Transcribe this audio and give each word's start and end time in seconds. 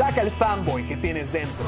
Saca 0.00 0.22
el 0.22 0.30
fanboy 0.30 0.86
que 0.86 0.96
tienes 0.96 1.30
dentro. 1.30 1.66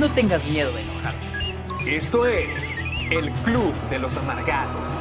No 0.00 0.12
tengas 0.12 0.48
miedo 0.48 0.72
de 0.72 0.82
enojarte. 0.82 1.96
Esto 1.96 2.26
es 2.26 2.80
el 3.12 3.30
Club 3.44 3.72
de 3.88 4.00
los 4.00 4.16
Amargados. 4.16 4.92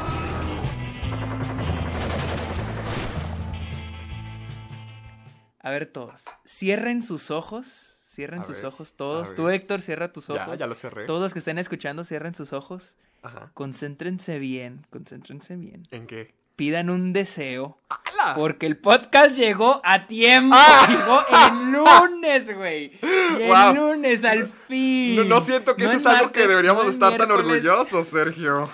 A 5.61 5.71
ver 5.71 5.87
todos, 5.87 6.25
cierren 6.45 7.01
sus 7.01 7.31
ojos, 7.31 7.99
cierren 8.05 8.41
A 8.41 8.45
sus 8.45 8.57
ver, 8.57 8.65
ojos 8.67 8.93
todos. 8.93 9.33
Tú 9.33 9.49
Héctor, 9.49 9.81
cierra 9.81 10.13
tus 10.13 10.27
Ya, 10.27 10.35
ojos. 10.35 10.59
ya 10.59 10.67
lo 10.67 10.75
cerré. 10.75 11.05
Todos 11.07 11.21
los 11.21 11.33
que 11.33 11.39
estén 11.39 11.57
escuchando, 11.57 12.03
cierren 12.03 12.35
sus 12.35 12.53
ojos. 12.53 12.95
Ajá. 13.23 13.49
Concéntrense 13.55 14.37
bien, 14.37 14.85
concéntrense 14.91 15.55
bien. 15.55 15.87
¿En 15.89 16.05
qué? 16.05 16.35
Pidan 16.59 16.89
un 16.89 17.13
deseo. 17.13 17.79
¡Hala! 17.87 18.35
Porque 18.35 18.65
el 18.65 18.75
podcast 18.75 19.33
llegó 19.33 19.79
a 19.81 20.07
tiempo. 20.07 20.57
¡Ah! 20.59 20.85
Llegó 20.89 21.23
el 21.31 21.71
lunes, 22.11 22.53
güey. 22.53 22.91
El 23.39 23.75
lunes, 23.75 24.25
al 24.25 24.45
fin. 24.45 25.15
No, 25.15 25.23
no 25.23 25.39
siento 25.39 25.77
que 25.77 25.83
No 25.83 25.87
eso 25.87 25.97
es 25.99 26.05
algo 26.05 26.25
martes, 26.25 26.41
que 26.41 26.49
deberíamos 26.49 26.83
no 26.83 26.89
estar 26.89 27.15
tan 27.15 27.31
orgullosos, 27.31 28.07
Sergio. 28.07 28.69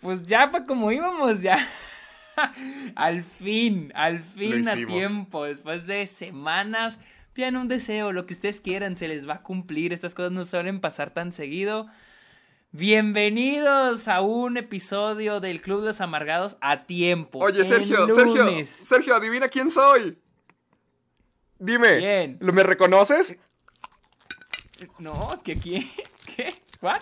Pues 0.00 0.24
ya, 0.26 0.52
pa' 0.52 0.62
como 0.62 0.92
íbamos, 0.92 1.42
ya. 1.42 1.68
al 2.94 3.24
fin, 3.24 3.90
al 3.96 4.20
fin 4.22 4.68
a 4.68 4.76
tiempo. 4.76 5.46
Después 5.46 5.88
de 5.88 6.06
semanas. 6.06 7.00
Pidan 7.32 7.56
un 7.56 7.66
deseo, 7.66 8.12
lo 8.12 8.26
que 8.26 8.34
ustedes 8.34 8.60
quieran, 8.60 8.96
se 8.96 9.08
les 9.08 9.28
va 9.28 9.34
a 9.34 9.42
cumplir. 9.42 9.92
Estas 9.92 10.14
cosas 10.14 10.30
no 10.30 10.44
suelen 10.44 10.80
pasar 10.80 11.10
tan 11.10 11.32
seguido. 11.32 11.88
Bienvenidos 12.72 14.06
a 14.06 14.20
un 14.20 14.56
episodio 14.56 15.40
del 15.40 15.60
Club 15.60 15.80
de 15.80 15.86
los 15.88 16.00
Amargados 16.00 16.56
a 16.60 16.84
tiempo. 16.84 17.40
Oye, 17.40 17.64
Sergio, 17.64 18.06
Sergio. 18.14 18.64
Sergio, 18.66 19.16
adivina 19.16 19.48
quién 19.48 19.68
soy. 19.70 20.16
Dime, 21.58 21.98
¿Quién? 21.98 22.36
¿lo- 22.40 22.52
¿me 22.52 22.62
reconoces? 22.62 23.36
No, 24.98 25.36
¿qué 25.42 25.58
quién? 25.58 25.90
¿Qué? 26.36 26.62
¿What? 26.80 27.00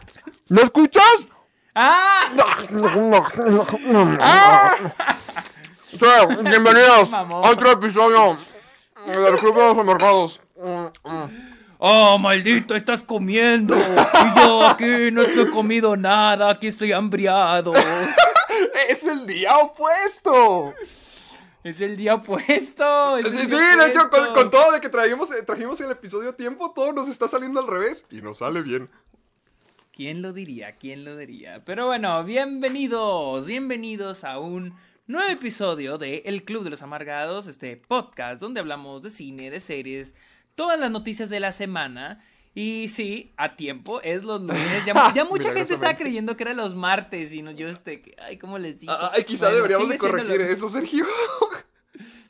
¿Me 0.49 0.63
escuchas? 0.63 1.29
¡Ah! 1.75 2.31
Sí, 5.91 5.99
bienvenidos 6.45 7.13
a 7.13 7.23
otro 7.25 7.71
episodio 7.73 8.39
del 9.07 9.37
Club 9.37 9.55
de 9.55 9.61
los 9.69 9.79
Amargados. 9.79 10.41
¡Oh, 11.81 12.19
maldito, 12.19 12.75
estás 12.75 13.05
comiendo! 13.05 13.77
Y 13.77 14.41
yo 14.41 14.67
aquí 14.67 15.13
no 15.13 15.23
estoy 15.23 15.49
comido 15.51 15.97
nada, 15.97 16.51
aquí 16.51 16.67
estoy 16.67 16.91
hambriado. 16.91 17.73
¡Es 18.89 19.05
el 19.05 19.29
día 19.29 19.57
opuesto! 19.59 20.75
Es 21.63 21.81
el 21.81 21.97
día 21.97 22.17
opuesto. 22.17 23.19
es 23.19 23.31
Sí, 23.31 23.47
de 23.47 23.87
hecho, 23.87 24.11
con 24.35 24.51
todo 24.51 24.73
de 24.73 24.81
que 24.81 24.89
trajimos, 24.89 25.31
eh, 25.31 25.45
trajimos 25.47 25.81
el 25.81 25.93
episodio 25.93 26.31
a 26.31 26.33
tiempo, 26.37 26.73
todo 26.75 26.93
nos 26.93 27.09
está 27.09 27.29
saliendo 27.29 27.61
al 27.61 27.69
revés. 27.69 28.05
Y 28.11 28.23
nos 28.23 28.39
sale 28.39 28.63
bien. 28.63 28.91
¿Quién 29.93 30.21
lo 30.21 30.33
diría? 30.33 30.77
¿Quién 30.77 31.05
lo 31.05 31.17
diría? 31.17 31.65
Pero 31.65 31.87
bueno, 31.87 32.25
bienvenidos, 32.25 33.47
bienvenidos 33.47 34.25
a 34.25 34.41
un 34.41 34.75
nuevo 35.07 35.31
episodio 35.31 35.97
de 35.97 36.23
El 36.27 36.45
Club 36.45 36.65
de 36.65 36.71
los 36.71 36.83
Amargados, 36.83 37.47
este 37.47 37.77
podcast 37.77 38.41
donde 38.41 38.59
hablamos 38.61 39.03
de 39.03 39.11
cine, 39.11 39.51
de 39.51 39.61
series, 39.61 40.15
todas 40.59 40.79
las 40.79 40.91
noticias 40.91 41.31
de 41.31 41.41
la 41.41 41.53
semana. 41.53 42.23
Y 42.55 42.89
sí, 42.89 43.33
a 43.37 43.55
tiempo, 43.55 44.01
es 44.03 44.25
los 44.25 44.41
lunes. 44.41 44.85
Ya, 44.85 44.93
ya 45.15 45.25
mucha 45.25 45.45
gente 45.51 45.61
Milagrosamente. 45.63 46.03
creyendo 46.03 46.37
que 46.37 46.43
era 46.43 46.55
los 46.55 46.75
martes 46.75 47.33
y 47.33 47.41
no, 47.43 47.53
yo 47.53 47.69
este, 47.69 48.03
que- 48.03 48.17
ay, 48.21 48.37
¿cómo 48.37 48.59
les 48.59 48.81
digo? 48.81 48.93
Ay, 49.13 49.23
quizá 49.23 49.45
Bueno, 49.47 49.57
deberíamos 49.59 49.89
de 49.91 49.99
corregir 49.99 50.41
eso, 50.41 50.69
Sergio. 50.69 51.07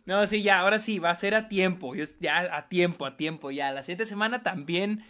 No, 0.04 0.26
sí, 0.26 0.42
ya, 0.42 0.60
ahora 0.60 0.78
sí, 0.78 0.98
va 0.98 1.10
a 1.10 1.14
ser 1.14 1.34
a 1.34 1.48
tiempo. 1.48 1.94
Yo- 1.94 2.04
Ya 2.20 2.38
a 2.56 2.68
tiempo, 2.68 3.04
a 3.06 3.16
tiempo, 3.18 3.50
ya. 3.50 3.72
La 3.72 3.82
siguiente 3.82 4.06
semana 4.06 4.42
también 4.42 5.04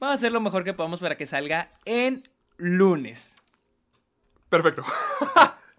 vamos 0.00 0.12
a 0.12 0.16
hacer 0.16 0.32
lo 0.32 0.40
mejor 0.40 0.64
que 0.64 0.72
podamos 0.72 1.00
para 1.00 1.16
que 1.18 1.26
salga 1.26 1.70
en 1.84 2.28
lunes. 2.56 3.36
Perfecto. 4.48 4.84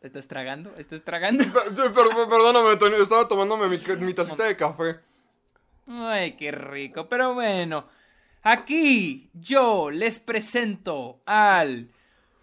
¿Te 0.02 0.08
estás 0.08 0.28
tragando? 0.28 0.74
¿Estás 0.78 1.04
tragando? 1.04 1.44
Per- 1.54 1.94
per- 1.94 1.94
Perdóname, 2.30 2.76
Tony, 2.78 2.96
estaba 3.02 3.28
tomándome 3.28 3.68
mi, 3.68 3.78
mi 4.06 4.14
tacita 4.14 4.44
de 4.46 4.56
café. 4.56 5.00
Ay, 5.90 6.34
qué 6.38 6.52
rico. 6.52 7.08
Pero 7.10 7.34
bueno, 7.34 7.88
aquí 8.44 9.30
yo 9.34 9.90
les 9.90 10.20
presento 10.20 11.22
al 11.26 11.90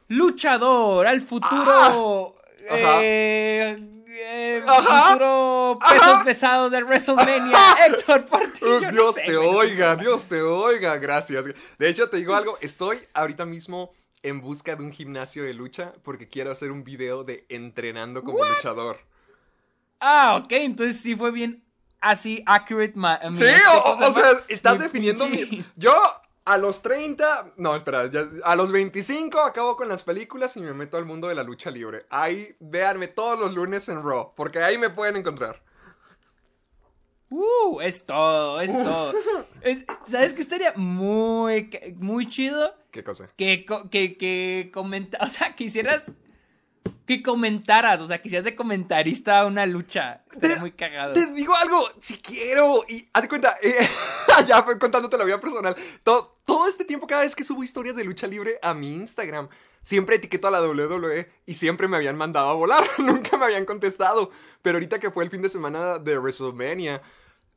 luchador, 0.09 1.07
al 1.07 1.21
futuro. 1.21 2.37
Ah, 2.69 2.75
Ajá. 2.75 3.01
eh, 3.03 3.77
eh, 4.09 4.62
Ajá. 4.67 5.06
futuro 5.12 5.79
pesos 5.89 6.03
Ajá. 6.03 6.25
pesados 6.25 6.73
de 6.73 6.83
WrestleMania, 6.83 7.59
Héctor 7.87 8.27
Portillo. 8.27 8.81
No 8.81 8.91
Dios 8.91 9.15
sé, 9.15 9.23
te 9.27 9.37
oiga, 9.37 9.95
Dios 9.97 10.25
te 10.25 10.43
oiga, 10.43 10.97
gracias. 10.99 11.45
De 11.79 11.89
hecho, 11.89 12.11
te 12.11 12.17
digo 12.17 12.35
algo, 12.35 12.59
estoy 12.61 12.99
ahorita 13.15 13.47
mismo 13.47 13.91
en 14.25 14.41
busca 14.41 14.75
de 14.75 14.83
un 14.83 14.93
gimnasio 14.93 15.45
de 15.45 15.55
lucha 15.55 15.93
porque 16.03 16.29
quiero 16.29 16.51
hacer 16.51 16.73
un 16.73 16.83
video 16.83 17.23
de 17.23 17.47
entrenando 17.49 18.25
como 18.25 18.43
luchador. 18.45 18.99
Ah, 20.01 20.37
ok, 20.43 20.51
entonces 20.53 21.01
sí 21.01 21.15
fue 21.15 21.31
bien 21.31 21.62
así 22.11 22.43
accurate. 22.47 22.93
mi- 22.97 23.34
Sí, 23.34 23.44
¿qué 23.44 23.56
o, 23.75 23.94
o 24.06 24.12
sea, 24.15 24.25
estás 24.49 24.78
definiendo 24.78 25.28
mi... 25.28 25.65
Yo 25.77 25.93
a 26.44 26.59
los 26.59 26.81
30... 26.83 27.55
No, 27.56 27.75
espera, 27.75 28.06
ya- 28.06 28.27
a 28.44 28.55
los 28.56 28.71
25 28.72 29.41
acabo 29.41 29.77
con 29.77 29.89
las 29.89 30.03
películas 30.03 30.56
y 30.56 30.61
me 30.61 30.72
meto 30.75 30.97
al 30.97 31.05
mundo 31.05 31.28
de 31.28 31.34
la 31.34 31.43
lucha 31.43 31.71
libre. 31.71 32.06
Ahí, 32.11 32.56
véanme 32.61 33.09
todos 33.09 33.39
los 33.39 33.55
lunes 33.55 33.89
en 33.89 34.03
Raw, 34.03 34.33
porque 34.37 34.61
ahí 34.61 34.78
me 34.78 34.91
pueden 34.91 35.17
encontrar. 35.17 35.62
Uh, 37.28 37.81
es 37.81 38.06
todo, 38.06 38.61
es 38.61 38.73
todo. 38.73 39.12
Es- 39.62 39.84
¿Sabes 40.09 40.33
qué 40.33 40.43
estaría 40.43 40.73
muy, 40.77 41.69
muy 41.97 42.28
chido? 42.28 42.73
¿Qué 42.93 43.03
cosa? 43.03 43.28
Que, 43.37 43.67
que, 43.91 44.17
que 44.17 44.71
comenta, 44.73 45.19
o 45.23 45.28
sea, 45.28 45.55
quisieras 45.56 46.12
que 47.07 47.23
comentaras, 47.23 48.01
o 48.01 48.09
sea, 48.09 48.21
quisieras 48.21 48.45
de 48.45 48.55
comentarista 48.57 49.45
una 49.47 49.67
lucha. 49.67 50.23
Estaría 50.33 50.57
Te- 50.57 50.61
muy 50.61 50.73
cagado. 50.73 51.13
Te 51.13 51.27
digo 51.27 51.55
algo, 51.55 51.89
si 52.01 52.19
quiero. 52.19 52.85
Y 52.89 53.09
haz 53.13 53.23
de 53.23 53.29
cuenta, 53.29 53.57
eh, 53.63 53.75
ya 54.47 54.63
fue 54.63 54.79
contándote 54.79 55.17
la 55.19 55.25
vida 55.25 55.41
personal. 55.41 55.77
Todo, 56.03 56.39
todo 56.45 56.69
este 56.69 56.85
tiempo, 56.85 57.07
cada 57.07 57.23
vez 57.23 57.35
que 57.35 57.45
subo 57.45 57.63
historias 57.63 57.97
de 57.97 58.05
lucha 58.05 58.27
libre 58.27 58.59
a 58.63 58.75
mi 58.75 58.95
Instagram, 58.95 59.49
siempre 59.83 60.17
etiqueto 60.17 60.49
a 60.49 60.51
la 60.51 60.61
WWE 60.63 61.31
y 61.47 61.55
siempre 61.55 61.89
me 61.89 61.97
habían 61.97 62.17
mandado 62.17 62.49
a 62.49 62.55
volar. 62.55 62.85
Nunca 62.99 63.37
me 63.37 63.47
habían 63.47 63.65
contestado. 63.65 64.31
Pero 64.63 64.77
ahorita 64.77 64.99
que 64.99 65.11
fue 65.11 65.25
el 65.25 65.31
fin 65.31 65.43
de 65.43 65.49
semana 65.49 65.99
de 65.99 66.19
WrestleMania. 66.19 67.01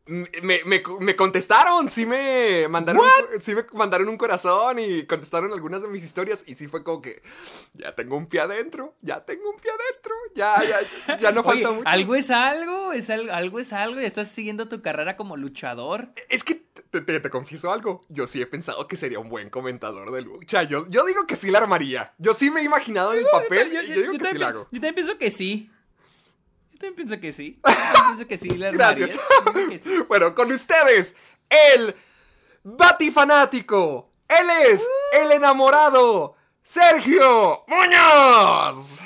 Me, 0.09 0.63
me- 0.65 0.81
me 1.01 1.15
contestaron, 1.15 1.89
sí 1.89 2.05
me 2.05 2.67
mandaron, 2.67 3.03
un, 3.03 3.41
sí 3.41 3.53
me 3.53 3.63
mandaron 3.73 4.09
un 4.09 4.17
corazón 4.17 4.79
y 4.79 5.03
contestaron 5.05 5.53
algunas 5.53 5.81
de 5.83 5.87
mis 5.87 6.03
historias 6.03 6.43
y 6.47 6.55
sí 6.55 6.67
fue 6.67 6.83
como 6.83 7.01
que 7.01 7.21
ya 7.75 7.93
tengo 7.93 8.17
un 8.17 8.25
pie 8.27 8.41
adentro, 8.41 8.95
ya 9.01 9.23
tengo 9.23 9.51
un 9.51 9.57
pie 9.59 9.69
adentro, 9.71 10.13
ya, 10.35 10.55
ya, 11.07 11.19
ya 11.19 11.31
no 11.31 11.41
Oye, 11.41 11.49
falta 11.63 11.71
mucho. 11.71 11.87
algo 11.87 12.15
es 12.15 12.31
algo, 12.31 12.91
es 12.93 13.09
algo, 13.09 13.31
algo 13.31 13.59
es 13.59 13.71
algo, 13.71 14.01
y 14.01 14.05
estás 14.05 14.29
siguiendo 14.29 14.67
tu 14.67 14.81
carrera 14.81 15.15
como 15.15 15.37
luchador. 15.37 16.09
Es 16.29 16.43
que 16.43 16.55
te, 16.89 17.01
te- 17.01 17.19
te 17.19 17.29
confieso 17.29 17.71
algo. 17.71 18.01
Yo 18.09 18.25
sí 18.25 18.41
he 18.41 18.47
pensado 18.47 18.87
que 18.87 18.95
sería 18.95 19.19
un 19.19 19.29
buen 19.29 19.49
comentador 19.51 20.11
de 20.11 20.21
lucha. 20.23 20.63
Yo, 20.63 20.87
yo 20.89 21.05
digo 21.05 21.27
que 21.27 21.35
sí 21.35 21.51
la 21.51 21.59
armaría. 21.59 22.13
Yo 22.17 22.33
sí 22.33 22.49
me 22.49 22.61
he 22.61 22.63
imaginado 22.63 23.13
en 23.13 23.19
el 23.19 23.25
papel. 23.31 23.71
Yo- 23.71 23.81
y 23.83 23.87
yo- 23.89 23.93
digo 24.01 24.13
yo 24.13 24.19
que 24.19 24.31
sí 24.31 24.37
la 24.39 24.47
hago. 24.47 24.63
Yo 24.71 24.79
también 24.79 24.95
pienso 24.95 25.17
que 25.19 25.29
sí. 25.29 25.69
También 26.79 26.95
pienso 26.95 27.19
que 27.19 27.33
sí. 27.33 27.59
Pienso 28.07 28.27
que 28.27 28.37
sí, 28.37 28.49
la. 28.49 28.71
Gracias. 28.71 29.19
Que 29.67 29.79
sí. 29.79 29.89
bueno, 30.07 30.33
con 30.33 30.51
ustedes, 30.51 31.15
el 31.49 31.93
Batifanático. 32.63 34.13
Él 34.29 34.47
es 34.71 34.87
el 35.19 35.31
enamorado, 35.31 36.35
Sergio 36.63 37.65
Muñoz. 37.67 38.99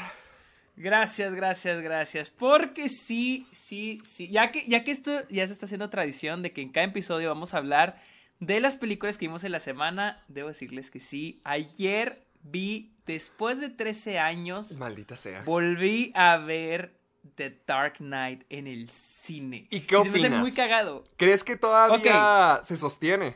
Gracias, 0.76 1.34
gracias, 1.34 1.82
gracias. 1.82 2.30
Porque 2.30 2.90
sí, 2.90 3.48
sí, 3.52 4.02
sí. 4.04 4.28
Ya 4.28 4.52
que, 4.52 4.66
ya 4.68 4.84
que 4.84 4.92
esto 4.92 5.28
ya 5.30 5.48
se 5.48 5.54
está 5.54 5.66
haciendo 5.66 5.90
tradición 5.90 6.44
de 6.44 6.52
que 6.52 6.62
en 6.62 6.70
cada 6.70 6.88
episodio 6.88 7.30
vamos 7.30 7.54
a 7.54 7.58
hablar 7.58 8.02
de 8.40 8.60
las 8.60 8.76
películas 8.76 9.18
que 9.18 9.28
vimos 9.28 9.44
en 9.46 9.54
la 9.54 9.60
semana, 9.60 10.24
debo 10.28 10.50
decirles 10.50 10.92
que 10.92 11.00
sí. 11.00 11.42
Ayer 11.44 12.28
vi 12.42 12.94
después 13.06 13.60
de 13.60 13.70
13 13.70 14.20
años, 14.20 14.74
Maldita 14.74 15.16
sea. 15.16 15.44
volví 15.44 16.12
a 16.16 16.38
ver 16.38 17.03
The 17.36 17.62
Dark 17.66 17.98
Knight 17.98 18.44
en 18.50 18.68
el 18.68 18.90
cine. 18.90 19.68
¿Y 19.70 19.82
qué 19.82 19.96
se 19.98 20.04
me 20.04 20.10
hace 20.10 20.20
opinas? 20.28 20.40
muy 20.42 20.52
cagado. 20.52 21.04
¿Crees 21.18 21.44
que 21.44 21.56
todavía 21.56 22.60
se 22.64 22.78
sostiene? 22.78 23.36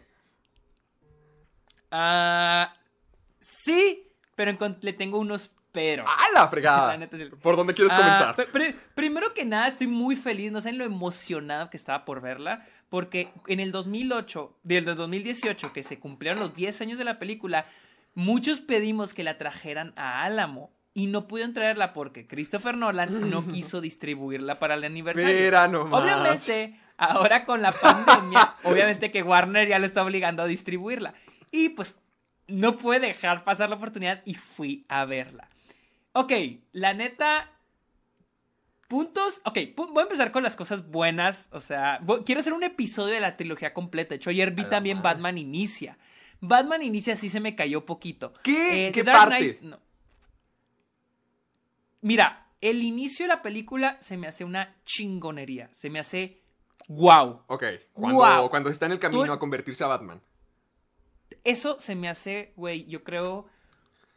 Ah, 1.91 2.73
sí, 3.39 4.11
pero 4.35 4.55
le 4.81 4.93
tengo 4.93 5.19
unos 5.19 5.49
peros. 5.71 6.07
¡Ah, 6.09 6.25
la 6.33 6.47
fregada! 6.47 6.87
La 6.93 6.97
neta, 6.97 7.17
sí. 7.17 7.25
¿Por 7.41 7.55
dónde 7.55 7.73
quieres 7.73 7.93
Ah, 7.93 7.97
comenzar? 7.97 8.35
pri- 8.35 8.45
pri- 8.51 8.75
primero 8.95 9.33
que 9.33 9.45
nada, 9.45 9.67
estoy 9.67 9.87
muy 9.87 10.15
feliz, 10.15 10.51
no 10.51 10.59
saben 10.61 10.77
lo 10.77 10.83
emocionado 10.85 11.69
que 11.69 11.77
estaba 11.77 12.03
por 12.05 12.21
verla, 12.21 12.65
porque 12.89 13.29
en 13.47 13.59
el 13.59 13.71
2008, 13.71 14.57
del 14.63 14.85
2018, 14.85 15.71
que 15.73 15.83
se 15.83 15.99
cumplieron 15.99 16.39
los 16.39 16.53
10 16.55 16.81
años 16.81 16.97
de 16.97 17.03
la 17.05 17.19
película, 17.19 17.65
muchos 18.15 18.59
pedimos 18.59 19.13
que 19.13 19.23
la 19.23 19.37
trajeran 19.37 19.93
a 19.95 20.23
Álamo 20.23 20.71
y 20.97 21.05
no 21.05 21.27
pudieron 21.27 21.53
traerla 21.53 21.93
porque 21.93 22.25
Christopher 22.25 22.75
Nolan 22.75 23.29
no 23.29 23.45
quiso 23.53 23.81
distribuirla 23.81 24.55
para 24.55 24.73
el 24.73 24.83
aniversario. 24.83 25.29
Mira 25.45 25.67
nomás. 25.67 26.01
Obviamente, 26.01 26.79
ahora 26.97 27.45
con 27.45 27.61
la 27.61 27.71
pandemia, 27.71 28.55
obviamente 28.63 29.11
que 29.11 29.21
Warner 29.21 29.67
ya 29.67 29.77
lo 29.77 29.85
está 29.85 30.03
obligando 30.03 30.41
a 30.41 30.47
distribuirla. 30.47 31.13
Y 31.51 31.69
pues 31.69 31.99
no 32.47 32.77
puede 32.79 33.05
dejar 33.07 33.43
pasar 33.43 33.69
la 33.69 33.75
oportunidad 33.75 34.23
y 34.25 34.33
fui 34.33 34.85
a 34.89 35.05
verla. 35.05 35.49
Ok, 36.13 36.31
la 36.71 36.95
neta. 36.95 37.51
Puntos. 38.87 39.41
Ok, 39.43 39.57
pu- 39.75 39.91
voy 39.91 39.99
a 39.99 40.03
empezar 40.03 40.31
con 40.31 40.41
las 40.43 40.55
cosas 40.55 40.87
buenas. 40.89 41.49
O 41.51 41.59
sea, 41.61 41.99
quiero 42.25 42.39
hacer 42.41 42.53
un 42.53 42.63
episodio 42.63 43.13
de 43.13 43.19
la 43.19 43.35
trilogía 43.37 43.73
completa. 43.73 44.09
De 44.09 44.15
hecho, 44.15 44.29
ayer 44.29 44.51
vi 44.51 44.63
también. 44.63 45.01
Batman 45.03 45.37
Inicia. 45.37 45.97
Batman 46.39 46.81
Inicia 46.81 47.17
sí 47.17 47.29
se 47.29 47.39
me 47.39 47.53
cayó 47.55 47.85
poquito. 47.85 48.33
¿Qué? 48.43 48.87
Eh, 48.87 48.91
¿Qué 48.93 49.03
parte? 49.03 49.57
Knight, 49.59 49.61
no. 49.61 49.79
Mira, 52.07 52.47
el 52.61 52.83
inicio 52.83 53.25
de 53.25 53.27
la 53.27 53.41
película 53.41 53.97
se 53.99 54.15
me 54.15 54.27
hace 54.27 54.45
una 54.45 54.77
chingonería. 54.85 55.69
Se 55.73 55.89
me 55.89 55.99
hace 55.99 56.41
wow. 56.87 57.41
Ok, 57.47 57.63
cuando, 57.91 58.15
Guau. 58.15 58.49
cuando 58.49 58.69
está 58.69 58.85
en 58.85 58.93
el 58.93 58.99
camino 58.99 59.25
Tú- 59.25 59.31
a 59.33 59.39
convertirse 59.39 59.83
a 59.83 59.87
Batman. 59.87 60.21
Eso 61.43 61.77
se 61.81 61.95
me 61.95 62.07
hace, 62.07 62.53
güey, 62.55 62.85
yo 62.85 63.03
creo 63.03 63.47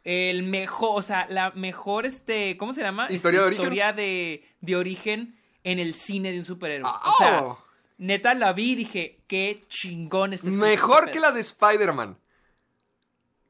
el 0.05 0.43
mejor, 0.43 0.97
o 0.97 1.01
sea, 1.01 1.27
la 1.29 1.51
mejor, 1.51 2.05
este, 2.05 2.55
¿cómo 2.55 2.73
se 2.73 2.81
llama? 2.81 3.07
¿Historia 3.09 3.41
de 3.41 3.47
origen? 3.47 3.61
Historia 3.63 3.91
de, 3.93 4.47
de 4.61 4.75
origen 4.77 5.37
en 5.65 5.79
el 5.79 5.93
cine 5.93 6.31
de 6.31 6.39
un 6.39 6.45
superhéroe. 6.45 6.89
Ah, 6.89 7.09
o 7.09 7.17
sea, 7.17 7.43
oh. 7.43 7.63
neta 7.97 8.33
la 8.33 8.53
vi 8.53 8.71
y 8.71 8.75
dije, 8.75 9.19
qué 9.27 9.65
chingón 9.67 10.31
este 10.31 10.49
Mejor 10.49 11.11
que 11.11 11.19
la 11.19 11.33
de 11.33 11.41
Spider-Man. 11.41 12.17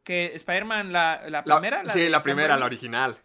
Que 0.04 0.34
Spider-Man, 0.34 0.92
la, 0.92 1.22
la 1.30 1.44
La- 1.46 1.60
primera. 1.60 1.94
sí, 1.94 2.10
la 2.10 2.24
primera, 2.24 2.58
la 2.58 2.66
original. 2.66 3.16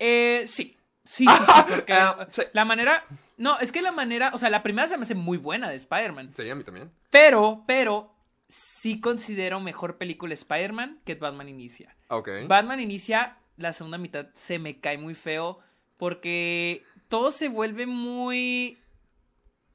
Eh, 0.00 0.44
sí. 0.46 0.76
Sí, 1.04 1.24
sí, 1.24 1.30
sí, 1.46 1.62
porque 1.68 1.92
Ah, 1.92 2.26
sí. 2.30 2.42
la 2.52 2.64
manera. 2.64 3.04
No, 3.36 3.58
es 3.58 3.70
que 3.72 3.82
la 3.82 3.92
manera. 3.92 4.30
O 4.34 4.38
sea, 4.38 4.50
la 4.50 4.62
primera 4.62 4.86
se 4.88 4.96
me 4.96 5.02
hace 5.02 5.14
muy 5.14 5.38
buena 5.38 5.68
de 5.68 5.76
Spider-Man. 5.76 6.32
Sí, 6.36 6.48
a 6.50 6.54
mí 6.54 6.64
también. 6.64 6.90
Pero, 7.10 7.64
pero. 7.66 8.14
Sí 8.48 9.00
considero 9.00 9.60
mejor 9.60 9.96
película 9.96 10.34
Spider-Man 10.34 11.00
que 11.04 11.14
Batman 11.14 11.48
Inicia. 11.48 11.94
Ok. 12.08 12.28
Batman 12.48 12.80
Inicia, 12.80 13.36
la 13.56 13.72
segunda 13.72 13.96
mitad 13.96 14.26
se 14.32 14.58
me 14.58 14.80
cae 14.80 14.98
muy 14.98 15.14
feo. 15.14 15.60
Porque 15.96 16.84
todo 17.08 17.30
se 17.30 17.48
vuelve 17.48 17.86
muy. 17.86 18.78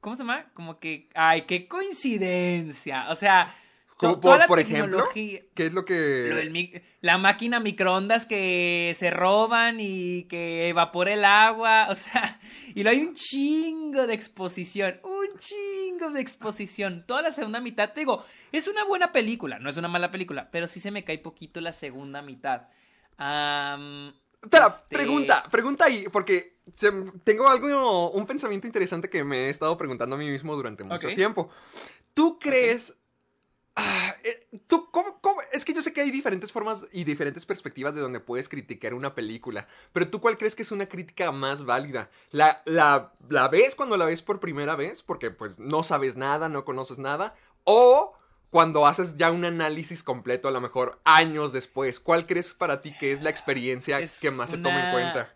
¿Cómo 0.00 0.14
se 0.16 0.22
llama? 0.22 0.50
Como 0.54 0.78
que. 0.78 1.08
Ay, 1.14 1.42
qué 1.42 1.66
coincidencia. 1.68 3.10
O 3.10 3.14
sea. 3.14 3.54
Como 3.96 4.20
por, 4.20 4.60
ejemplo, 4.60 4.98
¿qué 5.54 5.64
es 5.64 5.72
lo 5.72 5.84
que...? 5.86 6.26
lo 6.28 6.36
del 6.36 6.50
mi- 6.50 6.72
la 7.00 7.16
máquina 7.16 7.60
microondas 7.60 8.26
que 8.26 8.94
se 8.98 9.10
roban 9.10 9.78
y 9.80 10.24
que 10.24 10.68
evapora 10.68 11.14
el 11.14 11.24
agua, 11.24 11.86
o 11.90 11.94
sea, 11.94 12.38
y 12.74 12.82
lo 12.82 12.90
hay 12.90 13.00
un 13.00 13.14
chingo 13.14 14.06
de 14.06 14.12
exposición, 14.12 15.00
un 15.02 15.38
chingo 15.38 16.10
de 16.10 16.20
exposición. 16.20 17.04
Toda 17.06 17.22
la 17.22 17.30
segunda 17.30 17.60
mitad, 17.60 17.92
te 17.94 18.00
digo, 18.00 18.22
es 18.52 18.68
una 18.68 18.84
buena 18.84 19.12
película, 19.12 19.58
no 19.58 19.70
es 19.70 19.78
una 19.78 19.88
mala 19.88 20.10
película, 20.10 20.50
pero 20.50 20.66
sí 20.66 20.78
se 20.78 20.90
me 20.90 21.02
cae 21.02 21.18
poquito 21.18 21.62
la 21.62 21.72
segunda 21.72 22.20
mitad. 22.20 22.68
Espera, 24.42 24.66
este, 24.66 24.94
pregunta, 24.94 25.42
pregunta 25.50 25.86
ahí, 25.86 26.04
porque 26.12 26.58
tengo 27.24 27.48
algo, 27.48 28.10
un 28.10 28.26
pensamiento 28.26 28.66
interesante 28.66 29.08
que 29.08 29.24
me 29.24 29.46
he 29.46 29.48
estado 29.48 29.76
preguntando 29.78 30.16
a 30.16 30.18
mí 30.18 30.28
mismo 30.30 30.54
durante 30.54 30.84
mucho 30.84 31.08
tiempo. 31.14 31.48
¿Tú 32.12 32.38
crees... 32.38 32.94
ah, 33.76 34.14
eh, 34.24 34.42
¿Tú 34.66 34.90
cómo, 34.90 35.20
cómo- 35.20 35.40
Es 35.52 35.64
que 35.64 35.72
yo 35.74 35.82
sé 35.82 35.92
que 35.92 36.00
hay 36.00 36.10
diferentes 36.10 36.50
formas 36.52 36.86
y 36.92 37.04
diferentes 37.04 37.46
perspectivas 37.46 37.94
de 37.94 38.00
donde 38.00 38.20
puedes 38.20 38.48
criticar 38.48 38.94
una 38.94 39.14
película, 39.14 39.68
pero 39.92 40.08
¿tú 40.08 40.20
cuál 40.20 40.36
crees 40.38 40.54
que 40.54 40.62
es 40.62 40.72
una 40.72 40.86
crítica 40.86 41.30
más 41.32 41.64
válida? 41.64 42.10
¿La, 42.30 42.62
la, 42.64 43.12
la 43.28 43.48
ves 43.48 43.74
cuando 43.74 43.96
la 43.96 44.06
ves 44.06 44.22
por 44.22 44.40
primera 44.40 44.74
vez? 44.76 45.02
Porque 45.02 45.30
pues 45.30 45.58
no 45.58 45.82
sabes 45.82 46.16
nada, 46.16 46.48
no 46.48 46.64
conoces 46.64 46.98
nada. 46.98 47.34
¿O 47.64 48.14
cuando 48.50 48.86
haces 48.86 49.16
ya 49.16 49.30
un 49.30 49.44
análisis 49.44 50.02
completo, 50.02 50.48
a 50.48 50.52
lo 50.52 50.60
mejor 50.60 51.00
años 51.04 51.52
después? 51.52 52.00
¿Cuál 52.00 52.26
crees 52.26 52.54
para 52.54 52.80
ti 52.80 52.96
que 52.98 53.12
es 53.12 53.22
la 53.22 53.30
experiencia 53.30 53.98
Es 54.00 54.20
que 54.20 54.30
más 54.30 54.50
se 54.50 54.58
toma 54.58 54.86
en 54.86 54.92
cuenta? 54.92 55.32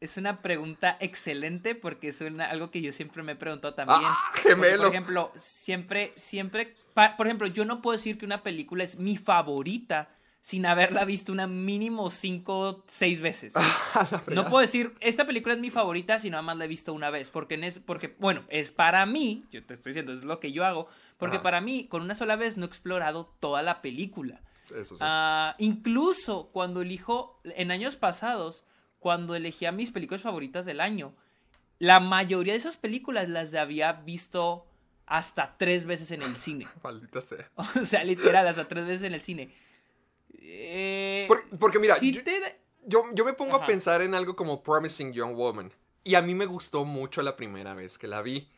Es 0.00 0.16
una 0.16 0.40
pregunta 0.40 0.96
excelente 1.00 1.74
porque 1.74 2.08
es 2.08 2.20
una- 2.22 2.48
algo 2.48 2.70
que 2.70 2.80
yo 2.80 2.90
siempre 2.92 3.22
me 3.22 3.32
he 3.32 3.36
preguntado 3.36 3.74
también. 3.74 4.00
¡Ah, 4.02 4.30
Porque, 4.32 4.48
gemelo! 4.48 4.84
por 4.84 4.86
ejemplo, 4.88 5.32
siempre, 5.36 6.14
siempre, 6.16 6.74
pa- 6.94 7.16
por 7.16 7.26
ejemplo, 7.26 7.46
yo 7.46 7.64
no 7.64 7.80
puedo 7.82 7.96
decir 7.96 8.18
que 8.18 8.24
una 8.26 8.42
película 8.42 8.84
es 8.84 8.96
mi 8.98 9.16
favorita 9.16 10.08
sin 10.42 10.64
haberla 10.64 11.04
visto 11.04 11.32
una 11.32 11.46
mínimo 11.46 12.10
cinco, 12.10 12.82
seis 12.86 13.20
veces. 13.20 13.54
A 13.56 13.60
la 14.28 14.34
No 14.34 14.48
puedo 14.48 14.60
decir, 14.62 14.94
esta 15.00 15.26
película 15.26 15.54
es 15.54 15.60
mi 15.60 15.68
favorita 15.68 16.18
si 16.18 16.30
nada 16.30 16.42
más 16.42 16.56
la 16.56 16.64
he 16.64 16.68
visto 16.68 16.94
una 16.94 17.10
vez. 17.10 17.28
Porque, 17.30 17.54
en 17.56 17.64
es, 17.64 17.78
porque 17.78 18.16
bueno, 18.18 18.44
es 18.48 18.72
para 18.72 19.04
mí, 19.04 19.44
yo 19.50 19.62
te 19.66 19.74
estoy 19.74 19.90
diciendo, 19.90 20.14
es 20.14 20.24
lo 20.24 20.40
que 20.40 20.52
yo 20.52 20.64
hago. 20.64 20.88
Porque 21.18 21.36
Ajá. 21.36 21.42
para 21.42 21.60
mí, 21.60 21.86
con 21.88 22.00
una 22.02 22.14
sola 22.14 22.36
vez 22.36 22.56
no 22.56 22.64
he 22.64 22.68
explorado 22.68 23.34
toda 23.38 23.60
la 23.62 23.82
película. 23.82 24.40
Eso 24.74 24.94
sí. 24.94 25.00
Ah, 25.04 25.56
incluso 25.58 26.48
cuando 26.52 26.80
elijo, 26.80 27.38
en 27.44 27.70
años 27.70 27.96
pasados, 27.96 28.64
cuando 28.98 29.34
elegía 29.34 29.72
mis 29.72 29.90
películas 29.90 30.22
favoritas 30.22 30.64
del 30.64 30.80
año, 30.80 31.12
la 31.78 32.00
mayoría 32.00 32.54
de 32.54 32.58
esas 32.58 32.76
películas 32.78 33.28
las 33.28 33.54
había 33.54 33.92
visto 33.92 34.66
hasta 35.10 35.56
tres 35.58 35.84
veces 35.84 36.10
en 36.12 36.22
el 36.22 36.36
cine. 36.36 36.66
Maldita 36.82 37.20
sea. 37.20 37.50
O 37.80 37.84
sea, 37.84 38.02
literal, 38.04 38.48
hasta 38.48 38.66
tres 38.66 38.86
veces 38.86 39.02
en 39.02 39.12
el 39.12 39.20
cine. 39.20 39.52
Eh, 40.38 41.26
Por- 41.28 41.46
porque 41.58 41.78
mira, 41.78 41.98
yo- 41.98 42.22
te 42.24 42.60
Yo, 42.86 43.04
yo 43.12 43.24
me 43.26 43.34
pongo 43.34 43.56
Ajá. 43.56 43.64
a 43.64 43.66
pensar 43.66 44.00
en 44.00 44.14
algo 44.14 44.34
como 44.36 44.62
Promising 44.62 45.12
Young 45.12 45.34
Woman. 45.34 45.72
Y 46.02 46.14
a 46.14 46.22
mí 46.22 46.34
me 46.34 46.46
gustó 46.46 46.84
mucho 46.86 47.20
la 47.22 47.36
primera 47.36 47.74
vez 47.74 47.98
que 47.98 48.06
la 48.08 48.22
vi. 48.22 48.48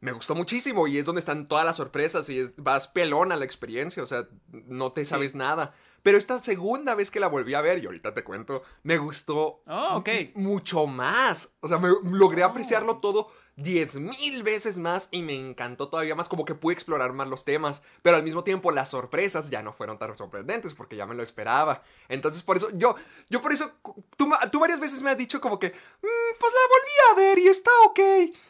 Me 0.00 0.12
gustó 0.12 0.34
muchísimo 0.34 0.86
y 0.86 0.98
es 0.98 1.04
donde 1.04 1.18
están 1.20 1.46
todas 1.48 1.64
las 1.64 1.76
sorpresas 1.76 2.28
y 2.30 2.38
es, 2.38 2.54
vas 2.56 2.86
pelón 2.88 3.32
a 3.32 3.36
la 3.36 3.44
experiencia, 3.44 4.02
o 4.02 4.06
sea, 4.06 4.28
no 4.50 4.92
te 4.92 5.04
sabes 5.04 5.34
nada. 5.34 5.74
Pero 6.02 6.16
esta 6.18 6.38
segunda 6.38 6.94
vez 6.94 7.10
que 7.10 7.18
la 7.20 7.26
volví 7.28 7.54
a 7.54 7.60
ver, 7.60 7.82
y 7.82 7.86
ahorita 7.86 8.14
te 8.14 8.22
cuento, 8.24 8.62
me 8.82 8.96
gustó 8.98 9.62
Oh, 9.66 10.02
mucho 10.34 10.86
más. 10.86 11.50
O 11.60 11.68
sea, 11.68 11.78
me 11.78 11.88
logré 12.04 12.44
Oh. 12.44 12.46
apreciarlo 12.46 12.98
todo 12.98 13.30
diez 13.56 13.96
mil 13.96 14.42
veces 14.42 14.78
más 14.78 15.08
y 15.10 15.22
me 15.22 15.34
encantó 15.34 15.88
todavía 15.88 16.14
más, 16.14 16.28
como 16.28 16.44
que 16.44 16.54
pude 16.54 16.74
explorar 16.74 17.12
más 17.12 17.28
los 17.28 17.44
temas. 17.44 17.82
Pero 18.02 18.16
al 18.16 18.22
mismo 18.22 18.44
tiempo 18.44 18.70
las 18.70 18.90
sorpresas 18.90 19.50
ya 19.50 19.62
no 19.62 19.72
fueron 19.72 19.98
tan 19.98 20.16
sorprendentes 20.16 20.74
porque 20.74 20.96
ya 20.96 21.06
me 21.06 21.14
lo 21.14 21.22
esperaba. 21.22 21.82
Entonces 22.08 22.42
por 22.42 22.56
eso, 22.58 22.68
yo, 22.74 22.94
yo 23.30 23.40
por 23.40 23.52
eso, 23.52 23.72
tú, 24.16 24.30
tú 24.52 24.58
varias 24.60 24.80
veces 24.80 25.02
me 25.02 25.10
has 25.10 25.18
dicho 25.18 25.40
como 25.40 25.58
que, 25.58 25.68
"Mm, 25.68 26.38
pues 26.38 26.52
la 26.52 26.68
volví 26.68 27.22
a 27.22 27.26
ver 27.28 27.38
y 27.38 27.48
está 27.48 27.70
ok. 27.86 28.00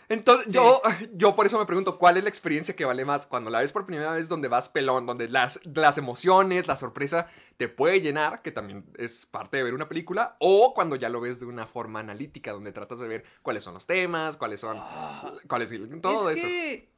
Entonces 0.09 0.47
Sí. 0.47 0.53
yo, 0.53 0.81
yo 1.15 1.35
por 1.35 1.47
eso 1.47 1.59
me 1.59 1.67
pregunto, 1.67 1.99
¿cuál 1.99 2.17
es 2.17 2.23
la 2.23 2.29
experiencia 2.29 2.77
que 2.77 2.85
vale 2.85 3.05
más? 3.05 3.27
Cuando 3.27 3.51
la 3.51 3.61
ves 3.61 3.73
por 3.73 3.85
primera 3.87 4.13
vez 4.13 4.29
donde 4.29 4.49
vas 4.49 4.69
pelón, 4.69 5.07
donde 5.07 5.29
las, 5.29 5.61
las 5.65 5.99
emociones, 5.99 6.67
la 6.67 6.77
sorpresa 6.77 7.29
te 7.57 7.69
puede 7.69 8.01
llenar, 8.01 8.43
que 8.43 8.53
también 8.53 8.85
es 8.97 9.27
parte 9.27 9.57
de 9.57 9.63
ver 9.65 9.75
una 9.75 9.89
película, 9.89 10.37
o 10.39 10.73
cuando 10.75 10.97
ya 10.97 11.09
lo 11.09 11.21
ves 11.21 11.41
de 11.41 11.47
una 11.47 11.67
forma 11.67 12.01
analítica, 12.01 12.53
donde 12.53 12.73
tratas 12.73 13.01
de 13.01 13.09
ver 13.09 13.25
cuáles 13.43 13.65
son 13.65 13.75
los 13.75 13.87
temas, 13.87 14.37
cuáles 14.37 14.61
son, 14.61 14.81
cuáles, 15.49 15.73
todo 16.01 16.31
es 16.31 16.39
eso. 16.39 16.47
Que, 16.47 16.89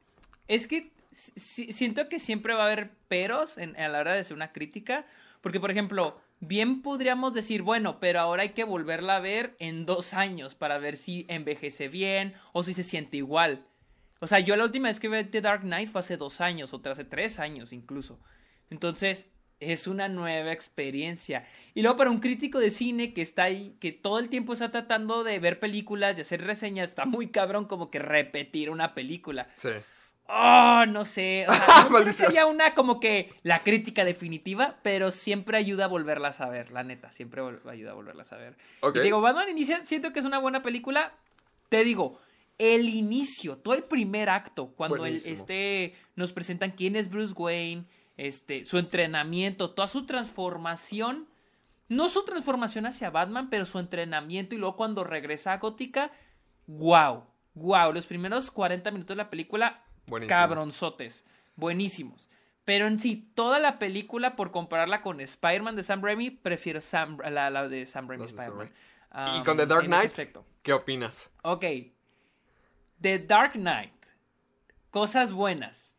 es 0.47 0.67
que 0.67 0.91
si- 1.11 1.73
siento 1.73 2.07
que 2.09 2.19
siempre 2.19 2.53
va 2.53 2.63
a 2.63 2.65
haber 2.67 2.91
peros 3.07 3.57
en- 3.57 3.75
a 3.79 3.87
la 3.87 3.99
hora 3.99 4.13
de 4.13 4.19
hacer 4.19 4.35
una 4.35 4.51
crítica. 4.51 5.05
Porque, 5.41 5.59
por 5.59 5.71
ejemplo, 5.71 6.19
bien 6.39 6.81
podríamos 6.81 7.33
decir, 7.33 7.61
bueno, 7.61 7.99
pero 7.99 8.19
ahora 8.19 8.43
hay 8.43 8.49
que 8.49 8.63
volverla 8.63 9.17
a 9.17 9.19
ver 9.19 9.55
en 9.59 9.85
dos 9.85 10.13
años 10.13 10.55
para 10.55 10.77
ver 10.77 10.97
si 10.97 11.25
envejece 11.27 11.87
bien 11.87 12.33
o 12.53 12.63
si 12.63 12.73
se 12.73 12.83
siente 12.83 13.17
igual. 13.17 13.65
O 14.19 14.27
sea, 14.27 14.39
yo 14.39 14.55
la 14.55 14.65
última 14.65 14.89
vez 14.89 14.99
que 14.99 15.07
vi 15.07 15.23
The 15.23 15.41
Dark 15.41 15.61
Knight 15.61 15.89
fue 15.89 15.99
hace 15.99 16.17
dos 16.17 16.41
años, 16.41 16.73
o 16.73 16.81
hace 16.85 17.05
tres 17.05 17.39
años 17.39 17.71
incluso. 17.71 18.19
Entonces, 18.69 19.29
es 19.59 19.87
una 19.87 20.07
nueva 20.07 20.51
experiencia. 20.51 21.45
Y 21.73 21.81
luego 21.81 21.97
para 21.97 22.11
un 22.11 22.19
crítico 22.19 22.59
de 22.59 22.69
cine 22.69 23.13
que 23.13 23.21
está 23.21 23.43
ahí, 23.43 23.75
que 23.79 23.91
todo 23.91 24.19
el 24.19 24.29
tiempo 24.29 24.53
está 24.53 24.71
tratando 24.71 25.23
de 25.23 25.39
ver 25.39 25.59
películas 25.59 26.17
y 26.17 26.21
hacer 26.21 26.43
reseñas, 26.43 26.89
está 26.89 27.05
muy 27.05 27.27
cabrón 27.27 27.65
como 27.65 27.89
que 27.89 27.99
repetir 27.99 28.69
una 28.69 28.93
película. 28.93 29.49
Sí. 29.55 29.69
Oh, 30.31 30.85
no 30.87 31.05
sé. 31.05 31.47
O 31.49 31.53
sea, 31.53 31.89
no 31.89 32.27
haya 32.27 32.45
una 32.45 32.75
como 32.75 32.99
que 32.99 33.33
la 33.41 33.59
crítica 33.59 34.05
definitiva, 34.05 34.77
pero 34.83 35.09
siempre 35.09 35.57
ayuda 35.57 35.85
a 35.85 35.87
volverlas 35.87 36.39
a 36.39 36.49
ver, 36.49 36.71
la 36.71 36.83
neta. 36.83 37.11
Siempre 37.11 37.41
ayuda 37.67 37.91
a 37.91 37.93
volverlas 37.95 38.31
a 38.31 38.37
ver. 38.37 38.55
Y 38.93 38.99
digo, 38.99 39.21
Batman 39.21 39.49
Inicia, 39.49 39.83
siento 39.85 40.13
que 40.13 40.19
es 40.19 40.25
una 40.25 40.37
buena 40.37 40.61
película. 40.61 41.13
Te 41.69 41.83
digo, 41.83 42.19
el 42.59 42.89
inicio, 42.89 43.57
todo 43.57 43.73
el 43.73 43.83
primer 43.83 44.29
acto, 44.29 44.67
cuando 44.75 45.07
el, 45.07 45.15
este, 45.15 45.95
nos 46.15 46.31
presentan 46.31 46.71
quién 46.71 46.95
es 46.95 47.09
Bruce 47.09 47.33
Wayne, 47.35 47.85
este, 48.15 48.65
su 48.65 48.77
entrenamiento, 48.77 49.71
toda 49.71 49.87
su 49.87 50.05
transformación. 50.05 51.27
No 51.87 52.07
su 52.07 52.23
transformación 52.23 52.85
hacia 52.85 53.09
Batman, 53.09 53.49
pero 53.49 53.65
su 53.65 53.79
entrenamiento. 53.79 54.53
Y 54.53 54.59
luego 54.59 54.75
cuando 54.75 55.03
regresa 55.03 55.53
a 55.53 55.57
Gótica, 55.57 56.11
wow. 56.67 57.23
Wow. 57.55 57.93
Los 57.93 58.05
primeros 58.05 58.51
40 58.51 58.91
minutos 58.91 59.17
de 59.17 59.23
la 59.23 59.31
película, 59.31 59.83
Buenísimo. 60.09 60.37
cabronzotes. 60.37 61.23
Buenísimos. 61.55 62.29
Pero 62.65 62.87
en 62.87 62.99
sí, 62.99 63.31
toda 63.35 63.59
la 63.59 63.79
película, 63.79 64.35
por 64.35 64.51
compararla 64.51 65.01
con 65.01 65.19
Spider-Man 65.21 65.75
de 65.75 65.83
Sam 65.83 66.03
Raimi, 66.03 66.29
prefiero 66.29 66.81
Sam, 66.81 67.17
la, 67.29 67.49
la 67.49 67.67
de 67.67 67.85
Sam 67.85 68.07
Raimi 68.07 68.25
Spider-Man. 68.25 68.71
¿Y 69.35 69.39
Um, 69.39 69.43
con 69.43 69.57
The 69.57 69.65
Dark 69.65 69.85
Knight? 69.87 70.13
¿Qué 70.61 70.71
opinas? 70.71 71.31
Ok. 71.41 71.65
The 73.01 73.17
Dark 73.19 73.53
Knight. 73.53 73.93
Cosas 74.91 75.31
buenas. 75.31 75.95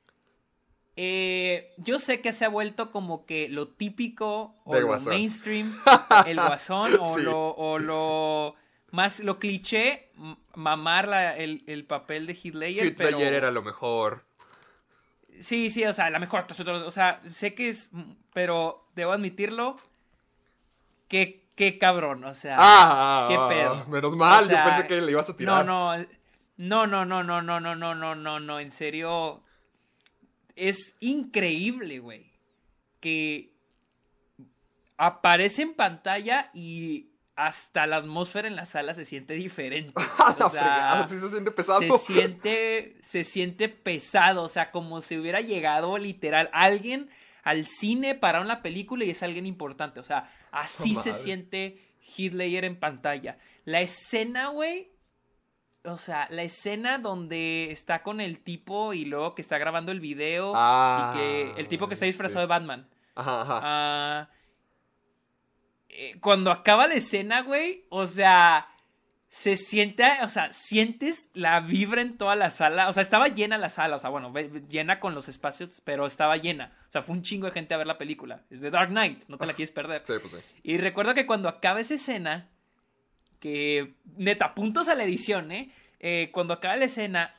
Eh, 0.96 1.72
yo 1.78 1.98
sé 1.98 2.20
que 2.20 2.32
se 2.32 2.44
ha 2.44 2.48
vuelto 2.48 2.90
como 2.92 3.24
que 3.26 3.48
lo 3.48 3.68
típico 3.68 4.54
o 4.64 4.72
Del 4.74 4.82
lo 4.82 4.88
Guasón. 4.88 5.08
mainstream, 5.14 5.74
el 6.26 6.36
guasón 6.36 6.92
o, 7.00 7.04
Sí. 7.14 7.22
lo, 7.22 7.50
o 7.50 7.78
lo 7.78 8.54
más 8.92 9.20
lo 9.20 9.38
cliché, 9.38 10.10
mamar 10.54 11.08
la- 11.08 11.36
el, 11.36 11.62
el 11.66 11.84
papel 11.84 12.26
de 12.26 12.34
pero 12.96 13.18
Ledger 13.18 13.34
era 13.34 13.50
lo 13.50 13.62
mejor. 13.62 14.24
sí, 15.40 15.70
sí, 15.70 15.84
o 15.84 15.92
sea, 15.92 16.10
la 16.10 16.18
mejor 16.18 16.46
o 16.86 16.90
sea, 16.90 17.20
sé 17.28 17.54
que 17.54 17.68
es, 17.68 17.90
pero 18.32 18.88
debo 18.94 19.12
admitirlo, 19.12 19.76
que 21.08 21.46
qué 21.54 21.78
cabrón, 21.78 22.24
o 22.24 22.34
sea, 22.34 22.56
Ah, 22.58 23.26
qué 23.28 23.54
pedo. 23.54 23.84
Menos 23.86 24.16
mal, 24.16 24.44
O 24.44 24.46
sea, 24.48 24.64
yo 24.64 24.70
pensé 24.70 24.88
que 24.88 25.00
le 25.00 25.12
ibas 25.12 25.28
a 25.28 25.36
tirar. 25.36 25.64
No, 25.66 25.96
no, 26.56 26.86
no, 26.86 27.04
no, 27.04 27.22
no, 27.22 27.42
no, 27.42 27.60
no, 27.60 27.74
no, 27.74 27.94
no, 27.94 28.14
no, 28.14 28.40
no, 28.40 28.60
en 28.60 28.72
serio. 28.72 29.42
Es 30.56 30.96
increíble, 31.00 31.98
güey. 32.00 32.30
Que 33.00 33.52
aparece 34.96 35.62
en 35.62 35.74
pantalla 35.74 36.50
y 36.52 37.09
hasta 37.46 37.86
la 37.86 37.96
atmósfera 37.96 38.48
en 38.48 38.54
la 38.54 38.66
sala 38.66 38.92
se 38.92 39.06
siente 39.06 39.32
diferente. 39.32 39.94
A 40.18 40.36
la 40.38 40.46
O 40.46 40.50
sea, 40.50 41.06
sí 41.08 41.18
se 41.18 41.28
siente 41.28 41.50
pesado. 41.50 41.80
se 41.80 41.98
siente, 41.98 42.96
se 43.02 43.24
siente 43.24 43.68
pesado, 43.70 44.42
o 44.42 44.48
sea, 44.48 44.70
como 44.70 45.00
si 45.00 45.16
hubiera 45.16 45.40
llegado 45.40 45.96
literal 45.96 46.50
alguien 46.52 47.08
al 47.42 47.66
cine 47.66 48.14
para 48.14 48.42
una 48.42 48.60
película 48.60 49.04
y 49.04 49.10
es 49.10 49.22
alguien 49.22 49.46
importante, 49.46 49.98
o 49.98 50.02
sea, 50.02 50.30
así 50.52 50.94
se 50.94 51.14
siente 51.14 51.80
Ledger 52.16 52.66
en 52.66 52.78
pantalla. 52.78 53.38
La 53.64 53.80
escena, 53.80 54.48
güey, 54.48 54.92
o 55.84 55.96
sea, 55.96 56.26
la 56.28 56.42
escena 56.42 56.98
donde 56.98 57.70
está 57.70 58.02
con 58.02 58.20
el 58.20 58.40
tipo 58.40 58.92
y 58.92 59.06
luego 59.06 59.34
que 59.34 59.40
está 59.40 59.56
grabando 59.56 59.92
el 59.92 60.00
video 60.00 60.52
Ah, 60.54 61.14
y 61.14 61.18
que 61.18 61.60
el 61.60 61.68
tipo 61.68 61.88
que 61.88 61.94
está 61.94 62.04
disfrazado 62.04 62.40
sí. 62.40 62.42
de 62.42 62.46
Batman. 62.48 62.88
Ajá, 63.14 63.40
ajá. 63.40 63.60
Ah, 63.62 64.28
cuando 66.20 66.50
acaba 66.50 66.86
la 66.86 66.94
escena, 66.94 67.42
güey, 67.42 67.84
o 67.88 68.06
sea, 68.06 68.68
se 69.30 69.56
siente, 69.56 70.04
o 70.22 70.28
sea, 70.28 70.52
sientes 70.52 71.30
la 71.34 71.60
vibra 71.60 72.02
en 72.02 72.18
toda 72.18 72.34
la 72.34 72.50
sala. 72.50 72.88
O 72.88 72.92
sea, 72.92 73.02
estaba 73.02 73.28
llena 73.28 73.58
la 73.58 73.70
sala, 73.70 73.96
o 73.96 73.98
sea, 73.98 74.10
bueno, 74.10 74.32
llena 74.68 74.98
con 74.98 75.14
los 75.14 75.28
espacios, 75.28 75.80
pero 75.84 76.06
estaba 76.06 76.36
llena. 76.36 76.76
O 76.88 76.92
sea, 76.92 77.02
fue 77.02 77.14
un 77.14 77.22
chingo 77.22 77.46
de 77.46 77.52
gente 77.52 77.72
a 77.74 77.78
ver 77.78 77.86
la 77.86 77.96
película. 77.96 78.42
Es 78.50 78.60
de 78.60 78.70
Dark 78.70 78.90
Knight, 78.90 79.28
no 79.28 79.38
te 79.38 79.46
la 79.46 79.54
quieres 79.54 79.70
perder. 79.70 80.02
Sí, 80.04 80.14
pues 80.20 80.32
sí. 80.32 80.38
Y 80.64 80.78
recuerdo 80.78 81.14
que 81.14 81.26
cuando 81.26 81.48
acaba 81.48 81.80
esa 81.80 81.94
escena, 81.94 82.48
que 83.38 83.94
neta, 84.16 84.54
puntos 84.54 84.88
a 84.88 84.96
la 84.96 85.04
edición, 85.04 85.52
¿eh? 85.52 85.72
Eh, 86.00 86.30
cuando 86.32 86.54
acaba 86.54 86.74
la 86.76 86.86
escena, 86.86 87.36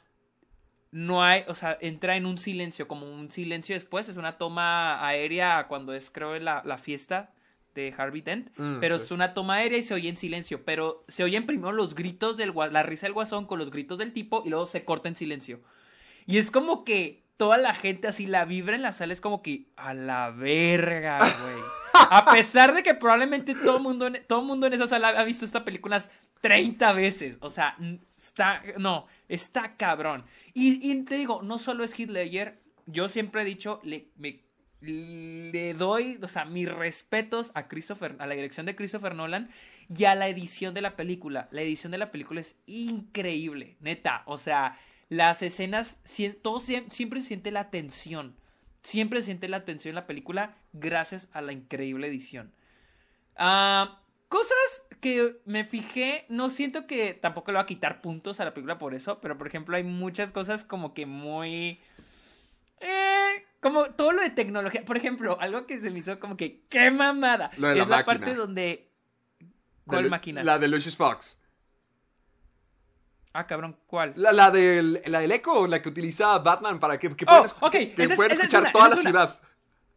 no 0.91 1.23
hay, 1.23 1.43
o 1.47 1.55
sea, 1.55 1.77
entra 1.81 2.15
en 2.15 2.25
un 2.25 2.37
silencio, 2.37 2.87
como 2.87 3.11
un 3.11 3.31
silencio 3.31 3.75
después, 3.75 4.07
es 4.07 4.15
una 4.15 4.37
toma 4.37 5.05
aérea 5.05 5.67
cuando 5.67 5.93
es, 5.93 6.09
creo, 6.09 6.39
la, 6.39 6.61
la 6.63 6.77
fiesta 6.77 7.33
de 7.75 7.93
Harvey 7.97 8.21
Dent, 8.21 8.49
Mm, 8.57 8.79
pero 8.79 8.97
sí. 8.99 9.05
es 9.05 9.11
una 9.11 9.33
toma 9.33 9.55
aérea 9.55 9.77
y 9.77 9.83
se 9.83 9.93
oye 9.93 10.09
en 10.09 10.17
silencio, 10.17 10.63
pero 10.65 11.03
se 11.07 11.23
oyen 11.23 11.45
primero 11.45 11.71
los 11.71 11.95
gritos 11.95 12.37
del 12.37 12.53
la 12.71 12.83
risa 12.83 13.05
del 13.07 13.13
guasón 13.13 13.45
con 13.45 13.59
los 13.59 13.71
gritos 13.71 13.97
del 13.97 14.13
tipo 14.13 14.43
y 14.45 14.49
luego 14.49 14.65
se 14.65 14.83
corta 14.85 15.09
en 15.09 15.15
silencio. 15.15 15.61
Y 16.25 16.37
es 16.37 16.51
como 16.51 16.83
que 16.83 17.23
toda 17.37 17.57
la 17.57 17.73
gente 17.73 18.07
así, 18.07 18.27
la 18.27 18.45
vibra 18.45 18.75
en 18.75 18.81
la 18.83 18.91
sala 18.91 19.13
es 19.13 19.21
como 19.21 19.41
que 19.41 19.65
a 19.75 19.93
la 19.93 20.29
verga, 20.31 21.17
güey. 21.17 21.55
A 22.11 22.25
pesar 22.31 22.73
de 22.73 22.83
que 22.83 22.93
probablemente 22.93 23.53
todo 23.55 23.77
el 23.77 23.83
mundo, 23.83 24.07
en, 24.07 24.23
todo 24.27 24.41
mundo 24.45 24.65
en 24.67 24.73
esa 24.73 24.87
sala 24.87 25.09
ha 25.09 25.23
visto 25.23 25.43
esta 25.45 25.63
película 25.65 25.95
unas 25.97 26.09
30 26.41 26.93
veces. 26.93 27.37
O 27.41 27.49
sea, 27.49 27.75
está, 28.15 28.61
no, 28.77 29.07
está 29.27 29.75
cabrón. 29.77 30.23
Y, 30.53 30.89
y 30.91 31.03
te 31.03 31.15
digo, 31.15 31.41
no 31.43 31.57
solo 31.59 31.83
es 31.83 31.97
Ledger, 31.99 32.59
yo 32.85 33.07
siempre 33.09 33.41
he 33.41 33.45
dicho, 33.45 33.79
le, 33.83 34.07
me- 34.17 34.41
le 34.81 35.73
doy, 35.73 36.19
o 36.21 36.27
sea, 36.27 36.45
mis 36.45 36.69
respetos 36.69 37.51
a 37.53 37.67
Christopher, 37.67 38.15
a 38.19 38.25
la 38.27 38.35
dirección 38.35 38.65
de 38.65 38.75
Christopher 38.75 39.15
Nolan 39.15 39.49
y 39.95 40.05
a 40.05 40.15
la 40.15 40.27
edición 40.27 40.73
de 40.73 40.81
la 40.81 40.95
película. 40.95 41.47
La 41.51 41.61
edición 41.61 41.91
de 41.91 41.97
la 41.97 42.11
película 42.11 42.41
es 42.41 42.55
increíble, 42.65 43.77
neta. 43.79 44.23
O 44.25 44.37
sea, 44.37 44.77
las 45.09 45.41
escenas, 45.41 45.99
todo 46.41 46.59
siem- 46.59 46.89
siempre 46.89 47.21
se 47.21 47.27
siente 47.27 47.51
la 47.51 47.69
tensión. 47.69 48.35
Siempre 48.83 49.19
se 49.21 49.25
siente 49.27 49.47
la 49.47 49.63
tensión 49.65 49.91
en 49.91 49.95
la 49.95 50.07
película 50.07 50.57
gracias 50.73 51.29
a 51.33 51.41
la 51.41 51.51
increíble 51.51 52.07
edición. 52.07 52.51
Ah, 53.35 54.01
cosas 54.27 54.83
que 55.01 55.37
me 55.45 55.65
fijé, 55.65 56.25
no 56.29 56.49
siento 56.49 56.87
que 56.87 57.13
tampoco 57.13 57.51
le 57.51 57.57
va 57.57 57.63
a 57.63 57.67
quitar 57.67 58.01
puntos 58.01 58.39
a 58.39 58.45
la 58.45 58.53
película 58.53 58.79
por 58.79 58.93
eso, 58.95 59.19
pero 59.19 59.37
por 59.37 59.47
ejemplo 59.47 59.75
hay 59.75 59.83
muchas 59.83 60.31
cosas 60.31 60.63
como 60.63 60.93
que 60.93 61.05
muy... 61.05 61.79
Eh, 62.79 63.45
como 63.61 63.85
todo 63.91 64.11
lo 64.11 64.21
de 64.21 64.31
tecnología. 64.31 64.83
Por 64.83 64.97
ejemplo, 64.97 65.37
algo 65.39 65.65
que 65.65 65.79
se 65.79 65.89
me 65.91 65.99
hizo 65.99 66.19
como 66.19 66.35
que, 66.35 66.63
¡qué 66.69 66.91
mamada! 66.91 67.51
Lo 67.57 67.67
de 67.69 67.73
es 67.73 67.79
la 67.79 67.85
máquina. 67.97 68.03
parte 68.19 68.35
donde... 68.35 68.91
¿Cuál 69.85 70.03
De- 70.03 70.09
máquina? 70.09 70.43
La 70.43 70.59
de 70.59 70.67
Lucius 70.67 70.97
Fox. 70.97 71.37
Ah, 73.33 73.47
cabrón, 73.47 73.77
¿cuál? 73.87 74.13
La, 74.17 74.33
la, 74.33 74.51
del, 74.51 75.01
la 75.05 75.19
del 75.19 75.31
eco, 75.31 75.65
la 75.67 75.81
que 75.81 75.87
utiliza 75.89 76.37
Batman 76.39 76.79
para 76.79 76.99
que, 76.99 77.15
que 77.15 77.25
Oh, 77.29 77.43
puedan, 77.59 77.71
que 77.95 78.09
puedan 78.09 78.31
es 78.31 78.39
escuchar 78.39 78.61
una, 78.63 78.71
toda 78.73 78.89
la 78.89 78.95
es 78.95 79.01
ciudad. 79.01 79.39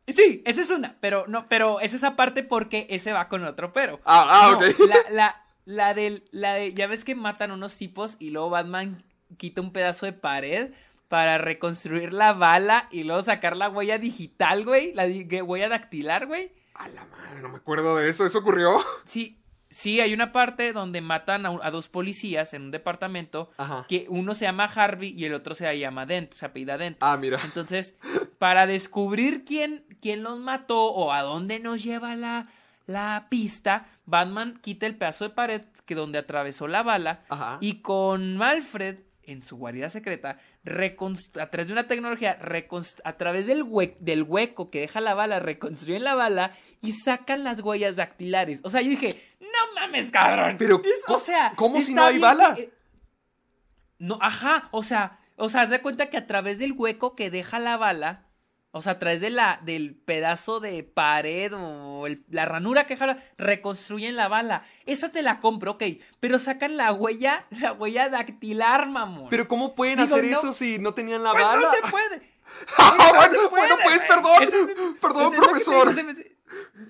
Sí, 0.07 0.43
esa 0.45 0.61
es 0.61 0.71
una, 0.71 0.97
pero 1.01 1.25
no, 1.27 1.49
pero 1.49 1.81
es 1.81 1.95
esa 1.95 2.15
parte 2.15 2.45
porque 2.45 2.87
ese 2.91 3.13
va 3.13 3.29
con 3.29 3.45
otro 3.45 3.73
pero. 3.73 4.01
Ah, 4.05 4.27
ah, 4.29 4.51
No, 4.53 4.59
ok. 4.59 4.79
La, 4.89 4.97
la, 5.11 5.45
la 5.65 5.95
del, 5.95 6.29
la 6.31 6.55
de, 6.55 6.75
ya 6.75 6.87
ves 6.87 7.05
que 7.05 7.15
matan 7.17 7.51
unos 7.51 7.75
tipos 7.77 8.17
y 8.21 8.31
luego 8.31 8.51
Batman 8.51 9.03
quita 9.37 9.61
un 9.63 9.73
pedazo 9.73 10.07
de 10.07 10.13
pared 10.13 10.71
para 11.15 11.39
reconstruir 11.39 12.13
la 12.13 12.33
bala 12.33 12.89
y 12.91 13.05
luego 13.05 13.23
sacar 13.23 13.57
la 13.57 13.69
huella 13.69 13.99
digital, 13.99 14.65
güey, 14.65 14.93
la 14.95 15.05
di- 15.05 15.23
huella 15.43 15.69
dactilar, 15.69 16.27
güey. 16.27 16.51
A 16.75 16.89
la 16.89 17.05
madre, 17.05 17.41
no 17.41 17.51
me 17.51 17.59
acuerdo 17.59 17.95
de 17.97 18.09
eso. 18.09 18.27
¿Eso 18.27 18.41
ocurrió? 18.41 18.73
Sí, 19.05 19.39
sí, 19.71 20.01
hay 20.01 20.13
una 20.13 20.33
parte 20.33 20.73
donde 20.73 21.01
matan 21.01 21.47
a, 21.47 21.51
un- 21.51 21.61
a 21.63 21.71
dos 21.71 21.89
policías 21.89 22.53
en 22.53 22.63
un 22.63 22.71
departamento 22.73 23.53
Ajá. 23.59 23.85
que 23.89 24.07
uno 24.09 24.35
se 24.35 24.45
llama 24.47 24.65
Harvey 24.65 25.11
y 25.11 25.25
el 25.25 25.35
otro 25.35 25.55
se 25.55 25.79
llama 25.79 26.05
Dent, 26.05 26.33
se 26.33 26.47
apellida 26.47 26.79
Dent. 26.79 26.97
Ah, 27.01 27.17
mira. 27.17 27.39
Entonces, 27.45 27.97
para 28.41 28.67
descubrir 28.67 29.45
quién, 29.45 29.85
quién 30.03 30.25
los 30.25 30.41
mató 30.41 30.83
o 30.87 31.13
a 31.13 31.23
dónde 31.23 31.61
nos 31.61 31.85
lleva 31.85 32.17
la, 32.17 32.49
la 32.89 33.29
pista, 33.31 33.87
Batman 34.05 34.59
quita 34.61 34.87
el 34.87 34.97
pedazo 34.97 35.29
de 35.29 35.31
pared 35.31 35.63
que 35.87 35.95
donde 35.95 36.19
atravesó 36.19 36.67
la 36.67 36.83
bala 36.83 37.23
Ajá. 37.29 37.59
y 37.61 37.83
con 37.83 38.43
Alfred 38.43 38.97
en 39.27 39.41
su 39.43 39.57
guarida 39.57 39.89
secreta, 39.89 40.37
a 40.65 41.51
través 41.51 41.67
de 41.69 41.73
una 41.73 41.87
tecnología, 41.87 42.39
a 43.05 43.13
través 43.17 43.47
del, 43.47 43.65
hue- 43.65 43.97
del 44.01 44.23
hueco 44.23 44.71
que 44.71 44.81
deja 44.81 45.01
la 45.01 45.15
bala, 45.15 45.39
reconstruyen 45.41 46.05
la 46.05 46.15
bala 46.15 46.53
y 46.81 46.93
sacan 46.93 47.45
las 47.45 47.61
huellas 47.61 47.97
dactilares. 47.97 48.61
O 48.65 48.71
sea, 48.71 48.81
yo 48.81 48.91
dije, 48.91 49.23
no 49.41 49.75
mames, 49.81 50.11
cabrón. 50.11 50.57
Pero, 50.59 50.81
Es- 50.85 51.03
¿cómo- 51.07 51.17
o 51.17 51.21
sea, 51.21 51.53
cómo 51.57 51.81
si 51.81 51.95
no 51.95 52.05
hay 52.05 52.19
bala? 52.19 52.55
que- 52.55 52.73
no, 53.99 54.19
ajá, 54.21 54.69
o 54.73 54.83
sea, 54.83 55.19
o 55.37 55.49
sea, 55.49 55.63
haz 55.63 55.71
de 55.71 55.81
cuenta 55.83 56.07
que 56.11 56.17
a 56.17 56.27
través 56.27 56.59
del 56.59 56.73
hueco 56.73 57.15
que 57.15 57.31
deja 57.31 57.59
la 57.59 57.77
bala, 57.77 58.27
o 58.77 58.83
sea, 58.83 58.93
a 58.93 58.99
través 58.99 59.21
de 59.21 59.31
la, 59.31 59.61
del 59.63 59.95
pedazo 59.95 60.59
de 60.59 60.83
pared 60.83 61.53
o 61.55 62.07
el- 62.09 62.25
la 62.29 62.45
ranura 62.45 62.87
que 62.87 62.95
deja, 62.95 63.07
la- 63.07 63.19
reconstruyen 63.39 64.17
la 64.17 64.27
bala. 64.29 64.65
Esa 64.85 65.11
te 65.13 65.23
la 65.23 65.39
compro, 65.39 65.73
ok, 65.73 65.85
pero 66.21 66.39
sacan 66.41 66.77
la 66.77 66.93
huella, 66.93 67.45
la 67.61 67.73
huella 67.73 68.09
dactilar, 68.09 68.89
mamón. 68.89 69.29
Pero 69.31 69.47
¿cómo 69.49 69.75
pueden 69.75 69.97
Digo, 69.99 70.15
hacer 70.17 70.25
no. 70.31 70.37
eso 70.39 70.53
si 70.53 70.79
no 70.81 70.93
tenían 70.93 71.23
la 71.23 71.31
Pues 71.33 71.45
bala? 71.45 71.69
no 71.69 71.71
se 71.73 71.81
puede. 71.91 72.35
Ah, 72.79 72.95
No 72.99 73.15
bueno, 73.15 73.33
se 73.43 73.49
puede, 73.49 73.67
bueno, 73.69 73.77
pues, 73.85 74.05
perdón. 74.05 74.43
Es- 74.43 74.95
Perdón, 75.01 75.33
profesor. 75.35 75.95
digo, 75.95 76.13
se 76.13 76.37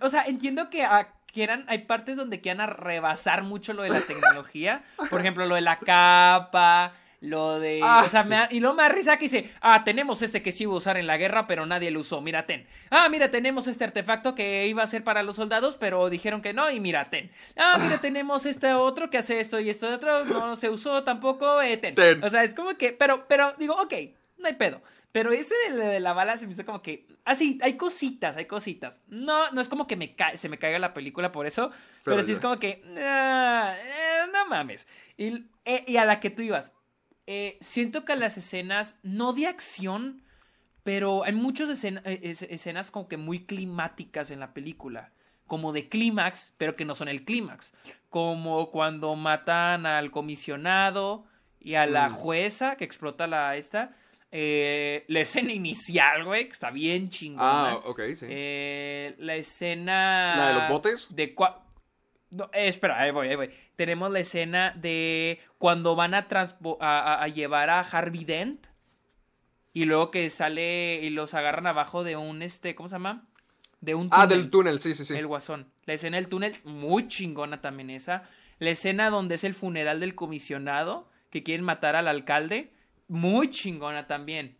O 0.01 0.11
sea, 0.11 0.23
entiendo 0.25 0.69
que 0.71 0.87
quieran, 1.33 1.65
hay 1.69 1.79
partes 1.85 2.17
donde 2.17 2.41
quieran 2.41 2.69
rebasar 2.71 3.43
mucho 3.43 3.73
lo 3.73 3.83
de 3.83 3.89
la 3.91 4.01
tecnología. 4.01 4.85
Por 5.11 5.21
ejemplo, 5.21 5.47
lo 5.47 5.55
de 5.55 5.61
la 5.63 5.79
capa, 5.79 6.95
lo 7.21 7.59
de... 7.61 7.81
Ah, 7.83 8.05
o 8.07 8.11
sea, 8.11 8.23
sí. 8.25 8.29
me 8.29 8.37
da- 8.37 8.49
y 8.51 8.61
me 8.61 8.83
da 8.83 8.89
risa 8.89 9.17
que 9.17 9.25
dice, 9.25 9.51
ah, 9.61 9.83
tenemos 9.85 10.23
este 10.23 10.43
que 10.43 10.53
sí 10.53 10.65
iba 10.65 10.75
a 10.75 10.77
usar 10.77 10.97
en 10.97 11.07
la 11.07 11.17
guerra, 11.17 11.47
pero 11.47 11.65
nadie 11.67 11.91
lo 11.91 12.01
usó, 12.01 12.21
mira, 12.21 12.47
ten. 12.47 12.67
Ah, 12.91 13.09
mira, 13.09 13.31
tenemos 13.31 13.67
este 13.67 13.85
artefacto 13.85 14.35
que 14.35 14.67
iba 14.67 14.83
a 14.83 14.87
ser 14.87 15.05
para 15.05 15.23
los 15.23 15.37
soldados, 15.37 15.77
pero 15.77 16.11
dijeron 16.11 16.43
que 16.43 16.53
no, 16.53 16.71
y 16.71 16.81
mira, 16.81 17.11
ten. 17.11 17.31
Ah, 17.57 17.79
mira, 17.81 17.99
tenemos 18.01 18.47
este 18.47 18.75
otro 18.75 19.11
que 19.11 19.19
hace 19.19 19.41
esto 19.41 19.61
y 19.61 19.71
esto 19.71 19.89
otro, 19.93 20.25
no 20.25 20.57
se 20.57 20.71
usó 20.71 21.03
tampoco, 21.05 21.63
eh, 21.63 21.77
ten. 21.77 21.95
Ten. 21.95 22.23
O 22.23 22.31
sea, 22.31 22.45
es 22.45 22.55
como 22.55 22.77
que, 22.77 22.93
pero, 22.93 23.27
pero, 23.29 23.55
digo, 23.59 23.75
ok, 23.75 23.95
no 24.39 24.49
hay 24.49 24.55
pedo. 24.55 24.83
Pero 25.13 25.31
ese 25.31 25.55
de, 25.71 25.77
la- 25.77 25.85
de 25.87 26.01
la 26.01 26.13
bala 26.13 26.37
se 26.37 26.45
me 26.47 26.53
hizo 26.55 26.67
como 26.67 26.83
que, 26.83 27.07
ah, 27.25 27.37
sí, 27.37 27.59
hay 27.63 27.77
cositas, 27.77 28.37
hay 28.37 28.47
cositas. 28.47 29.01
No, 29.07 29.49
no 29.53 29.61
es 29.61 29.69
como 29.69 29.87
que 29.87 29.95
me 29.95 30.17
se 30.35 30.49
me 30.49 30.59
caiga 30.59 30.81
la 30.81 30.93
película 30.93 31.31
por 31.31 31.47
eso, 31.47 31.71
pero, 32.03 32.17
Pero 32.17 32.23
sí 32.27 32.33
es 32.33 32.41
como 32.41 32.57
que, 32.57 32.83
ah, 32.99 33.75
eh, 33.79 34.27
no 34.33 34.47
mames. 34.47 34.89
Y, 35.17 35.45
eh, 35.65 35.85
y 35.87 35.99
a 35.99 36.05
la 36.05 36.19
que 36.19 36.31
tú 36.31 36.43
ibas, 36.43 36.73
eh, 37.27 37.57
siento 37.61 38.05
que 38.05 38.17
las 38.17 38.37
escenas, 38.39 38.97
no 39.03 39.33
de 39.33 39.47
acción, 39.47 40.23
pero 40.83 41.25
hay 41.25 41.33
muchas 41.33 41.69
escena- 41.71 42.03
eh, 42.05 42.21
es- 42.23 42.43
escenas 42.43 42.91
como 42.91 43.09
que 43.09 43.17
muy 43.17 43.45
climáticas 43.47 44.31
en 44.31 44.41
la 44.41 44.53
película. 44.53 45.11
Como 45.47 45.73
de 45.73 45.89
clímax, 45.89 46.53
pero 46.59 46.75
que 46.77 46.85
no 46.85 46.95
son 46.95 47.09
el 47.09 47.25
clímax. 47.25 47.73
Como 48.11 48.71
cuando 48.71 49.15
matan 49.15 49.85
al 49.87 50.11
comisionado 50.11 51.25
y 51.61 51.75
a 51.75 51.87
la 51.87 52.09
Mm. 52.09 52.13
jueza 52.13 52.77
que 52.77 52.85
explota 52.85 53.27
la 53.27 53.57
esta. 53.57 53.95
Eh, 54.37 55.05
la 55.09 55.21
escena 55.21 55.53
inicial, 55.53 56.25
güey, 56.25 56.47
que 56.47 56.53
está 56.53 56.71
bien 56.71 57.09
chingona. 57.09 57.71
Ah, 57.73 57.77
ok, 57.85 58.01
sí. 58.19 58.27
Eh, 58.29 59.15
la 59.19 59.37
escena. 59.37 60.35
¿La 60.37 60.49
de 60.49 60.55
los 60.55 60.69
botes? 60.69 61.07
De 61.11 61.35
cua- 61.35 61.59
No, 62.35 62.45
eh, 62.53 62.69
espera, 62.69 63.01
ahí 63.01 63.11
voy, 63.13 63.29
ahí 63.29 63.37
voy. 63.37 63.51
Tenemos 63.77 64.11
la 64.11 64.19
escena 64.21 64.73
de 64.77 65.41
cuando 65.59 65.95
van 65.95 66.15
a, 66.15 66.27
transpo- 66.29 66.79
a, 66.81 66.99
a- 67.15 67.23
a 67.23 67.29
llevar 67.29 67.71
a 67.71 67.81
Harvey 67.81 68.25
Dent. 68.25 68.67
Y 69.73 69.85
luego 69.87 70.11
que 70.11 70.29
sale 70.31 71.01
y 71.03 71.11
los 71.11 71.35
agarran 71.35 71.67
abajo 71.67 72.05
de 72.05 72.17
un, 72.17 72.43
este, 72.43 72.75
¿cómo 72.75 72.89
se 72.89 72.95
llama? 72.97 73.27
De 73.81 73.95
un 73.95 74.09
ah, 74.13 74.27
del 74.27 74.49
túnel, 74.51 74.81
sí, 74.81 74.95
sí, 74.95 75.05
sí. 75.05 75.15
El 75.15 75.27
guasón. 75.27 75.67
La 75.85 75.95
escena 75.95 76.17
del 76.17 76.29
túnel, 76.29 76.57
muy 76.65 77.09
chingona 77.09 77.61
también 77.61 77.91
esa. 77.91 78.29
La 78.61 78.71
escena 78.71 79.11
donde 79.11 79.35
es 79.35 79.45
el 79.45 79.53
funeral 79.55 80.01
del 80.01 80.15
comisionado, 80.15 81.11
que 81.31 81.43
quieren 81.43 81.65
matar 81.65 81.97
al 81.97 82.07
alcalde, 82.09 82.73
muy 83.09 83.51
chingona 83.51 84.07
también. 84.07 84.57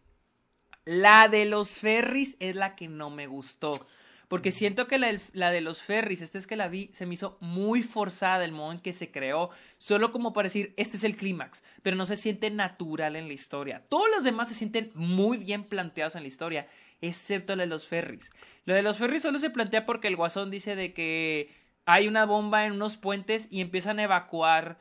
La 0.85 1.29
de 1.29 1.45
los 1.45 1.71
ferries 1.71 2.37
es 2.41 2.57
la 2.57 2.75
que 2.77 2.89
no 2.89 3.09
me 3.11 3.27
gustó. 3.27 3.87
Porque 4.29 4.51
siento 4.51 4.87
que 4.87 4.99
la, 4.99 5.51
de 5.51 5.61
los 5.61 5.81
ferries, 5.81 6.21
esta 6.21 6.39
es 6.39 6.47
que 6.47 6.57
la 6.57 6.69
vi, 6.69 6.91
se 6.93 7.07
me 7.07 7.15
hizo 7.15 7.37
muy 7.41 7.83
forzada 7.83 8.45
el 8.45 8.53
modo 8.53 8.73
en 8.73 8.81
que 8.81 8.93
se 8.93 9.11
creó, 9.11 9.51
solo 9.79 10.13
como 10.13 10.33
para 10.33 10.47
decir, 10.47 10.75
este 10.77 10.97
es 10.97 11.05
el 11.05 11.17
clímax, 11.17 11.63
pero 11.83 11.97
no 11.97 12.07
se 12.07 12.17
siente 12.17 12.51
natural 12.51 13.17
en 13.17 13.29
la 13.29 13.35
historia. 13.35 13.85
Todos 13.89 14.09
los 14.15 14.25
demás 14.25 14.49
se 14.49 14.55
sienten 14.55 14.91
muy 14.95 15.37
bien 15.37 15.65
planteados 15.65 16.17
en 16.17 16.23
la 16.23 16.29
historia, 16.29 16.69
excepto 17.01 17.55
la 17.57 17.65
de 17.65 17.69
los 17.69 17.87
ferries. 17.87 18.31
Lo 18.65 18.75
de 18.75 18.83
los 18.83 18.99
ferries 18.99 19.23
solo 19.23 19.39
se 19.39 19.51
plantea 19.51 19.87
porque 19.87 20.09
el 20.09 20.17
guasón 20.17 20.51
dice 20.51 20.77
de 20.77 20.93
que 20.93 21.51
hay 21.87 22.09
una 22.09 22.25
bomba 22.25 22.65
en 22.65 22.73
unos 22.73 22.97
puentes 22.97 23.49
y 23.51 23.61
empiezan 23.61 23.99
a 23.99 24.05
evacuar 24.05 24.79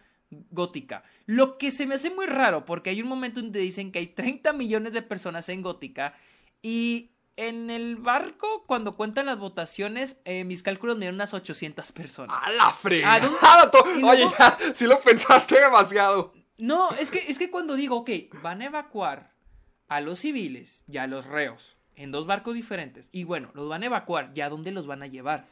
Gótica. 0.50 1.04
Lo 1.26 1.58
que 1.58 1.72
se 1.72 1.86
me 1.86 1.96
hace 1.96 2.10
muy 2.10 2.26
raro, 2.26 2.66
porque 2.66 2.90
hay 2.90 3.02
un 3.02 3.08
momento 3.08 3.42
donde 3.42 3.60
dicen 3.60 3.92
que 3.92 4.00
hay 4.00 4.08
30 4.08 4.54
millones 4.54 4.94
de 4.94 5.02
personas 5.02 5.48
en 5.50 5.62
Gótica 5.62 6.16
y 6.62 7.12
en 7.36 7.70
el 7.70 7.96
barco, 7.96 8.64
cuando 8.68 8.96
cuentan 8.96 9.26
las 9.26 9.40
votaciones, 9.40 10.18
eh, 10.26 10.44
mis 10.44 10.62
cálculos 10.64 10.96
me 10.98 11.02
dieron 11.02 11.16
unas 11.16 11.34
800 11.34 11.92
personas. 11.92 12.36
¡A 12.42 12.52
la 12.52 12.68
¿A 12.68 12.72
fregada! 12.74 13.28
Oye, 13.86 14.00
luego- 14.02 14.34
ya, 14.38 14.58
sí 14.74 14.86
lo 14.86 15.00
pensaste 15.02 15.60
demasiado. 15.60 16.34
No, 16.58 16.92
es 16.92 17.10
que, 17.12 17.20
es 17.28 17.40
que 17.40 17.50
cuando 17.50 17.76
digo, 17.76 17.98
ok, 17.98 18.10
van 18.42 18.62
a 18.62 18.66
evacuar 18.66 19.32
a 19.88 20.02
los 20.02 20.20
civiles 20.20 20.84
y 20.88 20.98
a 20.98 21.08
los 21.08 21.26
reos 21.26 21.76
en 21.96 22.12
dos 22.12 22.26
barcos 22.26 22.54
diferentes, 22.56 23.10
y 23.12 23.24
bueno, 23.24 23.50
los 23.54 23.68
van 23.70 23.84
a 23.84 23.88
evacuar, 23.88 24.34
¿ya 24.34 24.50
dónde 24.50 24.72
los 24.72 24.88
van 24.88 25.04
a 25.04 25.08
llevar? 25.08 25.46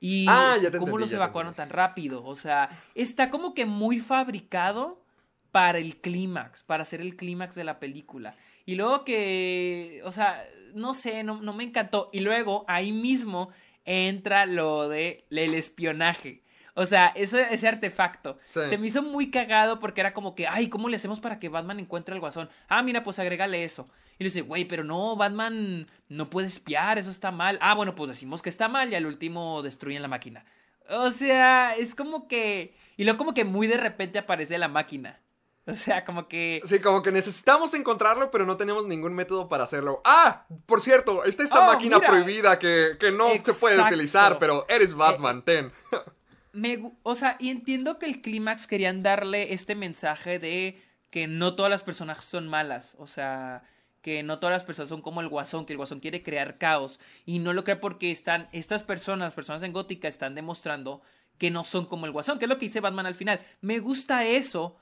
Y 0.00 0.26
Ah, 0.28 0.54
ya 0.56 0.70
te 0.70 0.78
cómo 0.78 0.86
entendí, 0.90 1.00
los 1.00 1.10
ya 1.10 1.16
evacuaron 1.16 1.50
entendí. 1.50 1.70
tan 1.70 1.76
rápido. 1.76 2.24
O 2.24 2.36
sea, 2.36 2.70
está 2.94 3.30
como 3.30 3.52
que 3.52 3.66
muy 3.66 3.98
fabricado 3.98 5.02
para 5.50 5.78
el 5.78 5.96
clímax, 6.00 6.62
para 6.62 6.82
hacer 6.82 7.00
el 7.00 7.16
clímax 7.16 7.54
de 7.54 7.64
la 7.64 7.78
película. 7.80 8.36
Y 8.68 8.74
luego 8.74 9.02
que, 9.02 10.02
o 10.04 10.12
sea, 10.12 10.46
no 10.74 10.92
sé, 10.92 11.24
no, 11.24 11.40
no 11.40 11.54
me 11.54 11.64
encantó. 11.64 12.10
Y 12.12 12.20
luego 12.20 12.66
ahí 12.68 12.92
mismo 12.92 13.48
entra 13.86 14.44
lo 14.44 14.90
de 14.90 15.24
el 15.30 15.54
espionaje. 15.54 16.42
O 16.74 16.84
sea, 16.84 17.06
ese, 17.16 17.46
ese 17.50 17.66
artefacto. 17.66 18.36
Sí. 18.48 18.60
Se 18.68 18.76
me 18.76 18.88
hizo 18.88 19.02
muy 19.02 19.30
cagado 19.30 19.80
porque 19.80 20.02
era 20.02 20.12
como 20.12 20.34
que, 20.34 20.46
ay, 20.46 20.68
¿cómo 20.68 20.90
le 20.90 20.96
hacemos 20.96 21.18
para 21.18 21.38
que 21.38 21.48
Batman 21.48 21.80
encuentre 21.80 22.12
al 22.14 22.20
guasón? 22.20 22.50
Ah, 22.68 22.82
mira, 22.82 23.02
pues 23.02 23.18
agrégale 23.18 23.64
eso. 23.64 23.88
Y 24.18 24.24
le 24.24 24.28
dice, 24.28 24.42
güey, 24.42 24.66
pero 24.66 24.84
no, 24.84 25.16
Batman 25.16 25.86
no 26.10 26.28
puede 26.28 26.48
espiar, 26.48 26.98
eso 26.98 27.10
está 27.10 27.30
mal. 27.30 27.58
Ah, 27.62 27.74
bueno, 27.74 27.94
pues 27.94 28.10
decimos 28.10 28.42
que 28.42 28.50
está 28.50 28.68
mal 28.68 28.92
y 28.92 28.96
al 28.96 29.06
último 29.06 29.62
destruyen 29.62 30.02
la 30.02 30.08
máquina. 30.08 30.44
O 30.90 31.10
sea, 31.10 31.74
es 31.74 31.94
como 31.94 32.28
que... 32.28 32.74
Y 32.98 33.04
luego 33.04 33.16
como 33.16 33.32
que 33.32 33.46
muy 33.46 33.66
de 33.66 33.78
repente 33.78 34.18
aparece 34.18 34.58
la 34.58 34.68
máquina. 34.68 35.20
O 35.68 35.74
sea, 35.74 36.04
como 36.04 36.28
que... 36.28 36.60
Sí, 36.66 36.80
como 36.80 37.02
que 37.02 37.12
necesitamos 37.12 37.74
encontrarlo, 37.74 38.30
pero 38.30 38.46
no 38.46 38.56
tenemos 38.56 38.86
ningún 38.86 39.14
método 39.14 39.48
para 39.48 39.64
hacerlo. 39.64 40.00
Ah, 40.04 40.46
por 40.66 40.80
cierto, 40.80 41.24
está 41.24 41.42
esta 41.42 41.60
Oh, 41.68 41.72
máquina 41.72 41.98
mira. 41.98 42.08
prohibida 42.08 42.58
que, 42.58 42.96
que 42.98 43.12
no 43.12 43.28
se 43.44 43.52
puede 43.52 43.80
utilizar, 43.80 44.38
pero 44.38 44.64
eres 44.68 44.94
Batman, 44.94 45.42
ten. 45.44 45.70
me, 46.52 46.92
o 47.02 47.14
sea, 47.14 47.36
y 47.38 47.50
entiendo 47.50 47.98
que 47.98 48.06
el 48.06 48.22
clímax 48.22 48.66
querían 48.66 49.02
darle 49.02 49.52
este 49.52 49.74
mensaje 49.74 50.38
de 50.38 50.82
que 51.10 51.26
no 51.26 51.54
todas 51.54 51.70
las 51.70 51.82
personas 51.82 52.24
son 52.24 52.48
malas, 52.48 52.94
o 52.98 53.06
sea, 53.06 53.62
que 54.02 54.22
no 54.22 54.38
todas 54.38 54.54
las 54.54 54.64
personas 54.64 54.88
son 54.88 55.02
como 55.02 55.20
el 55.20 55.28
guasón, 55.28 55.66
que 55.66 55.72
el 55.72 55.76
guasón 55.76 56.00
quiere 56.00 56.22
crear 56.22 56.56
caos 56.58 56.98
y 57.26 57.40
no 57.40 57.52
lo 57.52 57.64
cree 57.64 57.76
porque 57.76 58.10
están 58.10 58.48
estas 58.52 58.82
personas, 58.82 59.34
personas 59.34 59.62
en 59.62 59.72
gótica 59.72 60.08
están 60.08 60.34
demostrando 60.34 61.02
que 61.36 61.50
no 61.50 61.64
son 61.64 61.86
como 61.86 62.06
el 62.06 62.12
guasón, 62.12 62.38
que 62.38 62.46
es 62.46 62.48
lo 62.48 62.58
que 62.58 62.66
dice 62.66 62.80
Batman 62.80 63.06
al 63.06 63.14
final. 63.14 63.40
Me 63.60 63.78
gusta 63.78 64.24
eso, 64.24 64.76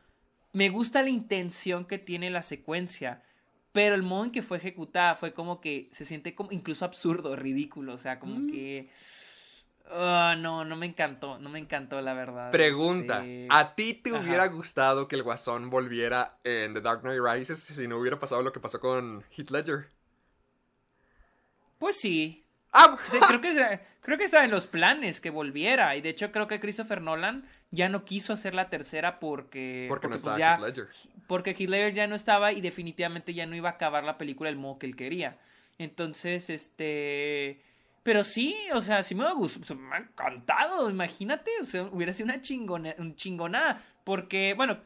me 0.52 0.68
gusta 0.68 1.02
la 1.02 1.10
intención 1.10 1.84
que 1.84 1.98
tiene 1.98 2.30
la 2.30 2.42
secuencia, 2.42 3.22
pero 3.72 3.94
el 3.94 4.02
modo 4.02 4.24
en 4.24 4.30
que 4.30 4.42
fue 4.42 4.58
ejecutada 4.58 5.14
fue 5.16 5.32
como 5.34 5.60
que 5.60 5.88
se 5.92 6.04
siente 6.04 6.34
como 6.34 6.52
incluso 6.52 6.84
absurdo, 6.84 7.36
ridículo, 7.36 7.94
o 7.94 7.98
sea, 7.98 8.18
como 8.18 8.50
que 8.50 8.88
ah, 9.90 10.34
no, 10.38 10.64
no 10.64 10.76
me 10.76 10.86
encantó, 10.86 11.38
no 11.38 11.48
me 11.50 11.58
encantó 11.58 12.00
la 12.00 12.14
verdad. 12.14 12.50
Pregunta, 12.50 13.18
Este, 13.18 13.48
¿a 13.50 13.74
ti 13.74 13.94
te 13.94 14.10
ajá. 14.10 14.20
hubiera 14.20 14.46
gustado 14.48 15.08
que 15.08 15.16
el 15.16 15.22
Guasón 15.22 15.68
volviera 15.70 16.38
en 16.44 16.74
The 16.74 16.80
Dark 16.80 17.02
Knight 17.02 17.20
Rises 17.22 17.60
si 17.60 17.86
no 17.86 17.98
hubiera 17.98 18.18
pasado 18.18 18.42
lo 18.42 18.52
que 18.52 18.60
pasó 18.60 18.80
con 18.80 19.24
Heath 19.36 19.50
Ledger? 19.50 19.88
Pues 21.78 21.96
sí. 22.00 22.42
Ah, 22.72 22.96
creo 23.28 23.40
que 23.40 23.80
creo 24.00 24.18
que 24.18 24.24
estaba 24.24 24.44
en 24.44 24.50
los 24.50 24.66
planes 24.66 25.20
que 25.20 25.30
volviera 25.30 25.96
y 25.96 26.00
de 26.02 26.10
hecho 26.10 26.30
creo 26.30 26.46
que 26.46 26.60
Christopher 26.60 27.00
Nolan 27.00 27.48
ya 27.70 27.88
no 27.88 28.04
quiso 28.04 28.32
hacer 28.32 28.54
la 28.54 28.70
tercera 28.70 29.18
porque 29.18 29.86
porque 29.88 30.06
no 30.06 30.12
pues, 30.12 30.20
estaba 30.20 30.38
ya 30.38 30.54
Heath 30.54 30.66
Ledger. 30.66 30.88
porque 31.26 31.50
Heath 31.50 31.68
Ledger 31.68 31.94
ya 31.94 32.06
no 32.06 32.14
estaba 32.14 32.52
y 32.52 32.60
definitivamente 32.60 33.34
ya 33.34 33.46
no 33.46 33.56
iba 33.56 33.70
a 33.70 33.72
acabar 33.72 34.04
la 34.04 34.18
película 34.18 34.48
del 34.48 34.58
modo 34.58 34.78
que 34.78 34.86
él 34.86 34.96
quería. 34.96 35.38
Entonces, 35.78 36.48
este... 36.50 37.62
Pero 38.02 38.22
sí, 38.22 38.56
o 38.72 38.80
sea, 38.80 39.02
sí 39.02 39.16
me 39.16 39.26
ha 39.26 39.32
gustado, 39.32 39.80
me 39.80 39.96
ha 39.96 39.98
encantado, 39.98 40.88
imagínate, 40.88 41.50
o 41.60 41.64
sea, 41.64 41.82
hubiera 41.82 42.12
sido 42.12 42.26
una 42.26 42.40
chingona, 42.40 42.94
un 42.98 43.16
chingonada, 43.16 43.82
porque, 44.04 44.54
bueno, 44.54 44.78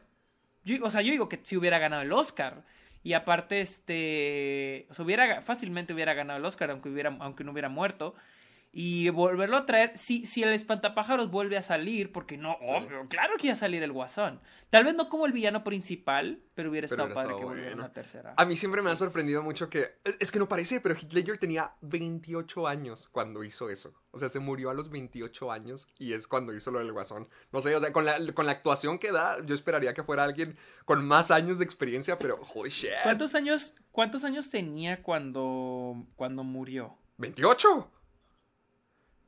yo, 0.65 0.83
o 0.83 0.89
sea, 0.89 1.03
yo 1.03 1.11
digo 1.11 1.29
que 1.29 1.39
sí 1.43 1.55
hubiera 1.55 1.77
ganado 1.77 2.01
el 2.01 2.11
Oscar, 2.11 2.63
y 3.03 3.13
aparte, 3.13 3.61
este, 3.61 4.87
o 4.89 4.95
sea, 4.95 5.05
hubiera, 5.05 5.43
fácilmente 5.43 5.93
hubiera 5.93 6.15
ganado 6.15 6.39
el 6.39 6.45
Oscar, 6.45 6.71
aunque, 6.71 6.89
hubiera, 6.89 7.15
aunque 7.19 7.43
no 7.43 7.51
hubiera 7.51 7.69
muerto, 7.69 8.15
y 8.73 9.09
volverlo 9.09 9.57
a 9.57 9.65
traer, 9.65 9.97
si, 9.97 10.25
si 10.25 10.43
el 10.43 10.53
espantapájaros 10.53 11.29
vuelve 11.29 11.57
a 11.57 11.61
salir, 11.61 12.11
porque 12.13 12.37
no, 12.37 12.57
Sí. 12.65 12.73
obvio, 12.73 13.05
claro 13.09 13.33
que 13.37 13.47
iba 13.47 13.53
a 13.53 13.57
salir 13.57 13.83
el 13.83 13.91
guasón, 13.91 14.39
tal 14.69 14.85
vez 14.85 14.95
no 14.95 15.09
como 15.09 15.25
el 15.25 15.33
villano 15.33 15.63
principal, 15.65 16.41
pero 16.53 16.69
hubiera 16.69 16.87
Pero 16.87 17.03
estado 17.03 17.13
padre 17.15 17.35
que 17.37 17.43
volviera 17.43 17.69
bueno. 17.71 17.83
una 17.83 17.91
tercera. 17.93 18.33
A 18.37 18.45
mí 18.45 18.55
siempre 18.55 18.81
me 18.81 18.89
ha 18.89 18.95
sorprendido 18.95 19.43
mucho 19.43 19.69
que. 19.69 19.95
Es, 20.05 20.15
es 20.21 20.31
que 20.31 20.39
no 20.39 20.47
parece, 20.47 20.79
pero 20.79 20.95
Heath 20.95 21.11
Ledger 21.11 21.37
tenía 21.37 21.73
28 21.81 22.67
años 22.67 23.09
cuando 23.11 23.43
hizo 23.43 23.69
eso. 23.69 23.93
O 24.11 24.19
sea, 24.19 24.29
se 24.29 24.39
murió 24.39 24.69
a 24.69 24.73
los 24.73 24.89
28 24.89 25.51
años 25.51 25.87
y 25.99 26.13
es 26.13 26.27
cuando 26.27 26.53
hizo 26.55 26.71
lo 26.71 26.79
del 26.79 26.93
guasón. 26.93 27.27
No 27.51 27.61
sé, 27.61 27.75
o 27.75 27.79
sea, 27.81 27.91
con 27.91 28.05
la, 28.05 28.19
con 28.33 28.45
la 28.45 28.51
actuación 28.53 28.99
que 28.99 29.11
da, 29.11 29.43
yo 29.45 29.53
esperaría 29.55 29.93
que 29.93 30.03
fuera 30.03 30.23
alguien 30.23 30.57
con 30.85 31.05
más 31.05 31.29
años 31.31 31.57
de 31.59 31.65
experiencia, 31.65 32.17
pero 32.19 32.39
holy 32.53 32.69
shit. 32.69 32.91
¿Cuántos 33.03 33.35
años, 33.35 33.73
cuántos 33.91 34.23
años 34.23 34.49
tenía 34.49 35.01
cuando, 35.03 36.05
cuando 36.15 36.43
murió? 36.45 36.95
¿28? 37.19 37.87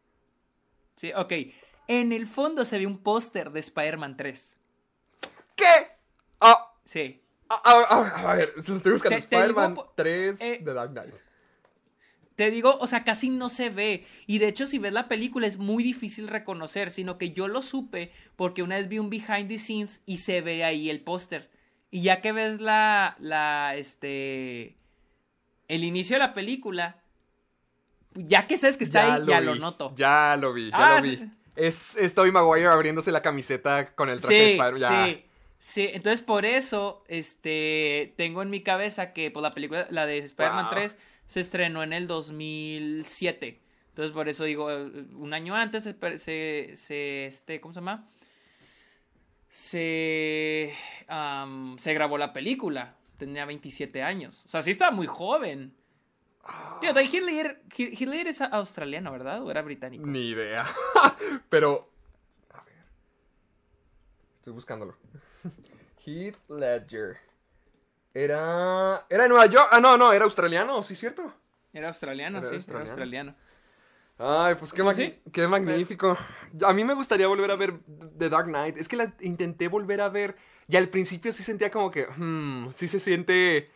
Sí, 0.96 1.12
ok. 1.14 1.32
En 1.86 2.10
el 2.12 2.26
fondo 2.26 2.64
se 2.64 2.80
ve 2.80 2.88
un 2.88 2.98
póster 2.98 3.52
de 3.52 3.60
Spider-Man 3.60 4.16
3. 4.16 4.55
¿Qué? 5.56 5.64
Ah, 6.40 6.72
Sí. 6.84 7.20
ah, 7.48 7.60
ah, 7.64 7.86
ah, 7.90 8.30
a 8.30 8.34
ver, 8.36 8.52
lo 8.68 8.76
estoy 8.76 8.92
buscando. 8.92 9.16
Spider-Man 9.18 9.74
po- 9.74 9.92
3 9.96 10.40
eh, 10.40 10.58
de 10.62 10.72
Dark 10.74 10.90
Knight. 10.92 11.14
Te 12.36 12.50
digo, 12.50 12.76
o 12.78 12.86
sea, 12.86 13.02
casi 13.02 13.30
no 13.30 13.48
se 13.48 13.70
ve. 13.70 14.06
Y 14.26 14.38
de 14.38 14.48
hecho, 14.48 14.66
si 14.66 14.78
ves 14.78 14.92
la 14.92 15.08
película 15.08 15.46
es 15.46 15.56
muy 15.56 15.82
difícil 15.82 16.28
reconocer, 16.28 16.90
sino 16.90 17.16
que 17.16 17.30
yo 17.32 17.48
lo 17.48 17.62
supe 17.62 18.12
porque 18.36 18.62
una 18.62 18.76
vez 18.76 18.88
vi 18.88 18.98
un 18.98 19.08
behind 19.08 19.48
the 19.48 19.58
scenes 19.58 20.02
y 20.04 20.18
se 20.18 20.42
ve 20.42 20.62
ahí 20.62 20.90
el 20.90 21.00
póster. 21.00 21.50
Y 21.90 22.02
ya 22.02 22.20
que 22.20 22.32
ves 22.32 22.60
la, 22.60 23.16
la, 23.20 23.74
este, 23.76 24.76
el 25.68 25.82
inicio 25.82 26.16
de 26.16 26.20
la 26.20 26.34
película, 26.34 27.00
ya 28.14 28.46
que 28.46 28.58
sabes 28.58 28.76
que 28.76 28.84
está 28.84 29.14
ahí, 29.14 29.24
ya 29.26 29.40
lo 29.40 29.54
noto. 29.54 29.94
Ya 29.96 30.36
lo 30.38 30.52
vi, 30.52 30.70
ya 30.70 30.96
Ah, 30.96 30.96
lo 31.00 31.02
vi. 31.04 31.30
Es, 31.54 31.96
es 31.96 32.14
Tobey 32.14 32.32
Maguire 32.32 32.66
abriéndose 32.66 33.10
la 33.12 33.22
camiseta 33.22 33.94
con 33.94 34.10
el 34.10 34.20
traje 34.20 34.34
de 34.34 34.46
Spider-Man. 34.52 35.06
Sí. 35.10 35.24
Sí, 35.58 35.88
entonces 35.92 36.22
por 36.22 36.44
eso, 36.44 37.02
este, 37.08 38.14
tengo 38.16 38.42
en 38.42 38.50
mi 38.50 38.62
cabeza 38.62 39.12
que 39.12 39.30
pues, 39.30 39.42
la 39.42 39.52
película, 39.52 39.86
la 39.90 40.06
de 40.06 40.18
Spider-Man 40.18 40.66
Wow. 40.66 40.74
3, 40.74 40.98
se 41.26 41.40
estrenó 41.40 41.82
en 41.82 41.92
el 41.92 42.06
2007. 42.06 43.62
Entonces 43.88 44.12
por 44.12 44.28
eso 44.28 44.44
digo, 44.44 44.66
un 44.66 45.32
año 45.32 45.54
antes 45.56 45.84
se, 45.84 45.94
se, 46.18 46.72
se, 46.76 47.26
este, 47.26 47.60
¿cómo 47.60 47.72
se 47.72 47.80
llama? 47.80 48.08
Se, 49.50 50.74
se 51.78 51.94
grabó 51.94 52.18
la 52.18 52.32
película. 52.32 52.96
Tenía 53.16 53.46
27 53.46 54.02
años. 54.02 54.44
O 54.44 54.50
sea, 54.50 54.62
sí 54.62 54.70
estaba 54.70 54.90
muy 54.90 55.06
joven. 55.06 55.74
Tío, 56.80 56.92
Ledger, 56.92 57.62
Heath 57.76 58.00
Ledger 58.00 58.28
es 58.28 58.40
australiano, 58.42 59.10
¿verdad? 59.10 59.42
¿O 59.42 59.50
era 59.50 59.62
británico? 59.62 60.06
Ni 60.06 60.28
idea. 60.28 60.66
Pero. 61.48 61.90
A 62.52 62.62
ver. 62.62 62.84
Estoy 64.36 64.52
buscándolo. 64.52 64.96
Heath 66.06 66.36
Ledger. 66.48 67.16
Era. 68.14 69.04
¿Era 69.10 69.22
de 69.24 69.28
Nueva 69.28 69.46
York? 69.46 69.68
Ah, 69.72 69.80
no, 69.80 69.96
no, 69.98 70.12
era 70.12 70.24
australiano, 70.24 70.82
¿sí 70.82 70.94
es 70.94 71.00
cierto? 71.00 71.34
Era 71.72 71.88
australiano, 71.88 72.38
Era 72.38 72.48
sí, 72.48 72.54
australiano. 72.54 72.84
era 72.84 72.92
australiano. 72.92 73.34
Ay, 74.18 74.54
pues 74.54 74.72
qué, 74.72 74.82
mag- 74.82 74.96
Sí. 74.96 75.20
qué 75.30 75.46
magnífico. 75.46 76.16
A 76.64 76.72
mí 76.72 76.84
me 76.84 76.94
gustaría 76.94 77.26
volver 77.26 77.50
a 77.50 77.56
ver 77.56 77.74
The 78.18 78.30
Dark 78.30 78.46
Knight. 78.46 78.78
Es 78.78 78.88
que 78.88 78.96
la 78.96 79.14
intenté 79.20 79.68
volver 79.68 80.00
a 80.00 80.08
ver 80.08 80.36
y 80.68 80.76
al 80.76 80.88
principio 80.88 81.32
sí 81.32 81.42
sentía 81.42 81.70
como 81.70 81.90
que, 81.90 82.06
hmm, 82.06 82.72
sí 82.72 82.88
se 82.88 82.98
siente 82.98 83.70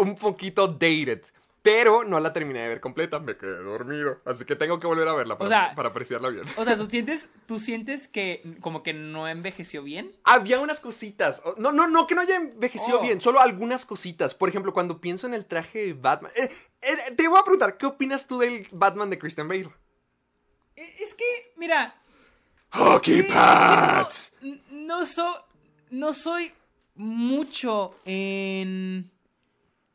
un 0.00 0.16
poquito 0.16 0.66
dated. 0.66 1.22
Pero 1.62 2.04
no 2.04 2.20
la 2.20 2.32
terminé 2.32 2.60
de 2.60 2.68
ver 2.68 2.80
completa, 2.80 3.18
me 3.18 3.34
quedé 3.34 3.56
dormido. 3.62 4.20
Así 4.24 4.44
que 4.44 4.54
tengo 4.56 4.78
que 4.78 4.86
volver 4.86 5.08
a 5.08 5.14
verla 5.14 5.36
para, 5.36 5.48
sea- 5.50 5.74
para 5.74 5.88
apreciarla 5.88 6.28
bien. 6.28 6.44
O 6.56 6.64
sea, 6.64 6.76
¿tú 6.76 6.88
sientes, 6.88 7.28
¿tú 7.46 7.58
sientes 7.58 8.06
que 8.08 8.56
como 8.60 8.82
que 8.82 8.94
no 8.94 9.26
envejeció 9.28 9.82
bien? 9.82 10.12
Había 10.24 10.60
unas 10.60 10.78
cositas. 10.80 11.42
No, 11.58 11.72
no, 11.72 11.88
no, 11.88 12.06
que 12.06 12.14
no 12.14 12.20
haya 12.22 12.36
envejecido 12.36 13.00
Oh. 13.00 13.02
bien. 13.02 13.20
Solo 13.20 13.40
algunas 13.40 13.84
cositas. 13.84 14.34
Por 14.34 14.48
ejemplo, 14.48 14.72
cuando 14.72 15.00
pienso 15.00 15.26
en 15.26 15.34
el 15.34 15.46
traje 15.46 15.86
de 15.86 15.92
Batman. 15.94 16.30
Eh, 16.36 16.48
eh, 16.80 16.96
te 17.16 17.26
voy 17.28 17.38
a 17.38 17.42
preguntar, 17.42 17.76
¿qué 17.76 17.86
opinas 17.86 18.26
tú 18.26 18.38
del 18.38 18.66
Batman 18.70 19.10
de 19.10 19.18
Christian 19.18 19.48
Bale? 19.48 19.68
E- 20.76 20.94
Es 21.00 21.12
que, 21.14 21.24
mira, 21.56 22.00
Hockey 22.72 23.18
eh, 23.20 23.28
Pats. 23.32 24.32
n- 24.42 24.62
no, 24.70 25.04
so- 25.04 25.44
no 25.90 26.12
soy 26.12 26.52
mucho 26.94 27.94
en... 28.04 29.10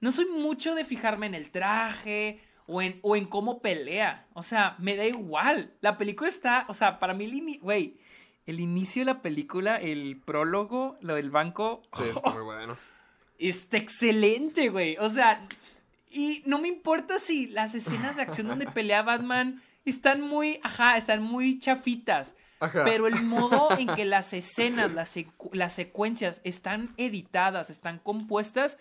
No 0.04 0.12
soy 0.12 0.26
mucho 0.26 0.76
de 0.76 0.84
fijarme 0.86 1.26
en 1.28 1.34
el 1.34 1.50
traje 1.50 2.40
o 2.68 2.82
en, 2.82 3.00
o 3.02 3.16
en 3.16 3.26
cómo 3.26 3.60
pelea. 3.62 4.26
O 4.34 4.44
sea, 4.44 4.76
me 4.78 4.96
da 4.96 5.06
igual. 5.06 5.74
La 5.82 5.98
película 5.98 6.30
está, 6.30 6.66
o 6.68 6.74
sea, 6.74 7.00
para 7.00 7.14
mí, 7.14 7.58
güey, 7.62 7.98
el 8.46 8.60
inicio 8.60 9.02
de 9.02 9.06
la 9.06 9.22
película, 9.22 9.78
el 9.78 10.22
prólogo, 10.24 10.98
lo 11.02 11.16
del 11.16 11.32
banco, 11.32 11.82
Sí, 11.94 12.04
está 12.16 12.32
muy 12.34 12.44
bueno. 12.44 12.78
Está 13.40 13.78
excelente, 13.78 14.70
güey. 14.70 14.98
O 14.98 15.10
sea, 15.10 15.48
y 16.12 16.44
no 16.46 16.60
me 16.60 16.68
importa 16.68 17.18
si 17.18 17.48
las 17.48 17.74
escenas 17.74 18.18
de 18.18 18.22
acción 18.24 18.48
donde 18.48 18.68
pelea 18.68 19.02
Batman 19.02 19.62
están 19.86 20.22
muy, 20.22 20.60
ajá, 20.64 20.98
están 20.98 21.24
muy 21.24 21.60
chafitas. 21.60 22.36
Ajá. 22.60 22.84
Pero 22.86 23.08
el 23.08 23.22
modo 23.24 23.70
en 23.78 23.88
que 23.88 24.06
las 24.06 24.34
escenas, 24.34 24.92
las, 24.94 25.16
secu- 25.18 25.54
las 25.54 25.74
secuencias 25.74 26.40
están 26.44 26.90
editadas, 26.98 27.70
están 27.70 28.00
compuestas, 28.00 28.78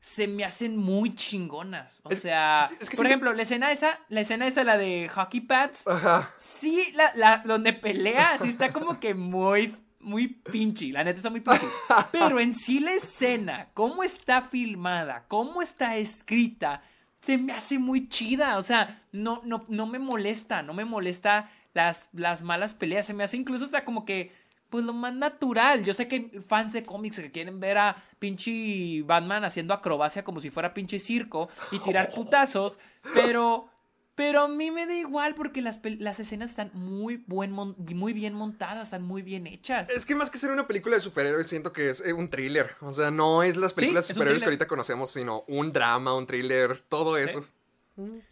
se 0.00 0.28
me 0.28 0.44
hacen 0.44 0.76
muy 0.76 1.14
chingonas. 1.14 2.00
O 2.04 2.10
Es- 2.10 2.20
sea, 2.20 2.66
es- 2.70 2.80
es 2.82 2.90
que 2.90 2.96
por 2.96 3.06
ejemplo, 3.06 3.32
la 3.32 3.42
escena 3.42 3.72
esa, 3.72 3.98
la 4.08 4.20
escena 4.20 4.46
esa, 4.46 4.64
la 4.64 4.78
de 4.78 5.08
Hockey 5.08 5.40
Pads, 5.40 5.86
Ajá. 5.86 6.32
Sí, 6.36 6.90
la, 6.94 7.12
la, 7.14 7.38
donde 7.44 7.72
pelea, 7.72 8.38
sí 8.38 8.48
está 8.48 8.72
como 8.72 9.00
que 9.00 9.14
muy, 9.14 9.74
muy 10.00 10.28
pinche. 10.28 10.86
La 10.92 11.02
neta 11.04 11.16
está 11.18 11.30
muy 11.30 11.40
pinche. 11.40 11.66
Pero 12.12 12.38
en 12.40 12.54
sí 12.54 12.78
la 12.80 12.92
escena, 12.92 13.68
cómo 13.74 14.02
está 14.04 14.42
filmada, 14.42 15.24
cómo 15.28 15.62
está 15.62 15.96
escrita, 15.96 16.82
se 17.20 17.36
me 17.36 17.52
hace 17.52 17.78
muy 17.80 18.08
chida. 18.08 18.56
O 18.58 18.62
sea, 18.62 19.02
no, 19.10 19.40
no, 19.44 19.64
no 19.68 19.86
me 19.86 19.98
molesta, 19.98 20.62
no 20.62 20.74
me 20.74 20.84
molesta 20.84 21.50
las, 21.74 22.08
las 22.12 22.42
malas 22.42 22.74
peleas. 22.74 23.06
Se 23.06 23.14
me 23.14 23.24
hace 23.24 23.36
incluso 23.36 23.64
hasta 23.64 23.84
como 23.84 24.04
que, 24.04 24.32
pues 24.70 24.84
lo 24.84 24.92
más 24.92 25.14
natural. 25.14 25.84
Yo 25.84 25.94
sé 25.94 26.08
que 26.08 26.16
hay 26.16 26.40
fans 26.46 26.72
de 26.72 26.84
cómics 26.84 27.20
que 27.20 27.30
quieren 27.30 27.60
ver 27.60 27.78
a 27.78 28.02
pinche 28.18 29.02
Batman 29.02 29.44
haciendo 29.44 29.74
acrobacia 29.74 30.24
como 30.24 30.40
si 30.40 30.50
fuera 30.50 30.74
pinche 30.74 30.98
circo 30.98 31.48
y 31.70 31.78
tirar 31.78 32.10
putazos, 32.14 32.78
pero... 33.14 33.68
Pero 34.14 34.42
a 34.42 34.48
mí 34.48 34.72
me 34.72 34.84
da 34.84 34.94
igual 34.94 35.36
porque 35.36 35.62
las, 35.62 35.78
las 35.84 36.18
escenas 36.18 36.50
están 36.50 36.72
muy, 36.74 37.22
buen 37.28 37.52
muy 37.52 38.12
bien 38.12 38.34
montadas, 38.34 38.88
están 38.88 39.04
muy 39.04 39.22
bien 39.22 39.46
hechas. 39.46 39.88
Es 39.90 40.04
que 40.04 40.16
más 40.16 40.28
que 40.28 40.38
ser 40.38 40.50
una 40.50 40.66
película 40.66 40.96
de 40.96 41.00
superhéroes, 41.00 41.46
siento 41.46 41.72
que 41.72 41.90
es 41.90 42.04
eh, 42.04 42.12
un 42.12 42.28
thriller. 42.28 42.74
O 42.80 42.92
sea, 42.92 43.12
no 43.12 43.44
es 43.44 43.56
las 43.56 43.74
películas 43.74 44.08
de 44.08 44.14
superhéroes 44.14 44.42
que 44.42 44.46
ahorita 44.46 44.66
conocemos, 44.66 45.12
sino 45.12 45.44
un 45.46 45.72
drama, 45.72 46.16
un 46.16 46.26
thriller, 46.26 46.80
todo 46.80 47.16
eso. 47.16 47.46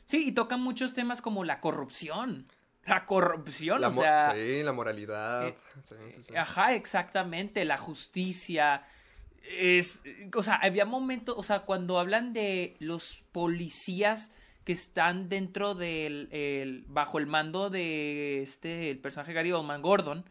Sí, 0.07 0.27
y 0.27 0.33
tocan 0.33 0.61
muchos 0.61 0.93
temas 0.93 1.23
como 1.23 1.45
la 1.45 1.61
corrupción. 1.61 2.49
La 2.87 3.05
corrupción, 3.05 3.81
La 3.81 3.89
o 3.89 3.93
sea... 3.93 4.33
sí, 4.35 4.63
la 4.63 4.73
moralidad. 4.73 5.49
eh, 5.49 5.57
Sí, 5.83 5.95
sí, 6.15 6.23
sí. 6.23 6.37
Ajá, 6.37 6.75
exactamente, 6.75 7.65
la 7.65 7.79
justicia. 7.79 8.87
Es, 9.59 10.01
o 10.35 10.43
sea, 10.43 10.55
había 10.57 10.85
momentos, 10.85 11.35
o 11.39 11.43
sea, 11.43 11.61
cuando 11.61 11.99
hablan 11.99 12.33
de 12.33 12.77
los 12.81 13.23
policías 13.33 14.33
que 14.65 14.73
están 14.73 15.29
dentro 15.29 15.75
del, 15.77 16.29
el- 16.33 16.85
bajo 16.89 17.19
el 17.19 17.27
mando 17.27 17.71
de 17.71 18.43
este, 18.43 18.91
el 18.91 18.99
personaje 18.99 19.33
Gary 19.33 19.53
Oldman 19.53 19.83
Gordon, 19.83 20.25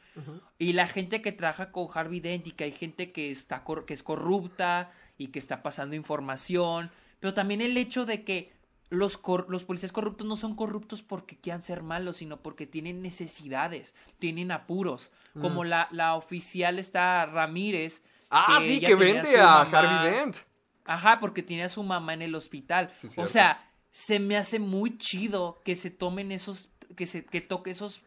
y 0.58 0.74
la 0.74 0.88
gente 0.88 1.22
que 1.22 1.32
trabaja 1.34 1.72
con 1.72 1.88
Harvey 1.94 2.20
Dent 2.22 2.48
y 2.48 2.52
que 2.52 2.66
hay 2.66 2.72
gente 2.74 3.12
que 3.14 3.32
está, 3.32 3.64
cor- 3.64 3.86
que 3.86 3.94
es 3.94 4.04
corrupta 4.04 4.92
y 5.18 5.28
que 5.28 5.40
está 5.40 5.62
pasando 5.64 5.96
información, 5.96 6.92
pero 7.22 7.34
también 7.34 7.62
el 7.62 7.76
hecho 7.78 8.06
de 8.06 8.24
que 8.26 8.52
los, 8.90 9.18
cor- 9.18 9.48
los 9.50 9.64
policías 9.64 9.92
corruptos 9.92 10.28
no 10.28 10.36
son 10.36 10.56
corruptos 10.56 11.02
porque 11.02 11.38
quieran 11.38 11.64
ser 11.64 11.82
malos, 11.84 12.18
sino 12.18 12.38
porque 12.38 12.68
tienen 12.68 13.02
necesidades, 13.02 13.94
tienen 14.20 14.52
apuros. 14.52 15.12
Como 15.40 15.64
la, 15.66 15.88
la 15.92 16.16
oficial 16.16 16.80
está 16.80 17.26
Ramírez. 17.26 18.04
ah, 18.30 18.56
que 18.60 18.64
sí, 18.66 18.80
que 18.80 18.96
vende 18.96 19.38
a 19.40 19.62
Harvey 19.64 20.12
Dent. 20.12 20.38
Ajá, 20.86 21.20
porque 21.20 21.44
tiene 21.44 21.64
a 21.64 21.70
su 21.70 21.84
mamá 21.84 22.14
en 22.14 22.22
el 22.22 22.36
hospital. 22.36 22.92
Sí, 22.94 23.08
o 23.18 23.28
sea, 23.28 23.70
se 23.92 24.20
me 24.20 24.38
hace 24.38 24.60
muy 24.60 24.98
chido 24.98 25.62
que 25.66 25.76
se 25.76 25.90
tomen 25.90 26.32
esos, 26.32 26.70
que 26.96 27.08
se, 27.08 27.26
que 27.26 27.42
toque 27.42 27.72
esos, 27.72 28.02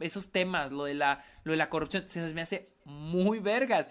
esos 0.00 0.30
temas, 0.30 0.70
lo 0.70 0.84
de 0.84 0.94
la, 0.94 1.24
lo 1.42 1.52
de 1.52 1.58
la 1.58 1.68
corrupción. 1.70 2.08
Se 2.08 2.20
me 2.34 2.42
hace 2.42 2.68
muy 2.84 3.38
vergas. 3.38 3.88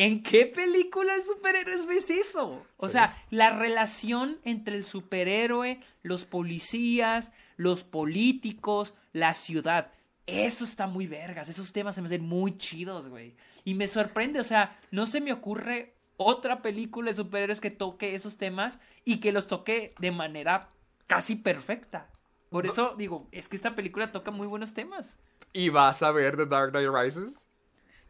¿En 0.00 0.22
qué 0.22 0.46
película 0.46 1.12
de 1.16 1.22
superhéroes 1.22 1.84
ves 1.86 2.08
eso? 2.10 2.64
O 2.76 2.86
Sí. 2.86 2.92
sea, 2.92 3.20
la 3.30 3.50
relación 3.50 4.38
entre 4.44 4.76
el 4.76 4.84
superhéroe, 4.84 5.80
los 6.04 6.24
policías, 6.24 7.32
los 7.56 7.82
políticos, 7.82 8.94
la 9.12 9.34
ciudad. 9.34 9.90
Eso 10.28 10.62
está 10.62 10.86
muy 10.86 11.08
vergas. 11.08 11.48
Esos 11.48 11.72
temas 11.72 11.96
se 11.96 12.02
me 12.02 12.06
hacen 12.06 12.22
muy 12.24 12.56
chidos, 12.58 13.08
güey. 13.08 13.34
Y 13.64 13.74
me 13.74 13.88
sorprende, 13.88 14.38
o 14.38 14.44
sea, 14.44 14.78
no 14.92 15.04
se 15.06 15.20
me 15.20 15.32
ocurre 15.32 15.96
otra 16.16 16.62
película 16.62 17.10
de 17.10 17.14
superhéroes 17.16 17.60
que 17.60 17.72
toque 17.72 18.14
esos 18.14 18.36
temas 18.36 18.78
y 19.04 19.18
que 19.18 19.32
los 19.32 19.48
toque 19.48 19.94
de 19.98 20.12
manera 20.12 20.68
casi 21.08 21.34
perfecta. 21.34 22.08
Por 22.50 22.66
eso 22.66 22.94
digo, 22.96 23.26
es 23.32 23.48
que 23.48 23.56
esta 23.56 23.74
película 23.74 24.12
toca 24.12 24.30
muy 24.30 24.46
buenos 24.46 24.74
temas. 24.74 25.18
¿Y 25.52 25.70
vas 25.70 26.04
a 26.04 26.12
ver 26.12 26.36
The 26.36 26.46
Dark 26.46 26.70
Knight 26.70 26.88
Rises? 26.88 27.47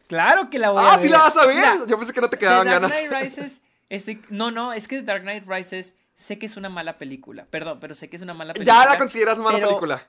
Claro 0.08 0.50
que 0.50 0.58
la 0.58 0.70
voy 0.70 0.82
a 0.82 0.88
Ah, 0.88 0.96
ver. 0.96 1.00
sí 1.00 1.08
la 1.08 1.18
vas 1.18 1.36
a 1.36 1.46
ver. 1.46 1.56
Mira, 1.56 1.76
Yo 1.86 1.96
pensé 1.98 2.12
que 2.12 2.20
no 2.20 2.28
te 2.28 2.36
The 2.36 2.40
quedaban 2.40 2.66
Dark 2.66 2.82
ganas. 2.82 2.98
Knight 3.00 3.12
Rises, 3.22 3.60
estoy- 3.88 4.20
no, 4.30 4.50
no, 4.50 4.72
es 4.72 4.88
que 4.88 4.96
The 4.96 5.02
Dark 5.02 5.22
Knight 5.22 5.44
Rises 5.46 5.94
sé 6.14 6.38
que 6.38 6.46
es 6.46 6.56
una 6.56 6.68
mala 6.68 6.98
película. 6.98 7.46
Perdón, 7.50 7.78
pero 7.80 7.94
sé 7.94 8.08
que 8.10 8.16
es 8.16 8.22
una 8.22 8.34
mala 8.34 8.54
película. 8.54 8.82
ya 8.84 8.90
la 8.90 8.98
consideras 8.98 9.38
mala 9.38 9.58
pero 9.58 9.68
película. 9.68 10.08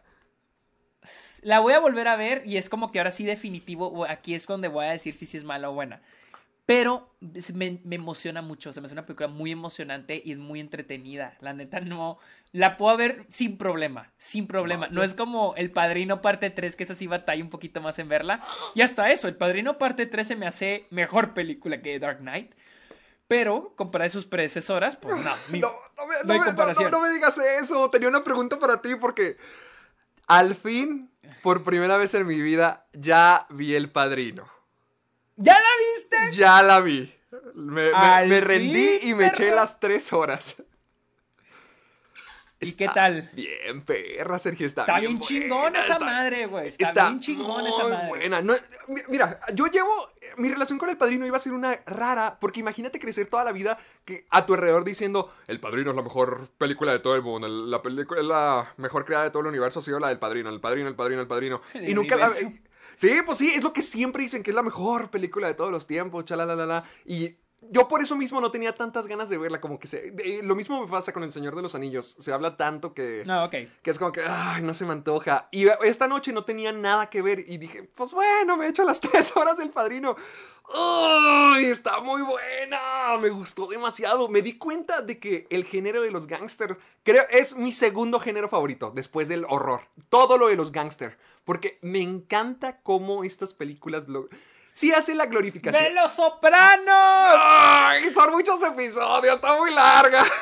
La 1.41 1.59
voy 1.59 1.73
a 1.73 1.79
volver 1.79 2.07
a 2.07 2.15
ver 2.17 2.43
y 2.45 2.57
es 2.57 2.69
como 2.69 2.91
que 2.91 2.99
ahora 2.99 3.11
sí 3.11 3.23
definitivo, 3.23 4.05
aquí 4.09 4.35
es 4.35 4.45
donde 4.45 4.67
voy 4.67 4.85
a 4.85 4.91
decir 4.91 5.15
si 5.15 5.25
sí 5.25 5.37
es 5.37 5.43
mala 5.45 5.69
o 5.69 5.73
buena. 5.73 6.01
Pero 6.69 7.09
me, 7.19 7.81
me, 7.83 7.95
emociona 7.95 8.43
mucho, 8.43 8.71
se 8.71 8.79
me 8.79 8.85
hace 8.85 8.93
una 8.93 9.07
película 9.07 9.27
muy 9.27 9.51
emocionante 9.51 10.21
y 10.23 10.33
es 10.33 10.37
muy 10.37 10.59
entretenida. 10.59 11.35
La 11.39 11.51
neta 11.51 11.79
no, 11.79 12.19
la 12.51 12.77
puedo 12.77 12.95
ver 12.95 13.25
sin 13.27 13.57
problema, 13.57 14.11
sin 14.19 14.45
problema. 14.45 14.87
No, 14.89 15.01
es 15.01 15.15
como 15.15 15.55
El 15.55 15.71
Padrino 15.71 16.21
parte 16.21 16.51
3, 16.51 16.75
que 16.75 16.83
esa 16.83 16.93
sí 16.93 17.07
batalla 17.07 17.43
un 17.43 17.49
poquito 17.49 17.81
más 17.81 17.97
en 17.97 18.07
verla. 18.07 18.39
Y 18.75 18.83
hasta 18.83 19.09
eso, 19.09 19.27
El 19.27 19.35
Padrino 19.35 19.79
parte 19.79 20.05
3 20.05 20.27
se 20.27 20.35
me 20.35 20.45
hace 20.45 20.85
mejor 20.91 21.33
película 21.33 21.81
que 21.81 21.97
Dark 21.97 22.19
Knight. 22.19 22.53
Pero, 23.27 23.73
comparada 23.75 24.09
a 24.09 24.11
sus 24.11 24.27
predecesoras, 24.27 24.95
pues 24.95 25.15
no. 25.15 25.23
no, 25.57 25.75
no, 25.97 26.35
me, 26.35 26.45
comparación. 26.45 26.91
no 26.91 27.01
me 27.01 27.09
digas 27.09 27.35
eso. 27.39 27.89
Tenía 27.89 28.09
una 28.09 28.23
pregunta 28.23 28.59
para 28.59 28.79
ti 28.79 28.93
porque 28.93 29.37
al 30.27 30.53
fin, 30.53 31.09
por 31.41 31.63
primera 31.63 31.97
vez 31.97 32.13
en 32.13 32.27
mi 32.27 32.39
vida, 32.39 32.85
ya 32.93 33.47
vi 33.49 33.73
El 33.73 33.89
Padrino. 33.89 34.58
¿Ya 35.41 35.53
la 35.53 35.69
viste? 35.95 36.37
Ya 36.37 36.61
la 36.61 36.79
vi. 36.81 37.15
Me, 37.55 38.41
rendí 38.41 38.99
y 39.03 39.13
me 39.13 39.27
eché 39.27 39.51
las 39.51 39.79
tres 39.79 40.11
horas. 40.11 40.61
¿Y 42.61 42.73
qué 42.73 42.89
tal? 42.89 43.29
Bien, 43.31 43.85
perra, 43.85 44.37
Sergio. 44.37 44.65
Está, 44.65 44.81
está 44.81 44.99
bien, 44.99 45.17
chingona 45.21 45.79
esa 45.79 45.97
madre, 45.97 46.45
güey. 46.45 46.73
Está, 46.77 47.07
bien 47.07 47.21
chingona 47.21 47.69
esa 47.69 47.87
madre. 47.87 48.07
buena. 48.09 48.41
mira, 49.07 49.39
yo 49.53 49.67
llevo. 49.67 50.09
Mi 50.35 50.49
relación 50.49 50.77
con 50.77 50.89
el 50.89 50.97
padrino 50.97 51.25
iba 51.25 51.37
a 51.37 51.39
ser 51.39 51.53
una 51.53 51.79
rara, 51.85 52.37
porque 52.41 52.59
imagínate 52.59 52.99
crecer 52.99 53.27
toda 53.27 53.45
la 53.45 53.53
vida 53.53 53.77
que 54.03 54.25
a 54.29 54.45
tu 54.45 54.55
alrededor 54.55 54.83
diciendo: 54.83 55.33
El 55.47 55.61
padrino 55.61 55.91
es 55.91 55.95
la 55.95 56.03
mejor 56.03 56.49
película 56.57 56.91
de 56.91 56.99
todo 56.99 57.15
el 57.15 57.21
mundo. 57.21 57.47
La 57.47 57.81
película 57.81 58.19
es 58.19 58.27
la 58.27 58.73
mejor 58.75 59.05
creada 59.05 59.23
de 59.23 59.31
todo 59.31 59.43
el 59.43 59.47
universo. 59.47 59.79
Ha 59.79 59.83
sido 59.83 60.01
la 60.01 60.09
del 60.09 60.19
padrino, 60.19 60.49
el 60.49 60.59
padrino, 60.59 60.89
el 60.89 60.95
padrino, 60.95 61.21
el 61.21 61.27
padrino. 61.27 61.61
y 61.75 61.93
nunca 61.93 62.17
la. 62.17 62.29
Sí, 62.99 63.21
pues 63.25 63.37
sí, 63.37 63.49
es 63.55 63.63
lo 63.63 63.71
que 63.71 63.81
siempre 63.81 64.23
dicen 64.23 64.43
que 64.43 64.51
es 64.51 64.55
la 64.55 64.61
mejor 64.61 65.09
película 65.09 65.47
de 65.47 65.53
todos 65.53 65.71
los 65.71 65.87
tiempos, 65.87 66.25
chalalala. 66.25 66.83
Y 67.05 67.37
yo 67.61 67.87
por 67.87 68.01
eso 68.01 68.15
mismo 68.15 68.39
no 68.39 68.51
tenía 68.51 68.73
tantas 68.73 69.07
ganas 69.07 69.29
de 69.29 69.37
verla, 69.37 69.59
como 69.59 69.79
que 69.79 69.87
se... 69.87 70.13
lo 70.43 70.55
mismo 70.55 70.81
me 70.81 70.89
pasa 70.89 71.11
con 71.11 71.23
El 71.23 71.31
Señor 71.31 71.55
de 71.55 71.61
los 71.61 71.75
Anillos, 71.75 72.15
se 72.17 72.31
habla 72.31 72.55
tanto 72.57 72.93
que... 72.93 73.23
No, 73.25 73.45
ok. 73.45 73.55
Que 73.81 73.91
es 73.91 73.99
como 73.99 74.11
que, 74.11 74.21
ay, 74.25 74.61
no 74.63 74.73
se 74.73 74.85
me 74.85 74.93
antoja. 74.93 75.49
Y 75.51 75.67
esta 75.83 76.07
noche 76.07 76.31
no 76.31 76.45
tenía 76.45 76.71
nada 76.71 77.09
que 77.09 77.21
ver 77.21 77.43
y 77.47 77.57
dije, 77.57 77.83
pues 77.83 78.13
bueno, 78.13 78.55
me 78.55 78.65
he 78.65 78.69
hecho 78.69 78.83
las 78.85 79.01
tres 79.01 79.35
horas 79.35 79.57
del 79.57 79.71
Padrino. 79.71 80.15
¡Ay, 80.73 81.65
está 81.65 81.99
muy 81.99 82.21
buena! 82.21 83.17
Me 83.19 83.29
gustó 83.29 83.67
demasiado. 83.67 84.29
Me 84.29 84.41
di 84.41 84.57
cuenta 84.57 85.01
de 85.01 85.19
que 85.19 85.47
el 85.49 85.65
género 85.65 86.01
de 86.01 86.11
los 86.11 86.27
gángsters, 86.27 86.77
creo, 87.03 87.23
es 87.29 87.55
mi 87.55 87.71
segundo 87.71 88.19
género 88.19 88.47
favorito, 88.47 88.91
después 88.95 89.27
del 89.27 89.45
horror. 89.49 89.81
Todo 90.09 90.37
lo 90.37 90.47
de 90.47 90.55
los 90.55 90.71
gángsters. 90.71 91.17
Porque 91.43 91.79
me 91.81 92.01
encanta 92.01 92.81
cómo 92.81 93.23
estas 93.23 93.53
películas 93.53 94.07
lo 94.07 94.29
sí 94.79 94.93
hace 94.93 95.13
la 95.13 95.25
glorificación. 95.25 95.83
¡De 95.83 95.89
los 95.89 96.13
sopranos! 96.13 96.87
¡Ay! 96.87 98.13
Son 98.13 98.31
muchos 98.31 98.63
episodios, 98.63 99.35
está 99.35 99.57
muy 99.57 99.73
larga. 99.73 100.23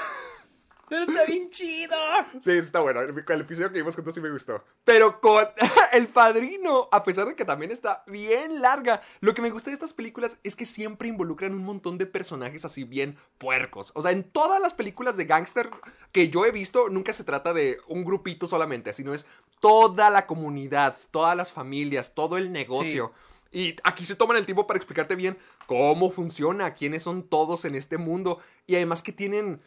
Pero 0.90 1.04
está 1.04 1.26
bien 1.26 1.50
chido. 1.50 1.98
Sí, 2.42 2.52
está 2.52 2.80
bueno. 2.80 3.02
El, 3.02 3.42
episodio 3.42 3.70
que 3.74 3.80
vimos 3.80 3.96
juntos 3.96 4.14
sí 4.14 4.22
me 4.22 4.30
gustó. 4.30 4.64
Pero 4.86 5.20
con 5.20 5.46
El 5.92 6.08
Padrino, 6.08 6.88
a 6.92 7.04
pesar 7.04 7.28
de 7.28 7.36
que 7.36 7.44
también 7.44 7.72
está 7.72 8.04
bien 8.08 8.62
larga, 8.62 9.02
lo 9.20 9.34
que 9.34 9.42
me 9.42 9.50
gusta 9.50 9.70
de 9.70 9.74
estas 9.74 9.92
películas 9.92 10.38
es 10.44 10.56
que 10.56 10.66
siempre 10.66 11.10
involucran 11.10 11.54
un 11.54 11.66
montón 11.66 11.98
de 11.98 12.06
personajes 12.06 12.64
así 12.64 12.86
bien 12.86 13.18
puercos. 13.40 13.92
O 13.96 14.02
sea, 14.02 14.12
en 14.12 14.24
todas 14.24 14.62
las 14.62 14.76
películas 14.76 15.18
de 15.18 15.26
gángster 15.26 15.70
que 16.14 16.30
yo 16.30 16.46
he 16.46 16.52
visto, 16.52 16.88
nunca 16.90 17.12
se 17.12 17.26
trata 17.26 17.54
de 17.54 17.80
un 17.88 18.06
grupito 18.06 18.48
solamente, 18.48 18.94
sino 18.94 19.14
es 19.14 19.26
toda 19.60 20.10
la 20.10 20.26
comunidad, 20.26 20.96
todas 21.12 21.36
las 21.36 21.52
familias, 21.52 22.14
todo 22.14 22.38
el 22.38 22.52
negocio. 22.52 23.12
Y 23.52 23.76
aquí 23.84 24.06
se 24.06 24.16
toman 24.16 24.38
el 24.38 24.46
tiempo 24.46 24.68
para 24.68 24.78
explicarte 24.78 25.16
bien 25.16 25.38
cómo 25.66 26.12
funciona, 26.12 26.74
quiénes 26.74 27.04
son 27.04 27.24
todos 27.24 27.66
en 27.66 27.76
este 27.76 27.98
mundo 27.98 28.40
y 28.66 28.76
además 28.76 29.02
que 29.02 29.12
tienen 29.12 29.62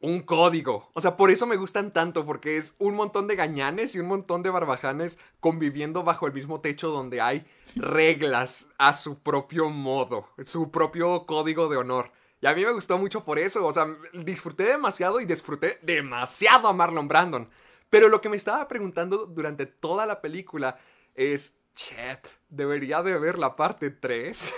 un 0.00 0.20
código. 0.20 0.88
O 0.94 1.00
sea, 1.00 1.16
por 1.16 1.30
eso 1.30 1.46
me 1.46 1.56
gustan 1.56 1.92
tanto, 1.92 2.24
porque 2.24 2.56
es 2.56 2.74
un 2.78 2.94
montón 2.94 3.26
de 3.26 3.36
gañanes 3.36 3.94
y 3.94 4.00
un 4.00 4.06
montón 4.06 4.42
de 4.42 4.50
barbajanes 4.50 5.18
conviviendo 5.40 6.02
bajo 6.02 6.26
el 6.26 6.32
mismo 6.32 6.60
techo 6.60 6.88
donde 6.88 7.20
hay 7.20 7.44
reglas 7.76 8.66
a 8.78 8.94
su 8.94 9.18
propio 9.18 9.68
modo, 9.68 10.28
su 10.44 10.70
propio 10.70 11.26
código 11.26 11.68
de 11.68 11.76
honor. 11.76 12.12
Y 12.42 12.46
a 12.46 12.54
mí 12.54 12.64
me 12.64 12.72
gustó 12.72 12.96
mucho 12.96 13.24
por 13.24 13.38
eso, 13.38 13.66
o 13.66 13.72
sea, 13.72 13.86
disfruté 14.14 14.64
demasiado 14.64 15.20
y 15.20 15.26
disfruté 15.26 15.78
demasiado 15.82 16.68
a 16.68 16.72
Marlon 16.72 17.08
Brandon. 17.08 17.50
Pero 17.90 18.08
lo 18.08 18.20
que 18.20 18.30
me 18.30 18.36
estaba 18.36 18.66
preguntando 18.68 19.26
durante 19.26 19.66
toda 19.66 20.06
la 20.06 20.22
película 20.22 20.78
es, 21.14 21.56
chat, 21.74 22.26
debería 22.48 23.02
de 23.02 23.18
ver 23.18 23.38
la 23.38 23.56
parte 23.56 23.90
3. 23.90 24.54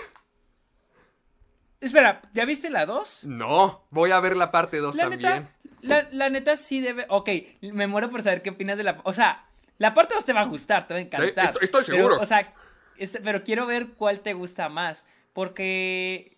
Espera, 1.83 2.21
¿ya 2.33 2.45
viste 2.45 2.69
la 2.69 2.85
2? 2.85 3.25
No, 3.25 3.85
voy 3.89 4.11
a 4.11 4.19
ver 4.21 4.37
la 4.37 4.51
parte 4.51 4.77
2 4.77 4.95
también. 4.95 5.49
la, 5.81 6.29
neta 6.29 6.55
sí 6.55 6.79
debe. 6.79 7.05
Ok, 7.09 7.29
me 7.61 7.87
muero 7.87 8.09
por 8.09 8.21
saber 8.21 8.41
qué 8.41 8.51
opinas 8.51 8.77
de 8.77 8.85
la. 8.85 9.01
O 9.03 9.13
sea, 9.13 9.45
la 9.79 9.93
parte 9.93 10.15
2 10.15 10.23
te 10.23 10.31
va 10.31 10.41
a 10.41 10.45
gustar, 10.45 10.87
te 10.87 10.93
va 10.93 10.99
a 10.99 11.03
encantar. 11.03 11.53
estoy, 11.61 11.83
seguro. 11.83 12.19
o 12.21 12.25
sea, 12.25 12.53
este, 12.97 13.19
pero 13.19 13.43
quiero 13.43 13.65
ver 13.65 13.89
cuál 13.97 14.21
te 14.21 14.33
gusta 14.33 14.69
más. 14.69 15.05
Porque. 15.33 16.37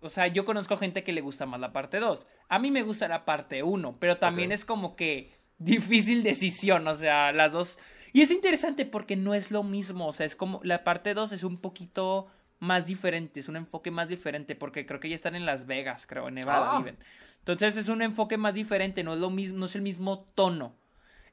O 0.00 0.08
sea, 0.08 0.26
yo 0.26 0.44
conozco 0.44 0.76
gente 0.76 1.04
que 1.04 1.12
le 1.12 1.20
gusta 1.20 1.46
más 1.46 1.60
la 1.60 1.72
parte 1.72 2.00
2. 2.00 2.26
A 2.48 2.58
mí 2.58 2.72
me 2.72 2.82
gusta 2.82 3.06
la 3.06 3.24
parte 3.24 3.62
1, 3.62 3.96
pero 4.00 4.16
también 4.16 4.50
es 4.50 4.64
como 4.64 4.96
que 4.96 5.32
difícil 5.58 6.24
decisión. 6.24 6.88
O 6.88 6.96
sea, 6.96 7.30
las 7.30 7.52
dos. 7.52 7.78
Y 8.12 8.22
es 8.22 8.30
interesante 8.30 8.86
porque 8.86 9.16
no 9.16 9.34
es 9.34 9.50
lo 9.50 9.62
mismo, 9.62 10.08
o 10.08 10.12
sea, 10.12 10.26
es 10.26 10.36
como 10.36 10.60
la 10.64 10.84
parte 10.84 11.14
2 11.14 11.32
es 11.32 11.44
un 11.44 11.58
poquito 11.58 12.26
más 12.58 12.86
diferente, 12.86 13.40
es 13.40 13.48
un 13.48 13.56
enfoque 13.56 13.90
más 13.90 14.08
diferente 14.08 14.54
porque 14.54 14.86
creo 14.86 15.00
que 15.00 15.08
ya 15.08 15.14
están 15.14 15.34
en 15.34 15.46
Las 15.46 15.66
Vegas, 15.66 16.06
creo, 16.06 16.28
en 16.28 16.34
Nevada 16.34 16.70
ah. 16.72 16.84
Entonces 17.40 17.76
es 17.76 17.88
un 17.88 18.02
enfoque 18.02 18.36
más 18.36 18.54
diferente, 18.54 19.02
no 19.02 19.14
es 19.14 19.18
lo 19.18 19.30
mismo, 19.30 19.58
no 19.58 19.66
es 19.66 19.74
el 19.74 19.82
mismo 19.82 20.20
tono. 20.34 20.74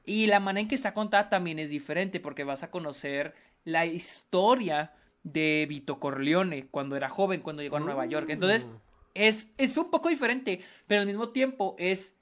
Y 0.04 0.26
la 0.26 0.40
manera 0.40 0.62
en 0.62 0.68
que 0.68 0.74
está 0.74 0.94
contada 0.94 1.28
también 1.28 1.58
es 1.58 1.68
diferente 1.68 2.18
porque 2.18 2.44
vas 2.44 2.62
a 2.62 2.70
conocer 2.70 3.34
la 3.64 3.84
historia 3.84 4.92
de 5.22 5.66
Vito 5.68 6.00
Corleone 6.00 6.66
cuando 6.68 6.96
era 6.96 7.10
joven, 7.10 7.42
cuando 7.42 7.62
llegó 7.62 7.76
a 7.76 7.80
Nueva 7.80 8.06
York. 8.06 8.30
Entonces 8.30 8.66
mm. 8.66 8.76
es, 9.12 9.50
es 9.58 9.76
un 9.76 9.90
poco 9.90 10.08
diferente, 10.08 10.62
pero 10.86 11.02
al 11.02 11.06
mismo 11.06 11.28
tiempo 11.28 11.76
es, 11.78 12.14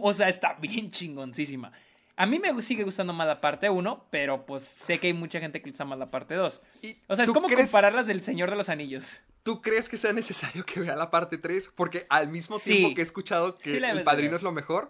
o 0.00 0.12
sea, 0.12 0.28
está 0.28 0.54
bien 0.54 0.92
chingoncísima. 0.92 1.72
A 2.16 2.26
mí 2.26 2.38
me 2.38 2.60
sigue 2.60 2.84
gustando 2.84 3.12
más 3.12 3.26
la 3.26 3.40
parte 3.40 3.70
1, 3.70 4.06
pero 4.10 4.44
pues 4.44 4.64
sé 4.64 5.00
que 5.00 5.08
hay 5.08 5.12
mucha 5.12 5.40
gente 5.40 5.62
que 5.62 5.70
usa 5.70 5.84
más 5.84 5.98
la 5.98 6.10
parte 6.10 6.34
2. 6.34 6.60
O 7.08 7.16
sea, 7.16 7.24
es 7.24 7.30
como 7.30 7.48
compararlas 7.48 8.06
del 8.06 8.22
Señor 8.22 8.50
de 8.50 8.56
los 8.56 8.68
Anillos. 8.68 9.20
¿Tú 9.42 9.60
crees 9.60 9.88
que 9.88 9.96
sea 9.96 10.12
necesario 10.12 10.64
que 10.64 10.80
vea 10.80 10.94
la 10.94 11.10
parte 11.10 11.38
3? 11.38 11.72
Porque 11.74 12.06
al 12.10 12.28
mismo 12.28 12.58
tiempo 12.60 12.94
que 12.94 13.00
he 13.00 13.04
escuchado 13.04 13.58
que 13.58 13.76
El 13.76 14.02
Padrino 14.02 14.36
es 14.36 14.42
lo 14.42 14.52
mejor, 14.52 14.88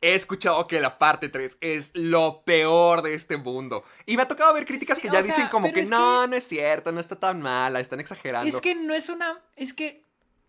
he 0.00 0.14
escuchado 0.14 0.66
que 0.66 0.80
la 0.80 0.98
parte 0.98 1.28
3 1.28 1.58
es 1.60 1.92
lo 1.94 2.42
peor 2.44 3.02
de 3.02 3.14
este 3.14 3.36
mundo. 3.36 3.84
Y 4.06 4.16
me 4.16 4.22
ha 4.22 4.28
tocado 4.28 4.52
ver 4.52 4.66
críticas 4.66 4.98
que 4.98 5.08
ya 5.08 5.22
dicen 5.22 5.48
como 5.48 5.72
que 5.72 5.84
no, 5.84 6.26
no 6.26 6.34
es 6.34 6.46
cierto, 6.46 6.92
no 6.92 7.00
está 7.00 7.16
tan 7.16 7.40
mala, 7.40 7.78
están 7.78 8.00
exagerando. 8.00 8.48
Es 8.48 8.60
que 8.60 8.74
no 8.74 8.94
es 8.94 9.08
una... 9.08 9.40
Es 9.54 9.74
que 9.74 10.02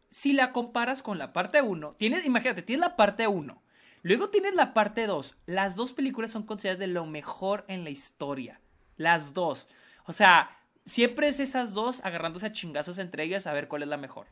si 0.10 0.34
la 0.34 0.52
comparas 0.54 1.04
con 1.04 1.18
la 1.18 1.34
parte 1.34 1.62
1, 1.62 1.94
tienes, 1.98 2.26
imagínate, 2.26 2.62
tienes 2.62 2.82
la 2.82 2.96
parte 2.96 3.28
1 3.28 3.62
Luego 4.06 4.30
tienes 4.30 4.54
la 4.54 4.76
parte 4.76 5.08
2. 5.08 5.36
Las 5.48 5.76
dos 5.76 5.92
películas 5.92 6.30
son 6.30 6.44
consideradas 6.44 6.80
de 6.80 6.86
lo 6.86 7.08
mejor 7.08 7.66
en 7.68 7.84
la 7.84 7.90
historia. 7.90 8.62
Las 8.98 9.34
dos. 9.34 9.68
O 10.06 10.14
sea, 10.14 10.60
siempre 10.86 11.28
es 11.28 11.40
esas 11.40 11.74
dos 11.74 12.06
agarrándose 12.06 12.46
a 12.46 12.52
chingazos 12.52 13.00
entre 13.00 13.24
ellas 13.24 13.48
a 13.48 13.54
ver 13.54 13.68
cuál 13.68 13.82
es 13.82 13.88
la 13.88 13.98
mejor. 13.98 14.28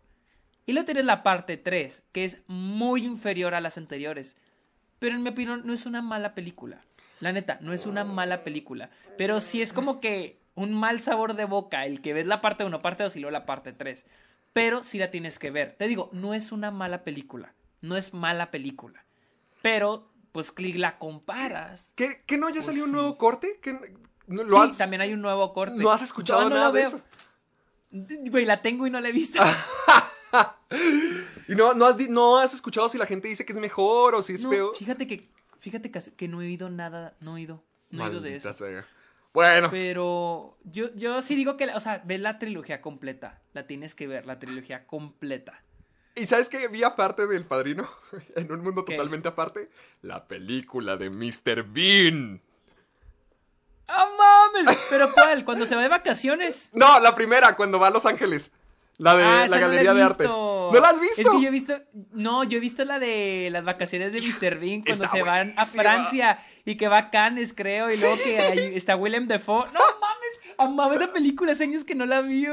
Y 0.68 0.74
luego 0.74 0.86
tienes 0.86 1.06
la 1.06 1.24
parte 1.24 1.58
3, 1.58 2.04
que 2.12 2.24
es 2.24 2.44
muy 2.46 3.04
inferior 3.04 3.56
a 3.56 3.62
las 3.62 3.80
anteriores. 3.80 4.38
Pero 5.00 5.16
en 5.16 5.24
mi 5.24 5.30
opinión 5.30 5.64
no 5.66 5.74
es 5.74 5.88
una 5.88 6.04
mala 6.04 6.36
película. 6.36 6.82
La 7.20 7.32
neta, 7.32 7.58
no 7.60 7.74
es 7.74 7.88
una 7.88 8.04
mala 8.04 8.44
película. 8.44 8.92
Pero 9.18 9.40
sí 9.40 9.64
es 9.64 9.74
como 9.74 10.00
que 10.00 10.38
un 10.54 10.72
mal 10.72 11.00
sabor 11.00 11.34
de 11.34 11.46
boca 11.46 11.88
el 11.88 12.02
que 12.02 12.14
ves 12.14 12.28
la 12.28 12.42
parte 12.42 12.64
1, 12.64 12.80
parte 12.84 13.02
2 13.02 13.16
y 13.16 13.22
luego 13.22 13.32
la 13.32 13.48
parte 13.48 13.74
3. 13.74 14.06
Pero 14.54 14.84
sí 14.84 15.00
la 15.00 15.10
tienes 15.10 15.40
que 15.40 15.50
ver. 15.50 15.74
Te 15.80 15.88
digo, 15.88 16.12
no 16.14 16.36
es 16.36 16.52
una 16.52 16.70
mala 16.70 17.04
película. 17.04 17.56
No 17.82 17.98
es 17.98 18.14
mala 18.14 18.52
película. 18.52 19.03
Pero, 19.64 20.12
pues, 20.34 20.52
clic 20.52 20.76
la 20.76 21.00
comparas. 21.00 21.94
¿Qué, 21.96 22.22
no 22.38 22.50
ya 22.50 22.56
pues 22.56 22.66
salió 22.66 22.84
un 22.84 22.92
nuevo 22.92 23.18
corte? 23.18 23.60
¿Qué, 23.62 23.80
sí, 24.28 24.78
también 24.78 25.02
hay 25.02 25.14
un 25.14 25.22
nuevo 25.22 25.54
corte. 25.54 25.78
¿No 25.78 25.90
has 25.90 26.02
escuchado 26.02 26.50
nada 26.50 26.70
de 26.70 26.82
eso? 26.82 27.02
Güey, 27.90 28.44
la 28.44 28.62
tengo 28.62 28.86
y 28.86 28.90
no 28.90 29.00
la 29.00 29.08
he 29.08 29.14
visto. 29.14 29.42
y 31.48 31.56
no, 31.56 31.74
no, 31.74 31.86
has, 31.86 32.10
no 32.10 32.40
has 32.40 32.54
escuchado 32.54 32.90
si 32.90 32.98
la 32.98 33.06
gente 33.06 33.30
dice 33.30 33.46
que 33.46 33.54
es 33.54 33.60
mejor 33.60 34.16
o 34.16 34.22
si 34.22 34.34
es 34.34 34.46
peor. 34.46 34.76
Fíjate 34.76 35.08
que, 35.08 35.32
fíjate 35.60 35.90
que, 35.90 36.28
no 36.28 36.42
he 36.42 36.48
oído 36.48 36.70
nada, 36.70 37.16
no 37.22 37.32
he 37.32 37.36
oído, 37.36 37.64
no 37.90 38.04
he 38.04 38.10
oído 38.10 38.20
de 38.20 38.36
eso. 38.36 38.52
Bueno. 39.34 39.70
Pero 39.72 40.58
yo, 40.66 40.94
yo 40.94 41.22
sí 41.22 41.36
digo 41.36 41.56
que, 41.56 41.68
o 41.68 41.80
sea, 41.80 42.02
ve 42.04 42.18
la 42.18 42.38
trilogía 42.38 42.82
completa. 42.82 43.42
La 43.54 43.66
tienes 43.66 43.96
que 43.96 44.08
ver, 44.08 44.26
la 44.26 44.40
trilogía 44.40 44.86
completa. 44.86 45.63
¿Y 46.16 46.28
sabes 46.28 46.48
qué 46.50 46.68
vi 46.68 46.84
aparte 46.84 47.26
del 47.28 47.46
padrino? 47.46 47.90
en 48.36 48.52
un 48.52 48.62
mundo 48.62 48.84
totalmente 48.86 49.28
aparte. 49.28 49.70
La 50.02 50.26
película 50.28 50.98
de 50.98 51.10
Mr. 51.10 51.64
Bean. 51.64 52.42
¡Ah, 53.88 54.08
mames! 54.18 54.78
¿Pero 54.90 55.12
cuál? 55.12 55.44
¿Cuando 55.46 55.66
se 55.66 55.76
va 55.76 55.82
de 55.82 55.90
vacaciones? 55.90 56.70
No, 56.74 57.00
la 57.00 57.14
primera, 57.16 57.56
cuando 57.56 57.80
va 57.80 57.88
a 57.88 57.92
Los 57.92 58.06
Ángeles. 58.06 58.52
La 58.98 59.16
de 59.18 59.24
Ah, 59.24 59.48
la 59.48 59.56
no 59.58 59.62
galería 59.62 59.94
de 59.94 60.04
arte. 60.04 60.24
¿No 60.26 60.72
la 60.72 60.88
has 60.90 60.94
Es 60.96 61.02
visto? 61.02 61.32
que 61.32 61.42
yo 61.42 61.48
he 61.48 61.52
visto. 61.52 61.82
No, 62.12 62.44
yo 62.44 62.58
he 62.58 62.62
visto 62.62 62.86
la 62.86 63.00
de 63.00 63.50
las 63.52 63.64
vacaciones 63.64 64.14
de 64.14 64.22
Mr. 64.22 64.60
Bean 64.60 64.82
cuando 64.84 65.06
Está 65.06 65.10
se 65.18 65.24
van 65.24 65.54
a. 65.58 65.66
Francia 65.66 66.40
y 66.64 66.78
que 66.78 66.88
va 66.88 66.98
a 67.00 67.10
Cannes, 67.10 67.54
creo, 67.54 67.92
y 67.92 67.98
luego 67.98 68.16
que 68.24 68.40
ahí 68.40 68.72
está 68.76 68.96
Willem 68.96 69.28
Dafoe. 69.28 69.66
No 69.66 69.80
mames, 69.80 70.23
amaba 70.58 70.96
esa 70.96 71.12
película, 71.12 71.52
hace 71.52 71.64
años 71.64 71.84
que 71.84 71.96
no 71.96 72.06
la 72.06 72.22
vi. 72.22 72.48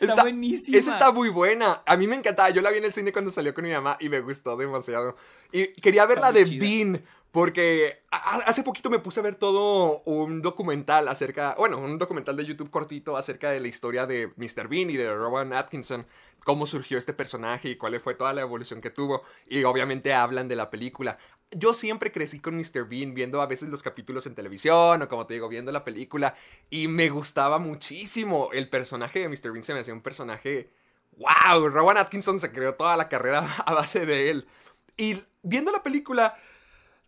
Está, 0.00 0.22
buenísima. 0.22 0.76
Esa 0.76 0.92
está 0.92 1.12
muy 1.12 1.28
buena. 1.28 1.82
A 1.86 1.96
mí 1.96 2.06
me 2.06 2.16
encantaba. 2.16 2.50
Yo 2.50 2.62
la 2.62 2.70
vi 2.70 2.78
en 2.78 2.84
el 2.84 2.92
cine 2.92 3.12
cuando 3.12 3.30
salió 3.30 3.54
con 3.54 3.64
mi 3.64 3.72
mamá 3.72 3.96
y 4.00 4.08
me 4.08 4.20
gustó 4.20 4.56
demasiado. 4.56 5.16
Y 5.52 5.68
quería 5.80 6.06
ver 6.06 6.18
Está 6.18 6.32
la 6.32 6.38
de 6.38 6.44
chida. 6.44 6.60
Bean. 6.60 7.04
Porque 7.34 8.04
hace 8.12 8.62
poquito 8.62 8.90
me 8.90 9.00
puse 9.00 9.18
a 9.18 9.24
ver 9.24 9.34
todo 9.34 10.02
un 10.04 10.40
documental 10.40 11.08
acerca, 11.08 11.56
bueno, 11.58 11.78
un 11.78 11.98
documental 11.98 12.36
de 12.36 12.44
YouTube 12.44 12.70
cortito 12.70 13.16
acerca 13.16 13.50
de 13.50 13.58
la 13.58 13.66
historia 13.66 14.06
de 14.06 14.30
Mr. 14.36 14.68
Bean 14.68 14.88
y 14.88 14.96
de 14.96 15.12
Rowan 15.12 15.52
Atkinson, 15.52 16.06
cómo 16.44 16.64
surgió 16.64 16.96
este 16.96 17.12
personaje 17.12 17.70
y 17.70 17.76
cuál 17.76 17.98
fue 17.98 18.14
toda 18.14 18.32
la 18.34 18.42
evolución 18.42 18.80
que 18.80 18.90
tuvo. 18.90 19.24
Y 19.48 19.64
obviamente 19.64 20.14
hablan 20.14 20.46
de 20.46 20.54
la 20.54 20.70
película. 20.70 21.18
Yo 21.50 21.72
siempre 21.72 22.10
crecí 22.10 22.40
con 22.40 22.56
Mr. 22.56 22.84
Bean 22.88 23.14
viendo 23.14 23.40
a 23.40 23.46
veces 23.46 23.68
los 23.68 23.82
capítulos 23.82 24.26
en 24.26 24.34
televisión 24.34 25.02
o 25.02 25.08
como 25.08 25.26
te 25.26 25.34
digo, 25.34 25.48
viendo 25.48 25.70
la 25.70 25.84
película 25.84 26.34
y 26.68 26.88
me 26.88 27.10
gustaba 27.10 27.58
muchísimo. 27.58 28.50
El 28.52 28.68
personaje 28.68 29.20
de 29.20 29.28
Mr. 29.28 29.52
Bean 29.52 29.62
se 29.62 29.74
me 29.74 29.80
hacía 29.80 29.94
un 29.94 30.02
personaje... 30.02 30.70
¡Wow! 31.16 31.68
Rowan 31.68 31.96
Atkinson 31.96 32.40
se 32.40 32.50
creó 32.50 32.74
toda 32.74 32.96
la 32.96 33.08
carrera 33.08 33.48
a 33.66 33.72
base 33.72 34.04
de 34.04 34.30
él. 34.30 34.48
Y 34.96 35.22
viendo 35.42 35.70
la 35.70 35.82
película, 35.82 36.36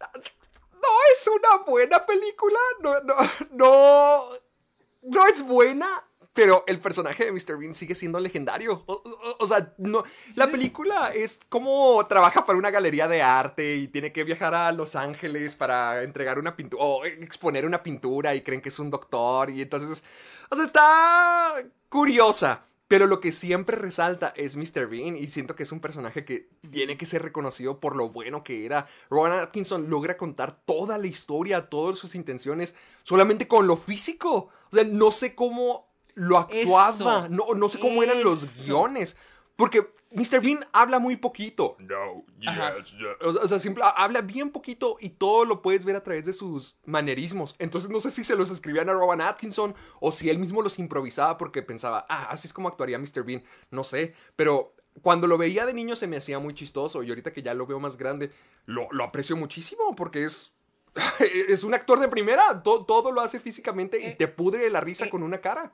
no 0.00 0.88
es 1.12 1.28
una 1.28 1.64
buena 1.64 2.06
película. 2.06 2.58
No, 2.80 3.00
no, 3.00 3.16
no. 3.50 4.28
No 5.02 5.26
es 5.26 5.42
buena. 5.42 6.04
Pero 6.36 6.62
el 6.68 6.78
personaje 6.78 7.24
de 7.24 7.32
Mr. 7.32 7.58
Bean 7.58 7.74
sigue 7.74 7.94
siendo 7.96 8.20
legendario. 8.20 8.84
O, 8.86 8.92
o- 8.92 9.36
o 9.40 9.46
sea, 9.46 9.74
no. 9.78 10.04
La 10.36 10.48
película 10.50 11.08
es 11.14 11.40
como 11.48 12.06
trabaja 12.06 12.46
para 12.46 12.58
una 12.58 12.70
galería 12.70 13.08
de 13.08 13.22
arte 13.22 13.74
y 13.76 13.88
tiene 13.88 14.12
que 14.12 14.22
viajar 14.22 14.54
a 14.54 14.70
Los 14.70 14.94
Ángeles 14.94 15.54
para 15.56 16.02
entregar 16.04 16.38
una 16.38 16.54
pintura 16.54 16.82
o 16.84 17.04
exponer 17.04 17.66
una 17.66 17.82
pintura 17.82 18.34
y 18.34 18.42
creen 18.42 18.60
que 18.60 18.68
es 18.68 18.78
un 18.78 18.90
doctor. 18.90 19.50
Y 19.50 19.62
entonces. 19.62 20.04
O 20.50 20.54
sea, 20.56 20.64
está 20.66 21.54
curiosa. 21.88 22.64
Pero 22.88 23.08
lo 23.08 23.18
que 23.20 23.32
siempre 23.32 23.76
resalta 23.76 24.32
es 24.36 24.54
Mr. 24.56 24.86
Bean 24.86 25.16
y 25.16 25.26
siento 25.26 25.56
que 25.56 25.64
es 25.64 25.72
un 25.72 25.80
personaje 25.80 26.24
que 26.24 26.50
tiene 26.70 26.96
que 26.96 27.04
ser 27.04 27.20
reconocido 27.20 27.80
por 27.80 27.96
lo 27.96 28.10
bueno 28.10 28.44
que 28.44 28.64
era. 28.64 28.86
Rowan 29.10 29.32
Atkinson 29.32 29.90
logra 29.90 30.16
contar 30.16 30.60
toda 30.64 30.96
la 30.96 31.08
historia, 31.08 31.68
todas 31.68 31.98
sus 31.98 32.14
intenciones, 32.14 32.76
solamente 33.02 33.48
con 33.48 33.66
lo 33.66 33.76
físico. 33.76 34.50
O 34.70 34.76
sea, 34.76 34.84
no 34.84 35.10
sé 35.10 35.34
cómo 35.34 35.88
lo 36.16 36.38
actuaba, 36.38 37.26
Eso, 37.26 37.28
no, 37.28 37.54
no 37.54 37.68
sé 37.68 37.78
cómo 37.78 38.02
eran 38.02 38.24
los 38.24 38.64
guiones. 38.64 39.16
Porque 39.54 39.88
Mr. 40.10 40.40
Bean 40.42 40.66
habla 40.72 40.98
muy 40.98 41.16
poquito. 41.16 41.76
No, 41.78 42.24
yes, 42.38 42.92
yes. 42.98 43.06
O 43.42 43.48
sea, 43.48 43.58
simple- 43.58 43.84
habla 43.96 44.20
bien 44.22 44.50
poquito 44.50 44.96
y 45.00 45.10
todo 45.10 45.44
lo 45.44 45.62
puedes 45.62 45.84
ver 45.84 45.96
a 45.96 46.02
través 46.02 46.24
de 46.26 46.32
sus 46.32 46.76
manerismos. 46.84 47.54
Entonces 47.58 47.88
no 47.90 48.00
sé 48.00 48.10
si 48.10 48.22
se 48.24 48.36
los 48.36 48.50
escribían 48.50 48.88
a 48.88 48.92
Rowan 48.92 49.20
Atkinson 49.20 49.74
o 50.00 50.10
si 50.12 50.28
él 50.28 50.38
mismo 50.38 50.62
los 50.62 50.78
improvisaba 50.78 51.38
porque 51.38 51.62
pensaba, 51.62 52.04
ah, 52.08 52.26
así 52.30 52.48
es 52.48 52.52
como 52.52 52.68
actuaría 52.68 52.98
Mr. 52.98 53.22
Bean. 53.24 53.42
No 53.70 53.82
sé, 53.84 54.14
pero 54.36 54.74
cuando 55.02 55.26
lo 55.26 55.36
veía 55.38 55.64
de 55.66 55.74
niño 55.74 55.96
se 55.96 56.06
me 56.06 56.16
hacía 56.16 56.38
muy 56.38 56.54
chistoso 56.54 57.02
y 57.02 57.08
ahorita 57.10 57.32
que 57.32 57.42
ya 57.42 57.52
lo 57.54 57.66
veo 57.66 57.78
más 57.80 57.96
grande, 57.96 58.30
lo, 58.64 58.88
lo 58.90 59.04
aprecio 59.04 59.36
muchísimo 59.36 59.94
porque 59.96 60.24
es... 60.24 60.54
Es 61.48 61.62
un 61.64 61.74
actor 61.74 61.98
de 62.00 62.08
primera, 62.08 62.62
to- 62.62 62.84
todo 62.86 63.12
lo 63.12 63.20
hace 63.20 63.38
físicamente 63.40 64.00
y 64.00 64.06
Eh, 64.06 64.16
te 64.18 64.28
pudre 64.28 64.68
la 64.70 64.80
risa 64.80 65.06
eh, 65.06 65.10
con 65.10 65.22
una 65.22 65.38
cara. 65.38 65.72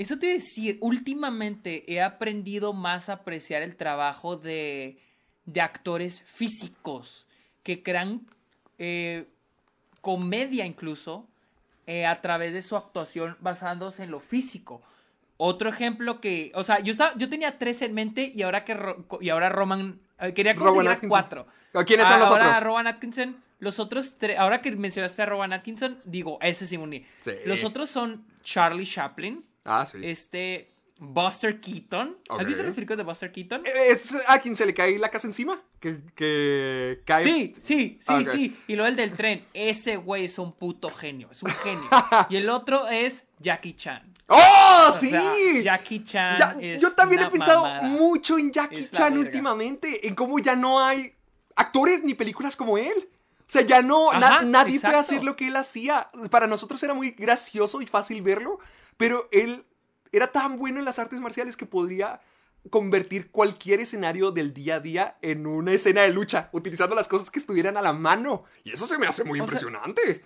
Eso 0.00 0.18
te 0.18 0.28
decir, 0.28 0.78
últimamente 0.80 1.84
he 1.86 2.00
aprendido 2.00 2.72
más 2.72 3.10
a 3.10 3.12
apreciar 3.12 3.60
el 3.60 3.76
trabajo 3.76 4.38
de, 4.38 4.98
de 5.44 5.60
actores 5.60 6.22
físicos 6.22 7.26
que 7.62 7.82
crean 7.82 8.26
eh, 8.78 9.26
comedia 10.00 10.64
incluso 10.64 11.28
eh, 11.86 12.06
a 12.06 12.18
través 12.22 12.54
de 12.54 12.62
su 12.62 12.78
actuación 12.78 13.36
basándose 13.40 14.04
en 14.04 14.10
lo 14.10 14.20
físico. 14.20 14.80
Otro 15.36 15.68
ejemplo 15.68 16.18
que, 16.18 16.50
o 16.54 16.64
sea, 16.64 16.80
yo 16.80 16.92
estaba, 16.92 17.12
yo 17.18 17.28
tenía 17.28 17.58
tres 17.58 17.82
en 17.82 17.92
mente 17.92 18.32
y 18.34 18.40
ahora 18.40 18.64
que 18.64 18.78
y 19.20 19.28
ahora 19.28 19.50
Roman 19.50 20.00
eh, 20.18 20.32
quería 20.32 20.54
conseguir 20.54 20.88
a 20.88 20.98
cuatro. 20.98 21.46
¿A 21.74 21.84
¿Quiénes 21.84 22.06
son 22.06 22.20
los 22.20 22.30
ahora 22.30 22.48
otros? 22.48 22.62
Rowan 22.62 22.86
Atkinson, 22.86 23.36
los 23.58 23.78
otros 23.78 24.16
tres, 24.16 24.38
ahora 24.38 24.62
que 24.62 24.70
mencionaste 24.72 25.20
a 25.20 25.26
Rowan 25.26 25.52
Atkinson, 25.52 26.00
digo, 26.06 26.38
ese 26.40 26.66
sí 26.66 26.78
uní. 26.78 27.04
Sí. 27.18 27.32
Los 27.44 27.64
otros 27.64 27.90
son 27.90 28.24
Charlie 28.42 28.86
Chaplin, 28.86 29.44
Ah, 29.70 29.86
sí. 29.86 29.98
este 30.02 30.72
Buster 30.98 31.60
Keaton. 31.60 32.16
Ok. 32.28 32.40
¿Has 32.40 32.46
visto 32.46 32.62
las 32.62 32.74
películas 32.74 32.98
de 32.98 33.04
Buster 33.04 33.32
Keaton? 33.32 33.62
¿Es 33.64 34.12
a 34.26 34.38
quien 34.38 34.56
se 34.56 34.66
le 34.66 34.74
cae 34.74 34.98
la 34.98 35.08
casa 35.08 35.26
encima? 35.26 35.62
Que, 35.80 35.98
que 36.14 37.00
cae. 37.06 37.24
Sí, 37.24 37.54
sí, 37.60 37.98
sí, 38.00 38.24
sí. 38.30 38.60
Y 38.66 38.76
lo 38.76 38.84
del 38.84 38.96
del 38.96 39.12
tren. 39.12 39.46
Ese 39.54 39.96
güey 39.96 40.26
es 40.26 40.38
un 40.38 40.52
puto 40.52 40.90
genio. 40.90 41.28
Es 41.32 41.42
un 41.42 41.50
genio. 41.52 41.88
y 42.28 42.36
el 42.36 42.50
otro 42.50 42.86
es 42.88 43.24
Jackie 43.38 43.74
Chan. 43.74 44.12
¡Oh, 44.32 44.86
O 44.90 44.92
sí! 44.92 45.08
sea, 45.10 45.22
Jackie 45.62 46.04
Chan. 46.04 46.36
Ya- 46.38 46.56
es 46.60 46.80
yo 46.82 46.92
también 46.92 47.22
he 47.22 47.30
pensado 47.30 47.62
mamada. 47.62 47.82
mucho 47.88 48.38
en 48.38 48.52
Jackie 48.52 48.80
Es 48.80 48.92
Chan 48.92 49.16
últimamente, 49.18 50.06
en 50.06 50.14
cómo 50.14 50.38
ya 50.38 50.54
no 50.54 50.84
hay 50.84 51.14
actores 51.56 52.04
ni 52.04 52.14
películas 52.14 52.54
como 52.56 52.76
él. 52.78 53.08
O 53.40 53.52
sea, 53.52 53.62
ya 53.62 53.82
no, 53.82 54.12
na- 54.12 54.42
nadie 54.42 54.78
puede 54.78 54.96
hacer 54.96 55.24
lo 55.24 55.34
que 55.34 55.48
él 55.48 55.56
hacía. 55.56 56.08
Para 56.30 56.46
nosotros 56.46 56.80
era 56.82 56.94
muy 56.94 57.10
gracioso 57.12 57.80
y 57.82 57.86
fácil 57.86 58.22
verlo, 58.22 58.60
pero 59.00 59.28
él 59.32 59.64
era 60.12 60.26
tan 60.28 60.56
bueno 60.58 60.78
en 60.78 60.84
las 60.84 60.98
artes 60.98 61.18
marciales 61.20 61.56
que 61.56 61.66
podría 61.66 62.20
convertir 62.68 63.30
cualquier 63.30 63.80
escenario 63.80 64.30
del 64.30 64.52
día 64.52 64.74
a 64.76 64.80
día 64.80 65.16
en 65.22 65.46
una 65.46 65.72
escena 65.72 66.02
de 66.02 66.10
lucha, 66.12 66.50
utilizando 66.52 66.94
las 66.94 67.08
cosas 67.08 67.30
que 67.30 67.38
estuvieran 67.38 67.76
a 67.78 67.82
la 67.82 67.94
mano. 67.94 68.44
Y 68.64 68.72
eso 68.74 68.86
se 68.86 68.98
me 68.98 69.06
hace 69.06 69.24
muy 69.24 69.40
O 69.40 69.44
sea, 69.46 69.54
impresionante. 69.54 70.22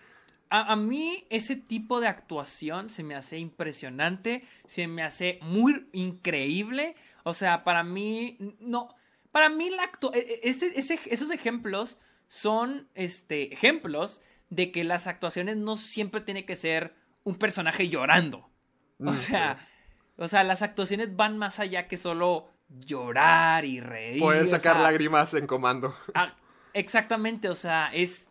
A, 0.51 0.73
a 0.73 0.77
mí 0.77 1.27
ese 1.31 1.55
tipo 1.55 2.01
de 2.01 2.09
actuación 2.09 2.91
se 2.91 3.05
me 3.05 3.15
hace 3.15 3.39
impresionante, 3.39 4.43
se 4.67 4.89
me 4.89 5.03
hace 5.05 5.39
muy 5.43 5.87
increíble. 5.93 6.97
O 7.23 7.35
sea, 7.35 7.63
para 7.63 7.85
mí, 7.85 8.37
no, 8.59 8.95
para 9.31 9.49
mí 9.49 9.71
la 9.71 9.85
e- 10.13 10.19
e- 10.19 10.41
ese- 10.43 10.73
ese- 10.79 10.99
esos 11.07 11.31
ejemplos 11.31 11.99
son 12.27 12.89
este, 12.95 13.53
ejemplos 13.55 14.21
de 14.51 14.73
que 14.73 14.83
las 14.83 15.07
actuaciones 15.07 15.57
no 15.57 15.77
siempre 15.77 16.21
tiene 16.21 16.45
que 16.45 16.57
ser 16.57 16.97
un 17.23 17.37
personaje 17.37 17.89
llorando. 17.89 18.51
O 19.01 19.13
Mm, 19.13 19.17
sea, 19.17 19.69
o 20.17 20.29
sea, 20.29 20.45
las 20.45 20.63
actuaciones 20.63 21.15
van 21.17 21.37
más 21.39 21.59
allá 21.59 21.89
que 21.89 21.97
solo 21.97 22.49
llorar 22.69 23.65
y 23.65 23.81
reír. 23.81 24.21
Poder 24.21 24.49
sacar 24.49 24.77
sea, 24.77 24.83
lágrimas 24.83 25.35
en 25.35 25.47
comando. 25.47 25.95
Ah, 26.15 26.35
exactamente, 26.73 27.49
o 27.49 27.55
sea, 27.55 27.91
es 27.93 28.29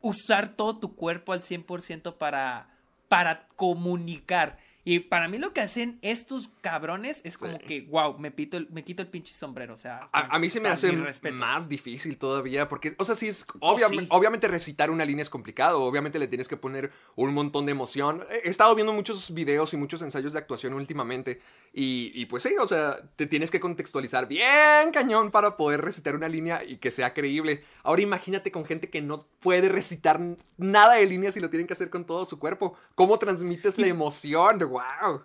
usar 0.00 0.48
todo 0.48 0.78
tu 0.78 0.94
cuerpo 0.94 1.32
al 1.32 1.42
100% 1.42 2.16
para, 2.16 2.68
para 3.08 3.48
comunicar. 3.56 4.58
Y 4.86 5.00
para 5.00 5.28
mí 5.28 5.38
lo 5.38 5.52
que 5.54 5.62
hacen 5.62 5.98
estos 6.02 6.50
cabrones 6.60 7.22
es 7.24 7.38
como 7.38 7.58
Sí. 7.58 7.64
que, 7.66 7.80
wow, 7.82 8.18
me, 8.18 8.30
pito 8.30 8.56
el- 8.58 8.68
me 8.70 8.84
quito 8.84 9.00
el 9.00 9.08
pinche 9.08 9.32
sombrero. 9.32 9.72
O 9.72 9.78
sea, 9.78 10.00
A, 10.12 10.34
a 10.36 10.38
mí 10.38 10.50
se 10.50 10.60
me 10.60 10.68
hace 10.68 10.92
más 11.32 11.68
difícil 11.70 12.18
todavía, 12.18 12.68
porque, 12.68 12.94
o 12.98 13.04
sea, 13.04 13.14
sí 13.14 13.28
es, 13.28 13.46
obvia- 13.60 13.88
sí. 13.88 14.06
obviamente 14.10 14.46
recitar 14.46 14.90
una 14.90 15.04
línea 15.06 15.22
es 15.22 15.30
complicado, 15.30 15.82
obviamente 15.82 16.18
le 16.18 16.28
tienes 16.28 16.48
que 16.48 16.56
poner 16.58 16.90
un 17.16 17.32
montón 17.32 17.64
de 17.64 17.72
emoción. 17.72 18.24
He 18.44 18.48
estado 18.50 18.74
viendo 18.74 18.92
muchos 18.92 19.32
videos 19.32 19.72
y 19.72 19.78
muchos 19.78 20.02
ensayos 20.02 20.34
de 20.34 20.38
actuación 20.38 20.74
últimamente, 20.74 21.40
y, 21.72 22.12
y 22.14 22.26
pues 22.26 22.42
sí, 22.42 22.54
o 22.60 22.68
sea, 22.68 23.00
te 23.16 23.26
tienes 23.26 23.50
que 23.50 23.60
contextualizar 23.60 24.28
bien 24.28 24.90
cañón 24.92 25.30
para 25.30 25.56
poder 25.56 25.80
recitar 25.80 26.14
una 26.14 26.28
línea 26.28 26.62
y 26.62 26.76
que 26.76 26.90
sea 26.90 27.14
creíble. 27.14 27.64
Ahora 27.82 28.02
imagínate 28.02 28.52
con 28.52 28.64
gente 28.64 28.90
que 28.90 29.00
no 29.02 29.26
puede 29.40 29.68
recitar 29.70 30.20
nada 30.56 30.94
de 30.94 31.06
líneas 31.06 31.36
y 31.36 31.40
lo 31.40 31.50
tienen 31.50 31.66
que 31.66 31.72
hacer 31.72 31.90
con 31.90 32.04
todo 32.04 32.24
su 32.26 32.38
cuerpo. 32.38 32.74
¿Cómo 32.94 33.18
transmites 33.18 33.76
la 33.78 33.86
emoción? 33.86 34.58
¡Wow! 34.74 35.22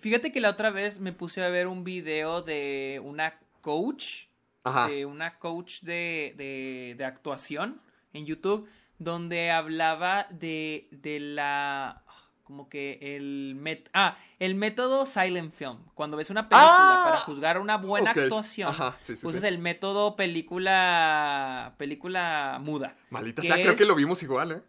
Fíjate 0.00 0.32
que 0.32 0.40
la 0.40 0.48
otra 0.48 0.70
vez 0.70 0.98
me 0.98 1.12
puse 1.12 1.44
a 1.44 1.48
ver 1.48 1.66
un 1.66 1.84
video 1.84 2.40
de 2.40 3.00
una 3.04 3.38
coach, 3.60 4.28
Ajá. 4.64 4.88
de 4.88 5.04
una 5.04 5.38
coach 5.38 5.82
de, 5.82 6.32
de, 6.38 6.94
de 6.96 7.04
actuación 7.04 7.82
en 8.14 8.24
YouTube, 8.24 8.66
donde 8.98 9.50
hablaba 9.50 10.26
de, 10.30 10.88
de 10.90 11.20
la 11.20 12.02
como 12.44 12.68
que 12.68 12.98
el 13.16 13.54
met 13.58 13.88
ah, 13.92 14.16
el 14.38 14.54
método 14.54 15.04
silent 15.06 15.52
film. 15.52 15.78
Cuando 15.94 16.16
ves 16.16 16.30
una 16.30 16.48
película 16.48 17.00
Ah, 17.00 17.02
para 17.04 17.16
juzgar 17.18 17.58
una 17.58 17.76
buena 17.76 18.12
actuación, 18.12 18.70
Ajá, 18.70 18.96
sí, 19.00 19.16
sí, 19.16 19.26
usas 19.26 19.42
sí. 19.42 19.46
el 19.46 19.58
método 19.58 20.16
película 20.16 21.74
película 21.76 22.58
muda. 22.62 22.96
Maldita 23.10 23.42
sea, 23.42 23.56
creo 23.56 23.76
que 23.76 23.84
lo 23.84 23.94
vimos 23.94 24.22
igual, 24.22 24.52
¿eh? 24.52 24.62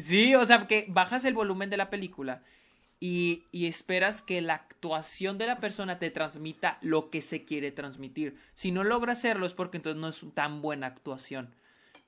Sí, 0.00 0.34
o 0.34 0.44
sea, 0.44 0.66
que 0.66 0.86
bajas 0.88 1.24
el 1.26 1.34
volumen 1.34 1.68
de 1.70 1.76
la 1.76 1.90
película 1.90 2.42
y, 2.98 3.44
esperas 3.52 4.22
que 4.22 4.40
la 4.40 4.54
actuación 4.54 5.38
de 5.38 5.46
la 5.46 5.60
persona 5.60 5.98
te 5.98 6.10
transmita 6.10 6.78
lo 6.80 7.10
que 7.10 7.20
se 7.20 7.44
quiere 7.44 7.70
transmitir. 7.70 8.38
Si 8.54 8.70
no 8.70 8.84
logra 8.84 9.12
hacerlo 9.12 9.46
es 9.46 9.54
porque 9.54 9.76
entonces 9.76 10.00
no 10.00 10.08
es 10.08 10.34
tan 10.34 10.62
buena 10.62 10.86
actuación. 10.86 11.54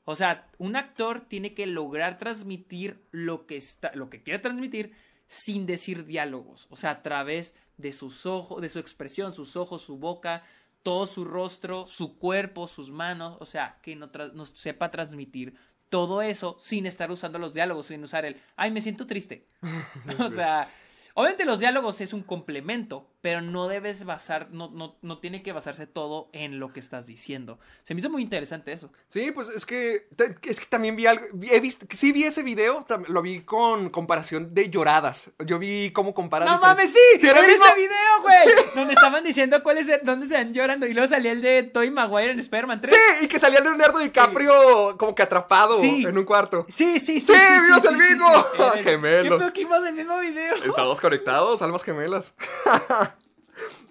O 0.05 0.17
sea, 0.17 0.49
un 0.57 0.77
actor 0.77 1.21
tiene 1.21 1.53
que 1.53 1.67
lograr 1.67 2.17
transmitir 2.17 3.03
lo 3.11 3.47
que 3.47 3.57
está, 3.57 3.93
lo 3.95 4.09
que 4.09 4.23
quiere 4.23 4.39
transmitir 4.39 4.93
sin 5.27 5.67
decir 5.67 6.07
diálogos. 6.07 6.67
O 6.71 6.77
sea, 6.77 6.91
a 6.91 7.03
través 7.03 7.55
de 7.77 7.93
sus 7.93 8.25
ojos, 8.25 8.63
de 8.63 8.71
su 8.71 8.79
expresión, 8.79 9.35
sus 9.35 9.57
ojos, 9.57 9.83
su 9.83 9.99
boca, 9.99 10.43
todo 10.83 11.07
su 11.07 11.27
rostro, 11.27 11.87
su 11.87 12.17
cuerpo, 12.19 12.67
sus 12.67 12.91
manos, 12.91 13.37
o 13.41 13.45
sea, 13.45 13.79
que 13.83 13.95
no 13.95 14.11
sepa 14.47 14.91
transmitir 14.91 15.55
todo 15.89 16.23
eso 16.23 16.57
sin 16.59 16.87
estar 16.87 17.11
usando 17.11 17.39
los 17.39 17.55
diálogos, 17.55 17.87
sin 17.87 18.03
usar 18.03 18.25
el, 18.25 18.41
ay, 18.57 18.71
me 18.71 18.81
siento 18.81 19.07
triste. 19.07 19.47
o 20.19 20.29
sea, 20.29 20.71
obviamente 21.15 21.45
los 21.45 21.61
diálogos 21.61 22.01
es 22.01 22.13
un 22.13 22.23
complemento, 22.23 23.11
pero 23.29 23.43
no 23.43 23.69
debes 23.69 24.07
basar, 24.07 24.49
no, 24.53 24.71
no, 24.71 24.97
no 25.03 25.19
tiene 25.19 25.43
que 25.43 25.53
basarse 25.53 25.87
todo 25.87 26.31
en 26.33 26.59
lo 26.59 26.73
que 26.73 26.81
estás 26.81 27.07
diciendo. 27.07 27.59
Se 27.85 27.93
me 27.93 28.01
hizo 28.01 28.09
muy 28.09 28.23
interesante 28.23 28.73
eso. 28.73 28.91
Sí, 29.07 29.33
pues 29.33 29.51
es 29.51 29.67
que, 29.67 30.07
es 30.45 30.61
que 30.61 30.65
también 30.65 30.97
vi 30.97 31.05
algo, 31.05 31.27
he 31.43 31.61
visto, 31.61 31.85
sí 31.91 32.11
vi 32.11 32.25
ese 32.25 32.43
video, 32.43 32.87
lo 33.09 33.21
vi 33.21 33.41
con 33.41 33.91
comparación 33.91 34.55
de 34.55 34.71
lloradas. 34.71 35.31
Yo 35.45 35.59
vi 35.59 35.91
cómo 35.91 36.15
comparar. 36.15 36.49
No 36.49 36.59
mames, 36.59 36.91
sí, 36.91 37.21
¿Sí 37.21 37.27
era 37.27 37.41
ese 37.41 37.75
video, 37.77 38.23
güey. 38.23 38.65
Donde 38.75 38.95
estaban 38.95 39.23
diciendo 39.23 39.63
cuáles, 39.63 39.91
dónde 40.05 40.27
se 40.27 40.33
van 40.33 40.55
llorando 40.55 40.87
y 40.87 40.95
luego 40.95 41.09
salía 41.09 41.33
el 41.33 41.43
de 41.43 41.65
Toy 41.65 41.91
Maguire 41.91 42.33
en 42.33 42.39
Spider-Man 42.41 42.81
3. 42.81 42.95
Sí, 42.97 43.27
y 43.27 43.29
que 43.29 43.39
salía 43.39 43.61
Leonardo 43.61 43.99
DiCaprio 43.99 44.97
como 44.97 45.15
que 45.15 45.23
atrapado 45.23 45.83
en 45.83 46.17
un 46.17 46.25
cuarto. 46.25 46.65
Sí, 46.71 46.99
sí, 46.99 47.21
sí. 47.21 47.35
Sí, 47.35 47.63
vimos 47.67 47.85
el 47.85 47.97
mismo. 47.99 48.47
Gemelos. 48.83 49.53
Que 49.53 49.65
vimos 49.65 49.87
el 49.87 49.93
mismo 49.93 50.19
video. 50.19 50.55
Estamos 50.55 50.99
conectados, 50.99 51.61
almas 51.61 51.83
gemelas. 51.83 52.33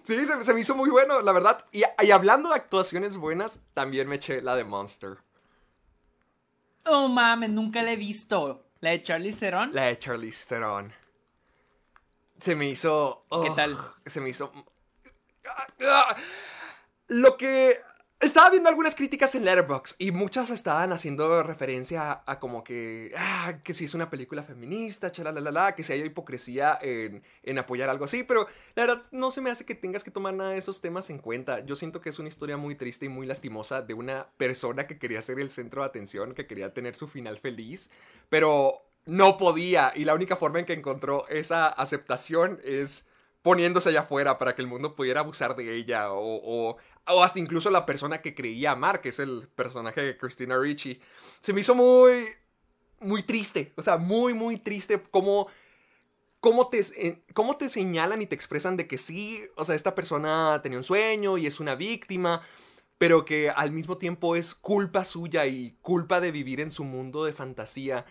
Sí, 0.07 0.25
se, 0.25 0.53
me 0.53 0.61
hizo 0.61 0.73
muy 0.73 0.89
bueno, 0.89 1.21
la 1.21 1.33
verdad. 1.33 1.65
Y, 1.73 1.83
hablando 2.11 2.47
de 2.47 2.55
actuaciones 2.55 3.17
buenas, 3.17 3.59
también 3.73 4.07
me 4.07 4.15
eché 4.15 4.41
la 4.41 4.55
de 4.55 4.63
Monster. 4.63 5.17
Oh, 6.85 7.09
mames, 7.09 7.49
nunca 7.49 7.83
la 7.83 7.91
he 7.91 7.97
visto. 7.97 8.63
¿La 8.79 8.91
de 8.91 9.03
Charlize 9.03 9.37
Theron? 9.37 9.73
La 9.73 9.83
de 9.83 9.99
Charlize 9.99 10.45
Theron. 10.47 10.93
Se 12.39 12.55
me 12.55 12.69
hizo... 12.69 13.25
¿Qué 13.43 13.49
tal? 13.49 13.77
Se 14.05 14.21
me 14.21 14.29
hizo... 14.29 14.53
Lo 17.07 17.35
que 17.35 17.81
estaba 18.19 18.49
viendo 18.49 18.67
algunas 18.67 18.95
críticas 18.95 19.35
en 19.35 19.45
Letterboxd 19.45 19.95
y 19.99 20.11
muchas 20.11 20.49
estaban 20.49 20.91
haciendo 20.91 21.43
referencia 21.43 22.23
a, 22.25 22.39
como 22.39 22.63
que, 22.63 23.11
ah, 23.15 23.59
que 23.63 23.75
si 23.75 23.85
es 23.85 23.93
una 23.93 24.09
película 24.09 24.41
feminista, 24.41 25.11
chalalala, 25.11 25.75
que 25.75 25.83
si 25.83 25.93
hay 25.93 26.01
hipocresía 26.01 26.79
en, 26.81 27.21
en, 27.43 27.57
apoyar 27.59 27.89
algo 27.89 28.05
así, 28.05 28.23
pero 28.23 28.47
la 28.73 28.87
verdad 28.87 29.03
no 29.11 29.29
se 29.29 29.41
me 29.41 29.51
hace 29.51 29.65
que 29.65 29.75
tengas 29.75 30.03
que 30.03 30.09
tomar 30.09 30.33
nada 30.33 30.51
de 30.51 30.57
esos 30.57 30.81
temas 30.81 31.11
en 31.11 31.19
cuenta. 31.19 31.63
Yo 31.63 31.75
siento 31.75 32.01
que 32.01 32.09
es 32.09 32.17
una 32.17 32.29
historia 32.29 32.57
muy 32.57 32.75
triste 32.75 33.05
y 33.05 33.09
muy 33.09 33.27
lastimosa 33.27 33.83
de 33.83 33.93
una 33.93 34.27
persona 34.37 34.87
que 34.87 34.97
quería 34.97 35.21
ser 35.21 35.39
el 35.39 35.51
centro 35.51 35.81
de 35.81 35.87
atención, 35.87 36.33
que 36.33 36.47
quería 36.47 36.73
tener 36.73 36.95
su 36.95 37.07
final 37.07 37.37
feliz, 37.37 37.91
pero 38.29 38.81
no 39.05 39.37
podía 39.37 39.93
y 39.95 40.05
la 40.05 40.15
única 40.15 40.35
forma 40.35 40.59
en 40.59 40.65
que 40.65 40.73
encontró 40.73 41.27
esa 41.29 41.67
aceptación 41.67 42.59
es 42.63 43.05
poniéndose 43.41 43.89
allá 43.89 44.01
afuera 44.01 44.37
para 44.37 44.55
que 44.55 44.61
el 44.61 44.67
mundo 44.67 44.93
pudiera 44.93 45.21
abusar 45.21 45.55
de 45.55 45.73
ella 45.73 46.11
o, 46.11 46.75
hasta 47.07 47.39
incluso 47.39 47.69
la 47.69 47.85
persona 47.85 48.21
que 48.21 48.35
creía 48.35 48.71
amar, 48.71 49.01
que 49.01 49.09
es 49.09 49.19
el 49.19 49.47
personaje 49.55 50.01
de 50.01 50.17
Christina 50.17 50.57
Ricci. 50.57 50.99
Se 51.39 51.53
me 51.53 51.61
hizo 51.61 51.75
muy, 51.75 52.25
muy 52.99 53.23
triste, 53.23 53.73
o 53.75 53.81
sea, 53.81 53.97
muy, 53.97 54.33
muy 54.33 54.57
triste 54.57 55.01
cómo, 55.11 55.47
cómo, 56.39 56.69
te, 56.69 57.23
cómo 57.33 57.57
te 57.57 57.69
señalan 57.69 58.21
y 58.21 58.27
te 58.27 58.35
expresan 58.35 58.77
de 58.77 58.87
que 58.87 58.97
sí, 58.97 59.41
o 59.55 59.65
sea, 59.65 59.75
esta 59.75 59.95
persona 59.95 60.59
tenía 60.61 60.77
un 60.77 60.83
sueño 60.83 61.37
y 61.37 61.47
es 61.47 61.59
una 61.59 61.75
víctima, 61.75 62.41
pero 62.97 63.25
que 63.25 63.49
al 63.49 63.71
mismo 63.71 63.97
tiempo 63.97 64.35
es 64.35 64.53
culpa 64.53 65.05
suya 65.05 65.45
y 65.45 65.77
culpa 65.81 66.19
de 66.19 66.31
vivir 66.31 66.61
en 66.61 66.71
su 66.71 66.83
mundo 66.83 67.25
de 67.25 67.33
fantasía 67.33 68.05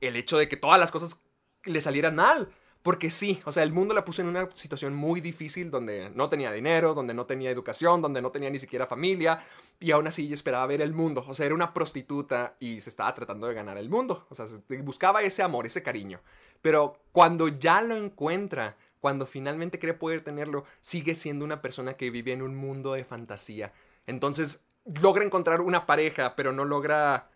el 0.00 0.16
hecho 0.16 0.36
de 0.36 0.48
que 0.48 0.56
todas 0.56 0.80
las 0.80 0.90
cosas 0.90 1.22
le 1.64 1.80
salieran 1.80 2.16
mal. 2.16 2.52
Porque 2.82 3.10
sí, 3.10 3.40
o 3.44 3.52
sea, 3.52 3.62
el 3.62 3.72
mundo 3.72 3.94
la 3.94 4.04
puso 4.04 4.22
en 4.22 4.28
una 4.28 4.48
situación 4.54 4.92
muy 4.94 5.20
difícil 5.20 5.70
donde 5.70 6.10
no 6.10 6.28
tenía 6.28 6.50
dinero, 6.50 6.94
donde 6.94 7.14
no 7.14 7.26
tenía 7.26 7.50
educación, 7.50 8.02
donde 8.02 8.20
no 8.20 8.32
tenía 8.32 8.50
ni 8.50 8.58
siquiera 8.58 8.88
familia, 8.88 9.44
y 9.78 9.92
aún 9.92 10.08
así 10.08 10.24
ella 10.24 10.34
esperaba 10.34 10.66
ver 10.66 10.82
el 10.82 10.92
mundo. 10.92 11.24
O 11.28 11.34
sea, 11.34 11.46
era 11.46 11.54
una 11.54 11.72
prostituta 11.72 12.56
y 12.58 12.80
se 12.80 12.90
estaba 12.90 13.14
tratando 13.14 13.46
de 13.46 13.54
ganar 13.54 13.78
el 13.78 13.88
mundo. 13.88 14.26
O 14.30 14.34
sea, 14.34 14.46
buscaba 14.82 15.22
ese 15.22 15.42
amor, 15.42 15.66
ese 15.66 15.82
cariño. 15.82 16.20
Pero 16.60 16.98
cuando 17.12 17.48
ya 17.48 17.82
lo 17.82 17.96
encuentra, 17.96 18.76
cuando 19.00 19.26
finalmente 19.26 19.78
cree 19.78 19.94
poder 19.94 20.22
tenerlo, 20.22 20.64
sigue 20.80 21.14
siendo 21.14 21.44
una 21.44 21.62
persona 21.62 21.94
que 21.94 22.10
vive 22.10 22.32
en 22.32 22.42
un 22.42 22.56
mundo 22.56 22.94
de 22.94 23.04
fantasía. 23.04 23.72
Entonces, 24.06 24.64
logra 25.00 25.24
encontrar 25.24 25.60
una 25.60 25.86
pareja, 25.86 26.34
pero 26.36 26.52
no 26.52 26.64
logra 26.64 27.28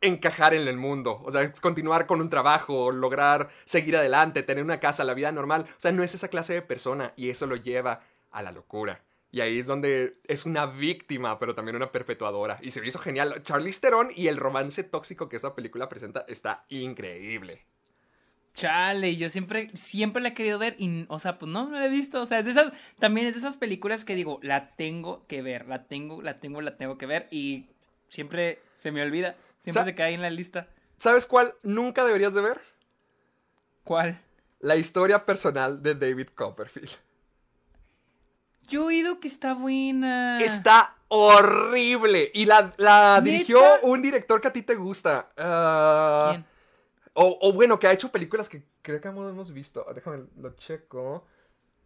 encajar 0.00 0.54
en 0.54 0.68
el 0.68 0.76
mundo, 0.76 1.20
o 1.24 1.32
sea, 1.32 1.52
continuar 1.52 2.06
con 2.06 2.20
un 2.20 2.30
trabajo, 2.30 2.92
lograr 2.92 3.48
seguir 3.64 3.96
adelante, 3.96 4.42
tener 4.42 4.62
una 4.62 4.80
casa, 4.80 5.04
la 5.04 5.14
vida 5.14 5.32
normal, 5.32 5.66
o 5.68 5.80
sea, 5.80 5.92
no 5.92 6.02
es 6.02 6.14
esa 6.14 6.28
clase 6.28 6.54
de 6.54 6.62
persona 6.62 7.12
y 7.16 7.30
eso 7.30 7.46
lo 7.46 7.56
lleva 7.56 8.00
a 8.30 8.42
la 8.42 8.52
locura. 8.52 9.02
Y 9.30 9.40
ahí 9.40 9.58
es 9.58 9.66
donde 9.66 10.14
es 10.26 10.46
una 10.46 10.66
víctima, 10.66 11.38
pero 11.38 11.54
también 11.54 11.76
una 11.76 11.92
perpetuadora. 11.92 12.58
Y 12.62 12.70
se 12.70 12.80
me 12.80 12.88
hizo 12.88 12.98
genial. 12.98 13.42
Charlize 13.42 13.80
Theron 13.80 14.08
y 14.16 14.28
el 14.28 14.38
romance 14.38 14.82
tóxico 14.84 15.28
que 15.28 15.36
esta 15.36 15.54
película 15.54 15.88
presenta 15.88 16.24
está 16.28 16.64
increíble. 16.70 17.66
Chale, 18.54 19.16
yo 19.16 19.28
siempre, 19.28 19.70
siempre 19.74 20.22
la 20.22 20.30
he 20.30 20.34
querido 20.34 20.58
ver 20.58 20.76
y, 20.78 21.04
o 21.08 21.18
sea, 21.18 21.38
pues 21.38 21.52
no, 21.52 21.68
no 21.68 21.78
la 21.78 21.86
he 21.86 21.90
visto. 21.90 22.22
O 22.22 22.26
sea, 22.26 22.38
es 22.38 22.46
de 22.46 22.52
esas, 22.52 22.72
también 22.98 23.26
es 23.26 23.34
de 23.34 23.40
esas 23.40 23.58
películas 23.58 24.06
que 24.06 24.14
digo, 24.14 24.40
la 24.42 24.74
tengo 24.76 25.26
que 25.26 25.42
ver, 25.42 25.68
la 25.68 25.84
tengo, 25.84 26.22
la 26.22 26.40
tengo, 26.40 26.62
la 26.62 26.76
tengo 26.78 26.96
que 26.96 27.06
ver 27.06 27.28
y 27.30 27.66
siempre 28.08 28.60
se 28.78 28.92
me 28.92 29.02
olvida. 29.02 29.36
Siempre 29.60 29.84
se 29.84 29.94
cae 29.94 30.14
en 30.14 30.22
la 30.22 30.30
lista. 30.30 30.68
¿Sabes 30.98 31.26
cuál 31.26 31.54
nunca 31.62 32.04
deberías 32.04 32.34
de 32.34 32.42
ver? 32.42 32.60
¿Cuál? 33.84 34.20
La 34.60 34.76
historia 34.76 35.24
personal 35.24 35.82
de 35.82 35.94
David 35.94 36.28
Copperfield. 36.34 36.90
Yo 38.68 38.82
he 38.82 38.86
oído 38.86 39.20
que 39.20 39.28
está 39.28 39.54
buena. 39.54 40.38
Está 40.40 40.94
horrible. 41.08 42.30
Y 42.34 42.44
la, 42.44 43.20
dirigió 43.22 43.60
un 43.82 44.02
director 44.02 44.40
que 44.40 44.48
a 44.48 44.52
ti 44.52 44.62
te 44.62 44.74
gusta. 44.74 45.30
Ah, 45.36 46.28
¿Quién? 46.32 46.44
O, 47.20 47.52
bueno, 47.52 47.80
que 47.80 47.88
ha 47.88 47.92
hecho 47.92 48.12
películas 48.12 48.48
que 48.48 48.62
creo 48.82 49.00
que 49.00 49.08
hemos 49.08 49.52
visto. 49.52 49.84
Déjame 49.92 50.26
lo 50.36 50.54
checo. 50.54 51.26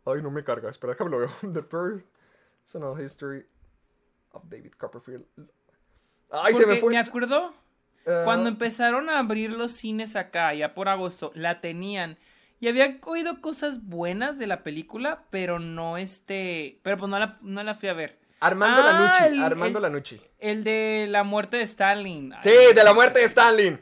Ay, 0.04 0.20
no 0.20 0.30
me 0.30 0.44
carga. 0.44 0.68
Espera, 0.68 0.92
déjame 0.92 1.10
lo 1.10 1.18
veo. 1.20 1.30
The 1.52 1.62
Personal 1.62 3.00
History 3.02 3.46
of 4.32 4.42
David 4.48 4.72
Copperfield. 4.76 5.24
Ay, 6.30 6.52
se 6.54 6.66
me 6.66 6.76
fue. 6.76 6.92
¿Me 6.92 6.98
acuerdo? 6.98 7.54
Ah. 8.06 8.22
Cuando 8.24 8.48
empezaron 8.48 9.08
a 9.10 9.18
abrir 9.18 9.52
los 9.52 9.72
cines 9.72 10.16
acá, 10.16 10.54
ya 10.54 10.74
por 10.74 10.88
agosto, 10.88 11.32
la 11.34 11.60
tenían. 11.60 12.18
Y 12.60 12.68
había 12.68 12.98
oído 13.04 13.40
cosas 13.40 13.84
buenas 13.84 14.38
de 14.38 14.46
la 14.46 14.62
película, 14.62 15.24
pero 15.30 15.58
no 15.58 15.98
este. 15.98 16.78
Pero 16.82 16.96
pues 16.96 17.10
no 17.10 17.18
la, 17.18 17.38
no 17.42 17.62
la 17.62 17.74
fui 17.74 17.88
a 17.88 17.92
ver. 17.92 18.20
Armando 18.38 18.82
ah, 18.82 18.92
Lanucci. 18.92 19.42
Armando 19.42 19.78
el, 19.78 19.82
Lanucci. 19.82 20.20
El 20.38 20.64
de 20.64 21.06
la 21.08 21.22
muerte 21.22 21.56
de 21.56 21.64
Stalin. 21.64 22.34
Sí, 22.40 22.50
de 22.74 22.84
la 22.84 22.92
muerte 22.92 23.20
de 23.20 23.26
Stalin. 23.26 23.80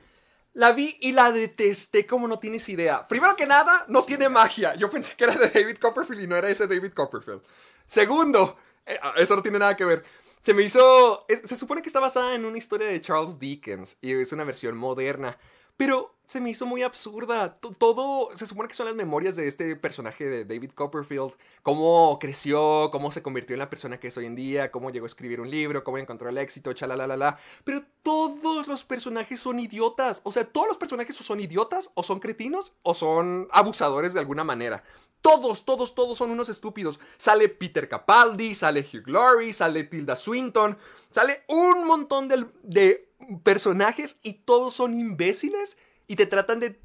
La 0.55 0.73
vi 0.73 0.97
y 1.01 1.12
la 1.12 1.31
detesté 1.31 2.07
como 2.07 2.27
no 2.27 2.39
tienes 2.39 2.68
idea. 2.68 3.07
Primero 3.07 3.37
que 3.37 3.47
nada, 3.47 3.85
no 3.89 4.05
tiene 4.05 4.29
magia. 4.29 4.75
Yo 4.75 4.91
pensé 4.91 5.14
que 5.14 5.25
era 5.25 5.35
de 5.35 5.49
David 5.49 5.79
Copperfield 5.79 6.23
y 6.23 6.27
no 6.27 6.37
era 6.37 6.51
ese 6.51 6.66
David 6.66 6.93
Copperfield. 6.93 7.43
Segundo, 7.87 8.59
eh, 8.85 8.99
eso 9.16 9.37
no 9.37 9.43
tiene 9.43 9.59
nada 9.59 9.77
que 9.77 9.85
ver. 9.85 10.05
Se 10.43 10.55
me 10.55 10.62
hizo... 10.62 11.26
Se 11.45 11.57
supone 11.57 11.82
que 11.82 11.88
está 11.88 12.01
basada 12.01 12.34
en 12.34 12.45
una 12.45 12.59
historia 12.59 12.88
de 12.88 13.01
Charles 13.01 13.38
Dickens 13.38 13.99
y 14.01 14.12
es 14.12 14.32
una 14.32 14.45
versión 14.45 14.76
moderna. 14.76 15.36
Pero 15.76 16.14
se 16.26 16.41
me 16.41 16.51
hizo 16.51 16.64
muy 16.64 16.82
absurda. 16.82 17.59
Todo, 17.59 18.30
se 18.36 18.47
supone 18.47 18.68
que 18.68 18.74
son 18.74 18.86
las 18.86 18.95
memorias 18.95 19.34
de 19.36 19.49
este 19.49 19.76
personaje 19.76 20.28
de 20.28 20.45
David 20.45 20.72
Copperfield. 20.74 21.32
Cómo 21.62 22.18
creció, 22.20 22.91
cómo 22.93 23.11
se 23.11 23.22
convirtió 23.22 23.55
en 23.55 23.59
la 23.61 23.70
persona 23.70 23.99
que 23.99 24.09
es 24.09 24.16
hoy 24.16 24.26
en 24.26 24.36
día, 24.36 24.70
cómo 24.70 24.91
llegó 24.91 25.07
a 25.07 25.09
escribir 25.09 25.41
un 25.41 25.51
libro, 25.51 25.82
cómo 25.82 25.99
encontró 25.99 26.28
el 26.28 26.38
éxito, 26.38 26.72
la 26.72 27.38
Pero 27.64 27.82
todos 28.03 28.68
los 28.68 28.84
personajes 28.84 29.41
son 29.41 29.59
idiotas. 29.59 30.20
O 30.24 30.32
sea, 30.32 30.45
todos 30.45 30.68
los 30.68 30.76
personajes 30.76 31.16
son 31.16 31.41
idiotas, 31.41 31.91
o 31.95 32.03
son 32.03 32.20
cretinos, 32.20 32.72
o 32.82 32.95
son 32.95 33.49
abusadores 33.51 34.14
de 34.14 34.20
alguna 34.20 34.45
manera. 34.45 34.84
Todos, 35.21 35.64
todos, 35.64 35.95
todos 35.95 36.16
son 36.16 36.31
unos 36.31 36.49
estúpidos. 36.49 36.99
Sale 37.18 37.49
Peter 37.49 37.89
Capaldi, 37.89 38.55
sale 38.55 38.81
Hugh 38.81 39.09
Laurie, 39.09 39.53
sale 39.53 39.85
Tilda 39.85 40.16
Swinton, 40.16 40.79
sale 41.11 41.45
un 41.49 41.87
montón 41.87 42.29
de, 42.29 43.09
personajes 43.43 44.18
y 44.23 44.35
todos 44.45 44.75
son 44.75 44.99
imbéciles 44.99 45.77
y 46.07 46.16
te 46.16 46.27
tratan 46.27 46.59
de 46.61 46.81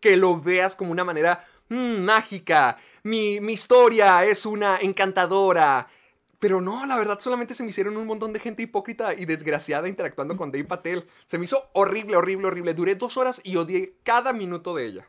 que 0.00 0.16
lo 0.16 0.40
veas 0.40 0.76
como 0.76 0.92
una 0.92 1.04
manera 1.04 1.46
mm, 1.68 1.98
mágica. 1.98 2.78
Mi, 3.02 3.40
mi 3.40 3.52
historia 3.52 4.24
es 4.24 4.46
una 4.46 4.78
encantadora. 4.80 5.86
Pero 6.38 6.60
no, 6.60 6.84
la 6.84 6.98
verdad 6.98 7.20
solamente 7.20 7.54
se 7.54 7.62
me 7.62 7.70
hicieron 7.70 7.96
un 7.96 8.06
montón 8.06 8.32
de 8.32 8.40
gente 8.40 8.62
hipócrita 8.62 9.14
y 9.14 9.24
desgraciada 9.24 9.88
interactuando 9.88 10.36
con 10.36 10.50
Dave 10.50 10.64
Patel. 10.64 11.06
Se 11.26 11.38
me 11.38 11.44
hizo 11.44 11.70
horrible, 11.72 12.16
horrible, 12.16 12.48
horrible. 12.48 12.74
Duré 12.74 12.96
dos 12.96 13.16
horas 13.16 13.40
y 13.44 13.56
odié 13.56 13.96
cada 14.02 14.32
minuto 14.34 14.74
de 14.74 14.86
ella. 14.86 15.08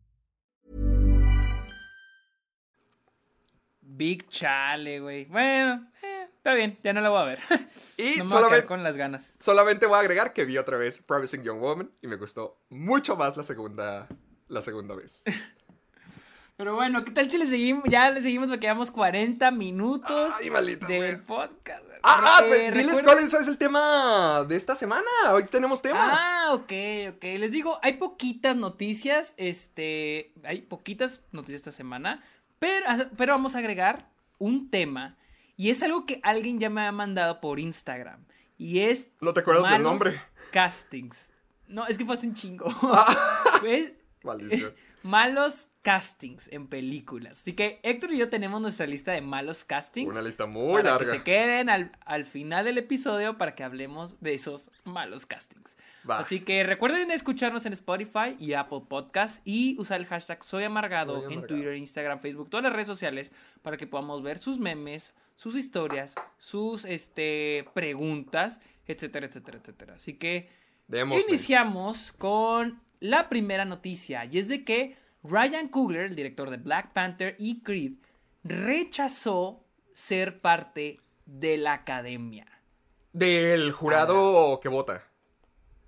Big 4.01 4.27
chale, 4.29 4.99
güey. 4.99 5.25
Bueno, 5.25 5.87
eh, 6.01 6.27
está 6.35 6.55
bien, 6.55 6.79
ya 6.83 6.91
no 6.91 7.01
la 7.01 7.09
voy 7.09 7.21
a 7.21 7.25
ver. 7.25 7.39
Y 7.97 8.15
no 8.17 8.23
me 8.23 8.23
voy 8.23 8.25
a 8.25 8.29
solamente- 8.29 8.65
con 8.65 8.83
las 8.83 8.97
ganas. 8.97 9.35
Solamente 9.39 9.85
voy 9.85 9.97
a 9.97 9.99
agregar 9.99 10.33
que 10.33 10.43
vi 10.43 10.57
otra 10.57 10.75
vez 10.79 10.97
Promising 10.97 11.43
Young 11.43 11.59
Woman 11.59 11.91
y 12.01 12.07
me 12.07 12.15
gustó 12.15 12.57
mucho 12.69 13.15
más 13.15 13.37
la 13.37 13.43
segunda, 13.43 14.07
la 14.47 14.61
segunda 14.63 14.95
vez. 14.95 15.21
Pero 16.57 16.73
bueno, 16.73 17.05
¿qué 17.05 17.11
tal 17.11 17.29
si 17.29 17.37
le 17.37 17.45
seguimos? 17.45 17.83
Ya 17.89 18.09
le 18.09 18.23
seguimos 18.23 18.49
porque 18.49 18.65
llevamos 18.65 18.89
40 18.89 19.51
minutos 19.51 20.33
Ay, 20.41 20.49
maldita 20.49 20.87
del 20.87 21.19
podcast. 21.21 21.83
Ah, 22.01 22.39
ah, 22.39 22.45
Eh, 22.47 22.71
diles 22.71 23.03
cuál 23.03 23.19
es, 23.19 23.31
es 23.35 23.47
el 23.47 23.59
tema 23.59 24.43
de 24.47 24.55
esta 24.55 24.75
semana. 24.75 25.05
Hoy 25.31 25.43
tenemos 25.45 25.83
tema. 25.83 25.99
Ah, 26.11 26.53
ok, 26.53 26.71
ok. 27.17 27.23
Les 27.37 27.51
digo, 27.51 27.77
hay 27.83 27.93
poquitas 27.93 28.55
noticias, 28.55 29.35
este, 29.37 30.33
hay 30.43 30.61
poquitas 30.61 31.21
noticias 31.31 31.57
esta 31.61 31.71
semana, 31.71 32.23
pero, 32.61 33.09
pero 33.17 33.33
vamos 33.33 33.55
a 33.55 33.57
agregar 33.57 34.07
un 34.37 34.69
tema 34.69 35.17
y 35.57 35.71
es 35.71 35.81
algo 35.81 36.05
que 36.05 36.19
alguien 36.21 36.59
ya 36.59 36.69
me 36.69 36.81
ha 36.81 36.91
mandado 36.91 37.41
por 37.41 37.59
Instagram 37.59 38.23
y 38.57 38.81
es 38.81 39.09
No 39.19 39.33
te 39.33 39.39
acuerdas 39.39 39.63
del 39.63 39.71
malos 39.71 39.91
nombre. 39.91 40.21
Castings. 40.51 41.33
No, 41.67 41.87
es 41.87 41.97
que 41.97 42.05
fue 42.05 42.13
hace 42.13 42.27
un 42.27 42.35
chingo. 42.35 42.65
Ah. 42.83 43.15
Malos 45.03 45.69
castings 45.81 46.47
en 46.49 46.67
películas. 46.67 47.39
Así 47.39 47.53
que 47.53 47.79
Héctor 47.81 48.13
y 48.13 48.17
yo 48.19 48.29
tenemos 48.29 48.61
nuestra 48.61 48.85
lista 48.85 49.11
de 49.13 49.21
malos 49.21 49.65
castings. 49.65 50.11
Una 50.11 50.21
lista 50.21 50.45
muy 50.45 50.73
para 50.73 50.99
que 50.99 51.05
larga. 51.05 51.11
se 51.11 51.23
queden 51.23 51.69
al, 51.69 51.97
al 52.05 52.25
final 52.25 52.65
del 52.65 52.77
episodio 52.77 53.35
para 53.39 53.55
que 53.55 53.63
hablemos 53.63 54.21
de 54.21 54.35
esos 54.35 54.69
malos 54.85 55.25
castings. 55.25 55.75
Va. 56.11 56.19
Así 56.19 56.41
que 56.41 56.63
recuerden 56.63 57.11
escucharnos 57.11 57.65
en 57.65 57.73
Spotify 57.73 58.35
y 58.39 58.53
Apple 58.53 58.81
Podcast 58.87 59.41
y 59.45 59.79
usar 59.79 59.99
el 59.99 60.05
hashtag 60.07 60.43
Soy 60.43 60.63
Amargado, 60.63 61.21
Soy 61.21 61.33
en. 61.33 61.47
Twitter, 61.47 61.75
Instagram, 61.75 62.19
Facebook, 62.19 62.49
todas 62.49 62.63
las 62.63 62.73
redes 62.73 62.87
sociales 62.87 63.31
para 63.61 63.77
que 63.77 63.87
podamos 63.87 64.21
ver 64.21 64.37
sus 64.37 64.59
memes, 64.59 65.13
sus 65.35 65.55
historias, 65.55 66.15
sus 66.37 66.85
este, 66.85 67.65
preguntas, 67.73 68.59
etcétera, 68.85 69.27
etcétera, 69.27 69.59
etcétera. 69.59 69.93
Así 69.95 70.13
que 70.15 70.49
Démosle. 70.91 71.23
Iniciamos 71.29 72.11
con 72.11 72.81
la 72.99 73.29
primera 73.29 73.63
noticia 73.63 74.25
y 74.25 74.39
es 74.39 74.49
de 74.49 74.65
que 74.65 74.97
Ryan 75.23 75.69
Coogler, 75.69 76.07
el 76.07 76.15
director 76.15 76.49
de 76.49 76.57
Black 76.57 76.91
Panther 76.91 77.35
y 77.39 77.61
Creed, 77.61 77.93
rechazó 78.43 79.63
ser 79.93 80.39
parte 80.39 80.99
de 81.25 81.57
la 81.57 81.73
academia. 81.73 82.45
Del 83.13 83.71
jurado 83.71 84.59
que 84.61 84.67
vota. 84.67 85.10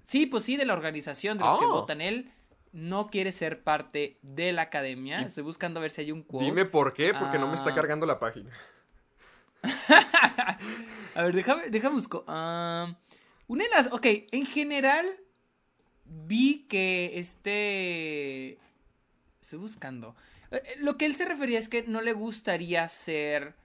Sí, 0.04 0.26
pues 0.26 0.44
sí, 0.44 0.58
de 0.58 0.66
la 0.66 0.74
organización 0.74 1.38
de 1.38 1.44
los 1.46 1.60
que 1.60 1.66
Ah. 1.66 1.70
votan. 1.70 2.02
Él 2.02 2.32
no 2.72 3.08
quiere 3.08 3.32
ser 3.32 3.64
parte 3.64 4.18
de 4.22 4.52
la 4.52 4.64
academia. 4.64 5.22
Y- 5.22 5.26
Estoy 5.26 5.44
buscando 5.44 5.80
a 5.80 5.82
ver 5.82 5.92
si 5.92 6.02
hay 6.02 6.12
un 6.12 6.24
quote. 6.24 6.46
Dime 6.46 6.66
por 6.66 6.94
qué, 6.94 7.14
porque 7.14 7.38
no 7.40 7.48
me 7.48 7.56
está 7.56 7.70
Ah. 7.72 7.76
cargando 7.76 8.06
la 8.06 8.20
página. 8.20 8.50
A 11.16 11.22
ver, 11.24 11.34
déjame, 11.36 11.70
déjame 11.70 11.96
busco. 11.96 12.24
Ah, 12.28 12.96
una 13.48 13.64
de 13.64 13.70
las. 13.70 13.88
Ok, 13.92 14.06
en 14.32 14.46
general. 14.46 15.06
Vi 16.06 16.66
que 16.68 17.18
este. 17.18 18.60
Estoy 19.42 19.60
buscando. 19.60 20.16
Eh, 20.52 20.62
eh, 20.66 20.76
Lo 20.80 20.98
que 20.98 21.06
él 21.06 21.16
se 21.16 21.26
refería 21.26 21.60
es 21.60 21.70
que 21.70 21.84
no 21.84 22.02
le 22.02 22.14
gustaría 22.14 22.88
ser 22.90 23.56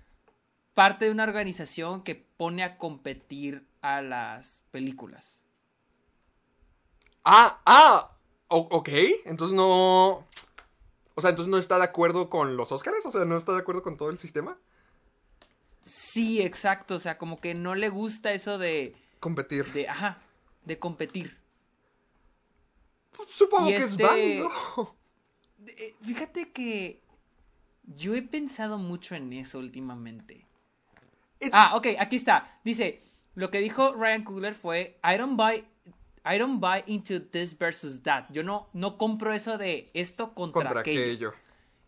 parte 0.75 1.07
de 1.07 1.11
una 1.11 1.25
organización 1.25 2.03
que 2.05 2.15
pone 2.15 2.63
a 2.63 2.79
competir 2.79 3.67
a 3.83 4.03
las 4.03 4.63
películas. 4.71 5.43
Ah, 7.31 7.61
ah, 7.67 8.11
ok, 8.49 8.89
entonces 9.27 9.55
no... 9.55 10.27
O 11.15 11.21
sea, 11.21 11.31
entonces 11.31 11.51
no 11.51 11.59
está 11.59 11.79
de 11.79 11.85
acuerdo 11.85 12.31
con 12.31 12.57
los 12.57 12.73
Oscars, 12.73 13.05
o 13.05 13.11
sea, 13.11 13.25
no 13.25 13.37
está 13.37 13.53
de 13.53 13.59
acuerdo 13.59 13.83
con 13.83 13.97
todo 13.97 14.09
el 14.09 14.19
sistema. 14.19 14.57
Sí, 15.89 16.41
exacto. 16.43 16.95
O 16.95 17.01
sea, 17.01 17.19
como 17.19 17.41
que 17.41 17.55
no 17.55 17.75
le 17.75 17.89
gusta 17.89 18.33
eso 18.33 18.59
de. 18.59 18.95
Competir. 19.21 19.73
de 19.73 19.89
ajá. 19.89 20.23
De 20.65 20.79
competir. 20.79 21.39
Pues, 23.17 23.31
supongo 23.31 23.71
y 23.71 23.73
que 23.73 23.79
este- 23.79 24.03
es 24.03 24.09
válido. 24.09 24.51
Eh, 25.67 25.97
Fíjate 26.03 26.53
que. 26.53 27.01
Yo 27.83 28.15
he 28.15 28.23
pensado 28.23 28.77
mucho 28.79 29.15
en 29.15 29.33
eso 29.33 29.59
últimamente. 29.59 30.47
Ah, 31.53 31.75
ok, 31.75 31.87
aquí 31.99 32.17
está. 32.17 32.61
Dice, 32.63 33.03
lo 33.35 33.51
que 33.51 33.59
dijo 33.61 33.95
Ryan 33.95 34.25
Coogler 34.25 34.55
fue, 34.55 35.01
I 35.03 35.17
don't 35.17 35.37
buy, 35.39 35.67
I 36.25 36.39
don't 36.39 36.61
buy 36.61 36.83
into 36.87 37.21
this 37.21 37.57
versus 37.59 38.03
that. 38.03 38.25
Yo 38.31 38.43
no, 38.43 38.69
no 38.73 38.97
compro 38.99 39.33
eso 39.33 39.59
de 39.59 39.91
esto 39.95 40.35
contra, 40.35 40.63
contra 40.63 40.81
aquello. 40.81 41.29
aquello. 41.29 41.33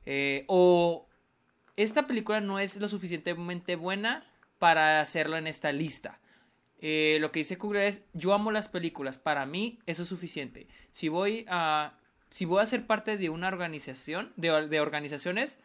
Eh, 0.07 0.45
o 0.49 1.09
esta 1.77 2.07
película 2.07 2.41
no 2.41 2.59
es 2.59 2.77
lo 2.77 2.89
suficientemente 2.89 3.77
buena 3.77 4.27
para 4.59 5.01
hacerlo 5.01 5.37
en 5.37 5.47
esta 5.47 5.73
lista. 5.73 6.21
Eh, 6.83 7.19
lo 7.21 7.31
que 7.31 7.41
dice 7.41 7.59
Coogler 7.59 7.83
es, 7.85 8.03
yo 8.15 8.33
amo 8.33 8.51
las 8.51 8.69
películas, 8.69 9.19
para 9.19 9.45
mí 9.47 9.79
eso 9.87 10.03
es 10.03 10.09
suficiente. 10.09 10.67
Si 10.91 11.09
voy 11.09 11.45
a, 11.49 11.99
si 12.31 12.47
voy 12.47 12.63
a 12.63 12.67
ser 12.67 12.87
parte 12.87 13.19
de 13.19 13.29
una 13.29 13.49
organización, 13.49 14.33
de, 14.37 14.69
de 14.69 14.81
organizaciones, 14.81 15.59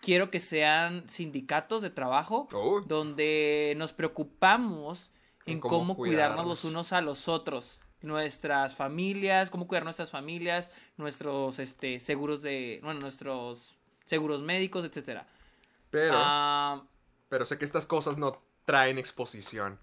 quiero 0.00 0.30
que 0.30 0.40
sean 0.40 1.08
sindicatos 1.08 1.82
de 1.82 1.90
trabajo 1.90 2.48
Oh. 2.52 2.80
donde 2.80 3.74
nos 3.76 3.92
preocupamos 3.92 5.12
en, 5.46 5.54
En 5.54 5.60
cómo, 5.60 5.94
cuidarnos. 5.96 6.46
los 6.46 6.64
unos 6.64 6.92
a 6.92 7.00
los 7.00 7.28
otros. 7.28 7.80
Nuestras 8.02 8.74
familias, 8.74 9.50
cómo 9.50 9.66
cuidar 9.66 9.84
nuestras 9.84 10.10
familias, 10.10 10.70
nuestros 10.96 11.58
este, 11.58 11.98
seguros 12.00 12.42
de. 12.42 12.80
Bueno, 12.82 13.00
nuestros 13.00 13.76
seguros 14.04 14.42
médicos, 14.42 14.84
etcétera. 14.84 15.26
Pero, 15.90 16.14
Ah, 16.16 16.84
pero 17.28 17.44
sé 17.46 17.58
que 17.58 17.64
estas 17.64 17.86
cosas 17.86 18.18
no 18.18 18.40
traen 18.64 18.98
exposición. 18.98 19.78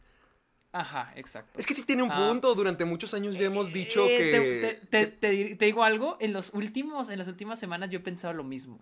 ajá, 0.75 1.11
exacto. 1.15 1.59
Es 1.59 1.65
que 1.67 1.73
sí 1.75 1.83
tiene 1.85 2.01
un 2.03 2.11
Ah. 2.11 2.27
punto. 2.29 2.53
Durante 2.55 2.83
muchos 2.85 3.13
años 3.13 3.35
ya 3.35 3.45
hemos 3.45 3.71
dicho 3.73 4.05
Eh, 4.07 4.79
que... 4.89 5.07
te, 5.07 5.65
digo 5.65 5.83
algo, 5.83 6.17
en 6.19 6.33
los 6.33 6.51
últimos, 6.53 7.09
en 7.09 7.19
las 7.19 7.27
últimas 7.27 7.59
semanas 7.59 7.89
yo 7.89 7.97
he 7.99 8.01
pensado 8.01 8.33
lo 8.33 8.43
mismo. 8.43 8.79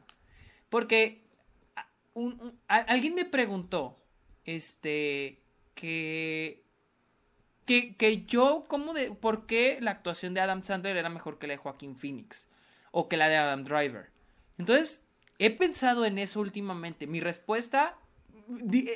Porque 0.70 1.22
a- 1.76 1.88
un- 2.14 2.40
un- 2.42 2.60
a- 2.68 2.78
alguien 2.78 3.14
me 3.16 3.26
preguntó, 3.26 3.98
este, 4.46 5.42
que, 5.76 6.64
que, 7.72 7.96
que 7.96 8.26
yo, 8.26 8.66
¿cómo 8.68 8.94
de, 8.94 9.12
por 9.12 9.46
qué 9.46 9.78
la 9.80 9.92
actuación 9.92 10.34
de 10.34 10.42
Adam 10.42 10.62
Sandler 10.62 10.98
era 10.98 11.08
mejor 11.08 11.40
que 11.40 11.48
la 11.48 11.54
de 11.54 11.58
Joaquín 11.58 11.96
Phoenix? 11.96 12.50
O 12.92 13.08
que 13.08 13.16
la 13.16 13.30
de 13.30 13.38
Adam 13.38 13.64
Driver. 13.64 14.10
Entonces, 14.58 15.04
he 15.40 15.52
pensado 15.52 16.04
en 16.04 16.20
eso 16.20 16.42
últimamente. 16.42 17.08
Mi 17.08 17.22
respuesta 17.22 17.96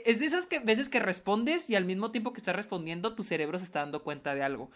es 0.03 0.19
de 0.19 0.25
esas 0.25 0.45
que, 0.45 0.59
veces 0.59 0.89
que 0.89 0.99
respondes 0.99 1.69
y 1.69 1.75
al 1.75 1.85
mismo 1.85 2.11
tiempo 2.11 2.33
que 2.33 2.39
estás 2.39 2.55
respondiendo, 2.55 3.15
tu 3.15 3.23
cerebro 3.23 3.57
se 3.59 3.63
está 3.65 3.79
dando 3.79 4.03
cuenta 4.03 4.35
de 4.35 4.43
algo. 4.43 4.69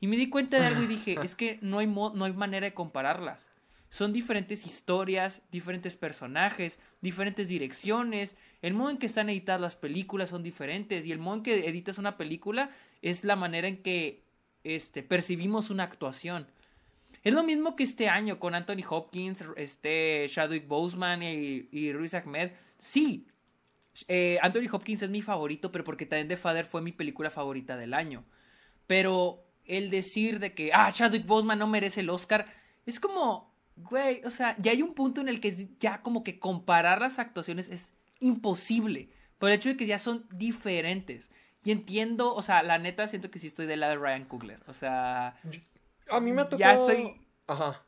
Y 0.00 0.06
me 0.06 0.16
di 0.16 0.30
cuenta 0.30 0.58
de 0.58 0.66
algo 0.66 0.82
y 0.82 0.86
dije, 0.86 1.16
es 1.22 1.36
que 1.36 1.58
no 1.60 1.78
hay, 1.80 1.86
mo- 1.86 2.12
no 2.14 2.24
hay 2.24 2.32
manera 2.32 2.64
de 2.64 2.72
compararlas. 2.72 3.51
Son 3.92 4.14
diferentes 4.14 4.64
historias, 4.64 5.42
diferentes 5.52 5.98
personajes, 5.98 6.78
diferentes 7.02 7.48
direcciones. 7.48 8.36
El 8.62 8.72
modo 8.72 8.88
en 8.88 8.96
que 8.96 9.04
están 9.04 9.28
editadas 9.28 9.60
las 9.60 9.76
películas 9.76 10.30
son 10.30 10.42
diferentes. 10.42 11.04
Y 11.04 11.12
el 11.12 11.18
modo 11.18 11.36
en 11.36 11.42
que 11.42 11.68
editas 11.68 11.98
una 11.98 12.16
película 12.16 12.70
es 13.02 13.22
la 13.22 13.36
manera 13.36 13.68
en 13.68 13.82
que 13.82 14.22
este, 14.64 15.02
percibimos 15.02 15.68
una 15.68 15.82
actuación. 15.82 16.46
Es 17.22 17.34
lo 17.34 17.42
mismo 17.42 17.76
que 17.76 17.82
este 17.84 18.08
año 18.08 18.40
con 18.40 18.54
Anthony 18.54 18.82
Hopkins, 18.88 19.44
este 19.58 20.24
Chadwick 20.26 20.66
Boseman 20.66 21.22
y, 21.22 21.68
y 21.70 21.92
Ruiz 21.92 22.14
Ahmed. 22.14 22.52
Sí, 22.78 23.26
eh, 24.08 24.38
Anthony 24.40 24.70
Hopkins 24.72 25.02
es 25.02 25.10
mi 25.10 25.20
favorito, 25.20 25.70
pero 25.70 25.84
porque 25.84 26.06
también 26.06 26.28
The 26.28 26.38
Father 26.38 26.64
fue 26.64 26.80
mi 26.80 26.92
película 26.92 27.28
favorita 27.28 27.76
del 27.76 27.92
año. 27.92 28.24
Pero 28.86 29.44
el 29.66 29.90
decir 29.90 30.38
de 30.38 30.54
que, 30.54 30.72
ah, 30.72 30.90
Chadwick 30.90 31.26
Boseman 31.26 31.58
no 31.58 31.66
merece 31.66 32.00
el 32.00 32.08
Oscar, 32.08 32.46
es 32.86 32.98
como, 32.98 33.51
güey, 33.76 34.22
o 34.24 34.30
sea, 34.30 34.56
ya 34.58 34.72
hay 34.72 34.82
un 34.82 34.94
punto 34.94 35.20
en 35.20 35.28
el 35.28 35.40
que 35.40 35.68
ya 35.78 36.02
como 36.02 36.24
que 36.24 36.38
comparar 36.38 37.00
las 37.00 37.18
actuaciones 37.18 37.68
es 37.68 37.92
imposible. 38.20 39.08
Por 39.38 39.50
el 39.50 39.56
hecho 39.56 39.68
de 39.68 39.76
que 39.76 39.86
ya 39.86 39.98
son 39.98 40.26
diferentes. 40.30 41.30
Y 41.64 41.70
entiendo, 41.70 42.34
o 42.34 42.42
sea, 42.42 42.62
la 42.62 42.78
neta 42.78 43.06
siento 43.06 43.30
que 43.30 43.38
sí 43.38 43.46
estoy 43.46 43.66
del 43.66 43.80
lado 43.80 43.92
de 43.92 43.98
Ryan 43.98 44.24
Coogler. 44.24 44.60
O 44.66 44.72
sea, 44.72 45.36
A 46.10 46.20
mí 46.20 46.32
me 46.32 46.42
ha 46.42 46.48
tocado... 46.48 46.58
ya 46.58 46.74
estoy... 46.74 47.20
Ajá. 47.46 47.82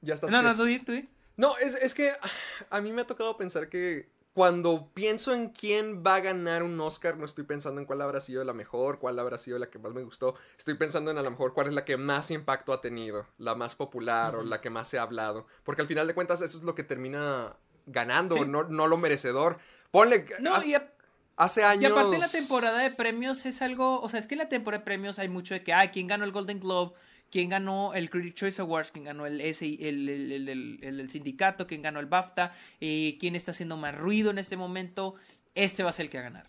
Ya 0.00 0.14
estás... 0.14 0.30
No, 0.30 0.42
no, 0.42 0.54
tú 0.56 0.66
tú. 0.84 0.92
No, 1.36 1.56
es, 1.58 1.74
es 1.76 1.94
que 1.94 2.10
ah, 2.10 2.28
a 2.70 2.80
mí 2.80 2.92
me 2.92 3.02
ha 3.02 3.06
tocado 3.06 3.36
pensar 3.36 3.68
que 3.68 4.08
cuando 4.34 4.88
pienso 4.94 5.34
en 5.34 5.50
quién 5.50 6.02
va 6.02 6.14
a 6.16 6.20
ganar 6.20 6.62
un 6.62 6.80
Oscar, 6.80 7.18
no 7.18 7.26
estoy 7.26 7.44
pensando 7.44 7.80
en 7.80 7.86
cuál 7.86 8.00
habrá 8.00 8.20
sido 8.20 8.42
la 8.44 8.54
mejor, 8.54 8.98
cuál 8.98 9.18
habrá 9.18 9.36
sido 9.36 9.58
la 9.58 9.68
que 9.68 9.78
más 9.78 9.92
me 9.92 10.02
gustó. 10.02 10.34
Estoy 10.56 10.74
pensando 10.74 11.10
en 11.10 11.18
a 11.18 11.22
lo 11.22 11.30
mejor 11.30 11.52
cuál 11.52 11.66
es 11.68 11.74
la 11.74 11.84
que 11.84 11.96
más 11.98 12.30
impacto 12.30 12.72
ha 12.72 12.80
tenido, 12.80 13.26
la 13.38 13.54
más 13.54 13.74
popular 13.74 14.34
o 14.36 14.42
la 14.42 14.60
que 14.62 14.70
más 14.70 14.88
se 14.88 14.98
ha 14.98 15.02
hablado. 15.02 15.46
Porque 15.64 15.82
al 15.82 15.88
final 15.88 16.06
de 16.06 16.14
cuentas 16.14 16.40
eso 16.40 16.56
es 16.58 16.64
lo 16.64 16.74
que 16.74 16.82
termina 16.82 17.56
ganando, 17.86 18.36
Sí. 18.36 18.42
no, 18.46 18.64
no 18.64 18.88
lo 18.88 18.96
merecedor. 18.96 19.58
Ponle... 19.90 20.24
No, 20.40 20.54
ha- 20.54 20.64
y, 20.64 20.74
a- 20.76 20.90
hace 21.36 21.60
y 21.60 21.64
años... 21.64 21.92
aparte 21.92 22.16
la 22.18 22.28
temporada 22.28 22.78
de 22.78 22.90
premios 22.90 23.44
es 23.44 23.60
algo, 23.60 24.00
o 24.00 24.08
sea, 24.08 24.18
es 24.18 24.26
que 24.26 24.34
en 24.34 24.38
la 24.38 24.48
temporada 24.48 24.78
de 24.80 24.84
premios 24.86 25.18
hay 25.18 25.28
mucho 25.28 25.52
de 25.52 25.62
que, 25.62 25.74
ah, 25.74 25.90
¿quién 25.90 26.06
ganó 26.06 26.24
el 26.24 26.32
Golden 26.32 26.58
Globe? 26.60 26.94
¿Quién 27.32 27.48
ganó 27.48 27.94
el 27.94 28.10
Critics 28.10 28.34
Choice 28.34 28.60
Awards? 28.60 28.90
¿Quién 28.90 29.06
ganó 29.06 29.24
el, 29.24 29.40
SI 29.54 29.78
el, 29.80 30.06
el, 30.06 30.48
el, 30.82 31.08
sindicato? 31.08 31.66
¿Quién 31.66 31.80
ganó 31.80 31.98
el 31.98 32.04
BAFTA? 32.04 32.52
Eh, 32.78 33.16
¿Quién 33.18 33.34
está 33.34 33.52
haciendo 33.52 33.78
más 33.78 33.96
ruido 33.96 34.30
en 34.30 34.36
este 34.36 34.58
momento? 34.58 35.14
Este 35.54 35.82
va 35.82 35.88
a 35.88 35.92
ser 35.94 36.04
el 36.04 36.10
que 36.10 36.18
va 36.18 36.26
a 36.26 36.28
ganar. 36.28 36.46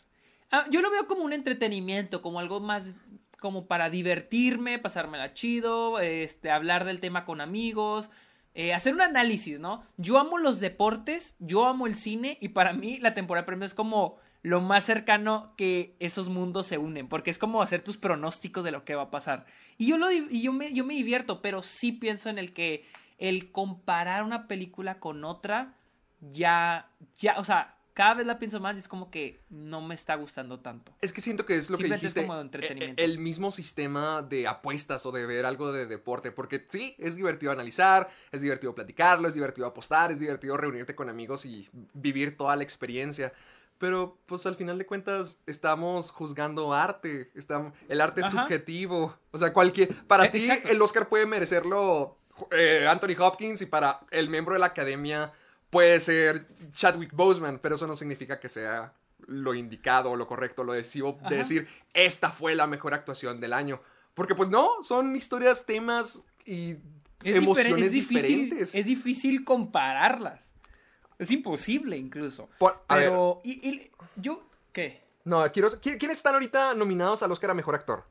Ah, 0.52 0.66
yo 0.70 0.82
lo 0.82 0.92
veo 0.92 1.08
como 1.08 1.24
un 1.24 1.32
entretenimiento, 1.32 2.22
como 2.22 2.42
algo 2.42 2.60
más 2.60 2.98
como 3.40 3.66
para 3.66 3.90
divertirme, 3.90 4.78
pasármela 4.78 5.34
chido, 5.34 6.02
este, 6.02 6.52
hablar 6.52 6.84
del 6.84 7.00
tema 7.00 7.24
con 7.24 7.40
amigos, 7.40 8.10
eh, 8.54 8.74
hacer 8.74 8.94
un 8.94 9.02
análisis, 9.02 9.62
¿no? 9.62 9.86
Yo 9.96 10.20
amo 10.20 10.38
los 10.38 10.60
deportes, 10.60 11.36
yo 11.40 11.66
amo 11.66 11.88
el 11.88 11.96
cine 11.96 12.38
y 12.42 12.50
para 12.50 12.74
mí 12.74 13.00
la 13.00 13.14
temporada 13.14 13.44
de 13.44 13.48
premios 13.48 13.72
es 13.72 13.76
como 13.76 14.18
lo 14.44 14.62
más 14.62 14.84
cercano 14.84 15.54
que 15.58 15.96
esos 16.00 16.30
mundos 16.30 16.68
se 16.68 16.78
unen, 16.78 17.08
porque 17.08 17.32
es 17.32 17.38
como 17.38 17.62
hacer 17.62 17.82
tus 17.82 17.98
pronósticos 17.98 18.64
de 18.64 18.72
lo 18.72 18.84
que 18.86 18.94
va 18.94 19.04
a 19.04 19.12
pasar. 19.12 19.46
Y 19.78 19.88
yo, 19.88 19.98
lo, 19.98 20.12
y 20.12 20.42
yo, 20.42 20.52
me, 20.54 20.74
yo 20.74 20.84
me 20.86 20.94
divierto, 20.94 21.42
pero 21.42 21.64
sí 21.64 21.92
pienso 21.94 22.30
en 22.30 22.38
el 22.38 22.54
que 22.54 22.86
el 23.18 23.52
comparar 23.52 24.24
una 24.24 24.48
película 24.48 25.00
con 25.00 25.24
otra, 25.24 25.76
ya, 26.20 26.90
ya, 27.20 27.36
o 27.40 27.44
sea, 27.44 27.78
cada 27.94 28.16
vez 28.16 28.26
la 28.26 28.40
pienso 28.40 28.60
más 28.60 28.76
y 28.76 28.80
es 28.80 28.88
como 28.88 29.12
que 29.12 29.40
no 29.50 29.80
me 29.80 29.94
está 29.96 30.16
gustando 30.16 30.60
tanto. 30.60 30.92
Es 31.00 31.14
que 31.14 31.22
siento 31.22 31.46
que 31.46 31.56
es 31.56 31.70
lo 31.70 31.78
que 31.78 31.84
Simplemente 31.84 32.08
es 32.08 32.14
dijiste. 32.14 32.28
como 32.28 32.40
e- 32.40 32.42
entretenimiento. 32.42 33.02
e- 33.02 33.06
El 33.06 33.20
mismo 33.20 33.52
sistema 33.52 34.22
de 34.24 34.48
apuestas 34.48 35.06
o 35.06 35.12
de 35.12 35.26
ver 35.26 35.46
algo 35.46 35.72
de 35.72 35.86
deporte. 35.86 36.32
Porque 36.32 36.66
sí, 36.68 36.96
es 36.98 37.16
divertido 37.16 37.52
analizar, 37.52 38.10
es 38.32 38.42
divertido 38.42 38.74
platicarlo, 38.74 39.28
es 39.28 39.36
divertido 39.36 39.68
apostar, 39.68 40.12
es 40.12 40.20
divertido 40.20 40.58
reunirte 40.58 40.96
con 40.96 41.08
amigos 41.08 41.46
y 41.46 41.70
vivir 41.94 42.36
toda 42.36 42.56
la 42.56 42.64
experiencia. 42.64 43.32
Pero, 43.84 44.18
pues 44.28 44.46
al 44.46 44.56
final 44.56 44.78
de 44.78 44.86
cuentas, 44.86 45.40
estamos 45.46 46.10
juzgando 46.10 46.74
arte. 46.74 47.30
Estamos, 47.36 47.74
el 47.90 48.00
arte 48.00 48.22
es 48.22 48.28
Ajá. 48.28 48.44
subjetivo. 48.44 49.14
O 49.32 49.38
sea, 49.38 49.52
cualquier. 49.52 49.94
Para 50.06 50.28
Eh, 50.28 50.30
ti, 50.30 50.46
exacto. 50.46 50.70
el 50.70 50.82
Oscar 50.82 51.10
puede 51.10 51.26
merecerlo 51.26 52.18
eh, 52.52 52.88
Anthony 52.90 53.20
Hopkins 53.20 53.62
y 53.62 53.66
para 53.66 54.00
el 54.10 54.30
miembro 54.30 54.54
de 54.54 54.62
la 54.62 54.68
academia 54.68 55.34
puede 55.70 56.00
ser 56.00 56.48
Chadwick 56.72 57.12
Boseman, 57.14 57.60
pero 57.60 57.76
eso 57.76 57.86
no 57.86 57.98
significa 57.98 58.40
que 58.40 58.48
sea 58.48 58.94
lo 59.28 59.54
indicado 59.54 60.12
o 60.12 60.16
lo 60.16 60.28
correcto, 60.28 60.64
lo 60.64 60.72
decisivo 60.72 61.20
de 61.28 61.36
decir 61.36 61.68
esta 61.94 62.30
fue 62.32 62.56
la 62.56 62.68
mejor 62.68 62.94
actuación 62.94 63.42
del 63.42 63.52
año. 63.52 63.82
Porque 64.14 64.34
pues 64.34 64.48
no, 64.48 64.70
son 64.84 65.14
historias, 65.18 65.66
temas 65.66 66.24
y 66.46 66.78
Es 67.22 67.36
emociones 67.36 67.46
diferente, 67.46 67.86
es 67.86 67.92
difícil, 67.92 68.22
diferentes. 68.22 68.76
Es 68.76 68.86
difícil 68.86 69.44
compararlas. 69.44 70.53
Es 71.20 71.32
imposible 71.32 71.98
incluso. 71.98 72.50
Por- 72.58 72.84
a 72.88 72.96
ver, 72.96 73.10
Pero, 73.10 73.42
y, 73.44 73.70
y- 73.70 73.92
yo, 74.16 74.44
¿qué? 74.72 75.02
no, 75.26 75.44
quiero, 75.52 75.70
¿qui- 75.82 75.98
¿quiénes 75.98 76.18
están 76.18 76.34
ahorita 76.34 76.74
nominados 76.74 77.24
al 77.24 77.32
Oscar 77.32 77.52
a 77.52 77.54
Mejor 77.54 77.76
Actor? 77.76 78.04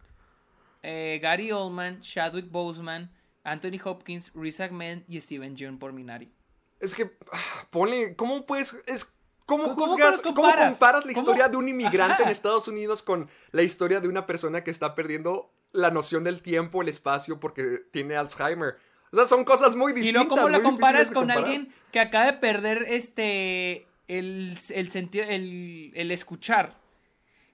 Eh, 0.82 1.18
Gary 1.22 1.52
Oldman, 1.52 2.00
Chadwick 2.00 2.50
Boseman, 2.50 3.10
Anthony 3.44 3.78
Hopkins, 3.84 4.30
Riz 4.34 4.60
Ahmed 4.60 5.02
y 5.08 5.20
Steven 5.20 5.56
Yeun 5.56 5.78
por 5.78 5.92
Minari. 5.92 6.32
Es 6.80 6.94
que, 6.94 7.16
ah, 7.32 7.66
ponle, 7.70 8.16
¿cómo 8.16 8.44
puedes, 8.46 8.74
es, 8.86 9.12
cómo 9.46 9.74
¿Cómo- 9.74 9.88
juzgas, 9.92 10.20
cómo 10.20 10.34
comparas? 10.34 10.70
comparas 10.70 11.04
la 11.04 11.12
¿Cómo? 11.12 11.22
historia 11.22 11.48
de 11.48 11.56
un 11.56 11.68
inmigrante 11.68 12.14
Ajá. 12.14 12.22
en 12.24 12.28
Estados 12.30 12.66
Unidos 12.66 13.02
con 13.02 13.28
la 13.52 13.62
historia 13.62 14.00
de 14.00 14.08
una 14.08 14.26
persona 14.26 14.64
que 14.64 14.70
está 14.72 14.94
perdiendo 14.94 15.52
la 15.72 15.90
noción 15.90 16.24
del 16.24 16.42
tiempo, 16.42 16.82
el 16.82 16.88
espacio, 16.88 17.38
porque 17.40 17.82
tiene 17.92 18.16
Alzheimer? 18.16 18.76
O 19.12 19.16
sea, 19.16 19.26
son 19.26 19.44
cosas 19.44 19.76
muy 19.76 19.92
Y 19.92 19.96
distintas. 19.96 20.24
luego, 20.24 20.36
¿cómo 20.36 20.48
la 20.48 20.60
comparas 20.62 21.10
con 21.10 21.30
alguien 21.30 21.72
que 21.90 22.00
acaba 22.00 22.26
de 22.26 22.32
perder 22.34 22.84
este. 22.88 23.86
el, 24.08 24.58
el 24.70 24.90
sentido. 24.90 25.24
El, 25.28 25.92
el 25.94 26.10
escuchar? 26.10 26.76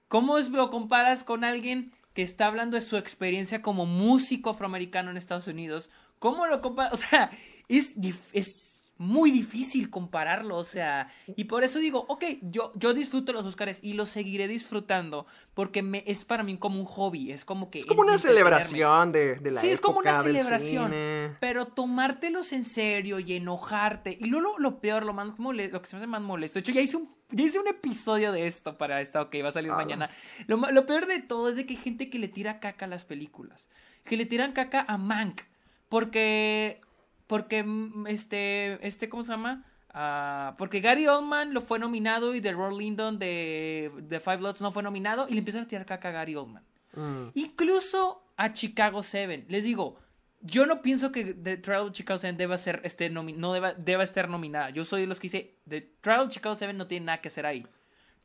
¿Cómo 0.07 0.37
es, 0.37 0.49
lo 0.49 0.69
comparas 0.69 1.23
con 1.23 1.43
alguien 1.43 1.91
que 2.13 2.23
está 2.23 2.47
hablando 2.47 2.75
de 2.75 2.81
su 2.81 2.97
experiencia 2.97 3.61
como 3.61 3.85
músico 3.85 4.49
afroamericano 4.51 5.11
en 5.11 5.17
Estados 5.17 5.47
Unidos? 5.47 5.89
¿Cómo 6.17 6.47
lo 6.47 6.61
comparas? 6.61 6.93
O 6.93 6.97
sea, 6.97 7.29
es, 7.67 7.97
dif- 7.97 8.29
es 8.33 8.68
muy 8.99 9.31
difícil 9.31 9.89
compararlo, 9.89 10.57
o 10.57 10.63
sea, 10.65 11.09
y 11.35 11.45
por 11.45 11.63
eso 11.63 11.79
digo, 11.79 12.05
ok, 12.09 12.23
yo, 12.41 12.71
yo 12.75 12.93
disfruto 12.93 13.31
los 13.31 13.45
Oscars 13.45 13.79
y 13.81 13.93
los 13.93 14.09
seguiré 14.09 14.47
disfrutando 14.49 15.25
porque 15.53 15.81
me, 15.81 16.03
es 16.05 16.25
para 16.25 16.43
mí 16.43 16.57
como 16.57 16.77
un 16.79 16.85
hobby, 16.85 17.31
es 17.31 17.45
como 17.45 17.71
que... 17.71 17.79
Es 17.79 17.85
como 17.85 18.01
una 18.01 18.17
celebración 18.17 19.13
de, 19.13 19.35
de 19.39 19.51
la 19.51 19.61
Sí, 19.61 19.69
es 19.69 19.79
como 19.79 19.99
una 19.99 20.21
celebración. 20.21 20.91
cine. 20.91 21.35
Pero 21.39 21.65
tomártelos 21.67 22.51
en 22.51 22.65
serio 22.65 23.19
y 23.19 23.33
enojarte. 23.33 24.17
Y 24.19 24.25
luego 24.25 24.57
lo, 24.57 24.59
lo 24.59 24.79
peor, 24.81 25.05
lo 25.05 25.13
más 25.13 25.29
mole- 25.39 25.69
lo 25.71 25.81
que 25.81 25.87
se 25.87 25.95
me 25.95 26.01
hace 26.01 26.07
más 26.07 26.21
molesto. 26.21 26.55
De 26.55 26.59
hecho, 26.61 26.73
ya 26.73 26.81
hice 26.81 26.97
un, 26.97 27.09
ya 27.31 27.45
hice 27.45 27.57
un 27.57 27.69
episodio 27.69 28.33
de 28.33 28.47
esto 28.47 28.77
para 28.77 28.99
esta, 28.99 29.21
ok, 29.21 29.33
va 29.43 29.47
a 29.47 29.51
salir 29.53 29.71
Ah. 29.71 29.77
mañana. 29.77 30.09
Lo, 30.47 30.57
ma- 30.57 30.71
lo 30.71 30.85
peor 30.85 31.07
de 31.07 31.19
todo 31.19 31.47
es 31.49 31.55
de 31.55 31.65
que 31.65 31.75
hay 31.75 31.79
gente 31.81 32.09
que 32.09 32.19
le 32.19 32.27
tira 32.27 32.59
caca 32.59 32.83
a 32.83 32.89
las 32.89 33.05
películas. 33.05 33.69
Que 34.03 34.17
le 34.17 34.25
tiran 34.25 34.51
caca 34.51 34.83
a 34.87 34.97
Mank. 34.97 35.41
Porque. 35.87 36.81
Porque 37.29 37.63
mm, 37.63 38.07
este. 38.07 38.85
Este, 38.85 39.07
¿cómo 39.07 39.23
se 39.23 39.31
llama? 39.31 39.63
Ah, 39.91 40.55
porque 40.57 40.79
Gary 40.81 41.07
Oldman 41.07 41.53
lo 41.53 41.61
fue 41.61 41.77
nominado 41.77 42.33
y 42.33 42.41
The 42.41 42.53
Roy 42.53 42.77
Lyndon 42.77 43.19
de, 43.19 43.91
de 44.01 44.19
Five 44.19 44.37
Bloods 44.37 44.61
no 44.61 44.71
fue 44.71 44.81
nominado 44.81 45.27
y 45.29 45.33
le 45.33 45.39
empiezan 45.39 45.63
a 45.63 45.67
tirar 45.67 45.85
caca 45.85 46.09
a 46.09 46.11
Gary 46.11 46.35
Oldman. 46.35 46.63
Mm. 46.95 47.27
Incluso 47.35 48.23
a 48.35 48.51
Chicago 48.53 49.03
7. 49.03 49.45
Les 49.47 49.63
digo, 49.63 49.99
yo 50.41 50.65
no 50.65 50.81
pienso 50.81 51.11
que 51.11 51.35
The 51.35 51.57
Trial 51.57 51.81
of 51.81 51.91
Chicago 51.91 52.17
7 52.17 52.35
deba 52.35 52.57
ser, 52.57 52.81
este, 52.83 53.11
no 53.11 53.53
deba, 53.53 53.73
deba 53.73 54.03
estar 54.03 54.27
nominada. 54.27 54.71
Yo 54.71 54.83
soy 54.83 55.01
de 55.01 55.07
los 55.07 55.19
que 55.19 55.25
dice, 55.25 55.53
The 55.67 55.81
Trial 56.01 56.21
of 56.21 56.29
Chicago 56.29 56.55
7 56.55 56.73
no 56.73 56.87
tiene 56.87 57.05
nada 57.05 57.21
que 57.21 57.27
hacer 57.27 57.45
ahí. 57.45 57.67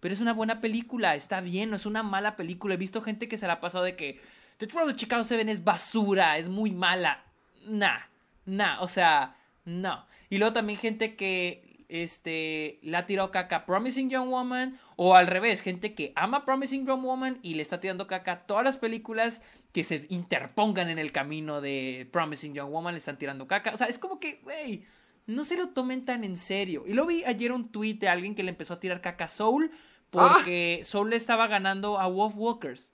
Pero 0.01 0.15
es 0.15 0.21
una 0.21 0.33
buena 0.33 0.63
película, 0.63 1.15
está 1.15 1.43
bien, 1.43 1.69
no 1.69 1.77
es 1.77 1.85
una 1.85 2.03
mala 2.03 2.37
película. 2.37 2.73
He 2.73 2.79
visto 2.79 3.03
gente 3.03 3.29
que 3.29 3.37
se 3.37 3.47
la 3.47 3.55
ha 3.55 3.61
pasado 3.61 3.85
de 3.85 3.97
que 3.97 4.19
The 4.57 4.67
Trial 4.67 4.89
of 4.89 4.97
Chicago 4.97 5.25
7 5.25 5.51
es 5.51 5.63
basura, 5.63 6.39
es 6.39 6.49
muy 6.49 6.71
mala. 6.71 7.23
Nah, 7.67 7.99
nah, 8.47 8.81
o 8.81 8.89
sea, 8.89 9.37
no. 9.65 10.07
Y 10.31 10.39
luego 10.39 10.53
también 10.53 10.79
gente 10.79 11.17
que 11.17 11.85
este 11.89 12.79
le 12.83 12.97
ha 12.97 13.07
tirado 13.07 13.31
caca 13.31 13.57
a 13.57 13.67
Promising 13.67 14.11
Young 14.11 14.29
Woman 14.29 14.79
o 14.97 15.15
al 15.15 15.27
revés, 15.27 15.61
gente 15.61 15.95
que 15.95 16.13
ama 16.17 16.45
Promising 16.45 16.87
Young 16.87 17.03
Woman 17.03 17.39
y 17.43 17.55
le 17.55 17.63
está 17.63 17.81
tirando 17.81 18.07
caca 18.07 18.33
a 18.33 18.47
todas 18.47 18.65
las 18.65 18.79
películas 18.79 19.43
que 19.73 19.85
se 19.85 20.07
interpongan 20.09 20.89
en 20.89 20.99
el 20.99 21.13
camino 21.13 21.61
de 21.61 22.09
Promising 22.13 22.55
Young 22.55 22.71
Woman, 22.71 22.95
le 22.95 22.99
están 22.99 23.19
tirando 23.19 23.47
caca. 23.47 23.73
O 23.73 23.77
sea, 23.77 23.89
es 23.89 23.99
como 23.99 24.21
que, 24.21 24.41
güey, 24.45 24.87
no 25.27 25.43
se 25.45 25.57
lo 25.57 25.71
tomen 25.71 26.05
tan 26.05 26.23
en 26.23 26.37
serio. 26.37 26.85
Y 26.87 26.93
lo 26.93 27.07
vi 27.07 27.25
ayer 27.25 27.53
un 27.53 27.71
tweet 27.71 27.95
de 27.95 28.09
alguien 28.09 28.35
que 28.35 28.45
le 28.45 28.51
empezó 28.51 28.75
a 28.75 28.81
tirar 28.81 29.01
caca 29.01 29.25
a 29.25 29.29
Soul 29.29 29.73
porque 30.11 30.83
Soul 30.85 31.11
le 31.11 31.17
estaba 31.17 31.49
ganando 31.49 31.99
a 31.99 32.07
Wolf 32.07 32.37
Walkers. 32.37 32.94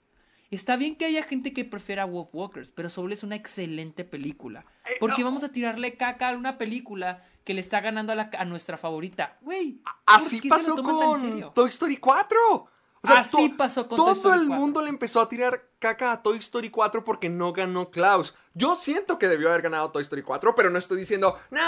Está 0.51 0.75
bien 0.75 0.95
que 0.97 1.05
haya 1.05 1.23
gente 1.23 1.53
que 1.53 1.63
prefiera 1.65 2.03
Wolf 2.05 2.27
Walkers, 2.33 2.71
pero 2.71 2.89
Soul 2.89 3.13
es 3.13 3.23
una 3.23 3.35
excelente 3.35 4.03
película. 4.03 4.65
Eh, 4.85 4.91
¿Por 4.99 5.13
qué 5.15 5.21
no. 5.21 5.27
vamos 5.29 5.43
a 5.45 5.49
tirarle 5.51 5.95
caca 5.95 6.29
a 6.29 6.35
una 6.35 6.57
película 6.57 7.23
que 7.45 7.53
le 7.53 7.61
está 7.61 7.79
ganando 7.79 8.11
a, 8.11 8.15
la- 8.15 8.29
a 8.37 8.43
nuestra 8.45 8.77
favorita? 8.77 9.37
Güey, 9.41 9.79
¿por 9.81 9.93
Así 10.05 10.41
pasó 10.49 10.75
con? 10.83 11.53
Toy 11.53 11.69
Story 11.69 11.97
4. 11.97 12.37
O 12.53 12.67
Así 13.03 13.49
pasó 13.49 13.87
con 13.87 13.95
Toy 13.95 14.05
Todo 14.05 14.11
Story 14.15 14.41
el 14.41 14.47
4. 14.47 14.61
mundo 14.61 14.81
le 14.83 14.89
empezó 14.89 15.21
a 15.21 15.29
tirar 15.29 15.69
caca 15.79 16.11
a 16.11 16.21
Toy 16.21 16.37
Story 16.37 16.69
4 16.69 17.03
porque 17.03 17.29
no 17.29 17.51
ganó 17.53 17.89
Klaus. 17.89 18.35
Yo 18.53 18.75
siento 18.75 19.17
que 19.17 19.27
debió 19.29 19.49
haber 19.49 19.61
ganado 19.63 19.89
Toy 19.89 20.03
Story 20.03 20.21
4, 20.21 20.53
pero 20.53 20.69
no 20.69 20.77
estoy 20.77 20.99
diciendo, 20.99 21.35
no, 21.49 21.59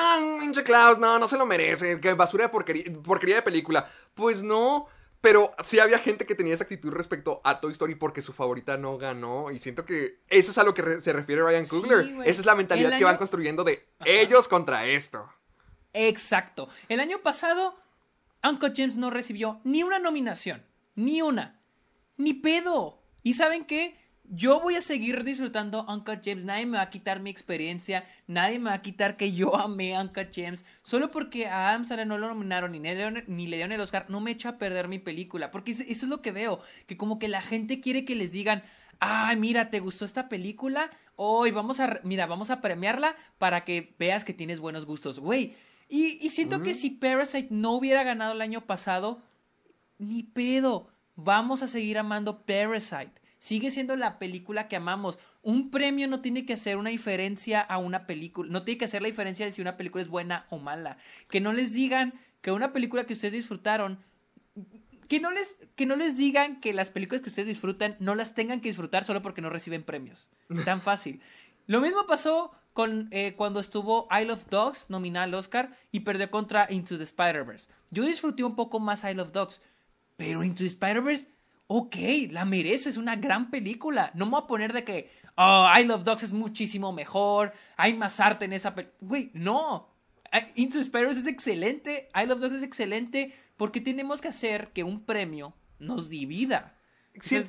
pinche 0.41 0.63
Klaus, 0.63 0.99
no, 0.99 1.17
no 1.17 1.27
se 1.27 1.37
lo 1.37 1.45
merece, 1.47 1.99
que 1.99 2.13
basura 2.13 2.43
de 2.43 2.49
porquería, 2.49 2.83
porquería 3.01 3.37
de 3.37 3.41
película. 3.43 3.89
Pues 4.13 4.43
no. 4.43 4.87
Pero 5.23 5.55
sí 5.63 5.79
había 5.79 5.99
gente 5.99 6.25
que 6.25 6.35
tenía 6.35 6.53
esa 6.53 6.65
actitud 6.65 6.91
respecto 6.91 7.39
a 7.45 7.61
Toy 7.61 7.71
Story 7.71 7.95
porque 7.95 8.21
su 8.21 8.33
favorita 8.33 8.75
no 8.75 8.97
ganó. 8.97 9.51
Y 9.51 9.59
siento 9.59 9.85
que 9.85 10.19
eso 10.27 10.51
es 10.51 10.57
a 10.57 10.65
lo 10.65 10.73
que 10.73 10.81
re- 10.81 10.99
se 10.99 11.13
refiere 11.13 11.41
Ryan 11.41 11.65
Coogler. 11.65 12.01
Esa 12.25 12.41
es 12.41 12.45
la 12.45 12.55
mentalidad 12.55 12.97
que 12.97 13.05
van 13.05 13.15
construyendo 13.15 13.63
de 13.63 13.87
ellos 14.03 14.49
contra 14.49 14.85
esto. 14.85 15.31
Exacto. 15.93 16.67
El 16.89 16.99
año 16.99 17.21
pasado, 17.21 17.79
Uncle 18.43 18.73
James 18.75 18.97
no 18.97 19.11
recibió 19.11 19.61
ni 19.63 19.81
una 19.83 19.97
nominación. 19.97 20.65
Ni 20.95 21.21
una. 21.21 21.61
Ni 22.17 22.33
pedo. 22.33 23.01
¿Y 23.21 23.35
saben 23.35 23.63
qué? 23.63 23.97
Yo 24.35 24.59
voy 24.59 24.75
a 24.75 24.81
seguir 24.81 25.23
disfrutando 25.23 25.85
Uncle 25.87 26.19
James. 26.23 26.43
Nadie 26.43 26.65
me 26.65 26.77
va 26.77 26.83
a 26.83 26.89
quitar 26.89 27.19
mi 27.19 27.29
experiencia. 27.29 28.03
Nadie 28.25 28.57
me 28.57 28.71
va 28.71 28.77
a 28.77 28.81
quitar 28.81 29.15
que 29.15 29.31
yo 29.31 29.55
amé 29.55 29.95
a 29.95 30.01
Uncle 30.01 30.27
James. 30.33 30.65
Solo 30.81 31.11
porque 31.11 31.45
a 31.45 31.69
Adam 31.69 31.85
Sandler 31.85 32.07
no 32.07 32.17
lo 32.17 32.29
nominaron 32.29 32.71
ni 32.71 32.79
le, 32.79 32.95
dieron, 32.95 33.23
ni 33.27 33.45
le 33.45 33.57
dieron 33.57 33.73
el 33.73 33.81
Oscar, 33.81 34.07
no 34.09 34.21
me 34.21 34.31
echa 34.31 34.49
a 34.49 34.57
perder 34.57 34.87
mi 34.87 34.97
película. 34.97 35.51
Porque 35.51 35.69
eso 35.73 35.83
es 35.83 36.03
lo 36.03 36.23
que 36.23 36.31
veo. 36.31 36.61
Que 36.87 36.97
como 36.97 37.19
que 37.19 37.27
la 37.27 37.41
gente 37.41 37.79
quiere 37.79 38.05
que 38.05 38.15
les 38.15 38.31
digan, 38.31 38.63
ay, 38.99 39.35
mira, 39.35 39.69
¿te 39.69 39.79
gustó 39.79 40.03
esta 40.03 40.29
película? 40.29 40.89
Hoy 41.15 41.51
vamos 41.51 41.79
a, 41.79 41.99
mira, 42.03 42.25
vamos 42.25 42.49
a 42.49 42.59
premiarla 42.59 43.15
para 43.37 43.65
que 43.65 43.93
veas 43.99 44.25
que 44.25 44.33
tienes 44.33 44.59
buenos 44.59 44.87
gustos. 44.87 45.19
Güey, 45.19 45.55
Y, 45.89 46.17
y 46.25 46.31
siento 46.31 46.63
que 46.63 46.73
si 46.73 46.89
Parasite 46.89 47.49
no 47.51 47.73
hubiera 47.73 48.01
ganado 48.01 48.33
el 48.33 48.41
año 48.41 48.61
pasado, 48.61 49.21
ni 49.99 50.23
pedo. 50.23 50.87
Vamos 51.15 51.61
a 51.61 51.67
seguir 51.67 51.99
amando 51.99 52.47
Parasite. 52.47 53.22
Sigue 53.43 53.71
siendo 53.71 53.97
la 53.97 54.19
película 54.19 54.69
que 54.69 54.77
amamos. 54.77 55.19
Un 55.41 55.69
premio 55.69 56.07
no 56.07 56.21
tiene 56.21 56.45
que 56.45 56.53
hacer 56.53 56.77
una 56.77 56.91
diferencia 56.91 57.59
a 57.59 57.77
una 57.77 58.07
película. 58.07 58.49
No 58.49 58.63
tiene 58.63 58.77
que 58.77 58.85
hacer 58.85 59.01
la 59.01 59.09
diferencia 59.09 59.45
de 59.45 59.51
si 59.51 59.61
una 59.61 59.75
película 59.75 60.01
es 60.01 60.07
buena 60.07 60.45
o 60.49 60.59
mala. 60.59 60.95
Que 61.27 61.41
no 61.41 61.51
les 61.51 61.73
digan 61.73 62.13
que 62.39 62.53
una 62.53 62.71
película 62.71 63.03
que 63.03 63.11
ustedes 63.11 63.33
disfrutaron. 63.33 63.99
Que 65.09 65.19
no, 65.19 65.29
les, 65.29 65.57
que 65.75 65.85
no 65.85 65.97
les 65.97 66.15
digan 66.15 66.61
que 66.61 66.71
las 66.71 66.89
películas 66.89 67.21
que 67.21 67.27
ustedes 67.27 67.49
disfrutan 67.49 67.97
no 67.99 68.15
las 68.15 68.33
tengan 68.33 68.61
que 68.61 68.69
disfrutar 68.69 69.03
solo 69.03 69.21
porque 69.21 69.41
no 69.41 69.49
reciben 69.49 69.83
premios. 69.83 70.29
Tan 70.63 70.79
fácil. 70.79 71.19
Lo 71.67 71.81
mismo 71.81 72.07
pasó 72.07 72.53
con 72.71 73.09
eh, 73.11 73.33
cuando 73.35 73.59
estuvo 73.59 74.07
I 74.09 74.23
Love 74.23 74.45
Dogs 74.49 74.89
nominada 74.89 75.25
al 75.25 75.33
Oscar 75.33 75.77
y 75.91 75.99
perdió 75.99 76.31
contra 76.31 76.71
Into 76.71 76.97
the 76.97 77.03
Spider-Verse. 77.03 77.69
Yo 77.91 78.05
disfruté 78.05 78.45
un 78.45 78.55
poco 78.55 78.79
más 78.79 79.03
I 79.03 79.13
Love 79.13 79.33
Dogs, 79.33 79.61
pero 80.15 80.45
Into 80.45 80.59
the 80.59 80.67
Spider-Verse, 80.67 81.27
ok, 81.67 81.95
la 82.31 82.45
merece, 82.45 82.89
es 82.89 82.97
una 82.97 83.15
gran 83.15 83.49
película. 83.49 84.11
No 84.13 84.25
me 84.25 84.31
voy 84.31 84.41
a 84.43 84.47
poner 84.47 84.73
de 84.73 84.83
que 84.83 85.09
oh, 85.35 85.67
I 85.77 85.83
Love 85.83 86.03
Dogs 86.03 86.23
es 86.23 86.33
muchísimo 86.33 86.91
mejor, 86.91 87.53
hay 87.77 87.93
más 87.93 88.19
arte 88.19 88.45
en 88.45 88.53
esa 88.53 88.75
película. 88.75 88.97
Güey, 89.01 89.31
no. 89.33 89.89
Into 90.55 90.77
the 90.77 90.81
Spider-Verse 90.81 91.21
es 91.21 91.27
excelente, 91.27 92.09
I 92.15 92.25
Love 92.25 92.39
Dogs 92.39 92.55
es 92.55 92.63
excelente, 92.63 93.35
porque 93.55 93.81
tenemos 93.81 94.19
que 94.19 94.29
hacer 94.29 94.71
que 94.73 94.83
un 94.83 95.05
premio 95.05 95.53
nos 95.79 96.09
divida. 96.09 96.75
Sí, 97.21 97.43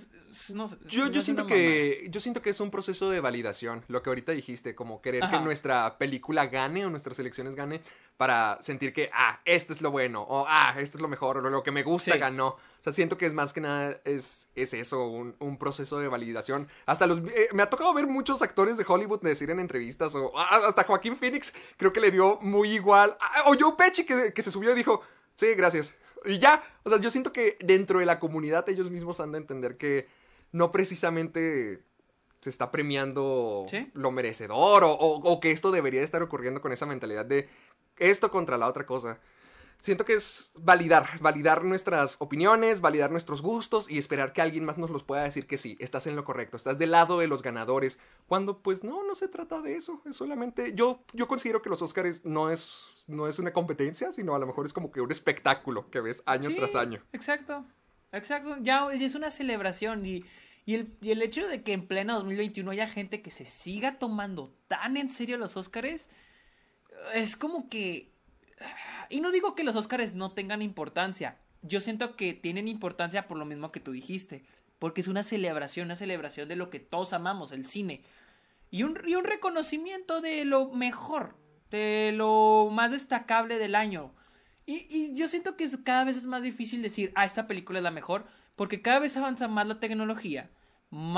no 0.53 0.69
Yo, 0.87 1.07
yo 1.09 1.23
siento 1.23 1.47
que 1.47 2.07
yo 2.11 2.21
siento 2.21 2.43
que 2.43 2.51
es 2.51 2.61
un 2.61 2.71
proceso 2.71 3.09
de 3.09 3.21
validación, 3.21 3.85
lo 3.89 4.03
que 4.03 4.11
ahorita 4.11 4.33
dijiste, 4.33 4.75
como 4.75 5.01
querer 5.01 5.23
que 5.31 5.39
nuestra 5.41 5.97
película 5.97 6.47
gane 6.47 6.85
o 6.85 6.91
nuestras 6.91 7.19
elecciones 7.21 7.55
gane 7.55 7.81
para 8.17 8.59
sentir 8.61 8.93
que 8.93 9.11
ah, 9.15 9.41
esto 9.45 9.73
es 9.73 9.81
lo 9.81 9.91
bueno 9.91 10.23
o 10.23 10.45
ah, 10.49 10.75
esto 10.79 10.99
es 10.99 11.03
lo 11.03 11.09
mejor 11.09 11.37
o 11.39 11.41
lo 11.51 11.62
que 11.62 11.71
me 11.71 11.83
gusta 11.83 12.12
Sí. 12.12 12.19
ganó. 12.19 12.49
O 12.49 12.59
sea, 12.85 12.93
siento 12.93 13.17
que 13.17 13.27
es 13.27 13.33
más 13.33 13.53
que 13.53 13.61
nada 13.61 13.99
es, 14.05 14.49
es 14.55 14.75
eso, 14.75 15.07
un, 15.07 15.35
un 15.39 15.57
proceso 15.57 15.99
de 15.99 16.09
validación. 16.09 16.69
Hasta 16.85 17.07
los 17.07 17.21
eh, 17.21 17.49
me 17.53 17.62
ha 17.62 17.71
tocado 17.71 17.95
ver 17.95 18.07
muchos 18.07 18.43
actores 18.43 18.77
de 18.77 18.85
Hollywood 18.87 19.21
decir 19.23 19.51
en 19.51 19.61
entrevistas 19.61 20.15
o 20.15 20.33
ah, 20.37 20.61
hasta 20.69 20.85
Joaquín 20.85 21.17
Phoenix 21.17 21.53
creo 21.77 21.93
que 21.93 22.01
le 22.01 22.11
dio 22.11 22.39
muy 22.43 22.71
igual 22.73 23.17
Ah, 23.21 23.45
o 23.47 23.55
Joe 23.59 23.75
Pesci 23.79 24.05
que, 24.05 24.33
que 24.35 24.43
se 24.43 24.51
subió 24.51 24.73
y 24.73 24.75
dijo, 24.75 25.01
"Sí, 25.37 25.47
gracias." 25.57 25.95
Y 26.27 26.39
ya, 26.39 26.62
o 26.85 26.91
sea, 26.91 26.99
yo 27.01 27.11
siento 27.11 27.33
que 27.33 27.57
dentro 27.61 27.99
de 28.01 28.07
la 28.07 28.18
comunidad 28.20 28.68
ellos 28.68 28.91
mismos 28.91 29.20
han 29.20 29.33
de 29.33 29.39
entender 29.39 29.77
que 29.77 30.07
no 30.53 30.72
precisamente 30.72 31.83
se 32.41 32.51
está 32.51 32.70
premiando 32.70 33.66
Sí. 33.70 33.91
lo 33.95 34.11
merecedor 34.11 34.85
o, 34.85 34.93
o- 34.93 35.33
o 35.33 35.41
que 35.41 35.51
esto 35.51 35.70
debería 35.70 36.03
estar 36.03 36.22
ocurriendo 36.22 36.61
con 36.61 36.72
esa 36.72 36.87
mentalidad 36.87 37.25
de 37.27 37.49
esto 37.99 38.31
contra 38.31 38.59
la 38.59 38.68
otra 38.68 38.85
cosa. 38.87 39.18
Siento 39.85 40.07
que 40.07 40.14
es 40.14 40.51
validar, 40.59 41.20
validar 41.20 41.62
nuestras 41.62 42.16
opiniones, 42.18 42.80
validar 42.80 43.11
nuestros 43.11 43.43
gustos 43.43 43.91
y 43.91 43.99
esperar 43.99 44.32
que 44.32 44.41
alguien 44.41 44.64
más 44.64 44.78
nos 44.78 44.89
los 44.89 45.03
pueda 45.03 45.24
decir 45.24 45.47
que 45.47 45.59
sí, 45.59 45.76
estás 45.78 46.07
en 46.07 46.16
lo 46.16 46.24
correcto, 46.24 46.57
estás 46.57 46.78
del 46.78 46.93
lado 46.93 47.18
de 47.18 47.26
los 47.26 47.43
ganadores, 47.43 47.99
cuando 48.26 48.62
pues 48.62 48.82
no, 48.82 49.05
no 49.05 49.14
se 49.14 49.28
trata 49.28 49.61
de 49.61 49.76
eso, 49.76 50.01
es 50.07 50.16
solamente, 50.16 50.72
yo, 50.74 51.05
yo 51.12 51.28
considero 51.28 51.61
que 51.61 51.68
los 51.68 51.82
Oscars 51.82 52.24
no 52.24 52.49
es, 52.49 53.05
no 53.09 53.28
es 53.28 53.39
una 53.39 53.53
competencia, 53.53 54.11
sino 54.11 54.35
a 54.35 54.39
lo 54.39 54.47
mejor 54.47 54.64
es 54.64 54.72
como 54.72 54.91
que 54.91 55.03
un 55.03 55.12
espectáculo 55.12 55.91
que 55.91 56.01
ves 56.01 56.22
año 56.24 56.49
Sí, 56.49 56.57
tras 56.57 56.76
año. 56.76 57.03
Exacto, 57.12 57.66
exacto. 58.11 58.57
Ya 58.62 58.91
es 58.91 59.14
una 59.14 59.30
celebración 59.30 60.07
y, 60.07 60.24
y, 60.64 60.76
el, 60.76 60.97
y 61.03 61.11
el 61.11 61.20
hecho 61.20 61.47
de 61.47 61.62
que 61.62 61.74
en 61.74 61.87
pleno 61.87 62.14
2021 62.14 62.70
haya 62.70 62.87
gente 62.87 63.20
que 63.20 63.30
se 63.30 63.45
siga 63.45 63.99
tomando 63.99 64.57
tan 64.66 64.97
en 64.97 65.11
serio 65.11 65.37
los 65.37 65.59
Óscares 65.59 66.09
es 67.12 67.37
como 67.37 67.68
que... 67.68 68.14
Y 69.11 69.21
no 69.21 69.33
digo 69.33 69.55
que 69.55 69.65
los 69.65 69.77
Óscares 69.77 70.15
no 70.15 70.33
tengan 70.33 70.63
importancia. 70.63 71.39
Yo 71.63 71.81
siento 71.81 72.17
que 72.17 72.35
tienen 72.35 72.69
importancia 72.69 73.27
por 73.27 73.39
lo 73.39 73.45
mismo 73.45 73.73
que 73.73 73.81
tú 73.81 73.93
dijiste. 73.93 74.45
Porque 74.79 75.01
es 75.01 75.09
una 75.09 75.23
celebración, 75.23 75.87
una 75.87 75.97
celebración 75.97 76.49
de 76.49 76.57
lo 76.57 76.71
que 76.71 76.81
todos 76.81 77.13
amamos, 77.13 77.53
el 77.53 77.67
cine. 77.67 78.03
Y 78.71 78.83
un, 78.83 79.01
y 79.07 79.15
un 79.15 79.25
reconocimiento 79.25 80.21
de 80.21 80.45
lo 80.45 80.71
mejor, 80.71 81.37
de 81.71 82.13
lo 82.15 82.69
más 82.73 82.91
destacable 82.91 83.59
del 83.59 83.75
año. 83.75 84.13
Y, 84.67 84.87
y 84.89 85.15
yo 85.15 85.29
siento 85.29 85.57
que 85.57 85.69
cada 85.85 86.05
vez 86.05 86.17
es 86.17 86.27
más 86.27 86.43
difícil 86.43 86.83
decir, 86.83 87.13
ah, 87.15 87.25
esta 87.25 87.47
película 87.47 87.79
es 87.79 87.83
la 87.83 87.91
mejor, 87.91 88.27
porque 88.57 88.83
cada 88.83 88.99
vez 88.99 89.17
avanza 89.17 89.49
más 89.49 89.67
la 89.67 89.79
tecnología, 89.79 90.51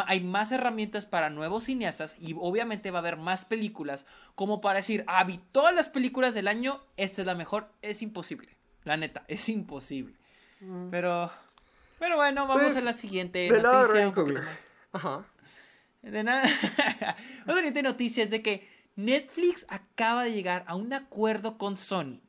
hay 0.07 0.20
más 0.20 0.53
herramientas 0.53 1.07
para 1.07 1.31
nuevos 1.31 1.64
cineastas 1.64 2.16
y 2.18 2.35
obviamente 2.39 2.91
va 2.91 2.99
a 2.99 3.01
haber 3.01 3.16
más 3.16 3.45
películas 3.45 4.07
como 4.35 4.61
para 4.61 4.79
decir, 4.79 5.05
ah, 5.07 5.22
vi 5.24 5.39
todas 5.53 5.74
las 5.74 5.89
películas 5.89 6.35
del 6.35 6.49
año, 6.49 6.81
esta 6.97 7.22
es 7.22 7.27
la 7.27 7.35
mejor, 7.35 7.68
es 7.83 8.03
imposible. 8.03 8.57
La 8.85 8.97
neta, 8.97 9.24
es 9.29 9.49
imposible. 9.49 10.14
Pero, 10.91 11.31
pero 11.99 12.16
bueno, 12.16 12.47
vamos 12.47 12.72
Sí, 12.72 12.79
a 12.79 12.81
la 12.81 12.93
siguiente 12.93 13.49
de. 13.51 13.61
Ryan 13.61 14.12
Coogler. 14.12 14.45
Ajá. 14.93 15.24
de 16.03 16.22
nada. 16.22 16.45
Otra 17.43 17.57
siguiente 17.57 17.83
noticia 17.83 18.24
es 18.24 18.31
de 18.31 18.43
que 18.43 18.68
Netflix 18.95 19.66
acaba 19.68 20.22
de 20.22 20.33
llegar 20.33 20.64
a 20.68 20.77
un 20.77 20.93
acuerdo 20.93 21.59
con 21.59 21.77
Sony 21.77 22.20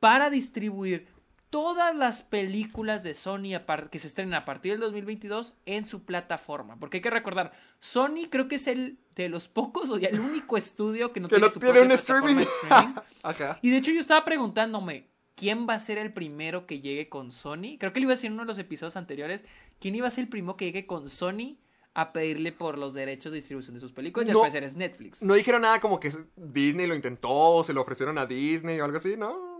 para 0.00 0.30
distribuir 0.30 1.06
todas 1.52 1.94
las 1.94 2.22
películas 2.22 3.02
de 3.02 3.12
Sony 3.12 3.60
que 3.90 3.98
se 3.98 4.06
estrenen 4.06 4.32
a 4.32 4.46
partir 4.46 4.72
del 4.72 4.80
2022 4.80 5.52
en 5.66 5.84
su 5.84 6.02
plataforma. 6.02 6.78
Porque 6.80 6.96
hay 6.96 7.02
que 7.02 7.10
recordar, 7.10 7.52
Sony 7.78 8.30
creo 8.30 8.48
que 8.48 8.54
es 8.54 8.66
el 8.66 8.98
de 9.14 9.28
los 9.28 9.48
pocos 9.48 9.90
o 9.90 9.96
el 9.96 10.18
único 10.18 10.56
estudio 10.56 11.12
que 11.12 11.20
no 11.20 11.28
Que 11.28 11.34
tiene 11.34 11.46
no 11.46 11.52
su 11.52 11.60
tiene 11.60 11.82
un 11.82 11.90
streaming. 11.90 12.46
Ajá. 13.22 13.58
Y 13.60 13.68
de 13.68 13.76
hecho 13.76 13.90
yo 13.90 14.00
estaba 14.00 14.24
preguntándome, 14.24 15.10
¿quién 15.34 15.66
va 15.68 15.74
a 15.74 15.80
ser 15.80 15.98
el 15.98 16.14
primero 16.14 16.66
que 16.66 16.80
llegue 16.80 17.10
con 17.10 17.30
Sony? 17.30 17.76
Creo 17.78 17.92
que 17.92 18.00
lo 18.00 18.04
iba 18.04 18.12
a 18.12 18.16
decir 18.16 18.28
en 18.28 18.32
uno 18.32 18.44
de 18.44 18.48
los 18.48 18.58
episodios 18.58 18.96
anteriores. 18.96 19.44
¿Quién 19.78 19.94
iba 19.94 20.08
a 20.08 20.10
ser 20.10 20.24
el 20.24 20.30
primero 20.30 20.56
que 20.56 20.64
llegue 20.64 20.86
con 20.86 21.10
Sony 21.10 21.58
a 21.92 22.14
pedirle 22.14 22.52
por 22.52 22.78
los 22.78 22.94
derechos 22.94 23.30
de 23.30 23.36
distribución 23.36 23.74
de 23.74 23.80
sus 23.80 23.92
películas? 23.92 24.26
Y 24.26 24.30
al 24.30 24.38
parecer 24.38 24.64
es 24.64 24.74
Netflix. 24.74 25.22
No 25.22 25.34
dijeron 25.34 25.60
nada 25.60 25.80
como 25.80 26.00
que 26.00 26.10
Disney 26.34 26.86
lo 26.86 26.94
intentó 26.94 27.28
o 27.28 27.62
se 27.62 27.74
lo 27.74 27.82
ofrecieron 27.82 28.16
a 28.16 28.24
Disney 28.24 28.80
o 28.80 28.86
algo 28.86 28.96
así, 28.96 29.18
¿no? 29.18 29.51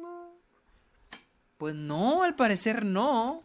Pues 1.63 1.77
no, 1.77 2.25
al 2.25 2.35
parecer 2.35 2.85
no. 2.85 3.45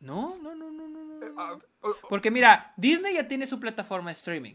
No, 0.00 0.38
no, 0.42 0.54
no, 0.54 0.70
no, 0.70 0.88
no. 0.88 1.04
no. 1.04 1.26
Ah, 1.36 1.58
oh, 1.82 1.88
oh, 1.90 1.96
Porque 2.08 2.30
mira, 2.30 2.72
Disney 2.78 3.12
ya 3.12 3.28
tiene 3.28 3.46
su 3.46 3.60
plataforma 3.60 4.08
de 4.08 4.14
streaming. 4.14 4.54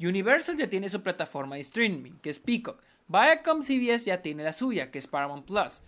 Universal 0.00 0.56
ya 0.56 0.68
tiene 0.68 0.88
su 0.88 1.00
plataforma 1.00 1.54
de 1.54 1.60
streaming, 1.60 2.14
que 2.20 2.30
es 2.30 2.40
Peacock. 2.40 2.82
Viacom 3.06 3.62
CBS 3.62 4.06
ya 4.06 4.22
tiene 4.22 4.42
la 4.42 4.52
suya, 4.52 4.90
que 4.90 4.98
es 4.98 5.06
Paramount 5.06 5.46
Plus. 5.46 5.82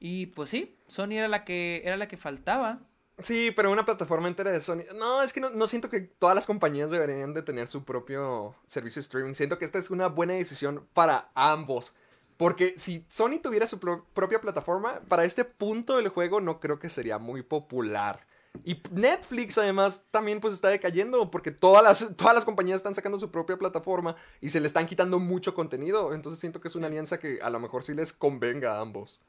Y 0.00 0.26
pues 0.26 0.50
sí, 0.50 0.76
Sony 0.88 1.12
era 1.12 1.28
la 1.28 1.44
que 1.44 1.82
era 1.84 1.96
la 1.96 2.08
que 2.08 2.16
faltaba. 2.16 2.80
Sí, 3.22 3.52
pero 3.54 3.70
una 3.70 3.84
plataforma 3.84 4.26
entera 4.26 4.50
de 4.50 4.60
Sony. 4.60 4.82
No, 4.96 5.22
es 5.22 5.32
que 5.32 5.40
no, 5.40 5.50
no 5.50 5.68
siento 5.68 5.88
que 5.88 6.00
todas 6.00 6.34
las 6.34 6.46
compañías 6.46 6.90
deberían 6.90 7.34
de 7.34 7.42
tener 7.42 7.68
su 7.68 7.84
propio 7.84 8.56
servicio 8.66 8.98
de 8.98 9.04
streaming. 9.04 9.34
Siento 9.34 9.60
que 9.60 9.64
esta 9.64 9.78
es 9.78 9.90
una 9.90 10.08
buena 10.08 10.32
decisión 10.32 10.88
para 10.92 11.30
ambos. 11.36 11.94
Porque 12.36 12.74
si 12.76 13.04
Sony 13.08 13.38
tuviera 13.42 13.66
su 13.66 13.78
pro- 13.80 14.04
propia 14.12 14.40
plataforma, 14.40 15.00
para 15.08 15.24
este 15.24 15.44
punto 15.44 15.96
del 15.96 16.08
juego 16.08 16.40
no 16.40 16.60
creo 16.60 16.78
que 16.78 16.90
sería 16.90 17.18
muy 17.18 17.42
popular. 17.42 18.26
Y 18.64 18.80
Netflix 18.90 19.58
además 19.58 20.06
también 20.10 20.40
pues 20.40 20.54
está 20.54 20.68
decayendo 20.68 21.30
porque 21.30 21.50
todas 21.50 21.82
las, 21.82 22.16
todas 22.16 22.34
las 22.34 22.44
compañías 22.44 22.78
están 22.78 22.94
sacando 22.94 23.18
su 23.18 23.30
propia 23.30 23.58
plataforma 23.58 24.16
y 24.40 24.48
se 24.48 24.60
le 24.60 24.66
están 24.66 24.86
quitando 24.86 25.18
mucho 25.18 25.54
contenido. 25.54 26.14
Entonces 26.14 26.40
siento 26.40 26.60
que 26.60 26.68
es 26.68 26.74
una 26.76 26.86
alianza 26.86 27.18
que 27.20 27.38
a 27.42 27.50
lo 27.50 27.60
mejor 27.60 27.82
sí 27.82 27.94
les 27.94 28.12
convenga 28.12 28.76
a 28.76 28.80
ambos. 28.80 29.20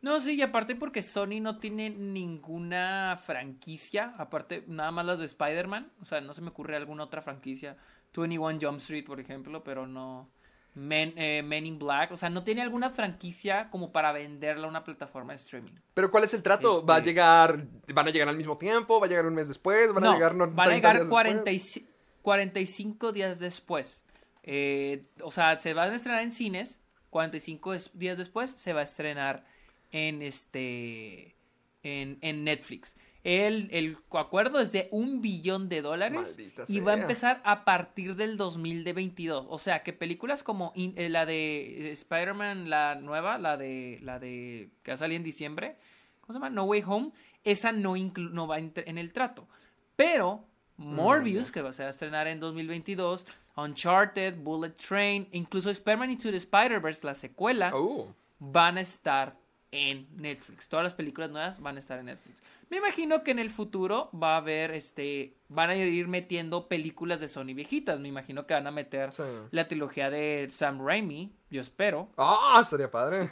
No, 0.00 0.20
sí, 0.20 0.34
y 0.36 0.42
aparte 0.42 0.76
porque 0.76 1.02
Sony 1.02 1.40
no 1.40 1.58
tiene 1.58 1.90
ninguna 1.90 3.20
franquicia, 3.24 4.14
aparte 4.18 4.62
nada 4.68 4.92
más 4.92 5.04
las 5.04 5.18
de 5.18 5.24
Spider-Man, 5.24 5.90
o 6.00 6.04
sea, 6.04 6.20
no 6.20 6.34
se 6.34 6.40
me 6.40 6.50
ocurre 6.50 6.76
alguna 6.76 7.02
otra 7.04 7.20
franquicia, 7.20 7.76
21 8.16 8.58
Jump 8.60 8.78
Street, 8.78 9.04
por 9.04 9.18
ejemplo, 9.18 9.64
pero 9.64 9.88
no 9.88 10.30
Men, 10.78 11.12
eh, 11.16 11.42
Men 11.42 11.66
in 11.66 11.78
Black, 11.78 12.12
o 12.12 12.16
sea, 12.16 12.30
no 12.30 12.44
tiene 12.44 12.62
alguna 12.62 12.90
franquicia 12.90 13.68
como 13.70 13.90
para 13.90 14.12
venderla 14.12 14.66
a 14.66 14.70
una 14.70 14.84
plataforma 14.84 15.32
de 15.32 15.38
streaming. 15.38 15.72
Pero 15.94 16.10
¿cuál 16.10 16.24
es 16.24 16.34
el 16.34 16.42
trato? 16.42 16.74
Este- 16.78 16.86
¿Va 16.86 16.96
a 16.96 17.00
llegar, 17.00 17.66
van 17.92 18.06
a 18.06 18.10
llegar 18.10 18.28
al 18.28 18.36
mismo 18.36 18.56
tiempo? 18.58 19.00
¿Va 19.00 19.06
a 19.06 19.08
llegar 19.08 19.26
un 19.26 19.34
mes 19.34 19.48
después? 19.48 19.92
¿Van 19.92 20.04
a 20.04 20.14
llegar 20.14 20.34
no, 20.34 20.46
van 20.46 20.60
a 20.60 20.70
30 20.70 20.74
llegar 20.76 20.96
días 20.96 21.08
40 21.08 21.50
y 21.50 21.54
después? 21.58 21.84
ci- 21.84 21.86
45 22.22 23.12
días 23.12 23.38
después. 23.40 24.04
Eh, 24.44 25.04
o 25.22 25.30
sea, 25.32 25.58
se 25.58 25.74
van 25.74 25.90
a 25.90 25.94
estrenar 25.96 26.22
en 26.22 26.30
cines, 26.32 26.80
45 27.10 27.74
es- 27.74 27.90
días 27.94 28.16
después 28.16 28.50
se 28.52 28.72
va 28.72 28.80
a 28.80 28.84
estrenar 28.84 29.44
en 29.90 30.22
este 30.22 31.34
en, 31.82 32.18
en 32.20 32.44
Netflix. 32.44 32.96
El, 33.30 33.68
el 33.72 33.98
acuerdo 34.12 34.58
es 34.58 34.72
de 34.72 34.88
un 34.90 35.20
billón 35.20 35.68
de 35.68 35.82
dólares 35.82 36.36
Maldita 36.38 36.64
y 36.66 36.80
va 36.80 36.92
a 36.92 36.96
empezar 36.98 37.42
a 37.44 37.64
partir 37.66 38.16
del 38.16 38.38
2022. 38.38 39.46
O 39.50 39.58
sea, 39.58 39.82
que 39.82 39.92
películas 39.92 40.42
como 40.42 40.72
in- 40.74 40.94
eh, 40.96 41.10
la 41.10 41.26
de 41.26 41.92
Spider-Man, 41.92 42.70
la 42.70 42.94
nueva, 42.94 43.36
la 43.36 43.58
de 43.58 43.98
la 44.02 44.18
de 44.18 44.70
que 44.82 44.92
va 44.92 44.94
a 44.94 44.98
salir 44.98 45.16
en 45.16 45.24
diciembre, 45.24 45.76
¿cómo 46.22 46.32
se 46.32 46.36
llama? 46.36 46.48
No 46.48 46.64
Way 46.64 46.82
Home, 46.86 47.10
esa 47.44 47.70
no, 47.72 47.96
inclu- 47.96 48.30
no 48.30 48.46
va 48.46 48.58
en 48.58 48.98
el 48.98 49.12
trato. 49.12 49.46
Pero 49.94 50.44
Morbius, 50.78 51.50
que 51.52 51.60
se 51.72 51.82
va 51.82 51.88
a 51.88 51.90
estrenar 51.90 52.28
en 52.28 52.40
2022, 52.40 53.26
Uncharted, 53.56 54.36
Bullet 54.38 54.70
Train, 54.70 55.28
incluso 55.32 55.68
Spider-Man 55.70 56.12
Into 56.12 56.30
the 56.30 56.36
Spider-Verse, 56.38 57.04
la 57.04 57.14
secuela, 57.14 57.72
Oh. 57.74 58.14
van 58.38 58.78
a 58.78 58.80
estar 58.80 59.36
en 59.70 60.06
Netflix. 60.16 60.68
Todas 60.68 60.84
las 60.84 60.94
películas 60.94 61.30
nuevas 61.30 61.60
van 61.60 61.76
a 61.76 61.78
estar 61.78 61.98
en 61.98 62.06
Netflix. 62.06 62.42
Me 62.70 62.76
imagino 62.78 63.22
que 63.24 63.30
en 63.30 63.38
el 63.38 63.50
futuro 63.50 64.10
va 64.12 64.34
a 64.34 64.36
haber, 64.38 64.72
este, 64.72 65.34
van 65.48 65.70
a 65.70 65.76
ir 65.76 66.06
metiendo 66.08 66.68
películas 66.68 67.20
de 67.20 67.28
Sony 67.28 67.54
viejitas. 67.54 67.98
Me 67.98 68.08
imagino 68.08 68.46
que 68.46 68.54
van 68.54 68.66
a 68.66 68.70
meter 68.70 69.12
Sí. 69.12 69.22
la 69.50 69.66
trilogía 69.68 70.10
de 70.10 70.48
Sam 70.50 70.84
Raimi, 70.84 71.32
yo 71.50 71.60
espero. 71.60 72.10
Ah, 72.18 72.58
estaría 72.60 72.90
padre. 72.90 73.30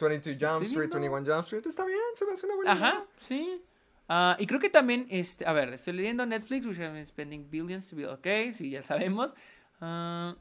22 0.00 0.36
Jump 0.40 0.62
Street, 0.64 0.88
¿no? 0.92 0.98
21 1.00 1.24
Jump 1.24 1.44
Street. 1.44 1.66
Está 1.66 1.84
bien, 1.84 1.98
se 2.16 2.26
me 2.26 2.32
hace 2.32 2.46
una 2.46 2.56
buena 2.56 2.72
Ajá, 2.72 2.88
idea. 2.90 3.04
sí. 3.20 3.62
Ah, 4.08 4.36
y 4.38 4.46
creo 4.46 4.58
que 4.58 4.68
también, 4.68 5.06
este, 5.10 5.46
a 5.46 5.52
ver, 5.52 5.72
estoy 5.72 5.92
leyendo 5.94 6.26
Netflix, 6.26 6.66
which 6.66 6.78
have 6.80 6.92
been 6.92 7.06
spending 7.06 7.48
billions 7.48 7.88
to 7.88 7.94
be, 7.96 8.06
ok, 8.06 8.52
sí, 8.52 8.68
ya 8.70 8.82
sabemos. 8.82 9.32
Ah, 9.80 10.34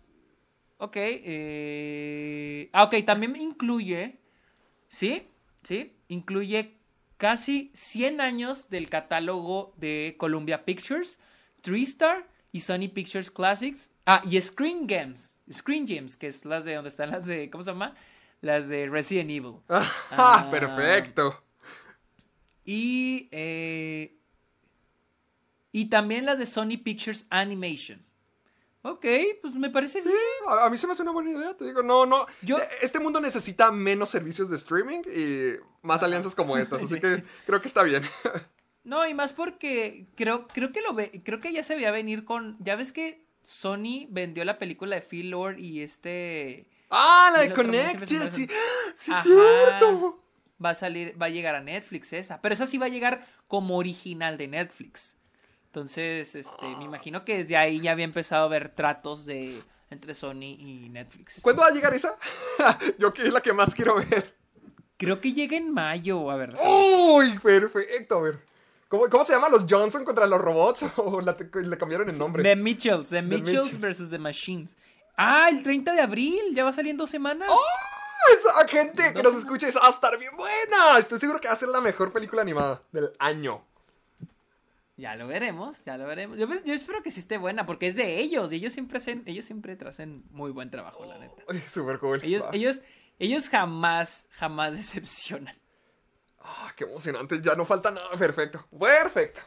ok, 0.80 0.96
eh, 0.98 2.70
ah, 2.74 2.84
ok, 2.86 2.96
también 3.06 3.36
incluye, 3.36 4.20
sí, 4.90 5.28
sí, 5.64 5.94
incluye 6.08 6.80
casi 7.22 7.70
100 7.76 8.20
años 8.20 8.68
del 8.72 8.90
catálogo 8.90 9.76
de 9.78 10.16
Columbia 10.18 10.66
Pictures, 10.66 11.20
TriStar 11.62 12.28
y 12.52 12.62
Sony 12.62 12.90
Pictures 12.92 13.30
Classics. 13.30 13.92
Ah, 14.08 14.24
y 14.26 14.42
Screen 14.42 14.88
Games, 14.88 15.38
Screen 15.54 15.88
Gems, 15.88 16.18
que 16.18 16.26
es 16.26 16.46
las 16.46 16.66
de 16.66 16.74
donde 16.74 16.90
están 16.90 17.12
las 17.12 17.28
de, 17.28 17.52
¿cómo 17.52 17.64
se 17.64 17.70
llama? 17.70 17.94
Las 18.42 18.68
de 18.68 18.90
Resident 18.90 19.30
Evil. 19.30 19.58
Ah, 19.70 19.86
Ah. 20.10 20.48
perfecto. 20.50 21.44
Y, 22.66 23.30
eh, 23.32 24.16
y 25.72 25.86
también 25.86 26.26
las 26.26 26.40
de 26.40 26.48
Sony 26.48 26.78
Pictures 26.84 27.28
Animation. 27.30 28.04
Ok, 28.84 29.06
pues 29.42 29.56
me 29.56 29.70
parece 29.70 30.02
bien. 30.02 30.16
A, 30.48 30.66
a 30.66 30.70
mí 30.70 30.78
se 30.78 30.88
me 30.88 30.94
hace 30.94 31.04
una 31.04 31.12
buena 31.12 31.30
idea, 31.32 31.56
te 31.56 31.66
digo, 31.66 31.84
no, 31.84 32.06
no. 32.06 32.26
Yo- 32.42 32.58
Eh, 32.58 32.68
Este 32.82 33.00
mundo 33.00 33.22
necesita 33.22 33.72
menos 33.72 34.10
servicios 34.10 34.50
de 34.50 34.56
streaming 34.56 35.02
y 35.16 35.54
más 35.84 36.02
alianzas 36.04 36.34
como 36.34 36.58
estas, 36.58 36.82
así 36.84 37.00
que 37.00 37.24
creo 37.46 37.62
que 37.62 37.68
está 37.68 37.84
bien. 37.84 38.04
No, 38.84 39.08
y 39.08 39.14
más 39.14 39.32
porque 39.34 40.08
creo, 40.16 40.48
creo 40.48 40.72
que 40.72 40.82
lo 40.82 40.96
ve, 40.96 41.22
creo 41.24 41.40
que 41.40 41.54
ya 41.54 41.62
se 41.62 41.76
veía 41.76 41.92
venir 41.92 42.26
con. 42.26 42.58
Ya 42.60 42.76
ves 42.76 42.92
que 42.92 43.28
Sony 43.44 44.08
vendió 44.10 44.44
la 44.44 44.58
película 44.58 44.96
de 44.96 45.04
Phil 45.04 45.30
Lord 45.30 45.60
y 45.60 45.82
este. 45.82 46.68
ah, 46.90 47.30
la 47.32 47.42
de 47.42 47.54
Connected, 47.54 48.32
sí. 48.32 48.48
Sí, 48.96 49.12
Ajá. 49.12 49.22
cierto. 49.22 50.20
Va 50.66 50.72
a 50.72 50.74
salir, 50.76 51.16
va 51.22 51.28
a 51.28 51.30
llegar 51.30 51.54
a 51.54 51.62
Netflix 51.62 52.12
esa. 52.14 52.42
Pero 52.42 52.54
esa 52.54 52.66
sí 52.66 52.80
va 52.80 52.88
a 52.88 52.90
llegar 52.90 53.28
como 53.48 53.78
original 53.78 54.40
de 54.40 54.48
Netflix. 54.48 55.16
Entonces, 55.72 56.36
este, 56.36 56.68
me 56.78 56.84
imagino 56.84 57.24
que 57.24 57.38
desde 57.44 57.56
ahí 57.56 57.80
ya 57.80 57.94
había 57.94 58.04
empezado 58.04 58.44
a 58.44 58.46
haber 58.48 58.76
tratos 58.76 59.26
de 59.26 59.58
entre 59.90 60.14
Sony 60.14 60.44
y 60.60 60.90
Netflix. 60.90 61.40
¿Cuándo 61.42 61.62
va 61.62 61.70
a 61.70 61.72
llegar 61.72 61.94
esa? 61.94 62.18
Yo 63.00 63.14
que 63.14 63.22
es 63.22 63.32
la 63.32 63.40
que 63.40 63.54
más 63.54 63.74
quiero 63.74 63.96
ver. 63.96 64.36
Creo 64.98 65.22
que 65.22 65.32
llega 65.32 65.56
en 65.56 65.74
mayo, 65.74 66.30
a 66.30 66.36
ver. 66.36 66.58
Uy, 66.62 67.40
perfecto, 67.40 68.18
a 68.18 68.22
ver. 68.22 68.40
¿Cómo, 68.90 69.08
cómo 69.10 69.24
se 69.24 69.32
llama 69.32 69.48
los 69.48 69.66
Johnson 69.68 70.04
contra 70.04 70.26
los 70.28 70.42
robots? 70.42 70.84
¿O 70.98 71.22
la- 71.22 71.38
le 71.40 71.78
cambiaron 71.78 72.10
el 72.10 72.18
nombre? 72.18 72.44
The 72.44 72.58
Mitchells, 72.58 73.08
The 73.08 73.22
Mitchells 73.22 73.48
Mitchells. 73.68 73.80
versus 73.80 74.10
The 74.10 74.20
Machines. 74.20 74.76
Ah, 75.16 75.48
el 75.50 75.64
30 75.64 75.94
de 75.94 76.02
abril, 76.02 76.42
ya 76.54 76.66
va 76.66 76.72
a 76.72 76.74
salir 76.74 76.92
en 76.92 76.98
dos 76.98 77.10
semanas. 77.10 77.48
¡Oh! 77.50 77.60
Esa 78.34 78.68
gente 78.68 79.14
que 79.14 79.24
nos 79.24 79.36
escucha 79.36 79.70
esa 79.70 79.80
va 79.80 79.88
a 79.88 79.92
estar 79.92 80.18
bien 80.20 80.36
buena. 80.36 81.00
Estoy 81.00 81.18
seguro 81.18 81.40
que 81.40 81.48
va 81.48 81.54
a 81.54 81.58
ser 81.58 81.70
la 81.70 81.80
mejor 81.80 82.12
película 82.12 82.42
animada 82.42 82.84
del 82.92 83.10
año. 83.20 83.66
Ya 85.02 85.16
lo 85.16 85.26
veremos, 85.26 85.84
ya 85.84 85.98
lo 85.98 86.06
veremos. 86.06 86.38
Yo, 86.38 86.48
yo 86.64 86.76
espero 86.76 87.02
que 87.02 87.10
sí 87.10 87.22
esté 87.22 87.40
buena, 87.40 87.66
porque 87.66 87.88
es 87.88 87.96
de 87.96 88.20
ellos. 88.20 88.54
Y 88.54 88.58
ellos 88.58 88.72
siempre 88.72 89.00
hacen, 89.00 89.24
ellos 89.26 89.46
siempre 89.46 89.76
hacen 89.88 90.24
muy 90.30 90.52
buen 90.52 90.70
trabajo, 90.70 91.04
la 91.06 91.18
neta. 91.18 91.44
Uy, 91.50 91.60
Súper 91.68 91.98
cool. 91.98 92.20
Ellos, 92.24 92.44
Va. 92.44 92.50
ellos, 92.54 92.84
ellos 93.18 93.50
jamás, 93.50 94.28
jamás 94.30 94.74
decepcionan. 94.78 95.60
Ah, 96.38 96.72
qué 96.76 96.84
emocionante. 96.84 97.42
Ya 97.42 97.56
no 97.56 97.66
falta 97.66 97.90
nada. 97.90 98.12
Perfecto. 98.16 98.64
Perfecto. 98.80 99.42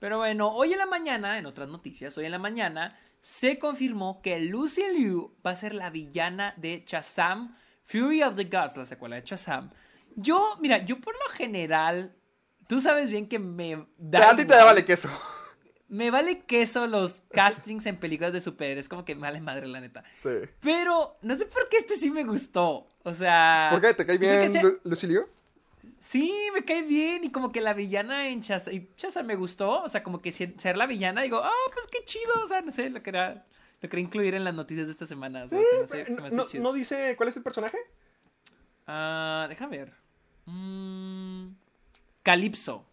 Pero 0.00 0.18
bueno, 0.18 0.48
hoy 0.48 0.72
en 0.72 0.78
la 0.78 0.86
mañana, 0.86 1.38
en 1.38 1.46
otras 1.46 1.68
noticias, 1.68 2.18
hoy 2.18 2.24
en 2.24 2.32
la 2.32 2.38
mañana 2.40 2.98
se 3.20 3.56
confirmó 3.56 4.20
que 4.20 4.40
Lucy 4.40 4.82
Liu 4.96 5.32
va 5.46 5.52
a 5.52 5.56
ser 5.56 5.74
la 5.74 5.90
villana 5.90 6.54
de 6.56 6.82
Shazam, 6.84 7.56
Fury 7.84 8.24
of 8.24 8.34
the 8.34 8.44
Gods, 8.46 8.78
la 8.78 8.84
secuela 8.86 9.14
de 9.14 9.22
Shazam. 9.22 9.70
Yo, 10.16 10.58
mira, 10.60 10.78
yo 10.78 11.00
por 11.00 11.14
lo 11.14 11.32
general, 11.34 12.16
tú 12.70 12.80
sabes 12.80 13.10
bien 13.10 13.28
que 13.28 13.38
me 13.40 13.84
da 13.98 14.30
a 14.30 14.36
ti 14.36 14.44
te 14.44 14.54
vale 14.54 14.84
queso. 14.84 15.08
Me 15.88 16.12
vale 16.12 16.42
queso 16.44 16.86
los 16.86 17.20
castings 17.32 17.84
en 17.86 17.96
películas 17.96 18.32
de 18.32 18.40
superhéroes, 18.40 18.88
como 18.88 19.04
que 19.04 19.16
me 19.16 19.22
vale 19.22 19.40
madre 19.40 19.66
la 19.66 19.80
neta. 19.80 20.04
Sí. 20.18 20.30
Pero 20.60 21.16
no 21.20 21.36
sé 21.36 21.46
por 21.46 21.68
qué 21.68 21.78
este 21.78 21.96
sí 21.96 22.10
me 22.12 22.22
gustó. 22.22 22.86
O 23.02 23.12
sea, 23.12 23.66
¿Por 23.72 23.80
qué? 23.80 23.92
¿Te 23.92 24.06
cae 24.06 24.16
que 24.20 24.38
bien 24.38 24.52
se- 24.52 24.80
Lucilio? 24.84 25.28
Sí, 25.98 26.32
me 26.54 26.64
cae 26.64 26.82
bien. 26.82 27.24
Y 27.24 27.32
como 27.32 27.50
que 27.50 27.60
la 27.60 27.74
villana 27.74 28.28
en 28.28 28.40
Shazam, 28.40 28.72
y 28.72 28.88
Shazam 28.96 29.26
me 29.26 29.34
gustó. 29.34 29.82
O 29.82 29.88
sea, 29.88 30.04
como 30.04 30.22
que 30.22 30.30
ser 30.30 30.76
la 30.76 30.86
villana, 30.86 31.22
digo, 31.22 31.40
ah, 31.42 31.50
pues 31.74 31.88
qué 31.88 32.04
chido. 32.04 32.40
O 32.44 32.46
sea, 32.46 32.60
no 32.60 32.70
sé, 32.70 32.88
lo 32.88 33.02
quería, 33.02 33.44
lo 33.80 33.88
quería 33.88 34.04
incluir 34.04 34.34
en 34.36 34.44
las 34.44 34.54
noticias 34.54 34.86
de 34.86 34.92
esta 34.92 35.06
semana. 35.06 35.42
O 35.42 35.48
sea, 35.48 35.58
se 35.58 35.76
me 35.96 36.02
hace- 36.02 36.14
se 36.14 36.20
me 36.20 36.26
hace 36.28 36.36
¿No, 36.36 36.46
chido. 36.46 36.62
no 36.62 36.72
dice 36.72 37.16
cuál 37.16 37.30
es 37.30 37.36
el 37.36 37.42
personaje? 37.42 37.78
Ah, 38.86 39.46
déjame 39.48 39.78
ver. 39.78 39.92
Mm, 40.46 41.48
Calypso. 42.22 42.86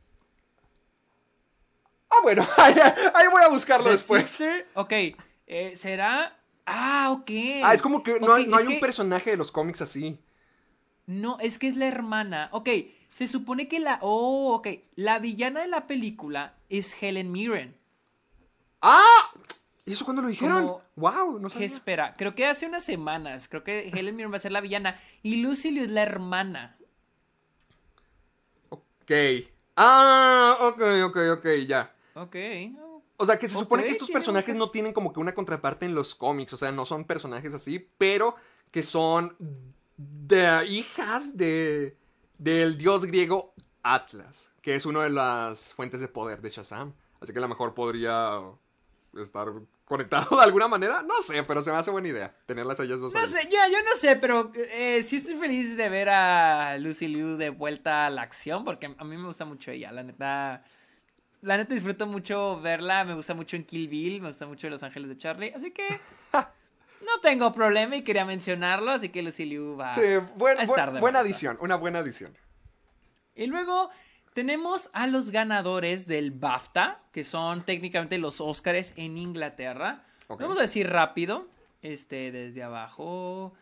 Ah, 2.10 2.18
bueno. 2.24 2.48
Ahí, 2.58 2.74
ahí 3.14 3.28
voy 3.32 3.44
a 3.44 3.50
buscarlo 3.50 3.86
The 3.86 3.92
después. 3.92 4.26
Sister, 4.26 4.68
ok. 4.76 4.92
eh, 5.48 5.74
¿Será? 5.76 6.38
Ah, 6.66 7.10
ok. 7.12 7.30
Ah, 7.64 7.74
es 7.74 7.82
como 7.82 8.04
que 8.04 8.20
no 8.20 8.28
no 8.28 8.34
hay 8.36 8.46
un 8.66 8.74
que- 8.74 8.80
personaje 8.80 9.32
de 9.32 9.38
los 9.38 9.52
cómics 9.52 9.82
así. 9.82 10.20
No, 11.06 11.38
es 11.40 11.58
que 11.60 11.68
es 11.68 11.78
la 11.78 11.86
hermana. 11.88 12.50
Ok, 12.52 12.70
se 13.14 13.28
supone 13.28 13.68
que 13.68 13.80
la. 13.80 14.00
Oh, 14.02 14.54
ok. 14.56 14.68
La 14.96 15.20
villana 15.20 15.62
de 15.62 15.68
la 15.68 15.88
película 15.88 16.54
es 16.70 17.02
Helen 17.02 17.32
Mirren. 17.32 17.78
¡Ah! 18.82 19.32
¿Y 19.86 19.94
eso 19.94 20.04
cuándo 20.04 20.22
lo 20.22 20.28
dijeron? 20.28 20.66
Como- 20.68 20.82
¡Wow! 20.98 21.40
No 21.40 21.50
sabía. 21.50 21.68
espera, 21.68 22.16
creo 22.18 22.36
que 22.36 22.46
hace 22.48 22.66
unas 22.66 22.84
semanas. 22.84 23.48
Creo 23.48 23.64
que 23.64 23.90
Helen 23.90 24.16
Mirren 24.16 24.32
va 24.34 24.38
a 24.38 24.40
ser 24.40 24.52
la 24.52 24.62
villana. 24.62 25.00
Y 25.24 25.38
Lucy 25.38 25.72
Liu 25.72 25.84
es 25.86 25.92
la 25.92 26.04
hermana. 26.04 26.77
Ok. 29.08 29.48
Ah, 29.78 30.58
ok, 30.60 30.82
ok, 31.06 31.18
ok, 31.38 31.46
ya. 31.66 31.96
Ok. 32.16 32.36
O 33.16 33.26
sea, 33.26 33.40
que 33.40 33.48
se 33.48 33.58
supone 33.58 33.84
que 33.84 33.90
estos 33.92 34.10
personajes 34.12 34.54
muchas- 34.54 34.60
no 34.68 34.72
tienen 34.72 34.94
como 34.94 35.14
que 35.14 35.20
una 35.20 35.34
contraparte 35.34 35.86
en 35.86 35.96
los 35.96 36.14
cómics. 36.14 36.54
O 36.54 36.58
sea, 36.58 36.72
no 36.72 36.86
son 36.86 37.06
personajes 37.06 37.54
así, 37.54 37.88
pero 37.98 38.36
que 38.70 38.84
son 38.84 39.36
de 39.98 40.66
hijas 40.68 41.36
de 41.38 41.96
del 42.38 42.78
dios 42.78 43.06
griego 43.06 43.54
Atlas, 43.82 44.52
que 44.62 44.76
es 44.76 44.86
una 44.86 45.04
de 45.04 45.10
las 45.10 45.74
fuentes 45.74 46.02
de 46.02 46.08
poder 46.08 46.42
de 46.42 46.50
Shazam. 46.50 46.94
Así 47.22 47.32
que 47.34 47.40
a 47.40 47.42
lo 47.42 47.48
mejor 47.48 47.74
podría 47.74 48.42
estar 49.20 49.48
conectado 49.88 50.36
de 50.38 50.44
alguna 50.44 50.68
manera. 50.68 51.02
No 51.04 51.22
sé, 51.24 51.42
pero 51.44 51.62
se 51.62 51.72
me 51.72 51.78
hace 51.78 51.90
buena 51.92 52.08
idea 52.10 52.34
tenerlas 52.46 52.80
ellas 52.80 53.00
dos 53.00 53.14
No 53.14 53.22
ahí. 53.22 53.28
sé, 53.28 53.44
yo, 53.52 53.58
yo 53.72 53.82
no 53.84 53.96
sé, 53.96 54.16
pero 54.18 54.52
eh, 54.56 55.02
sí 55.04 55.16
estoy 55.16 55.36
feliz 55.36 55.76
de 55.78 55.90
ver 55.90 56.10
a 56.10 56.78
Lucy 56.78 57.08
Liu 57.08 57.38
de 57.38 57.50
vuelta 57.50 58.06
a 58.06 58.10
la 58.10 58.22
acción, 58.22 58.64
porque 58.64 58.94
a 58.98 59.04
mí 59.04 59.18
me 59.18 59.26
gusta 59.28 59.46
mucho 59.46 59.72
ella, 59.72 59.92
la 59.92 60.04
neta. 60.04 60.64
La 61.42 61.56
neta 61.56 61.74
disfruto 61.74 62.06
mucho 62.08 62.60
verla, 62.62 63.04
me 63.06 63.14
gusta 63.14 63.34
mucho 63.36 63.56
en 63.56 63.64
Kill 63.64 63.88
Bill, 63.88 64.22
me 64.22 64.28
gusta 64.30 64.48
mucho 64.48 64.70
Los 64.70 64.82
Ángeles 64.84 65.08
de 65.10 65.18
Charlie, 65.18 65.54
así 65.56 65.72
que 65.72 65.88
no 66.34 67.20
tengo 67.22 67.54
problema 67.54 67.96
y 67.96 68.04
quería 68.04 68.26
mencionarlo, 68.26 68.92
así 68.92 69.10
que 69.10 69.22
Lucy 69.22 69.46
Liu 69.46 69.78
va 69.78 69.94
Sí, 69.94 70.02
buen- 70.36 70.58
a 70.58 70.64
estar 70.64 70.92
de 70.92 71.00
buena 71.00 71.20
adición, 71.20 71.58
una 71.62 71.76
buena 71.76 72.00
adición. 72.00 72.36
Y 73.36 73.46
luego 73.46 73.92
tenemos 74.38 74.92
a 74.94 75.08
los 75.08 75.32
ganadores 75.32 76.06
del 76.06 76.30
BAFTA, 76.30 77.02
que 77.12 77.24
son 77.24 77.66
técnicamente 77.66 78.20
los 78.20 78.40
Óscares 78.40 78.94
en 78.96 79.18
Inglaterra. 79.18 80.04
Vamos 80.30 80.60
a 80.60 80.62
decir 80.62 80.88
rápido, 80.92 81.48
este, 81.82 82.32
desde 82.32 82.62
abajo. 82.62 83.56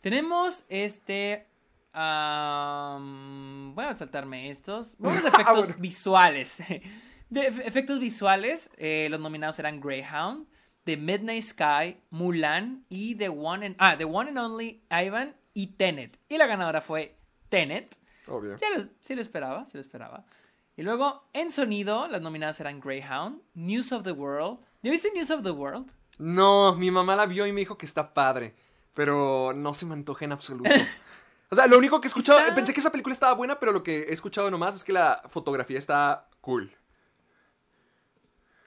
Tenemos 0.00 0.62
este... 0.68 1.48
am, 1.92 3.74
voy 3.74 3.86
a 3.86 3.96
saltarme 3.96 4.50
estos. 4.50 4.94
Vamos 5.00 5.24
a 5.24 5.28
efectos 5.30 5.46
Ah, 5.48 5.52
bueno. 5.66 5.74
visuales. 5.78 6.62
De 7.28 7.46
efectos 7.48 7.98
visuales, 7.98 8.70
eh, 8.76 9.08
los 9.10 9.18
nominados 9.18 9.58
eran 9.58 9.80
Greyhound, 9.80 10.46
The 10.84 10.96
Midnight 10.96 11.42
Sky, 11.42 11.96
Mulan 12.10 12.84
y 12.88 13.16
The 13.16 13.30
One 13.30 13.66
and, 13.66 13.74
ah, 13.80 13.96
The 13.98 14.04
One 14.04 14.28
and 14.28 14.38
Only 14.38 14.84
Ivan 14.90 15.34
y 15.54 15.66
Tenet. 15.76 16.20
Y 16.28 16.38
la 16.38 16.46
ganadora 16.46 16.80
fue 16.80 17.16
Tenet. 17.48 17.96
Obvio. 18.30 18.56
Sí 18.58 18.64
lo, 18.74 18.82
sí 19.02 19.14
lo 19.14 19.20
esperaba, 19.20 19.66
sí 19.66 19.72
lo 19.76 19.80
esperaba. 19.80 20.24
Y 20.76 20.82
luego, 20.82 21.24
en 21.34 21.52
sonido, 21.52 22.08
las 22.08 22.22
nominadas 22.22 22.58
eran 22.60 22.80
Greyhound, 22.80 23.42
News 23.54 23.92
of 23.92 24.02
the 24.04 24.12
World. 24.12 24.58
¿Ya 24.82 24.90
viste 24.90 25.10
News 25.14 25.30
of 25.30 25.42
the 25.42 25.50
World? 25.50 25.90
No, 26.18 26.74
mi 26.74 26.90
mamá 26.90 27.16
la 27.16 27.26
vio 27.26 27.46
y 27.46 27.52
me 27.52 27.60
dijo 27.60 27.76
que 27.76 27.86
está 27.86 28.14
padre, 28.14 28.54
pero 28.94 29.52
no 29.54 29.74
se 29.74 29.84
me 29.86 29.94
antoja 29.94 30.24
en 30.24 30.32
absoluto. 30.32 30.70
O 31.52 31.56
sea, 31.56 31.66
lo 31.66 31.78
único 31.78 32.00
que 32.00 32.06
he 32.06 32.10
escuchado, 32.10 32.38
Está- 32.38 32.54
pensé 32.54 32.72
que 32.72 32.78
esa 32.78 32.92
película 32.92 33.12
estaba 33.12 33.32
buena, 33.34 33.58
pero 33.58 33.72
lo 33.72 33.82
que 33.82 34.02
he 34.02 34.12
escuchado 34.12 34.48
nomás 34.52 34.76
es 34.76 34.84
que 34.84 34.92
la 34.92 35.20
fotografía 35.30 35.78
está 35.80 36.28
cool. 36.40 36.70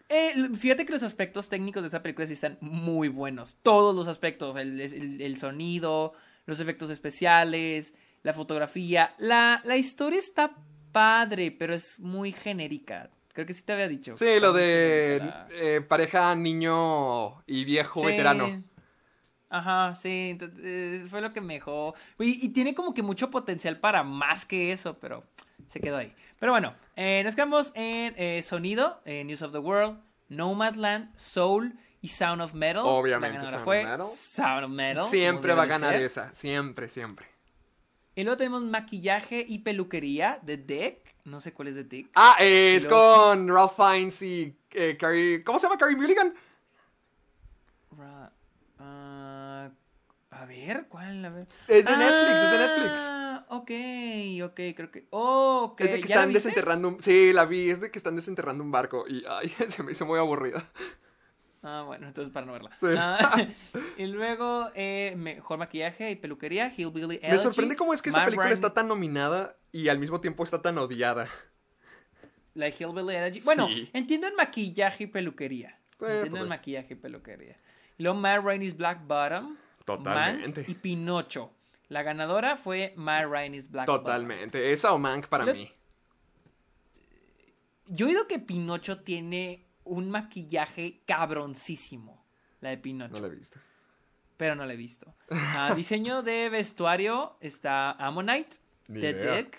Eh, 0.10 0.50
fíjate 0.56 0.86
que 0.86 0.92
los 0.92 1.02
aspectos 1.04 1.48
técnicos 1.50 1.82
de 1.82 1.88
esa 1.88 2.04
película 2.04 2.28
sí 2.28 2.34
están 2.34 2.58
muy 2.62 3.08
buenos. 3.08 3.56
Todos 3.64 3.96
los 3.96 4.08
aspectos, 4.08 4.56
el, 4.58 4.80
el- 4.82 5.22
el 5.22 5.38
sonido, 5.38 6.14
los 6.46 6.60
efectos 6.60 6.90
especiales, 6.90 7.94
la 8.24 8.34
fotografía. 8.34 9.14
La, 9.18 9.62
la 9.64 9.78
historia 9.78 10.18
está 10.20 10.56
padre, 10.92 11.52
pero 11.52 11.74
es 11.74 12.00
muy 12.00 12.32
genérica. 12.32 13.10
Creo 13.34 13.46
que 13.48 13.54
sí 13.54 13.64
te 13.64 13.74
había 13.74 13.88
dicho. 13.88 14.16
Sí, 14.18 14.40
lo 14.40 14.54
de 14.54 15.22
eh, 15.52 15.82
pareja 15.82 16.36
niño 16.36 17.42
y 17.48 17.66
viejo 17.66 18.02
Sí. 18.02 18.06
veterano. 18.08 18.64
Ajá, 19.50 19.96
sí, 19.96 20.38
eh, 20.62 21.06
fue 21.10 21.22
lo 21.22 21.32
que 21.32 21.42
me 21.42 21.56
dejó. 21.56 21.94
Y, 22.20 22.46
y 22.46 22.50
tiene 22.50 22.74
como 22.74 22.94
que 22.94 23.04
mucho 23.04 23.30
potencial 23.30 23.80
para 23.80 24.04
más 24.04 24.46
que 24.46 24.72
eso, 24.72 24.98
pero 25.00 25.24
se 25.68 25.80
quedó 25.80 25.98
ahí. 25.98 26.14
Pero 26.40 26.52
bueno, 26.52 26.76
eh, 26.96 27.22
nos 27.24 27.36
quedamos 27.36 27.72
en 27.76 28.14
eh, 28.18 28.42
sonido, 28.44 29.02
eh, 29.06 29.24
News 29.24 29.42
of 29.44 29.52
the 29.52 29.60
World, 29.60 30.00
Nomadland, 30.30 31.16
Soul 31.16 31.78
y 32.02 32.08
Sound 32.10 32.42
of 32.42 32.54
Metal. 32.54 32.82
Obviamente, 32.86 33.38
La 33.40 33.46
Sound 33.46 33.64
fue 33.64 33.84
of 33.84 33.90
Metal. 33.92 34.08
Sound 34.08 34.64
of 34.66 34.72
Metal. 34.72 35.04
Siempre 35.04 35.54
va 35.54 35.64
a 35.64 35.68
ganar 35.68 35.96
esa. 35.96 36.34
Siempre, 36.34 36.90
siempre. 36.90 37.28
Y 38.16 38.24
luego 38.24 38.38
tenemos 38.38 38.64
maquillaje 38.64 39.44
y 39.48 39.60
peluquería 39.60 40.40
de 40.44 40.58
Dick. 40.58 41.16
No 41.26 41.42
sé 41.42 41.54
cuál 41.54 41.70
es 41.70 41.76
de 41.76 41.84
Dick. 41.84 42.10
Ah, 42.16 42.36
eh, 42.40 42.76
es 42.76 42.84
luego- 42.86 43.30
con 43.30 43.48
Ralph 43.48 43.74
Fiennes 43.76 44.22
y 44.22 44.56
eh, 44.72 44.98
Carrie... 45.00 45.44
¿Cómo 45.44 45.58
se 45.58 45.66
llama? 45.68 45.78
Carrie 45.78 45.96
Mulligan. 45.96 46.34
Ra- 47.98 48.32
ah, 48.80 49.70
a 50.32 50.46
ver, 50.46 50.88
¿cuál? 50.90 51.24
A 51.26 51.30
ver. 51.30 51.48
Es 51.48 51.68
de 51.68 51.98
Netflix, 51.98 52.42
es 52.44 52.52
de 52.52 52.58
Netflix. 52.58 53.02
Ah, 53.08 53.46
ok, 53.50 53.72
ok, 54.44 54.76
creo 54.76 54.92
que. 54.92 55.08
Oh, 55.12 55.70
ok. 55.72 55.82
Es 55.82 55.92
de 55.94 56.02
que 56.02 56.08
¿ya 56.08 56.16
están 56.16 56.34
desenterrando 56.34 56.88
un... 56.90 57.02
Sí, 57.02 57.32
la 57.34 57.46
vi. 57.46 57.70
Es 57.70 57.82
de 57.82 57.92
que 57.92 58.00
están 58.00 58.16
desenterrando 58.16 58.64
un 58.64 58.72
barco. 58.72 59.06
Y, 59.08 59.24
ay, 59.30 59.50
se 59.68 59.84
me 59.84 59.92
hizo 59.92 60.06
muy 60.06 60.20
aburrida. 60.20 60.70
Ah, 61.66 61.84
bueno, 61.88 62.08
entonces 62.08 62.34
para 62.34 62.46
no 62.46 62.52
verla. 62.52 62.72
Sí. 62.78 62.88
Ah, 62.98 63.48
y 63.98 64.06
luego, 64.08 64.70
eh, 64.76 65.14
mejor 65.16 65.58
maquillaje 65.60 66.12
y 66.12 66.16
peluquería, 66.18 66.72
Hillbilly 66.76 67.08
Me 67.08 67.28
Elegy, 67.28 67.38
sorprende 67.42 67.76
cómo 67.78 67.94
es 67.94 68.02
que 68.02 68.10
esa 68.10 68.26
película 68.26 68.48
Ryan- 68.48 68.54
está 68.54 68.74
tan 68.74 68.88
nominada 68.90 69.56
y 69.72 69.88
al 69.88 69.98
mismo 69.98 70.20
tiempo 70.20 70.44
está 70.44 70.62
tan 70.62 70.78
odiada. 70.78 71.30
La 72.54 72.68
Hillbilly 72.68 73.16
Elegy. 73.16 73.40
Bueno, 73.46 73.68
Sí. 73.70 73.90
entiendo 73.94 74.28
en 74.28 74.36
maquillaje 74.36 75.06
y 75.06 75.08
peluquería. 75.08 75.80
entiendo 76.02 76.32
pues 76.32 76.44
sí. 76.44 76.50
maquillaje 76.50 76.94
y 76.94 76.98
peluquería. 76.98 77.58
Y 77.98 78.04
luego 78.04 78.20
Matt 78.20 78.44
Rainey's 78.44 78.76
Black 78.76 79.08
Bottom. 79.08 79.56
Totalmente. 79.86 80.62
Mank 80.62 80.70
y 80.70 80.74
Pinocho. 80.76 81.52
La 81.88 82.04
ganadora 82.04 82.58
fue 82.58 82.94
Matt 82.98 83.26
Rainey's 83.30 83.72
Black 83.72 83.88
Bottom. 83.88 84.04
Totalmente. 84.04 84.74
Esa 84.74 84.92
o 84.94 84.98
Mank 85.00 85.28
para 85.28 85.46
Lo- 85.46 85.54
mí. 85.54 85.72
Yo 87.88 88.06
he 88.06 88.10
oído 88.10 88.28
que 88.28 88.40
Pinocho 88.40 89.00
tiene 89.02 89.63
un 89.86 90.10
maquillaje 90.10 91.02
cabroncísimo. 91.06 92.24
La 92.62 92.70
de 92.70 92.78
Pinocho. 92.78 93.14
No 93.14 93.20
la 93.20 93.28
he 93.28 93.36
visto. 93.36 93.60
pero 94.38 94.56
no 94.56 94.66
la 94.66 94.74
he 94.74 94.78
visto. 94.78 95.14
Ah, 95.30 95.74
diseño 95.76 96.22
de 96.24 96.50
vestuario 96.50 97.38
está 97.42 97.92
Ammonite, 97.92 98.58
Ni 98.88 99.02
The 99.02 99.10
idea. 99.12 99.36
Dick, 99.38 99.58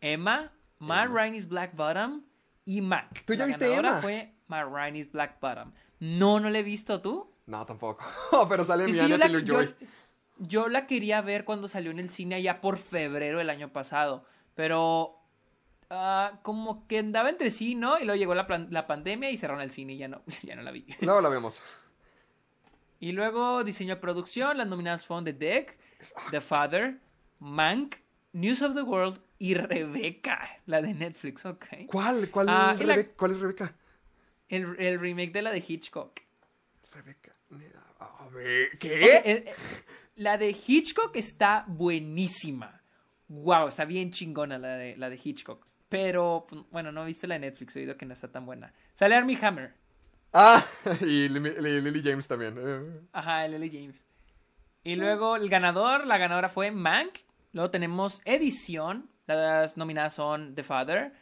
Emma, 0.00 0.52
Matt 0.78 1.10
Black 1.48 1.74
Bottom 1.74 2.22
y 2.64 2.80
Mac. 2.80 3.24
¿Tú 3.26 3.32
ya 3.34 3.40
La 3.40 3.46
viste 3.46 3.72
Emma? 3.72 4.00
fue 4.02 4.34
Matt 4.48 4.68
Rainey's 4.70 5.10
Black 5.10 5.40
Bottom. 5.40 5.72
No, 6.00 6.40
no 6.40 6.50
la 6.50 6.58
he 6.58 6.62
visto 6.62 7.00
tú. 7.00 7.32
No, 7.46 7.64
tampoco. 7.64 8.04
Pero 8.48 8.64
sale 8.64 8.84
Es 8.90 8.96
mi 8.96 9.08
la, 9.08 9.18
Taylor-Joy. 9.18 9.66
yo- 9.80 9.86
yo 10.38 10.68
la 10.68 10.86
quería 10.86 11.22
ver 11.22 11.44
cuando 11.46 11.66
salió 11.66 11.90
en 11.90 11.98
el 11.98 12.10
cine 12.10 12.34
allá 12.34 12.60
por 12.60 12.76
febrero 12.76 13.38
del 13.38 13.48
año 13.48 13.72
pasado, 13.72 14.26
pero 14.54 15.18
ah, 15.90 16.38
como 16.42 16.86
que 16.86 16.98
andaba 16.98 17.28
entre 17.30 17.50
sí, 17.50 17.74
¿no? 17.74 17.98
Y 17.98 18.04
luego 18.04 18.16
llegó 18.18 18.34
la, 18.34 18.46
la 18.70 18.86
pandemia 18.86 19.30
y 19.30 19.36
cerraron 19.36 19.62
el 19.62 19.70
cine 19.70 19.94
y 19.94 19.98
ya 19.98 20.08
no, 20.08 20.22
ya 20.42 20.54
no 20.56 20.62
la 20.62 20.70
vi. 20.70 20.86
Luego 21.00 21.20
la 21.20 21.28
vemos. 21.28 21.62
Y 22.98 23.12
luego 23.12 23.62
diseño 23.64 23.94
de 23.96 24.00
producción, 24.00 24.56
las 24.56 24.66
nominadas 24.66 25.04
fueron 25.04 25.24
The 25.24 25.32
Dick, 25.34 25.76
The 26.30 26.40
Father, 26.40 26.98
Mank, 27.40 27.96
News 28.32 28.62
of 28.62 28.74
the 28.74 28.82
World 28.82 29.20
y 29.38 29.54
Rebecca, 29.54 30.60
la 30.66 30.80
de 30.80 30.94
Netflix, 30.94 31.44
ok. 31.44 31.66
¿Cuál? 31.88 32.30
¿Cuál, 32.30 32.46
Ah, 32.48 32.74
la- 32.78 33.04
¿Cuál 33.04 33.32
es 33.32 33.40
Rebeca? 33.40 33.74
El, 34.48 34.76
el 34.78 34.98
remake 34.98 35.32
de 35.32 35.42
la 35.42 35.50
de 35.52 35.62
Hitchcock. 35.66 36.20
Rebeca. 36.92 37.34
A 38.00 38.28
ver, 38.28 38.78
¿Qué? 38.78 39.16
el- 39.18 39.24
el- 39.38 39.44
la 40.16 40.38
de 40.38 40.56
Hitchcock 40.66 41.14
está 41.16 41.64
buenísima. 41.68 42.80
Wow, 43.28 43.68
está 43.68 43.84
bien 43.84 44.10
chingona 44.10 44.56
la 44.58 44.76
de, 44.76 44.96
la 44.96 45.10
de 45.10 45.20
Hitchcock. 45.22 45.66
Pero, 45.88 46.46
pues, 46.48 46.62
bueno, 46.70 46.90
no 46.92 47.02
he 47.02 47.06
visto 47.06 47.26
la 47.26 47.34
de 47.34 47.40
Netflix, 47.40 47.76
he 47.76 47.80
oído 47.80 47.96
que 47.96 48.06
no 48.06 48.12
está 48.12 48.28
tan 48.30 48.44
buena. 48.46 48.72
Sale 48.94 49.14
Armie 49.14 49.38
Hammer. 49.40 49.74
Ah, 50.32 50.64
y 51.00 51.28
Lily, 51.28 51.80
Lily 51.80 52.02
James 52.04 52.26
también. 52.28 52.56
eh. 52.58 53.00
Ajá, 53.12 53.46
Lily 53.48 53.70
James. 53.70 54.06
Y 54.82 54.96
luego 54.96 55.36
el 55.36 55.48
ganador, 55.48 56.06
la 56.06 56.18
ganadora 56.18 56.48
fue 56.48 56.70
Mank. 56.70 57.18
Luego 57.52 57.70
tenemos 57.70 58.20
edición. 58.24 59.08
Las 59.26 59.76
nominadas 59.76 60.14
son 60.14 60.54
The 60.54 60.62
Father, 60.62 61.12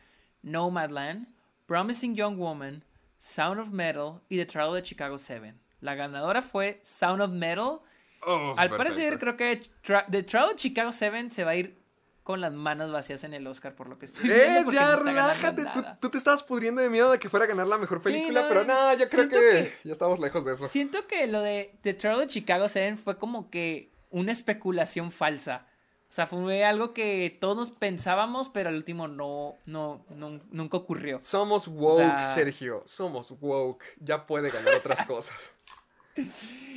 Nomadland, 0.42 1.28
Promising 1.66 2.14
Young 2.14 2.36
Woman, 2.38 2.82
Sound 3.18 3.60
of 3.60 3.68
Metal 3.68 4.20
y 4.28 4.36
The 4.36 4.46
Trial 4.46 4.76
of 4.76 4.82
Chicago 4.82 5.16
7. 5.18 5.54
La 5.80 5.94
ganadora 5.94 6.42
fue 6.42 6.80
Sound 6.82 7.22
of 7.22 7.30
Metal. 7.30 7.80
Oh, 8.26 8.54
Al 8.56 8.68
perfecto. 8.70 8.76
parecer, 8.76 9.18
creo 9.18 9.36
que 9.36 9.62
Tra- 9.82 10.06
The 10.10 10.22
Trial 10.22 10.50
of 10.50 10.56
Chicago 10.56 10.92
7 10.92 11.30
se 11.30 11.44
va 11.44 11.52
a 11.52 11.56
ir 11.56 11.78
con 12.24 12.40
las 12.40 12.52
manos 12.52 12.90
vacías 12.90 13.22
en 13.22 13.34
el 13.34 13.46
Oscar, 13.46 13.74
por 13.76 13.88
lo 13.88 13.98
que 13.98 14.06
estoy 14.06 14.24
viendo. 14.28 14.70
Es, 14.70 14.74
ya, 14.74 14.90
no 14.90 15.02
relájate. 15.04 15.64
Tú, 16.00 16.08
te 16.10 16.18
estabas 16.18 16.42
pudriendo 16.42 16.82
de 16.82 16.90
miedo 16.90 17.12
de 17.12 17.18
que 17.20 17.28
fuera 17.28 17.44
a 17.44 17.48
ganar 17.48 17.66
la 17.68 17.78
mejor 17.78 17.98
Sí, 17.98 18.04
película, 18.04 18.42
no, 18.42 18.48
pero 18.48 18.64
no, 18.64 18.94
yo 18.94 19.06
creo 19.08 19.28
que, 19.28 19.74
ya 19.84 19.92
estamos 19.92 20.18
lejos 20.18 20.44
de 20.44 20.54
eso. 20.54 20.66
Siento 20.66 21.06
que 21.06 21.26
lo 21.28 21.40
de 21.42 21.78
The 21.82 21.94
Trial 21.94 22.20
of 22.22 22.26
Chicago 22.26 22.66
7 22.68 22.96
fue 22.96 23.16
como 23.18 23.50
que 23.50 23.92
una 24.10 24.32
especulación 24.32 25.12
falsa. 25.12 25.66
O 26.08 26.12
sea, 26.14 26.26
fue 26.26 26.64
algo 26.64 26.94
que 26.94 27.36
todos 27.40 27.70
pensábamos, 27.72 28.48
pero 28.48 28.68
al 28.70 28.76
último 28.76 29.08
no, 29.08 29.56
no, 29.66 30.06
no- 30.10 30.40
nunca 30.50 30.76
ocurrió. 30.76 31.18
Somos 31.20 31.68
woke, 31.68 31.98
sea- 32.00 32.26
Sergio. 32.26 32.82
Somos 32.86 33.34
woke. 33.40 33.84
Ya 34.00 34.24
puede 34.26 34.50
ganar 34.50 34.74
otras 34.76 35.04
cosas. 35.06 35.52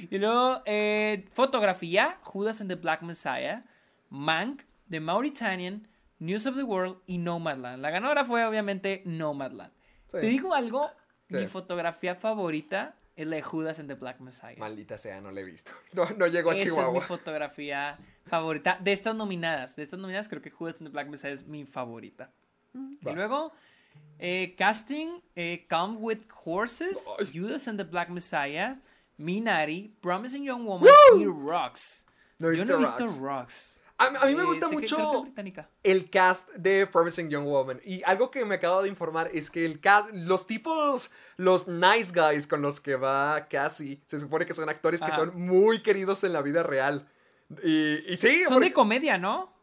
Y 0.10 0.18
luego, 0.18 0.62
eh, 0.66 1.26
fotografía, 1.32 2.18
Judas 2.24 2.60
and 2.62 2.70
the 2.70 2.76
Black 2.76 3.02
Messiah, 3.04 3.62
Mank, 4.10 4.64
The 4.90 5.00
Mauritanian, 5.00 5.88
News 6.20 6.46
of 6.46 6.56
the 6.56 6.64
World 6.64 6.98
y 7.08 7.18
Nomadland. 7.18 7.82
La 7.82 7.90
ganadora 7.92 8.26
fue 8.26 8.46
obviamente 8.46 9.02
Nomadland. 9.06 9.72
Sí. 10.08 10.18
Te 10.22 10.28
digo 10.28 10.54
algo, 10.54 10.90
mi 11.30 11.48
fotografía 11.48 12.16
favorita 12.16 12.96
es 13.16 13.28
la 13.28 13.36
de 13.38 13.42
Judas 13.42 13.80
and 13.80 13.90
the 13.90 13.96
Black 13.96 14.20
Messiah. 14.20 14.56
Maldita 14.58 14.98
sea, 14.98 15.20
no 15.22 15.32
la 15.32 15.42
he 15.42 15.44
visto. 15.44 15.72
No, 15.94 16.08
no 16.18 16.28
llegó 16.28 16.52
a 16.52 16.56
Esa 16.56 16.64
es 16.64 16.70
mi 16.72 16.76
Chihuahua. 16.78 17.02
fotografía 17.02 17.98
favorita. 18.26 18.78
De 18.82 18.92
estas 18.94 19.16
nominadas, 19.16 19.76
de 19.76 19.84
estas 19.84 20.00
nominadas 20.00 20.28
creo 20.30 20.42
que 20.42 20.52
Judas 20.52 20.76
and 20.80 20.88
the 20.88 20.92
Black 20.94 21.08
Messiah 21.10 21.32
es 21.32 21.46
mi 21.46 21.66
favorita. 21.66 22.32
va. 22.76 23.12
Y 23.12 23.16
luego, 23.16 23.52
eh, 24.20 24.56
casting, 24.58 25.20
eh, 25.36 25.66
Come 25.70 25.98
With 25.98 26.22
Horses, 26.46 27.06
Ay. 27.20 27.28
Judas 27.34 27.68
and 27.68 27.78
the 27.80 27.84
Black 27.84 28.10
Messiah, 28.10 28.76
Minari, 29.18 29.94
Promising 30.02 30.44
Young 30.44 30.66
Woman 30.66 30.88
y 31.20 31.26
Rocks. 31.26 32.06
No 32.40 32.52
Yo 32.54 32.66
no 32.66 32.76
he 32.76 32.78
visto 32.78 33.00
Rocks. 33.06 33.18
Rocks. 33.18 33.77
A, 34.00 34.06
a 34.06 34.26
mí 34.28 34.36
me 34.36 34.44
Eh, 34.44 34.46
gusta 34.46 34.68
es 34.68 34.72
mucho 34.72 35.26
el 35.84 36.10
cast 36.12 36.50
de 36.54 36.86
Promising 36.86 37.30
Young 37.30 37.46
Woman. 37.46 37.82
Y 37.84 38.04
algo 38.04 38.30
que 38.30 38.46
me 38.46 38.56
acabo 38.56 38.84
de 38.84 38.90
informar 38.90 39.30
es 39.34 39.50
que 39.50 39.66
el 39.66 39.80
cast, 39.80 40.10
los 40.14 40.46
tipos, 40.46 41.10
los 41.38 41.68
nice 41.68 42.12
guys 42.14 42.46
con 42.46 42.62
los 42.62 42.80
que 42.80 42.96
va 42.96 43.48
Cassie, 43.50 44.02
se 44.06 44.20
supone 44.20 44.46
que 44.46 44.54
son 44.54 44.70
actores 44.70 45.02
que 45.02 45.12
son 45.12 45.40
muy 45.40 45.82
queridos 45.82 46.24
en 46.24 46.34
la 46.34 46.42
vida 46.44 46.62
real. 46.62 47.08
Y, 47.64 48.14
y 48.14 48.18
sí, 48.18 48.44
Son 48.44 48.54
porque- 48.54 48.68
de 48.70 48.74
comedia, 48.74 49.18
¿no? 49.18 49.56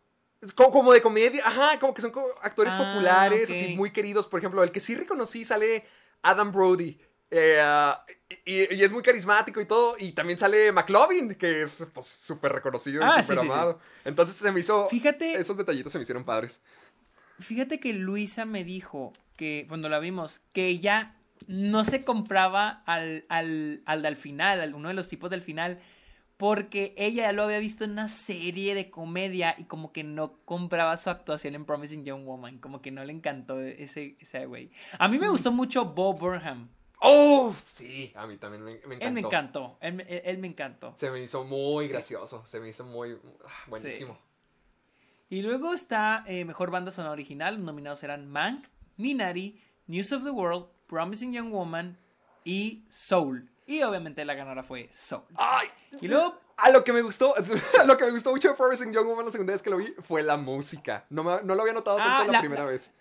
como, 0.56 0.92
de 0.92 1.00
comedia, 1.00 1.42
ajá, 1.46 1.78
como 1.78 1.94
que 1.94 2.02
son 2.02 2.12
actores 2.42 2.74
Ah, 2.76 2.78
populares, 2.92 3.50
así 3.50 3.74
muy 3.76 3.90
queridos. 3.92 4.26
Por 4.26 4.40
ejemplo, 4.40 4.62
el 4.62 4.70
que 4.72 4.80
sí 4.80 4.94
reconocí 4.94 5.42
sale 5.44 5.86
Adam 6.22 6.52
Brody. 6.52 6.98
Eh, 7.30 7.62
y, 8.44 8.74
y 8.74 8.82
es 8.82 8.92
muy 8.92 9.02
carismático 9.02 9.60
y 9.60 9.66
todo. 9.66 9.96
Y 9.98 10.12
también 10.12 10.38
sale 10.38 10.72
McLovin, 10.72 11.34
que 11.34 11.62
es 11.62 11.86
pues, 11.92 12.06
súper 12.06 12.52
reconocido 12.52 13.02
y 13.02 13.04
Ah, 13.04 13.16
sí, 13.16 13.22
súper 13.22 13.38
sí, 13.38 13.44
sí. 13.46 13.52
amado. 13.52 13.80
Entonces 14.04 14.36
se 14.36 14.50
me 14.52 14.60
hizo. 14.60 14.88
Fíjate- 14.88 15.34
Esos 15.38 15.56
detallitos 15.56 15.92
se 15.92 15.98
me 15.98 16.02
hicieron 16.02 16.24
padres. 16.24 16.60
Fíjate 17.40 17.80
que 17.80 17.92
Luisa 17.92 18.44
me 18.44 18.62
dijo 18.64 19.12
que 19.36 19.64
cuando 19.68 19.88
la 19.88 19.98
vimos, 19.98 20.40
que 20.52 20.68
ella 20.68 21.16
no 21.48 21.84
se 21.84 22.04
compraba 22.04 22.82
al, 22.86 23.24
al, 23.28 23.82
al 23.86 24.02
del 24.02 24.16
final, 24.16 24.60
al 24.60 24.74
uno 24.74 24.88
de 24.88 24.94
los 24.94 25.08
tipos 25.08 25.30
del 25.30 25.42
final, 25.42 25.80
porque 26.36 26.94
ella 26.96 27.24
ya 27.24 27.32
lo 27.32 27.42
había 27.42 27.58
visto 27.58 27.84
en 27.84 27.90
una 27.92 28.08
serie 28.08 28.74
de 28.74 28.88
comedia 28.90 29.54
y 29.58 29.64
como 29.64 29.92
que 29.92 30.04
no 30.04 30.38
compraba 30.44 30.96
su 30.96 31.10
actuación 31.10 31.54
en 31.54 31.64
Promising 31.64 32.04
Young 32.04 32.24
Woman, 32.24 32.58
como 32.58 32.80
que 32.80 32.90
no 32.92 33.04
le 33.04 33.12
encantó 33.12 33.60
ese, 33.60 34.16
ese 34.20 34.46
güey. 34.46 34.70
A 34.98 35.08
mí 35.08 35.18
me 35.18 35.28
gustó 35.28 35.50
mucho 35.52 35.86
Bo 35.86 36.14
Burnham. 36.14 36.68
¡Oh! 37.06 37.54
Sí, 37.62 38.12
a 38.16 38.26
mí 38.26 38.36
también 38.38 38.62
me, 38.64 38.72
me 38.86 38.94
encantó. 38.94 39.04
Él 39.06 39.12
me 39.12 39.20
encantó, 39.20 39.76
él, 39.80 39.92
me- 39.94 40.02
él- 40.04 40.22
él 40.24 40.38
me 40.38 40.46
encantó. 40.48 40.92
Se 40.96 41.10
me 41.10 41.20
hizo 41.22 41.44
muy 41.44 41.88
gracioso. 41.88 42.44
Se 42.46 42.60
me 42.60 42.68
hizo 42.68 42.84
muy. 42.84 43.18
ah, 43.46 43.50
buenísimo. 43.68 44.18
Y 45.28 45.42
luego 45.42 45.74
está 45.74 46.24
eh, 46.26 46.44
Mejor 46.44 46.70
Banda 46.70 46.90
Sonora 46.90 47.12
Original. 47.12 47.54
Los 47.56 47.64
nominados 47.64 48.02
eran 48.02 48.28
Mank, 48.30 48.66
Minari, 48.96 49.60
News 49.86 50.12
of 50.12 50.22
the 50.24 50.30
World 50.30 50.66
Promising 50.86 51.32
Young 51.32 51.50
Woman 51.50 51.98
y 52.44 52.84
Soul. 52.88 53.50
Y 53.66 53.82
obviamente 53.82 54.24
la 54.24 54.34
ganadora 54.34 54.62
fue 54.62 54.88
Soul. 54.92 55.22
Ay, 55.36 55.68
Y 56.00 56.08
luego, 56.08 56.38
a 56.58 56.70
lo 56.70 56.84
que 56.84 56.92
me 56.92 57.00
gustó, 57.02 57.34
a 57.80 57.84
lo 57.84 57.96
que 57.96 58.04
me 58.04 58.10
gustó 58.12 58.30
mucho 58.30 58.48
de 58.48 58.54
Promising 58.54 58.92
Young 58.92 59.06
Woman 59.06 59.24
la 59.26 59.30
segunda 59.32 59.52
vez 59.54 59.62
que 59.62 59.70
lo 59.70 59.78
vi 59.78 59.92
fue 60.06 60.22
la 60.22 60.36
música. 60.36 61.06
No, 61.10 61.24
me- 61.24 61.42
no 61.42 61.54
lo 61.54 61.62
había 61.62 61.72
notado 61.74 61.96
tanto 61.96 62.12
Ah, 62.22 62.24
la, 62.26 62.32
la- 62.32 62.40
primera 62.40 62.64
la- 62.64 62.70
vez. 62.70 62.92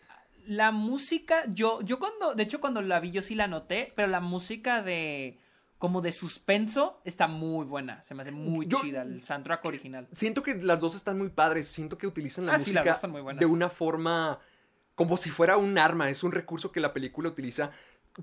La 0.46 0.72
música, 0.72 1.44
yo, 1.54 1.82
yo 1.82 2.00
cuando, 2.00 2.36
de 2.36 2.44
hecho 2.44 2.60
cuando 2.62 2.82
la 2.82 3.00
vi 3.00 3.12
yo 3.12 3.22
sí 3.22 3.36
la 3.36 3.48
noté, 3.48 3.94
pero 3.96 4.08
la 4.08 4.20
música 4.20 4.82
de, 4.82 5.40
como 5.78 6.02
de 6.02 6.12
suspenso 6.12 7.02
está 7.06 7.28
muy 7.28 7.66
buena. 7.66 8.02
Se 8.04 8.14
me 8.16 8.22
hace 8.24 8.32
muy 8.32 8.68
Yo- 8.68 8.80
chida 8.82 9.02
el 9.04 9.22
soundtrack 9.22 9.64
original. 9.66 10.08
Siento 10.14 10.44
que 10.44 10.56
las 10.56 10.80
dos 10.80 10.96
están 10.96 11.18
muy 11.18 11.30
padres. 11.30 11.68
Siento 11.68 11.98
que 11.98 12.08
utilizan 12.08 12.46
la 12.46 12.54
Ah, 12.56 12.58
música 12.58 12.84
dos 12.84 12.96
están 12.96 13.12
muy 13.12 13.22
buenas. 13.22 13.40
de 13.40 13.46
una 13.46 13.70
forma 13.70 14.40
como 14.96 15.18
si 15.18 15.30
fuera 15.30 15.58
un 15.58 15.78
arma. 15.78 16.10
Es 16.10 16.24
un 16.24 16.32
recurso 16.32 16.72
que 16.72 16.80
la 16.80 16.94
película 16.94 17.30
utiliza. 17.30 17.72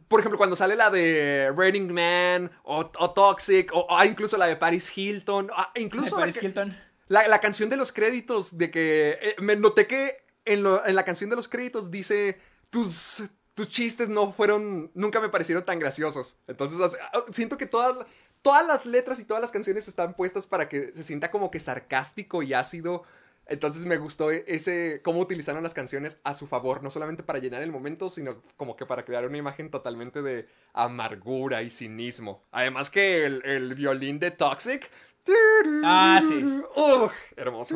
Por 0.08 0.20
ejemplo, 0.20 0.38
cuando 0.38 0.54
sale 0.56 0.76
la 0.76 0.88
de 0.88 1.52
Raining 1.56 1.92
Man 1.92 2.50
o, 2.62 2.90
o 2.98 3.10
Toxic 3.10 3.70
o, 3.74 3.86
o 3.90 4.04
incluso 4.04 4.36
la 4.36 4.46
de 4.46 4.56
Paris 4.56 4.96
Hilton. 4.96 5.50
ah, 5.54 5.72
incluso 5.76 6.14
la, 6.16 6.20
Paris 6.22 6.38
que- 6.38 6.46
Hilton. 6.46 6.76
la- 7.08 7.26
la 7.28 7.40
canción 7.40 7.68
de 7.68 7.76
los 7.76 7.90
créditos 7.92 8.56
de 8.56 8.70
que... 8.70 9.18
eh, 9.20 9.34
me 9.40 9.56
noté 9.56 9.86
que 9.88 10.18
en, 10.44 10.62
lo- 10.62 10.84
en 10.86 10.94
la 10.94 11.04
canción 11.04 11.30
de 11.30 11.36
los 11.36 11.48
créditos 11.48 11.90
dice 11.90 12.38
tus... 12.70 13.24
Tus 13.52 13.68
chistes 13.68 14.08
no 14.08 14.32
fueron, 14.32 14.90
nunca 14.94 15.20
me 15.20 15.28
parecieron 15.28 15.64
tan 15.66 15.78
graciosos. 15.78 16.38
Entonces, 16.46 16.78
o 16.80 16.88
sea, 16.88 17.10
siento 17.30 17.58
que 17.58 17.66
todas, 17.66 18.06
todas 18.40 18.66
las 18.66 18.86
letras 18.86 19.20
y 19.20 19.24
todas 19.24 19.42
las 19.42 19.50
canciones 19.50 19.86
están 19.86 20.14
puestas 20.14 20.46
para 20.46 20.66
que 20.66 20.92
se 20.94 21.02
sienta 21.02 21.30
como 21.30 21.50
que 21.50 21.60
sarcástico 21.60 22.42
y 22.42 22.54
ácido. 22.54 23.02
Entonces 23.46 23.84
me 23.84 23.98
gustó 23.98 24.30
ese 24.30 25.02
cómo 25.04 25.20
utilizaron 25.20 25.62
las 25.62 25.74
canciones 25.74 26.20
a 26.24 26.34
su 26.36 26.46
favor, 26.46 26.82
no 26.82 26.90
solamente 26.90 27.22
para 27.22 27.38
llenar 27.40 27.60
el 27.62 27.72
momento, 27.72 28.08
sino 28.08 28.40
como 28.56 28.76
que 28.76 28.86
para 28.86 29.04
crear 29.04 29.26
una 29.26 29.36
imagen 29.36 29.68
totalmente 29.70 30.22
de 30.22 30.48
amargura 30.72 31.60
y 31.62 31.68
cinismo. 31.70 32.42
Además 32.52 32.88
que 32.88 33.26
el, 33.26 33.44
el 33.44 33.74
violín 33.74 34.20
de 34.20 34.30
Toxic. 34.30 34.88
Ah, 35.84 36.22
sí. 36.26 36.62
Hermoso. 37.36 37.74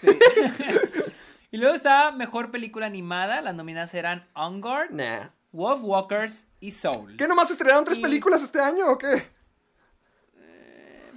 Sí. 0.00 0.08
y 1.50 1.56
luego 1.56 1.74
está 1.74 2.10
Mejor 2.12 2.50
Película 2.50 2.86
Animada. 2.86 3.40
Las 3.40 3.54
nominadas 3.54 3.94
eran 3.94 4.26
On 4.34 4.60
Guard, 4.60 4.90
Nah. 4.92 5.30
Wolf 5.52 5.80
Walkers 5.82 6.46
y 6.60 6.70
Soul. 6.72 7.16
¿Qué 7.16 7.26
nomás 7.26 7.50
estrenaron 7.50 7.84
tres 7.84 7.98
Y- 7.98 8.02
películas 8.02 8.42
este 8.42 8.60
año 8.60 8.86
o 8.90 8.98
qué? 8.98 9.22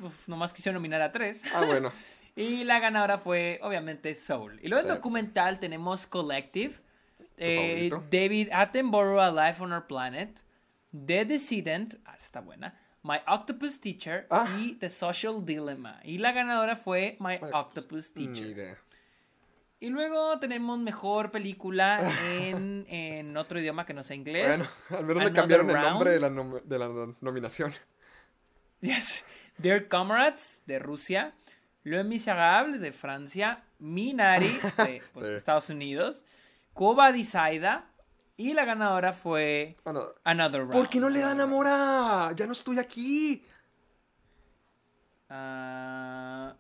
Uf, 0.04 0.28
nomás 0.28 0.52
quisieron 0.54 0.76
nominar 0.82 1.02
a 1.02 1.12
tres. 1.12 1.42
Ah, 1.54 1.64
bueno. 1.66 1.92
Y 2.34 2.64
la 2.64 2.80
ganadora 2.80 3.18
fue, 3.18 3.60
obviamente, 3.62 4.16
Soul. 4.16 4.58
Y 4.64 4.70
luego 4.70 4.84
en 4.88 4.90
Sí, 4.90 4.96
documental 4.96 5.60
tenemos 5.60 6.08
Collective, 6.08 6.76
eh? 7.36 7.92
David 8.10 8.48
Attenborough, 8.54 9.20
A 9.20 9.30
Life 9.32 9.62
on 9.62 9.74
Our 9.74 9.86
Planet, 9.86 10.42
The 10.94 11.26
Decedent, 11.26 11.96
ah, 12.06 12.16
está 12.16 12.40
buena, 12.40 12.80
My 13.04 13.18
Octopus 13.28 13.82
Teacher 13.82 14.28
Ah. 14.30 14.48
y 14.58 14.76
The 14.76 14.90
Social 14.90 15.44
Dilemma. 15.46 16.00
Y 16.06 16.20
la 16.20 16.32
ganadora 16.32 16.78
fue 16.78 17.18
My 17.20 17.38
My- 17.42 17.50
Octopus 17.52 18.14
Ni 18.16 18.28
Teacher. 18.28 18.48
idea. 18.48 18.78
Y 19.82 19.90
luego 19.90 20.38
tenemos 20.40 20.78
mejor 20.80 21.32
película 21.32 22.00
en, 22.30 22.86
en 22.90 23.36
otro 23.36 23.60
idioma 23.60 23.86
que 23.86 23.94
no 23.94 24.04
sea 24.04 24.16
inglés. 24.16 24.48
Bueno, 24.48 24.68
al 24.92 25.06
menos 25.06 25.16
le 25.16 25.22
Another 25.30 25.34
cambiaron 25.34 25.70
el 25.72 25.82
nombre 25.82 26.10
de 26.12 26.20
la, 26.20 26.30
nom- 26.30 26.62
de 26.62 26.80
la 26.80 26.88
no- 26.88 27.16
nominación. 27.20 27.74
Yes. 28.82 29.24
Dear 29.58 29.88
Comrades 29.90 30.64
de 30.66 30.80
Rusia, 30.80 31.34
Le 31.84 32.04
Misérables 32.04 32.80
de 32.82 32.92
Francia, 32.92 33.64
Minari 33.80 34.60
de 34.78 35.04
pues, 35.14 35.28
Sí. 35.28 35.34
Estados 35.36 35.70
Unidos, 35.70 36.26
Cuba 36.74 37.12
Disaida 37.12 37.86
y 38.38 38.54
la 38.54 38.66
ganadora 38.66 39.14
fue 39.14 39.78
Bueno, 39.84 40.06
Another 40.24 40.62
Round. 40.62 40.74
¿Por 40.74 40.90
qué 40.90 41.00
no 41.00 41.10
le 41.10 41.20
dan 41.20 41.40
amor 41.42 41.68
a... 41.68 42.32
Ya 42.36 42.48
no 42.48 42.54
estoy 42.54 42.80
aquí. 42.80 43.46
Ah, 45.30 46.56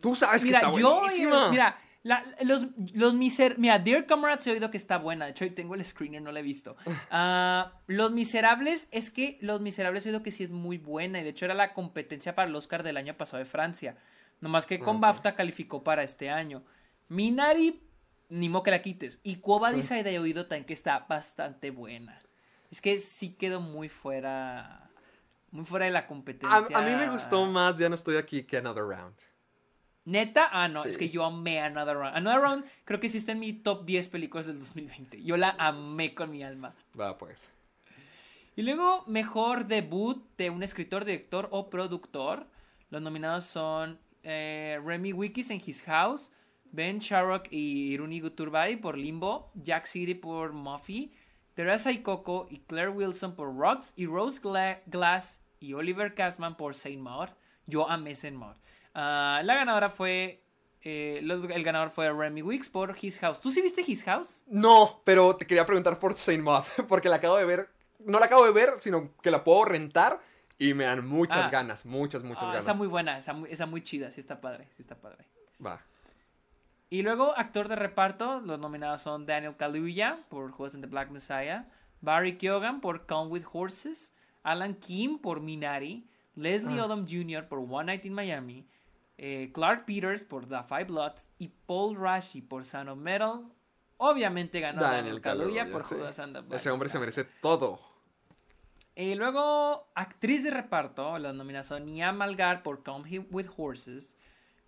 Tú 0.00 0.14
sabes 0.14 0.42
que 0.42 0.48
mira, 0.48 0.60
está 0.60 0.72
yo, 0.78 1.00
buenísima. 1.00 1.50
mira, 1.50 1.76
la- 2.06 2.22
los, 2.42 2.66
los 2.94 3.14
miser, 3.14 3.58
mira, 3.58 3.78
Dear 3.78 4.06
Comrades 4.06 4.46
he 4.46 4.52
oído 4.52 4.70
que 4.70 4.76
está 4.76 4.98
buena. 4.98 5.24
De 5.24 5.32
hecho, 5.32 5.44
ahí 5.44 5.50
tengo 5.50 5.74
el 5.74 5.84
screener, 5.84 6.22
no 6.22 6.30
la 6.32 6.40
he 6.40 6.42
visto. 6.42 6.76
Ah, 7.10 7.72
los 7.86 8.12
Miserables, 8.12 8.88
es 8.90 9.10
que 9.10 9.38
Los 9.40 9.60
Miserables 9.60 10.06
he 10.06 10.10
oído 10.10 10.22
que 10.22 10.30
sí 10.30 10.44
es 10.44 10.50
muy 10.50 10.78
buena. 10.78 11.20
Y 11.20 11.24
de 11.24 11.30
hecho, 11.30 11.44
era 11.44 11.54
la 11.54 11.74
competencia 11.74 12.34
para 12.34 12.48
el 12.48 12.54
Oscar 12.54 12.82
del 12.82 12.96
año 12.96 13.16
pasado 13.16 13.38
de 13.38 13.44
Francia. 13.44 13.96
Nomás 14.40 14.66
que 14.66 14.78
con 14.78 14.96
Ah, 14.96 14.98
sí. 15.00 15.02
BAFTA 15.06 15.34
calificó 15.34 15.82
para 15.82 16.02
este 16.02 16.30
año. 16.30 16.62
Minari, 17.08 17.80
ni 18.28 18.48
modo 18.48 18.62
que 18.64 18.70
la 18.70 18.82
quites. 18.82 19.20
Y 19.22 19.36
Cuoba 19.36 19.70
Sí. 19.70 19.76
Disaida 19.76 20.10
he 20.10 20.18
oído 20.18 20.46
también 20.46 20.64
que 20.66 20.72
está 20.74 21.00
bastante 21.08 21.70
buena. 21.70 22.18
Es 22.70 22.80
que 22.80 22.98
sí 22.98 23.30
quedó 23.34 23.60
muy 23.60 23.88
fuera. 23.88 24.90
Muy 25.52 25.64
fuera 25.64 25.86
de 25.86 25.92
la 25.92 26.00
a, 26.00 26.06
competencia. 26.06 26.76
a 26.76 26.82
mí 26.82 26.94
me 26.96 27.08
gustó 27.08 27.46
más 27.46 27.78
Ya 27.78 27.88
no 27.88 27.94
estoy 27.94 28.16
aquí 28.16 28.42
que 28.42 28.58
Another 28.58 28.82
Round. 28.84 29.14
Neta, 30.06 30.48
ah, 30.52 30.68
no, 30.68 30.82
Sí. 30.82 30.88
es 30.90 30.98
que 30.98 31.10
yo 31.10 31.24
amé 31.24 31.60
Another 31.60 31.96
Round. 31.96 32.16
Another 32.16 32.40
Round 32.40 32.64
creo 32.84 32.98
que 33.00 33.08
sí 33.08 33.18
está 33.18 33.32
en 33.32 33.40
mi 33.40 33.52
top 33.52 33.84
10 33.84 34.08
películas 34.08 34.46
del 34.46 34.58
2020. 34.58 35.22
Yo 35.22 35.36
la 35.36 35.54
amé 35.58 36.14
con 36.14 36.30
mi 36.30 36.42
alma. 36.42 36.74
Va, 36.98 37.18
pues. 37.18 37.52
Y 38.54 38.62
luego, 38.62 39.04
mejor 39.06 39.66
debut 39.66 40.24
de 40.38 40.48
un 40.50 40.62
escritor, 40.62 41.04
director 41.04 41.48
o 41.50 41.68
productor. 41.68 42.46
Los 42.90 43.02
nominados 43.02 43.44
son 43.44 43.98
eh, 44.22 44.80
Remy 44.84 45.12
Wikis 45.12 45.50
en 45.50 45.60
His 45.64 45.82
House, 45.82 46.30
Ben 46.72 46.98
Sharrock 47.00 47.48
y 47.52 47.92
Iruni 47.92 48.20
Guturbay 48.20 48.76
por 48.76 48.96
Limbo, 48.96 49.50
Jack 49.54 49.86
City 49.86 50.14
por 50.14 50.52
Muffy, 50.52 51.12
Teresa 51.54 51.90
Coco 52.02 52.46
y 52.50 52.58
Claire 52.60 52.90
Wilson 52.90 53.34
por 53.34 53.54
Rocks 53.56 53.92
y 53.96 54.06
Rose 54.06 54.40
Gla- 54.40 54.80
Glass 54.86 55.42
y 55.60 55.72
Oliver 55.74 56.14
Kazman 56.14 56.56
por 56.56 56.74
Saint 56.74 57.00
Maud. 57.02 57.28
Yo 57.66 57.88
amé 57.90 58.14
Saint 58.14 58.36
Maud. 58.36 58.56
Ah, 58.98 59.40
la 59.44 59.54
ganadora 59.54 59.90
fue. 59.90 60.42
eh, 60.82 61.18
el 61.20 61.62
ganador 61.64 61.90
fue 61.90 62.10
Remy 62.12 62.42
Wicks 62.42 62.68
por 62.70 62.96
His 63.00 63.18
House. 63.18 63.40
¿Tú 63.40 63.50
sí 63.50 63.60
viste 63.60 63.82
His 63.86 64.04
House? 64.04 64.42
No, 64.46 65.02
pero 65.04 65.36
te 65.36 65.46
quería 65.46 65.66
preguntar 65.66 65.98
por 65.98 66.16
Saint 66.16 66.42
Maud, 66.42 66.64
porque 66.88 67.08
la 67.08 67.16
acabo 67.16 67.36
de 67.36 67.44
ver. 67.44 67.68
No 67.98 68.18
la 68.20 68.26
acabo 68.26 68.44
de 68.44 68.52
ver, 68.52 68.74
sino 68.80 69.10
que 69.20 69.30
la 69.30 69.42
puedo 69.44 69.64
rentar 69.64 70.20
y 70.58 70.72
me 70.74 70.84
dan 70.84 71.06
muchas 71.06 71.46
Ah. 71.46 71.50
ganas, 71.50 71.84
muchas, 71.84 72.22
muchas 72.22 72.42
Ah, 72.44 72.46
ganas. 72.46 72.62
está 72.62 72.72
muy 72.74 72.86
buena, 72.86 73.18
está 73.18 73.32
muy, 73.34 73.50
está 73.50 73.66
muy 73.66 73.82
chida, 73.82 74.10
sí 74.12 74.20
está 74.20 74.40
padre, 74.40 74.68
sí 74.76 74.82
está 74.82 74.94
padre. 74.94 75.26
Va. 75.64 75.82
Y 76.88 77.02
luego, 77.02 77.36
actor 77.36 77.66
de 77.68 77.74
reparto, 77.76 78.40
los 78.40 78.58
nominados 78.60 79.02
son 79.02 79.26
Daniel 79.26 79.56
Kaluuya 79.56 80.20
por 80.28 80.50
Judas 80.52 80.74
and 80.74 80.84
the 80.84 80.88
Black 80.90 81.10
Messiah, 81.10 81.64
Barry 82.00 82.38
Keoghan 82.38 82.80
por 82.80 83.06
Come 83.06 83.28
With 83.30 83.44
Horses, 83.52 84.12
Alan 84.44 84.74
Kim 84.74 85.18
por 85.18 85.40
Minari, 85.40 86.06
Leslie 86.36 86.78
Ah. 86.78 86.84
Odom 86.84 87.06
Jr. 87.08 87.48
por 87.48 87.58
One 87.58 87.86
Night 87.86 88.04
in 88.04 88.14
Miami, 88.14 88.66
eh, 89.18 89.50
Clark 89.52 89.86
Peters 89.86 90.22
por 90.22 90.46
The 90.46 90.62
Five 90.68 90.84
Bloods 90.84 91.26
y 91.38 91.48
Paul 91.48 91.96
Rashi 91.96 92.42
por 92.42 92.64
Sound 92.64 92.90
of 92.90 92.98
Metal. 92.98 93.44
Obviamente 93.98 94.60
ganó 94.60 94.82
Daniel, 94.82 95.20
Kaluuya 95.20 95.70
por 95.70 95.84
sí. 95.84 95.94
Judas 95.94 96.18
and 96.18 96.34
the 96.34 96.42
Black 96.42 96.60
Ese 96.60 96.70
hombre 96.70 96.88
se 96.88 96.98
merece 96.98 97.24
todo. 97.24 97.80
Y 98.94 99.14
luego, 99.14 99.90
actriz 99.94 100.42
de 100.42 100.50
reparto, 100.50 101.18
los 101.18 101.34
nominados 101.34 101.66
son 101.66 101.84
Nia 101.84 102.12
Malgar 102.12 102.62
por 102.62 102.82
Come 102.82 103.08
Here 103.08 103.26
With 103.30 103.48
Horses, 103.56 104.16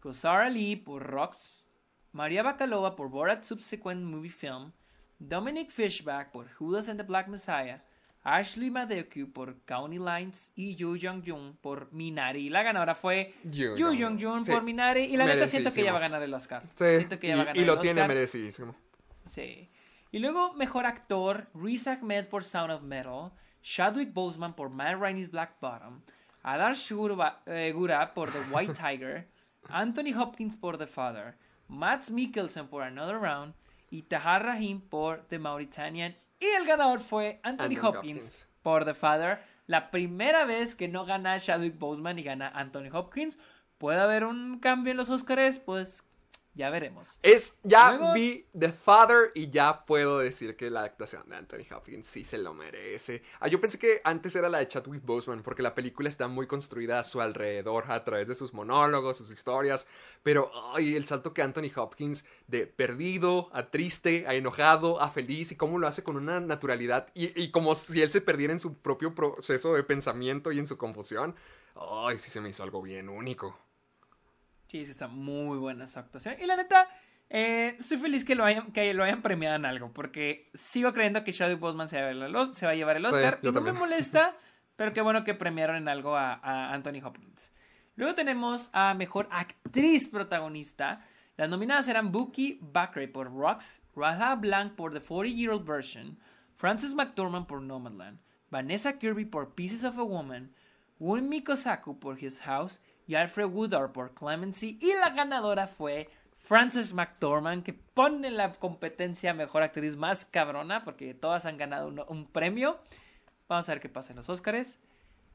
Kosara 0.00 0.50
Lee 0.50 0.76
por 0.76 1.02
Rocks, 1.02 1.66
Maria 2.12 2.42
Bakalova 2.42 2.94
por 2.94 3.08
Borat 3.08 3.42
Subsequent 3.42 4.02
Movie 4.02 4.30
Film, 4.30 4.72
Dominic 5.18 5.70
Fishback 5.70 6.30
por 6.30 6.48
Judas 6.52 6.88
and 6.88 6.98
the 6.98 7.04
Black 7.04 7.28
Messiah, 7.28 7.80
Ashley 8.36 8.70
Madeoku 8.70 9.32
por 9.32 9.60
County 9.64 9.98
Lines 9.98 10.52
y 10.54 10.74
Yoo 10.76 10.96
Jung-jung 11.00 11.56
por 11.60 11.92
Minari. 11.92 12.50
La 12.50 12.62
ganadora 12.62 12.94
fue 12.94 13.34
Yoo. 13.44 13.76
Jung-jung 13.76 14.44
Sí. 14.44 14.52
por 14.52 14.62
Minari 14.62 15.04
y 15.04 15.16
la 15.16 15.24
neta 15.24 15.46
siento 15.46 15.70
que 15.72 15.80
ella 15.80 15.92
va 15.92 15.98
a 15.98 16.02
ganar 16.02 16.22
el 16.22 16.34
Oscar. 16.34 16.62
Sí, 16.74 16.84
Siento 16.96 17.18
que 17.18 17.28
ella 17.28 17.36
va 17.36 17.40
a 17.40 17.44
y, 17.44 17.46
ganar 17.46 17.56
y 17.56 17.60
el 17.60 17.66
lo 17.66 17.78
tiene 17.80 18.00
Oscar. 18.02 18.08
merecidísimo. 18.08 18.74
Sí. 19.26 19.70
Y 20.10 20.18
luego, 20.18 20.52
mejor 20.54 20.86
actor, 20.86 21.48
Riz 21.54 21.86
Ahmed 21.86 22.26
por 22.28 22.44
Sound 22.44 22.70
of 22.72 22.82
Metal, 22.82 23.30
Chadwick 23.62 24.12
Boseman 24.12 24.54
por 24.54 24.70
Matt 24.70 24.98
Rainey's 24.98 25.30
Black 25.30 25.60
Bottom, 25.60 26.00
Adar 26.42 26.74
Shura 26.74 27.40
eh, 27.46 27.72
Gura 27.74 28.14
por 28.14 28.30
The 28.30 28.38
White 28.50 28.72
Tiger, 28.80 29.28
Anthony 29.68 30.14
Hopkins 30.16 30.56
por 30.56 30.78
The 30.78 30.86
Father, 30.86 31.36
Matt 31.68 32.08
Mikkelsen 32.10 32.68
por 32.68 32.82
Another 32.82 33.16
Round 33.18 33.54
y 33.90 34.02
Tahar 34.02 34.44
Rahim 34.44 34.80
por 34.80 35.26
The 35.28 35.38
Mauritanian. 35.38 36.14
Y 36.40 36.46
el 36.46 36.66
ganador 36.66 37.00
fue 37.00 37.40
Anthony, 37.42 37.64
Anthony 37.64 37.86
Hopkins, 37.86 38.24
Hopkins. 38.24 38.48
por 38.62 38.84
The 38.84 38.94
Father. 38.94 39.40
La 39.66 39.90
primera 39.90 40.44
vez 40.44 40.74
que 40.74 40.88
no 40.88 41.04
gana 41.04 41.38
Chadwick 41.38 41.78
Boseman 41.78 42.18
y 42.18 42.22
gana 42.22 42.48
Anthony 42.48 42.88
Hopkins. 42.92 43.38
¿Puede 43.76 44.00
haber 44.00 44.24
un 44.24 44.58
cambio 44.58 44.92
en 44.92 44.96
los 44.96 45.10
Oscars? 45.10 45.58
Pues 45.58 46.04
Ya 46.58 46.70
veremos. 46.70 47.20
Es, 47.22 47.56
ya 47.62 47.92
Luego- 47.92 48.14
vi 48.14 48.44
The 48.58 48.72
Father 48.72 49.30
y 49.32 49.48
ya 49.48 49.86
puedo 49.86 50.18
decir 50.18 50.56
que 50.56 50.70
la 50.70 50.82
actuación 50.82 51.22
de 51.28 51.36
Anthony 51.36 51.72
Hopkins 51.72 52.04
sí 52.04 52.24
se 52.24 52.36
lo 52.36 52.52
merece. 52.52 53.22
Ah, 53.38 53.46
yo 53.46 53.60
pensé 53.60 53.78
que 53.78 54.00
antes 54.02 54.34
era 54.34 54.48
la 54.48 54.58
de 54.58 54.66
Chadwick 54.66 55.04
Boseman 55.04 55.44
porque 55.44 55.62
la 55.62 55.76
película 55.76 56.08
está 56.08 56.26
muy 56.26 56.48
construida 56.48 56.98
a 56.98 57.04
su 57.04 57.20
alrededor 57.20 57.84
a 57.92 58.02
través 58.02 58.26
de 58.26 58.34
sus 58.34 58.52
monólogos, 58.54 59.18
sus 59.18 59.30
historias, 59.30 59.86
pero 60.24 60.50
ay, 60.74 60.96
el 60.96 61.06
salto 61.06 61.32
que 61.32 61.42
Anthony 61.42 61.70
Hopkins 61.76 62.24
de 62.48 62.66
perdido 62.66 63.50
a 63.52 63.70
triste, 63.70 64.24
a 64.26 64.34
enojado, 64.34 65.00
a 65.00 65.10
feliz 65.10 65.52
y 65.52 65.56
cómo 65.56 65.78
lo 65.78 65.86
hace 65.86 66.02
con 66.02 66.16
una 66.16 66.40
naturalidad 66.40 67.06
y, 67.14 67.40
y 67.40 67.52
como 67.52 67.76
si 67.76 68.02
él 68.02 68.10
se 68.10 68.20
perdiera 68.20 68.52
en 68.52 68.58
su 68.58 68.74
propio 68.78 69.14
proceso 69.14 69.74
de 69.74 69.84
pensamiento 69.84 70.50
y 70.50 70.58
en 70.58 70.66
su 70.66 70.76
confusión. 70.76 71.36
Ay, 71.76 72.18
sí 72.18 72.32
se 72.32 72.40
me 72.40 72.48
hizo 72.48 72.64
algo 72.64 72.82
bien 72.82 73.08
único. 73.08 73.56
Sí, 74.68 74.84
sí, 74.84 74.90
está 74.92 75.08
muy 75.08 75.58
buena 75.58 75.84
esa 75.84 76.00
actuación. 76.00 76.36
Y 76.40 76.46
la 76.46 76.56
neta, 76.56 76.88
eh, 77.30 77.76
estoy 77.78 77.96
feliz 77.98 78.24
que 78.24 78.34
lo, 78.34 78.44
hayan, 78.44 78.70
que 78.72 78.92
lo 78.94 79.02
hayan 79.04 79.22
premiado 79.22 79.56
en 79.56 79.64
algo, 79.64 79.92
porque 79.92 80.50
sigo 80.54 80.92
creyendo 80.92 81.24
que 81.24 81.32
Chadwick 81.32 81.58
Boseman 81.58 81.88
se 81.88 82.00
va 82.00 82.08
a, 82.08 82.12
llevar 82.12 82.28
el- 82.48 82.54
se 82.54 82.66
va 82.66 82.72
a 82.72 82.74
llevar 82.74 82.96
el 82.96 83.06
Sí, 83.08 83.14
Oscar. 83.14 83.38
y 83.42 83.50
no 83.50 83.60
me 83.60 83.72
molesta, 83.72 84.36
pero 84.76 84.92
qué 84.92 85.00
bueno 85.00 85.24
que 85.24 85.34
premiaron 85.34 85.76
en 85.76 85.88
algo 85.88 86.16
a, 86.16 86.34
a 86.34 86.72
Anthony 86.74 87.00
Hopkins. 87.02 87.52
Luego 87.96 88.14
tenemos 88.14 88.70
a 88.72 88.94
Mejor 88.94 89.26
Actriz 89.32 90.06
Protagonista. 90.08 91.04
Las 91.36 91.48
nominadas 91.48 91.88
eran 91.88 92.12
Buki 92.12 92.58
Bakray 92.60 93.06
por 93.08 93.32
Rocks, 93.32 93.80
Radha 93.96 94.34
Blanc 94.36 94.74
por 94.74 94.92
The 94.92 95.02
40-Year-Old 95.04 95.66
Version, 95.66 96.18
Frances 96.56 96.94
McDormand 96.94 97.46
por 97.46 97.60
Nomadland, 97.62 98.18
Vanessa 98.50 98.98
Kirby 98.98 99.24
por 99.24 99.54
Pieces 99.54 99.82
of 99.84 99.98
a 99.98 100.02
Woman, 100.02 100.52
Wunmi 100.98 101.42
Kosaku 101.42 101.98
por 101.98 102.22
His 102.22 102.40
House 102.40 102.80
y 103.08 103.16
Alfred 103.16 103.46
Woodard 103.46 103.90
por 103.90 104.14
Clemency. 104.14 104.78
Y 104.80 104.92
la 104.94 105.10
ganadora 105.10 105.66
fue 105.66 106.08
Frances 106.38 106.92
McDormand, 106.92 107.64
que 107.64 107.72
pone 107.72 108.30
la 108.30 108.52
competencia 108.52 109.34
Mejor 109.34 109.62
Actriz 109.62 109.96
más 109.96 110.24
cabrona, 110.26 110.84
porque 110.84 111.14
todas 111.14 111.44
han 111.46 111.56
ganado 111.58 111.88
un, 111.88 112.02
un 112.08 112.26
premio. 112.26 112.78
Vamos 113.48 113.68
a 113.68 113.72
ver 113.72 113.80
qué 113.80 113.88
pasa 113.88 114.12
en 114.12 114.16
los 114.16 114.28
Oscars. 114.28 114.78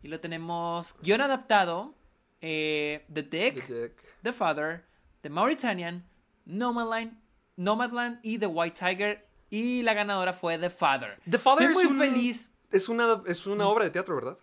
Y 0.01 0.07
lo 0.07 0.19
tenemos 0.19 0.95
guion 1.01 1.21
adaptado, 1.21 1.93
eh, 2.41 3.05
The 3.13 3.23
Dick, 3.23 3.65
The 3.67 3.81
Dick. 3.81 4.03
The 4.21 4.33
Father, 4.33 4.85
The 5.21 5.29
Mauritanian, 5.29 6.05
Nomadland, 6.45 7.17
Nomadland 7.55 8.19
y 8.21 8.37
The 8.37 8.47
White 8.47 8.77
Tiger. 8.79 9.27
Y 9.49 9.81
la 9.83 9.93
ganadora 9.93 10.33
fue 10.33 10.57
The 10.57 10.69
Father. 10.69 11.19
The 11.29 11.37
Father 11.37 11.69
es 11.71 11.75
muy 11.75 11.85
un- 11.85 11.97
feliz. 11.97 12.49
Es 12.71 12.89
una, 12.89 13.21
es 13.27 13.45
una 13.45 13.67
obra 13.67 13.83
de 13.85 13.91
teatro, 13.91 14.15
¿verdad? 14.15 14.37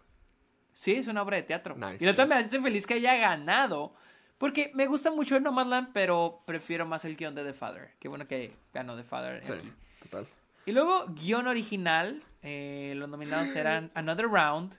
Sí, 0.81 0.93
es 0.95 1.09
una 1.09 1.21
obra 1.21 1.37
de 1.37 1.43
teatro. 1.43 1.75
Nice, 1.77 1.99
y 2.01 2.07
la 2.07 2.13
otra 2.13 2.25
sí. 2.25 2.29
me 2.31 2.35
hace 2.37 2.59
feliz 2.59 2.87
que 2.87 2.95
haya 2.95 3.15
ganado. 3.17 3.93
Porque 4.39 4.71
me 4.73 4.87
gusta 4.87 5.11
mucho 5.11 5.39
Nomadland, 5.39 5.91
pero 5.93 6.41
prefiero 6.47 6.87
más 6.87 7.05
el 7.05 7.17
guion 7.17 7.35
de 7.35 7.45
The 7.45 7.53
Father. 7.53 7.91
Qué 8.01 8.09
bueno 8.09 8.27
que 8.27 8.57
ganó 8.73 8.97
The 8.97 9.05
Father 9.05 9.45
Sí, 9.45 9.53
aquí. 9.53 9.71
total. 10.03 10.27
Y 10.65 10.73
luego, 10.73 11.05
guion 11.09 11.47
original. 11.49 12.23
eh, 12.43 12.95
los 12.97 13.11
nominados 13.11 13.55
eran 13.55 13.91
Another 13.95 14.27
Round, 14.27 14.75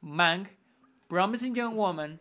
Mank, 0.00 0.48
Promising 1.06 1.54
Young 1.54 1.76
Woman, 1.76 2.18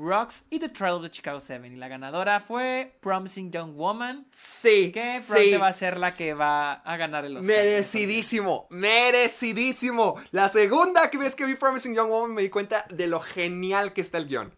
Rocks 0.00 0.44
y 0.50 0.58
The 0.58 0.68
Trial 0.70 0.94
of 0.94 1.02
the 1.02 1.10
Chicago 1.10 1.40
7. 1.40 1.66
Y 1.68 1.76
la 1.76 1.88
ganadora 1.88 2.40
fue 2.40 2.96
Promising 3.00 3.50
Young 3.50 3.74
Woman, 3.76 4.26
Sí, 4.32 4.90
que 4.92 5.20
sí. 5.20 5.26
probablemente 5.26 5.58
va 5.58 5.68
a 5.68 5.72
ser 5.72 5.98
la 5.98 6.14
que 6.16 6.34
va 6.34 6.72
a 6.74 6.96
ganar 6.96 7.24
el 7.24 7.36
Oscar. 7.36 7.46
Merecidísimo, 7.56 8.66
merecidísimo. 8.70 10.16
La 10.30 10.48
segunda 10.48 11.10
que 11.10 11.18
vez 11.18 11.34
que 11.34 11.44
vi 11.44 11.54
Promising 11.54 11.94
Young 11.94 12.08
Woman 12.10 12.34
me 12.34 12.42
di 12.42 12.48
cuenta 12.50 12.86
de 12.90 13.06
lo 13.06 13.20
genial 13.20 13.92
que 13.92 14.00
está 14.00 14.18
el 14.18 14.28
guion. 14.28 14.54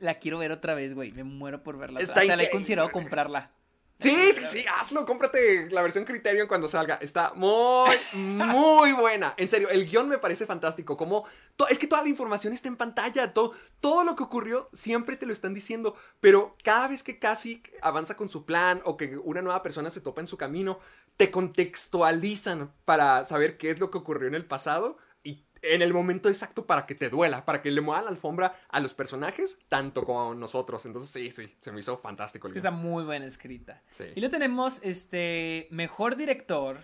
La 0.00 0.14
quiero 0.14 0.38
ver 0.38 0.52
otra 0.52 0.74
vez, 0.74 0.94
güey. 0.94 1.12
Me 1.12 1.24
muero 1.24 1.62
por 1.62 1.76
verla. 1.76 2.00
Está 2.00 2.20
Hasta 2.20 2.36
le 2.36 2.44
he 2.44 2.50
considerado 2.50 2.90
comprarla. 2.90 3.52
Sí, 4.00 4.32
sí, 4.34 4.44
sí, 4.44 4.64
hazlo, 4.78 5.06
cómprate 5.06 5.70
la 5.70 5.80
versión 5.80 6.04
Criterion 6.04 6.48
cuando 6.48 6.68
salga. 6.68 6.96
Está 7.00 7.32
muy, 7.34 7.96
muy 8.12 8.92
buena. 8.92 9.34
En 9.36 9.48
serio, 9.48 9.70
el 9.70 9.86
guion 9.86 10.08
me 10.08 10.18
parece 10.18 10.46
fantástico. 10.46 10.96
Como 10.96 11.24
es 11.68 11.78
que 11.78 11.86
toda 11.86 12.02
la 12.02 12.08
información 12.08 12.52
está 12.52 12.68
en 12.68 12.76
pantalla. 12.76 13.32
Todo, 13.32 13.52
todo 13.80 14.04
lo 14.04 14.16
que 14.16 14.24
ocurrió 14.24 14.68
siempre 14.72 15.16
te 15.16 15.26
lo 15.26 15.32
están 15.32 15.54
diciendo. 15.54 15.96
Pero 16.20 16.56
cada 16.62 16.88
vez 16.88 17.02
que 17.02 17.18
casi 17.18 17.62
avanza 17.82 18.16
con 18.16 18.28
su 18.28 18.44
plan 18.44 18.82
o 18.84 18.96
que 18.96 19.16
una 19.16 19.42
nueva 19.42 19.62
persona 19.62 19.88
se 19.90 20.00
topa 20.00 20.20
en 20.20 20.26
su 20.26 20.36
camino, 20.36 20.80
te 21.16 21.30
contextualizan 21.30 22.72
para 22.84 23.24
saber 23.24 23.56
qué 23.56 23.70
es 23.70 23.78
lo 23.78 23.90
que 23.90 23.98
ocurrió 23.98 24.28
en 24.28 24.34
el 24.34 24.44
pasado 24.44 24.98
en 25.64 25.82
el 25.82 25.92
momento 25.92 26.28
exacto 26.28 26.66
para 26.66 26.86
que 26.86 26.94
te 26.94 27.08
duela, 27.08 27.44
para 27.44 27.62
que 27.62 27.70
le 27.70 27.80
muevan 27.80 28.04
la 28.04 28.10
alfombra 28.10 28.54
a 28.68 28.80
los 28.80 28.94
personajes 28.94 29.58
tanto 29.68 30.04
como 30.04 30.32
a 30.32 30.34
nosotros. 30.34 30.84
Entonces, 30.86 31.10
sí, 31.10 31.30
sí, 31.30 31.54
se 31.58 31.72
me 31.72 31.80
hizo 31.80 31.98
fantástico 31.98 32.46
el 32.46 32.50
Es 32.50 32.54
que 32.54 32.58
está 32.58 32.70
muy 32.70 33.04
buena 33.04 33.26
escrita. 33.26 33.82
Sí. 33.88 34.04
Y 34.14 34.20
lo 34.20 34.30
tenemos, 34.30 34.78
este, 34.82 35.68
mejor 35.70 36.16
director. 36.16 36.80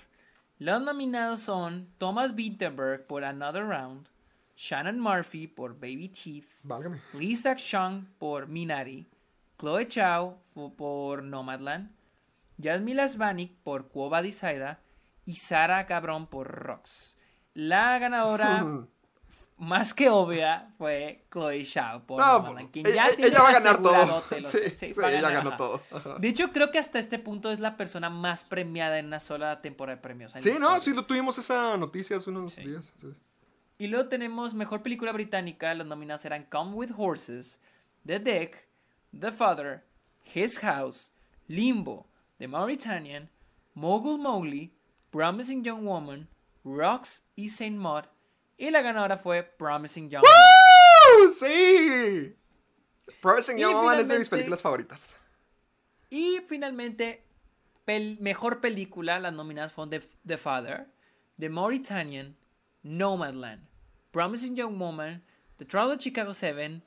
Los 0.58 0.82
nominados 0.82 1.40
son 1.40 1.88
Thomas 1.98 2.34
Vinterberg 2.34 3.06
por 3.06 3.24
Another 3.24 3.64
Round, 3.64 4.08
Shannon 4.56 5.00
Murphy 5.00 5.46
por 5.46 5.74
Baby 5.74 6.08
Teeth, 6.08 6.48
Válgame. 6.62 7.00
Lisa 7.14 7.56
Chung 7.56 8.04
por 8.18 8.46
Minari, 8.46 9.06
Chloe 9.58 9.88
Chow 9.88 10.38
por 10.76 11.22
Nomadland, 11.22 11.90
Jasmine 12.62 12.96
Lasvanik 12.96 13.56
por 13.62 13.88
Cuoba 13.88 14.20
Disaida 14.20 14.80
y 15.24 15.36
Sara 15.36 15.86
Cabrón 15.86 16.26
por 16.26 16.48
Rocks. 16.48 17.16
La 17.54 17.98
ganadora 17.98 18.64
más 19.58 19.92
que 19.92 20.08
obvia 20.08 20.72
fue 20.78 21.24
Chloe 21.30 21.64
Chow 21.64 22.02
por 22.06 22.20
No, 22.20 22.52
pues, 22.52 22.66
quien 22.68 22.86
ella, 22.86 22.94
ya 22.96 23.04
ella 23.08 23.16
tiene 23.16 23.38
va 23.38 23.48
a 23.48 23.52
ganar 23.52 23.82
todo. 23.82 24.22
los- 24.40 24.50
Sí, 24.50 24.58
sí, 24.76 24.94
sí, 24.94 25.00
ella 25.04 25.30
ganó 25.30 25.56
todo. 25.56 25.82
Ajá. 25.92 26.16
De 26.18 26.28
hecho, 26.28 26.50
creo 26.52 26.70
que 26.70 26.78
hasta 26.78 26.98
este 26.98 27.18
punto 27.18 27.50
es 27.50 27.60
la 27.60 27.76
persona 27.76 28.08
más 28.10 28.44
premiada 28.44 28.98
en 28.98 29.06
una 29.06 29.20
sola 29.20 29.60
temporada 29.60 29.96
de 29.96 30.02
premios. 30.02 30.32
Sí, 30.32 30.50
no, 30.52 30.54
historia. 30.76 30.80
sí, 30.80 30.94
lo 30.94 31.04
tuvimos 31.04 31.36
esa 31.38 31.76
noticia 31.76 32.16
hace 32.16 32.30
unos 32.30 32.56
días. 32.56 32.92
Y 33.78 33.86
luego 33.88 34.08
tenemos 34.08 34.54
mejor 34.54 34.82
película 34.82 35.12
británica. 35.12 35.74
Los 35.74 35.86
nominados 35.86 36.24
eran 36.24 36.44
Come 36.44 36.74
with 36.74 36.90
Horses, 36.96 37.58
The 38.06 38.18
Dick, 38.18 38.66
The 39.18 39.32
Father, 39.32 39.84
His 40.34 40.58
House, 40.60 41.10
Limbo, 41.48 42.06
The 42.38 42.46
Mauritanian, 42.48 43.28
Mogul 43.74 44.18
Mowgli, 44.18 44.72
Promising 45.10 45.64
Young 45.64 45.84
Woman, 45.86 46.28
Rocks 46.64 47.24
y 47.36 47.48
Saint 47.50 47.76
Maud. 47.78 48.04
Y 48.56 48.70
la 48.70 48.82
ganadora 48.82 49.16
fue 49.16 49.42
Promising 49.42 50.10
Young 50.10 50.22
Woman. 50.22 51.30
¡Sí! 51.32 52.36
Promising 53.22 53.58
Young 53.58 53.74
Woman 53.74 54.00
es 54.00 54.08
de 54.08 54.18
mis 54.18 54.28
películas 54.28 54.62
favoritas. 54.62 55.16
Y 56.10 56.40
finalmente, 56.48 57.24
pel- 57.86 58.18
mejor 58.20 58.60
película, 58.60 59.18
las 59.18 59.32
nominadas 59.32 59.72
fueron 59.72 59.90
The, 59.90 60.00
The 60.26 60.36
Father, 60.36 60.86
The 61.38 61.48
Mauritanian, 61.48 62.36
Nomadland, 62.82 63.66
Promising 64.10 64.56
Young 64.56 64.78
Woman, 64.78 65.22
The 65.58 65.64
Trial 65.64 65.90
of 65.92 65.98
Chicago 66.00 66.34
7 66.34 66.82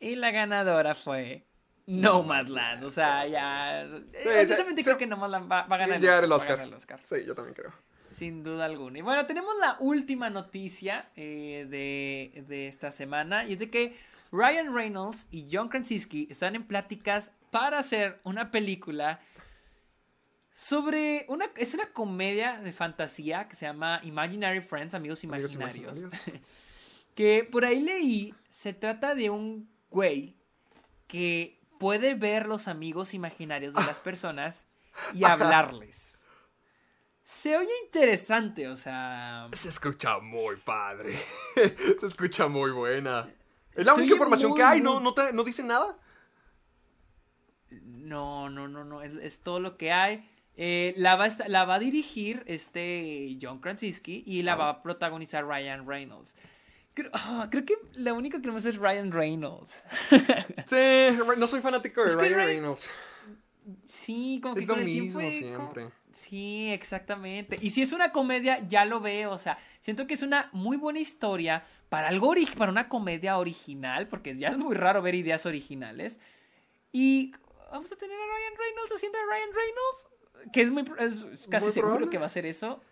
y 0.00 0.16
la 0.16 0.30
ganadora 0.30 0.94
fue 0.94 1.46
Nomadland. 1.86 2.84
O 2.84 2.90
sea, 2.90 3.26
ya... 3.26 3.82
eh, 3.82 4.04
sí, 4.22 4.28
honestamente 4.28 4.82
sí. 4.82 4.84
creo 4.84 4.98
que 4.98 5.06
Nomadland 5.06 5.50
va, 5.50 5.62
va 5.66 5.76
a 5.76 5.78
ganar 5.78 5.98
el 5.98 6.04
Oscar, 6.04 6.24
el 6.24 6.30
va 6.30 6.34
a 6.34 6.36
Oscar. 6.36 6.56
ganar 6.56 6.68
el 6.68 6.74
Oscar. 6.74 7.00
Sí, 7.02 7.16
yo 7.26 7.34
también 7.34 7.54
creo. 7.54 7.72
Sin 7.98 8.42
duda 8.42 8.64
alguna. 8.66 8.98
Y 8.98 9.02
bueno, 9.02 9.26
tenemos 9.26 9.52
la 9.60 9.76
última 9.80 10.30
noticia 10.30 11.10
eh, 11.16 11.66
de, 11.68 12.42
de 12.44 12.68
esta 12.68 12.90
semana. 12.92 13.44
Y 13.44 13.52
es 13.54 13.58
de 13.58 13.70
que 13.70 13.96
Ryan 14.30 14.74
Reynolds 14.74 15.26
y 15.30 15.48
John 15.50 15.68
Krasinski 15.68 16.28
están 16.30 16.54
en 16.56 16.64
pláticas 16.64 17.30
para 17.50 17.78
hacer 17.78 18.20
una 18.24 18.50
película 18.50 19.20
sobre 20.52 21.24
una... 21.28 21.46
Es 21.56 21.74
una 21.74 21.92
comedia 21.92 22.58
de 22.60 22.72
fantasía 22.72 23.48
que 23.48 23.56
se 23.56 23.66
llama 23.66 24.00
Imaginary 24.02 24.60
Friends, 24.60 24.94
Amigos 24.94 25.24
Amigos 25.24 25.54
Imaginarios. 25.54 25.98
imaginarios. 25.98 26.42
que 27.14 27.48
por 27.50 27.64
ahí 27.64 27.80
leí, 27.80 28.34
se 28.50 28.72
trata 28.72 29.14
de 29.14 29.30
un 29.30 29.70
güey 29.90 30.36
que 31.06 31.61
puede 31.82 32.14
ver 32.14 32.46
los 32.46 32.68
amigos 32.68 33.12
imaginarios 33.12 33.74
de 33.74 33.80
las 33.84 33.98
personas 34.08 34.66
y 35.12 35.24
hablarles. 35.24 36.18
Se 37.24 37.56
oye 37.56 37.70
interesante, 37.84 38.68
o 38.68 38.76
sea... 38.76 39.48
Se 39.52 39.68
escucha 39.68 40.18
muy 40.20 40.56
padre. 40.56 41.12
Se 41.98 42.06
escucha 42.06 42.46
muy 42.46 42.70
buena. 42.70 43.28
Es 43.74 43.86
la 43.86 43.94
única 43.94 44.12
información 44.12 44.50
muy, 44.50 44.58
que 44.58 44.64
hay, 44.64 44.80
¿no? 44.80 45.00
No, 45.00 45.12
te- 45.14 45.32
no 45.32 45.42
dice 45.42 45.62
nada. 45.62 45.96
No, 47.70 48.50
no, 48.50 48.68
no, 48.68 48.84
no, 48.84 49.02
es, 49.02 49.12
es 49.14 49.40
todo 49.40 49.60
lo 49.60 49.76
que 49.76 49.92
hay. 49.92 50.28
Eh, 50.56 50.92
la, 50.98 51.16
va 51.16 51.24
a 51.24 51.26
esta- 51.26 51.48
la 51.48 51.64
va 51.64 51.74
a 51.76 51.78
dirigir 51.78 52.42
este 52.46 53.38
John 53.40 53.60
Krasinski 53.60 54.22
y 54.26 54.42
la 54.42 54.52
Ah. 54.52 54.56
va 54.56 54.68
a 54.68 54.82
protagonizar 54.82 55.46
Ryan 55.46 55.86
Reynolds. 55.88 56.36
Creo, 56.94 57.10
ah, 57.14 57.48
creo 57.50 57.64
que 57.64 57.74
la 57.94 58.12
única 58.12 58.40
que 58.40 58.46
no 58.46 58.52
me 58.52 58.60
sé 58.60 58.68
es 58.70 58.76
Ryan 58.76 59.12
Reynolds. 59.12 59.84
Sí, 60.66 61.08
no 61.38 61.46
soy 61.46 61.60
fanático 61.60 62.02
de 62.02 62.08
Es 62.10 62.16
que 62.16 62.22
Ryan 62.28 62.38
Reynolds. 62.46 62.90
Sí, 63.84 64.40
como 64.42 64.54
que 64.54 64.62
Es 64.62 64.66
lo 64.66 64.74
con 64.74 64.80
el 64.82 64.88
mismo 64.88 65.20
siempre. 65.30 65.82
como- 65.84 65.92
Sí, 66.12 66.70
exactamente. 66.70 67.58
Y 67.62 67.70
si 67.70 67.80
es 67.80 67.92
una 67.92 68.12
comedia, 68.12 68.58
ya 68.68 68.84
lo 68.84 69.00
veo. 69.00 69.30
O 69.32 69.38
sea, 69.38 69.56
siento 69.80 70.06
que 70.06 70.14
es 70.14 70.22
una 70.22 70.50
muy 70.52 70.76
buena 70.76 70.98
historia 71.00 71.64
para 71.88 72.08
algo 72.08 72.34
para 72.56 72.70
una 72.70 72.88
comedia 72.88 73.38
original, 73.38 74.08
porque 74.08 74.36
ya 74.36 74.48
es 74.48 74.58
muy 74.58 74.74
raro 74.74 75.00
ver 75.00 75.14
ideas 75.14 75.46
originales. 75.46 76.20
Y 76.92 77.32
vamos 77.70 77.90
a 77.90 77.96
tener 77.96 78.14
a 78.16 78.24
Ryan 78.24 78.58
Reynolds 78.58 78.92
haciendo 78.94 79.18
a 79.18 79.22
Ryan 79.22 79.48
Reynolds. 79.54 80.52
Que 80.52 80.62
es 80.62 80.70
muy. 80.70 80.82
Es 80.98 81.48
casi 81.48 81.66
Muy 81.66 81.72
seguro 81.72 81.92
probable. 81.94 82.10
que 82.10 82.18
va 82.18 82.26
a 82.26 82.28
ser 82.28 82.44
eso. 82.46 82.82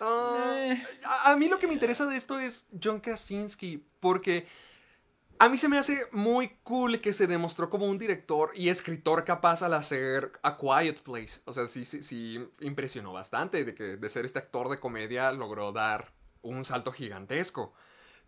Ah, 0.00 0.54
Eh. 0.56 0.82
a, 1.04 1.32
a 1.32 1.36
mí 1.36 1.48
lo 1.48 1.58
que 1.58 1.66
me 1.66 1.74
interesa 1.74 2.06
de 2.06 2.16
esto 2.16 2.38
es 2.38 2.66
John 2.82 3.00
Krasinski, 3.00 3.84
porque 4.00 4.46
a 5.40 5.48
mí 5.48 5.56
se 5.58 5.68
me 5.68 5.78
hace 5.78 6.06
muy 6.12 6.50
cool 6.64 7.00
que 7.00 7.12
se 7.12 7.26
demostró 7.28 7.70
como 7.70 7.86
un 7.86 7.98
director 7.98 8.50
y 8.54 8.70
escritor 8.70 9.24
capaz 9.24 9.62
al 9.62 9.74
hacer 9.74 10.32
A 10.42 10.56
Quiet 10.58 11.00
Place. 11.02 11.40
O 11.44 11.52
sea, 11.52 11.66
sí, 11.66 11.84
sí, 11.84 12.02
sí, 12.02 12.40
impresionó 12.60 13.12
bastante 13.12 13.64
de 13.64 13.74
que 13.74 13.96
de 13.96 14.08
ser 14.08 14.24
este 14.24 14.40
actor 14.40 14.68
de 14.68 14.80
comedia 14.80 15.30
logró 15.32 15.72
dar 15.72 16.12
un 16.42 16.64
salto 16.64 16.92
gigantesco. 16.92 17.72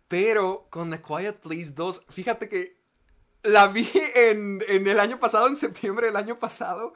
Pero 0.07 0.67
con 0.69 0.93
A 0.93 1.01
Quiet 1.01 1.39
Place 1.39 1.71
2, 1.71 2.05
fíjate 2.09 2.49
que 2.49 2.77
la 3.43 3.67
vi 3.67 3.89
en, 4.15 4.63
en 4.67 4.87
el 4.87 4.99
año 4.99 5.19
pasado, 5.19 5.47
en 5.47 5.55
septiembre 5.57 6.07
del 6.07 6.15
año 6.17 6.39
pasado. 6.39 6.93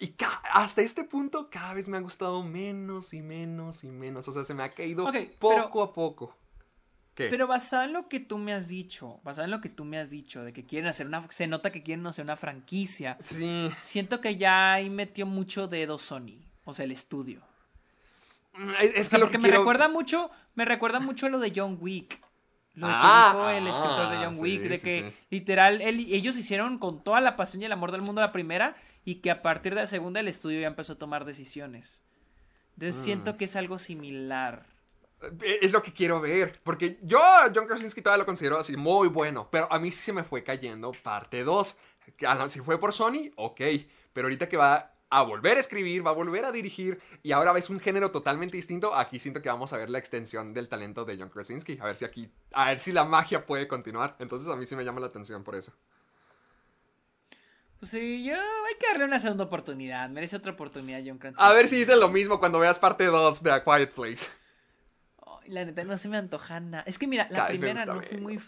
Y 0.00 0.14
hasta 0.52 0.80
este 0.80 1.04
punto 1.04 1.48
cada 1.50 1.74
vez 1.74 1.86
me 1.86 1.98
ha 1.98 2.00
gustado 2.00 2.42
menos 2.42 3.12
y 3.12 3.20
menos 3.22 3.84
y 3.84 3.90
menos. 3.90 4.26
O 4.28 4.32
sea, 4.32 4.44
se 4.44 4.54
me 4.54 4.62
ha 4.62 4.70
caído 4.70 5.04
poco 5.38 5.70
pero- 5.70 5.82
a 5.84 5.92
poco. 5.92 6.36
¿Qué? 7.14 7.28
Pero 7.28 7.46
basado 7.46 7.82
en 7.84 7.92
lo 7.92 8.08
que 8.08 8.18
tú 8.18 8.38
me 8.38 8.54
has 8.54 8.66
dicho, 8.68 9.20
basado 9.24 9.44
en 9.44 9.50
lo 9.50 9.60
que 9.60 9.68
tú 9.68 9.84
me 9.84 9.98
has 9.98 10.08
dicho, 10.10 10.42
de 10.42 10.52
que 10.54 10.64
quieren 10.64 10.88
hacer 10.88 11.06
una. 11.06 11.30
Se 11.30 11.46
nota 11.46 11.70
que 11.70 11.82
quieren 11.82 12.06
hacer 12.06 12.24
una 12.24 12.36
franquicia. 12.36 13.18
Sí. 13.22 13.70
Siento 13.78 14.20
que 14.22 14.36
ya 14.36 14.72
ahí 14.72 14.88
metió 14.88 15.26
mucho 15.26 15.68
dedo 15.68 15.98
Sony. 15.98 16.46
O 16.64 16.72
sea, 16.72 16.84
el 16.86 16.92
estudio. 16.92 17.42
Es, 18.80 18.94
es 18.94 19.06
O 19.06 19.10
sea, 19.10 19.10
que 19.10 19.18
lo 19.18 19.24
porque 19.26 19.32
que 19.32 19.38
me 19.38 19.48
quiero... 19.48 19.58
recuerda 19.60 19.88
mucho, 19.88 20.30
me 20.54 20.64
recuerda 20.64 21.00
mucho 21.00 21.26
a 21.26 21.28
lo 21.28 21.38
de 21.40 21.52
John 21.54 21.76
Wick. 21.80 22.20
Lo 22.74 22.86
que 22.86 22.92
Ah, 22.96 23.32
dijo 23.34 23.48
el 23.50 23.66
escritor 23.66 24.10
de 24.10 24.16
ah, 24.16 24.22
John 24.24 24.36
sí, 24.36 24.42
Wick, 24.42 24.62
de 24.62 24.78
sí, 24.78 24.84
que 24.84 25.08
sí. 25.10 25.16
literal 25.30 25.82
él- 25.82 26.06
ellos 26.12 26.36
hicieron 26.36 26.78
con 26.78 27.02
toda 27.02 27.20
la 27.20 27.36
pasión 27.36 27.60
y 27.62 27.66
el 27.66 27.72
amor 27.72 27.90
del 27.92 28.02
mundo 28.02 28.20
la 28.20 28.32
primera 28.32 28.76
y 29.04 29.16
que 29.16 29.30
a 29.30 29.42
partir 29.42 29.74
de 29.74 29.80
la 29.82 29.86
segunda 29.86 30.20
el 30.20 30.28
estudio 30.28 30.60
ya 30.60 30.66
empezó 30.66 30.94
a 30.94 30.98
tomar 30.98 31.24
decisiones. 31.24 32.00
Entonces 32.74 33.00
Mm. 33.00 33.04
siento 33.04 33.36
que 33.36 33.44
es 33.46 33.56
algo 33.56 33.78
similar. 33.78 34.66
Eh, 35.42 35.58
Es 35.62 35.72
lo 35.72 35.82
que 35.82 35.92
quiero 35.92 36.20
ver. 36.20 36.60
Porque 36.64 36.98
yo 37.02 37.20
John 37.54 37.66
Krasinski 37.66 38.00
todavía 38.00 38.22
lo 38.22 38.26
considero 38.26 38.58
así 38.58 38.76
muy 38.76 39.08
bueno. 39.08 39.48
Pero 39.50 39.70
a 39.70 39.78
mí 39.78 39.92
sí 39.92 40.00
se 40.02 40.12
me 40.12 40.24
fue 40.24 40.42
cayendo 40.42 40.92
parte 40.92 41.44
2. 41.44 41.76
Si 42.48 42.60
fue 42.60 42.78
por 42.80 42.92
Sony, 42.92 43.30
ok. 43.36 43.60
Pero 44.12 44.26
ahorita 44.26 44.48
que 44.48 44.56
va 44.56 44.94
a 45.10 45.22
volver 45.22 45.56
a 45.56 45.60
escribir, 45.60 46.06
va 46.06 46.10
a 46.10 46.14
volver 46.14 46.44
a 46.46 46.52
dirigir. 46.52 47.00
Y 47.22 47.32
ahora 47.32 47.52
ves 47.52 47.68
un 47.68 47.80
género 47.80 48.10
totalmente 48.10 48.56
distinto. 48.56 48.94
Aquí 48.94 49.18
siento 49.18 49.42
que 49.42 49.48
vamos 49.50 49.72
a 49.72 49.76
ver 49.76 49.90
la 49.90 49.98
extensión 49.98 50.54
del 50.54 50.68
talento 50.68 51.04
de 51.04 51.18
John 51.18 51.28
Krasinski. 51.28 51.78
A 51.80 51.84
ver 51.86 51.96
si 51.96 52.04
aquí. 52.06 52.30
A 52.52 52.66
ver 52.70 52.78
si 52.78 52.90
la 52.92 53.04
magia 53.04 53.44
puede 53.44 53.68
continuar. 53.68 54.16
Entonces 54.20 54.48
a 54.48 54.56
mí 54.56 54.64
sí 54.64 54.74
me 54.74 54.84
llama 54.84 55.00
la 55.00 55.08
atención 55.08 55.44
por 55.44 55.54
eso. 55.54 55.72
Pues 57.80 57.92
sí, 57.92 58.22
yo 58.24 58.34
hay 58.34 58.74
que 58.78 58.86
darle 58.88 59.04
una 59.06 59.18
segunda 59.18 59.44
oportunidad. 59.44 60.08
Merece 60.10 60.36
otra 60.36 60.52
oportunidad 60.52 61.00
John 61.04 61.18
Krasinski. 61.18 61.42
A 61.42 61.52
ver 61.52 61.66
si 61.66 61.76
dice 61.76 61.96
lo 61.96 62.08
mismo 62.08 62.38
cuando 62.38 62.58
veas 62.58 62.78
parte 62.78 63.06
2 63.06 63.42
de 63.42 63.52
A 63.52 63.64
Quiet 63.64 63.92
Place. 63.94 64.28
Ay, 65.26 65.50
la 65.50 65.64
neta 65.64 65.82
no 65.84 65.96
se 65.96 66.08
me 66.08 66.18
antoja 66.18 66.60
nada. 66.60 66.84
Es 66.86 66.98
que 66.98 67.06
mira, 67.06 67.26
la 67.30 67.36
Cada 67.38 67.48
primera 67.48 67.86
no 67.86 68.02
fui 68.02 68.18
muy 68.18 68.38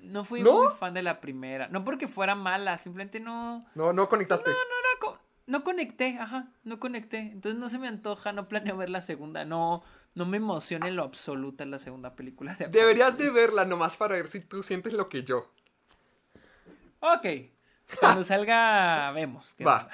no 0.00 0.24
fui 0.24 0.42
¿No? 0.42 0.52
muy 0.64 0.68
fan 0.78 0.92
de 0.92 1.02
la 1.02 1.20
primera. 1.22 1.68
No 1.68 1.84
porque 1.84 2.06
fuera 2.06 2.34
mala, 2.34 2.76
simplemente 2.76 3.18
no 3.18 3.66
No, 3.74 3.94
no 3.94 4.08
conectaste. 4.10 4.50
no, 4.50 4.56
era 4.56 5.00
co- 5.00 5.18
no 5.46 5.64
conecté, 5.64 6.18
ajá, 6.18 6.48
no 6.62 6.78
conecté. 6.78 7.18
Entonces 7.18 7.58
no 7.58 7.70
se 7.70 7.78
me 7.78 7.88
antoja, 7.88 8.32
no 8.32 8.46
planeo 8.46 8.76
ver 8.76 8.90
la 8.90 9.00
segunda, 9.00 9.46
no 9.46 9.82
no 10.14 10.24
me 10.26 10.36
emociona 10.36 10.88
en 10.88 10.96
lo 10.96 11.02
absoluto 11.02 11.64
la 11.64 11.78
segunda 11.78 12.14
película 12.14 12.54
de. 12.54 12.68
Deberías 12.68 13.16
de 13.16 13.30
verla 13.30 13.64
nomás 13.64 13.96
para 13.96 14.16
ver 14.16 14.28
si 14.28 14.40
tú 14.40 14.62
sientes 14.62 14.92
lo 14.92 15.08
que 15.08 15.24
yo. 15.24 15.50
Ok. 17.00 17.26
Cuando 18.00 18.24
salga 18.24 19.10
vemos. 19.12 19.54
Va. 19.66 19.88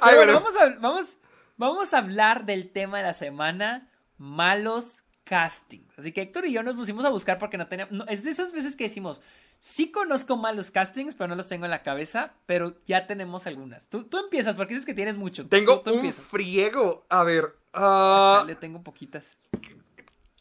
Ay, 0.00 0.16
bueno, 0.16 0.34
vamos 0.34 0.56
a, 0.56 0.68
vamos, 0.80 1.16
vamos 1.56 1.94
a 1.94 1.98
hablar 1.98 2.44
del 2.44 2.70
tema 2.70 2.98
de 2.98 3.04
la 3.04 3.12
semana, 3.12 3.88
malos 4.18 5.02
castings. 5.24 5.98
Así 5.98 6.12
que 6.12 6.22
Héctor 6.22 6.46
y 6.46 6.52
yo 6.52 6.62
nos 6.62 6.74
pusimos 6.74 7.04
a 7.04 7.08
buscar 7.10 7.38
porque 7.38 7.58
no 7.58 7.66
teníamos... 7.66 7.92
no, 7.92 8.04
es 8.06 8.22
de 8.24 8.30
esas 8.30 8.52
veces 8.52 8.76
que 8.76 8.84
decimos, 8.84 9.22
sí 9.60 9.90
conozco 9.90 10.36
malos 10.36 10.70
castings, 10.70 11.14
pero 11.14 11.28
no 11.28 11.34
los 11.36 11.48
tengo 11.48 11.64
en 11.64 11.70
la 11.70 11.82
cabeza, 11.82 12.34
pero 12.46 12.76
ya 12.86 13.06
tenemos 13.06 13.46
algunas. 13.46 13.88
Tú, 13.88 14.04
tú 14.04 14.18
empiezas 14.18 14.54
porque 14.56 14.74
dices 14.74 14.86
que 14.86 14.94
tienes 14.94 15.16
mucho. 15.16 15.42
Tú- 15.44 15.48
Tengo 15.50 15.80
tú, 15.80 15.90
un 15.90 15.96
empiezas. 15.96 16.24
friego. 16.24 17.04
A 17.08 17.22
ver. 17.24 17.56
ah, 17.72 18.38
Chale, 18.40 18.56
tengo 18.56 18.82
poquitas. 18.82 19.36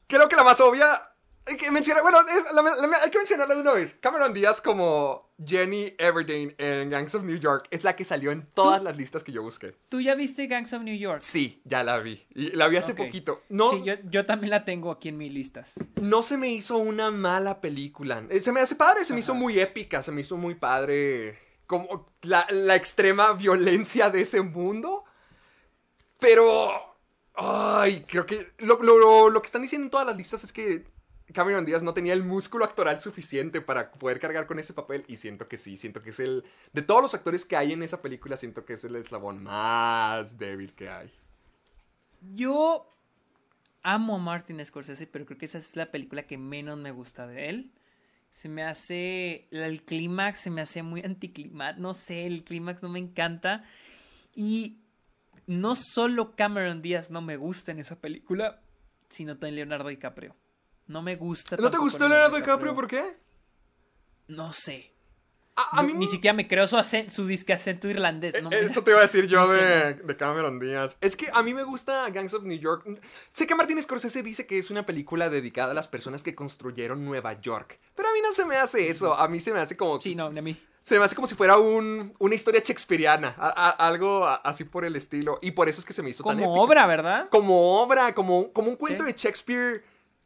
creo 0.08 0.28
que 0.28 0.36
la 0.36 0.44
más 0.44 0.60
obvia. 0.62 1.11
Hay 1.52 1.58
que 1.58 1.70
mencionar. 1.72 2.02
Bueno, 2.04 2.20
es- 2.22 2.54
la- 2.54 2.62
la- 2.62 2.98
hay 3.04 3.12
que 3.12 3.18
mencionarla 3.18 3.56
de 3.56 3.62
una 3.62 3.74
vez. 3.74 3.96
Cameron 4.00 4.34
Díaz 4.34 4.62
como 4.62 5.30
Jenny 5.46 5.94
Everdeen 5.98 6.56
en 6.58 6.90
Gangs 6.90 7.14
of 7.16 7.24
New 7.24 7.38
York 7.38 7.68
es 7.72 7.84
la 7.84 7.96
que 7.96 8.06
salió 8.06 8.32
en 8.32 8.48
todas 8.54 8.82
las 8.82 8.96
listas 8.98 9.24
que 9.24 9.32
yo 9.32 9.42
busqué. 9.44 9.76
¿Tú 9.90 10.00
ya 10.02 10.16
viste 10.16 10.48
Gangs 10.48 10.72
of 10.74 10.84
New 10.84 10.96
York? 10.98 11.22
Sí, 11.22 11.62
ya 11.66 11.84
la 11.84 11.98
vi. 12.00 12.26
Y 12.34 12.52
la 12.52 12.68
vi 12.70 12.78
hace 12.78 12.94
poquito. 12.96 13.44
No, 13.50 13.72
Sí, 13.72 13.84
yo, 13.84 13.96
yo 14.06 14.26
también 14.26 14.50
la 14.52 14.64
tengo 14.66 14.92
aquí 14.92 15.10
en 15.10 15.18
mis 15.18 15.32
listas. 15.34 15.74
no 16.02 16.24
se 16.24 16.38
me 16.38 16.50
hizo 16.50 16.78
una 16.78 17.12
mala 17.12 17.60
película. 17.62 18.24
Eh, 18.30 18.40
Se 18.40 18.52
me 18.52 18.62
hace 18.62 18.76
padre, 18.76 19.04
se 19.06 19.14
me 19.14 19.20
hizo 19.20 19.34
muy 19.34 19.60
épica, 19.60 20.02
se 20.02 20.12
me 20.12 20.22
hizo 20.22 20.38
muy 20.38 20.56
padre. 20.56 21.38
Como 21.68 22.12
la, 22.22 22.46
la 22.50 22.76
extrema 22.76 23.34
violencia 23.34 24.10
de 24.10 24.22
ese 24.22 24.42
mundo. 24.42 25.04
Pero. 26.20 26.70
Ay, 27.36 28.06
creo 28.08 28.26
que. 28.26 28.52
Lo, 28.60 28.82
lo- 28.82 29.30
lo 29.30 29.42
que 29.42 29.46
están 29.46 29.62
diciendo 29.62 29.86
en 29.86 29.92
todas 29.92 30.06
las 30.06 30.18
listas 30.18 30.44
es 30.44 30.52
que 30.52 30.86
Cameron 31.34 31.66
Díaz 31.66 31.84
no 31.84 31.94
tenía 31.94 32.14
el 32.14 32.24
músculo 32.24 32.66
actoral 32.66 33.00
suficiente 33.00 33.62
para 33.62 33.92
poder 33.92 34.20
cargar 34.20 34.48
con 34.48 34.60
ese 34.60 34.74
papel. 34.74 35.06
Y 35.08 35.18
siento 35.18 35.48
que 35.48 35.58
sí, 35.58 35.78
siento 35.78 36.02
que 36.02 36.12
es 36.12 36.20
el. 36.20 36.44
De 36.74 36.82
todos 36.82 37.02
los 37.02 37.14
actores 37.14 37.46
que 37.46 37.56
hay 37.56 37.74
en 37.74 37.84
esa 37.84 38.02
película, 38.02 38.38
siento 38.38 38.66
que 38.66 38.74
es 38.74 38.84
el 38.84 38.96
eslabón 38.96 39.44
más 39.44 40.38
débil 40.38 40.74
que 40.74 40.90
hay. 40.90 41.12
Yo 42.36 42.90
amo 43.84 44.16
a 44.16 44.20
Martin 44.20 44.64
Scorsese, 44.66 45.08
pero 45.08 45.26
creo 45.26 45.38
que 45.38 45.46
esa 45.46 45.58
es 45.58 45.76
la 45.76 45.92
película 45.92 46.24
que 46.24 46.38
menos 46.38 46.78
me 46.78 46.92
gusta 46.92 47.28
de 47.28 47.50
él. 47.50 47.72
Se 48.32 48.48
me 48.48 48.64
hace. 48.64 49.48
El 49.52 49.84
clímax 49.84 50.40
se 50.40 50.50
me 50.50 50.62
hace 50.62 50.84
muy 50.84 51.02
anticlimax. 51.02 51.80
No 51.80 51.94
sé, 51.94 52.26
el 52.26 52.44
clímax 52.44 52.82
no 52.82 52.90
me 52.90 53.00
encanta. 53.00 53.64
Y 54.36 54.78
no 55.48 55.76
solo 55.76 56.36
Cameron 56.36 56.82
Díaz 56.82 57.12
no 57.12 57.22
me 57.22 57.38
gusta 57.38 57.72
en 57.72 57.80
esa 57.80 58.00
película, 58.00 58.62
sino 59.10 59.34
también 59.34 59.56
Leonardo 59.56 59.90
DiCaprio. 59.90 60.36
No 60.88 61.02
me 61.02 61.16
gusta. 61.16 61.56
¿No 61.58 61.72
te 61.72 61.78
gustó 61.78 62.08
Leonardo 62.08 62.36
DiCaprio? 62.38 62.76
¿Por 62.76 62.88
qué? 62.88 63.16
No 64.28 64.52
sé. 64.54 64.92
A, 65.56 65.80
a 65.80 65.82
No- 65.82 65.90
mí 65.90 65.94
Ni 65.94 66.08
siquiera 66.08 66.34
me 66.34 66.48
creo 66.48 66.66
su, 66.66 66.78
acen- 66.78 67.10
su 67.10 67.26
disque 67.26 67.52
acento 67.54 67.90
irlandés. 67.90 68.42
No 68.42 68.50
me- 68.50 68.56
Eh, 68.58 68.66
Eso 68.66 68.84
te 68.84 68.92
iba 68.92 69.00
a 69.00 69.04
decir 69.04 69.28
yo 69.28 69.42
no 69.46 69.50
de, 69.52 69.96
de 69.96 70.18
Cameron 70.18 70.60
Díaz. 70.60 70.98
Es 71.02 71.16
que 71.16 71.30
a 71.34 71.44
mí 71.44 71.54
me 71.54 71.64
gusta 71.64 72.10
Gangs 72.10 72.34
of 72.34 72.44
New 72.44 72.58
York. 72.58 72.86
Sé 73.34 73.46
que 73.48 73.56
Martin 73.56 73.82
Scorsese 73.82 74.24
dice 74.24 74.48
que 74.48 74.58
es 74.58 74.70
una 74.72 74.86
película 74.86 75.30
dedicada 75.30 75.72
a 75.72 75.74
las 75.74 75.88
personas 75.88 76.24
que 76.24 76.34
construyeron 76.36 77.04
Nueva 77.04 77.40
York. 77.42 77.80
Pero 77.96 78.08
a 78.10 78.14
mí 78.14 78.20
no 78.22 78.32
se 78.32 78.46
me 78.46 78.56
hace 78.56 78.90
eso. 78.90 79.14
A 79.14 79.28
mí 79.28 79.40
se 79.42 79.52
me 79.54 79.60
hace 79.60 79.76
como. 79.76 80.02
Sí, 80.02 80.16
no, 80.16 80.30
de 80.32 80.42
mí. 80.42 80.58
Se 80.84 80.98
me 80.98 81.06
hace 81.06 81.14
como 81.16 81.28
si 81.28 81.36
fuera 81.36 81.58
un, 81.58 82.16
una 82.18 82.34
historia 82.36 82.62
shakespeariana. 82.64 83.36
a- 83.38 83.50
a- 83.50 83.88
algo 83.88 84.26
a- 84.26 84.36
así 84.36 84.64
por 84.64 84.84
el 84.86 84.96
estilo. 84.96 85.38
Y 85.42 85.52
por 85.52 85.68
eso 85.70 85.80
es 85.82 85.86
que 85.86 85.94
se 85.94 86.02
me 86.02 86.10
hizo 86.10 86.24
tan 86.24 86.40
Como 86.40 86.54
épica. 86.54 86.64
obra, 86.64 86.88
¿verdad? 86.88 87.30
Como 87.30 87.82
obra, 87.84 88.16
como, 88.16 88.52
como 88.54 88.70
un 88.70 88.78
cuento 88.78 89.04
Sí. 89.06 89.12
de 89.12 89.18
Shakespeare 89.18 89.84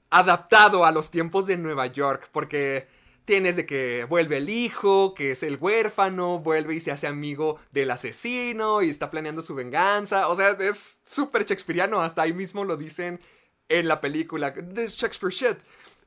adaptado 0.09 0.85
a 0.85 0.91
los 0.91 1.11
tiempos 1.11 1.47
de 1.47 1.57
Nueva 1.57 1.87
York. 1.87 2.29
Porque 2.31 2.87
tienes 3.25 3.55
de 3.55 3.65
que 3.65 4.05
vuelve 4.05 4.37
el 4.37 4.49
hijo, 4.49 5.13
que 5.15 5.31
es 5.31 5.43
el 5.43 5.57
huérfano, 5.59 6.39
vuelve 6.39 6.75
y 6.75 6.79
se 6.79 6.91
hace 6.91 7.07
amigo 7.07 7.59
del 7.71 7.91
asesino 7.91 8.81
y 8.81 8.89
está 8.89 9.09
planeando 9.09 9.41
su 9.41 9.55
venganza. 9.55 10.29
O 10.29 10.35
sea, 10.35 10.51
es 10.51 11.01
súper 11.03 11.45
shakespeariano. 11.45 12.01
Hasta 12.01 12.21
ahí 12.21 12.33
mismo 12.33 12.63
lo 12.63 12.77
dicen 12.77 13.19
en 13.67 13.87
la 13.87 13.99
película. 13.99 14.53
This 14.53 14.95
Shakespeare 14.95 15.33
shit. 15.33 15.57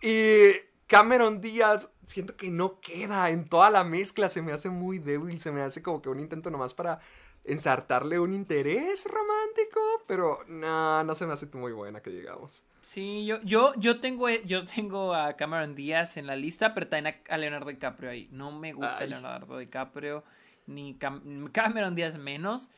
Y 0.01 0.53
Cameron 0.87 1.41
Díaz, 1.41 1.91
siento 2.05 2.37
que 2.37 2.51
no 2.51 2.81
queda 2.81 3.31
en 3.31 3.49
toda 3.49 3.71
la 3.71 3.85
mezcla. 3.85 4.29
Se 4.29 4.41
me 4.41 4.53
hace 4.53 4.71
muy 4.71 4.99
débil. 4.99 5.39
Se 5.41 5.51
me 5.53 5.61
hace 5.61 5.83
como 5.83 6.01
que 6.01 6.09
un 6.09 6.21
intento 6.21 6.51
nomás 6.51 6.73
para 6.73 7.01
ensartarle 7.45 8.19
un 8.19 8.33
interés 8.33 9.07
romántico. 9.07 9.81
Pero 10.07 10.45
no, 10.47 11.03
no 11.03 11.15
se 11.15 11.27
me 11.27 11.33
hace 11.33 11.47
muy 11.53 11.73
buena 11.73 12.01
que 12.01 12.11
llegamos. 12.11 12.65
Sí, 12.83 13.27
yo, 13.27 13.41
yo, 13.43 13.75
yo 13.77 14.01
tengo, 14.01 14.29
yo 14.31 14.65
tengo 14.65 15.15
a 15.15 15.35
Cameron 15.37 15.75
Díaz 15.75 16.17
en 16.17 16.27
la 16.27 16.37
lista, 16.37 16.73
pero 16.75 16.89
también 16.89 17.17
a, 17.29 17.37
Leonardo 17.37 17.69
DiCaprio 17.71 18.11
ahí. 18.11 18.29
No 18.31 18.51
me 18.53 18.73
gusta 18.73 18.99
Ay. 18.99 19.11
Leonardo 19.11 19.59
DiCaprio, 19.59 20.25
ni 20.67 20.95
Cam- 20.99 21.51
Cameron 21.53 21.95
Díaz 21.95 22.17
menos. 22.17 22.71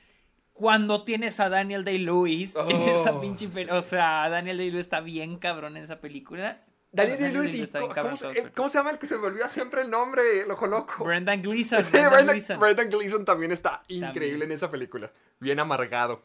Cuando 0.52 1.05
tienes 1.05 1.39
a 1.40 1.48
Daniel 1.48 1.85
Day-Lewis 1.85 2.56
en 2.68 2.77
Oh, 2.77 3.01
esa 3.01 3.20
pinche 3.20 3.48
pel- 3.48 3.70
O 3.72 3.82
sea, 3.82 4.28
Daniel 4.28 4.59
Day-Lewis 4.59 4.85
está 4.86 5.01
bien 5.01 5.39
cabrón 5.39 5.77
en 5.77 5.85
esa 5.85 6.01
película. 6.01 6.64
Daniel 6.93 7.20
Day-Lewis 7.20 7.55
y 7.55 7.62
está 7.62 7.78
bien 7.78 7.89
¿cómo, 7.90 7.94
cabrón 7.94 8.16
cómo 8.20 8.35
se, 8.35 8.40
eh, 8.40 8.51
cómo 8.55 8.68
se 8.68 8.78
llama 8.78 8.90
el 8.90 8.98
que 8.98 9.06
se 9.06 9.16
me 9.16 9.27
olvida 9.28 9.48
siempre 9.48 9.82
el 9.82 9.90
nombre? 9.90 10.40
El 10.43 10.51
ojo 10.51 10.66
loco. 10.66 11.05
Brendan 11.05 11.40
Gleeson. 11.43 11.85
Sí, 11.85 11.93
Brendan 11.93 12.10
Brendan, 12.12 12.35
Gleeson. 12.35 12.59
Brendan 12.60 12.90
Gleeson 12.90 13.24
también 13.24 13.52
está 13.52 13.82
increíble 13.86 14.10
También. 14.31 14.43
en 14.43 14.52
esa 14.52 14.70
película. 14.72 15.12
Bien 15.39 15.60
amargado. 15.60 16.22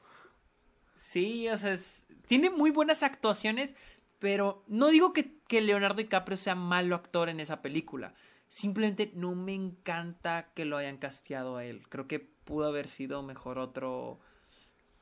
Sí, 0.95 1.47
o 1.49 1.57
sea, 1.57 1.73
es- 1.73 2.03
tiene 2.27 2.49
muy 2.49 2.71
buenas 2.71 3.03
actuaciones, 3.03 3.75
pero 4.19 4.63
no 4.67 4.87
digo 4.89 5.13
que, 5.13 5.37
que 5.47 5.61
Leonardo 5.61 5.97
DiCaprio 5.97 6.37
sea 6.37 6.55
malo 6.55 6.95
actor 6.95 7.29
en 7.29 7.39
esa 7.39 7.61
película. 7.61 8.13
Simplemente 8.47 9.11
no 9.15 9.35
me 9.35 9.53
encanta 9.53 10.49
que 10.53 10.65
lo 10.65 10.77
hayan 10.77 10.97
casteado 10.97 11.57
a 11.57 11.65
él. 11.65 11.83
Creo 11.89 12.07
que 12.07 12.19
pudo 12.19 12.67
haber 12.67 12.87
sido 12.87 13.21
mejor 13.23 13.57
otro. 13.59 14.19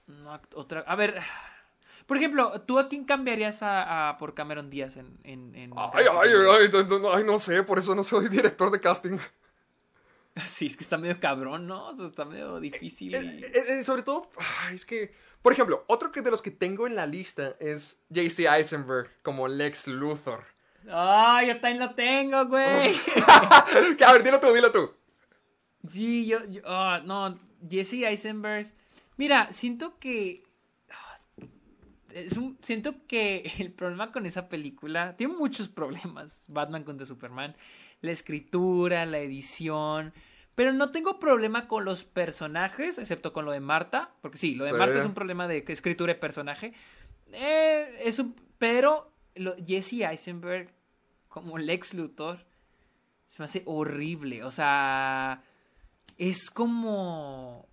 no, 0.08 0.40
otra. 0.56 0.82
A 0.88 0.96
ver. 0.96 1.22
Por 2.06 2.18
ejemplo, 2.18 2.60
¿tú 2.62 2.80
a 2.80 2.90
quién 2.90 3.06
cambiarías 3.06 3.64
a, 3.64 4.10
a- 4.10 4.18
por 4.18 4.34
Cameron 4.34 4.70
Díaz 4.70 4.98
en. 4.98 5.18
en, 5.24 5.56
en- 5.56 5.72
Ay, 5.78 6.06
ay, 6.12 6.30
ay, 6.52 6.70
no, 6.72 7.00
no, 7.00 7.14
ay, 7.14 7.24
no 7.24 7.40
sé, 7.40 7.64
por 7.64 7.80
eso 7.80 7.96
no 7.96 8.04
soy 8.04 8.28
director 8.30 8.72
de 8.72 8.80
casting. 8.82 9.18
Sí, 10.48 10.66
es 10.66 10.76
que 10.76 10.84
está 10.84 10.98
medio 10.98 11.20
cabrón, 11.20 11.68
¿no? 11.68 11.90
O 11.90 11.96
sea, 11.96 12.08
está 12.08 12.26
medio 12.26 12.60
difícil. 12.60 13.14
Eh, 13.14 13.22
y- 13.40 13.44
eh, 13.44 13.52
eh, 13.80 13.84
sobre 13.84 14.02
todo, 14.02 14.32
es 14.74 14.84
que, 14.84 15.14
por 15.44 15.54
ejemplo, 15.54 15.84
otro 15.88 16.12
que 16.12 16.22
de 16.22 16.32
los 16.32 16.42
que 16.42 16.50
tengo 16.52 16.88
en 16.88 16.96
la 16.96 17.06
lista 17.06 17.56
es 17.60 18.02
JC 18.10 18.48
Eisenberg 18.50 19.12
como 19.22 19.48
Lex 19.48 19.88
Luthor. 19.88 20.46
¡Ay, 20.90 21.48
yo 21.48 21.60
también 21.62 21.80
lo 21.80 21.94
tengo, 21.94 22.46
güey! 22.48 22.94
Que, 23.98 24.04
a 24.06 24.14
ver, 24.14 24.24
dilo 24.24 24.40
tú, 24.40 24.54
dilo 24.54 24.72
tú. 24.72 24.92
Sí, 25.88 26.26
yo, 26.26 26.44
yo- 26.46 26.62
ah, 26.66 27.02
no, 27.06 27.38
Jesse 27.70 28.04
Eisenberg. 28.06 28.72
Mira, 29.18 29.52
siento 29.54 30.00
que 30.00 30.44
ah, 30.90 31.16
es 32.14 32.38
un, 32.38 32.58
siento 32.62 33.06
que 33.08 33.54
el 33.60 33.72
problema 33.72 34.12
con 34.12 34.26
esa 34.26 34.48
película 34.50 35.16
tiene 35.18 35.34
muchos 35.34 35.68
problemas. 35.70 36.46
Batman 36.48 36.84
contra 36.84 37.06
Superman, 37.06 37.56
la 38.02 38.12
escritura, 38.12 39.06
la 39.06 39.20
edición, 39.20 40.14
pero 40.56 40.72
no 40.74 40.92
tengo 40.92 41.20
problema 41.20 41.68
con 41.68 41.86
los 41.86 42.04
personajes, 42.04 42.98
excepto 42.98 43.34
con 43.34 43.46
lo 43.46 43.52
de 43.52 43.60
Marta, 43.60 44.12
porque 44.22 44.38
sí, 44.38 44.56
lo 44.56 44.66
de 44.66 44.72
Sí. 44.72 44.78
Marta 44.78 45.00
es 45.00 45.06
un 45.06 45.14
problema 45.14 45.48
de 45.48 45.64
escritura 45.68 46.12
y 46.12 46.16
personaje. 46.16 46.74
Eh, 47.32 47.96
es 48.04 48.20
un, 48.20 48.36
pero 48.60 49.12
lo- 49.36 49.56
Jesse 49.66 50.02
Eisenberg 50.02 50.70
como 51.28 51.58
Lex 51.58 51.94
Luthor 51.96 52.46
se 53.28 53.36
me 53.40 53.46
hace 53.46 53.64
horrible, 53.66 54.44
o 54.44 54.52
sea, 54.52 55.42
es 56.20 56.52
como 56.52 57.68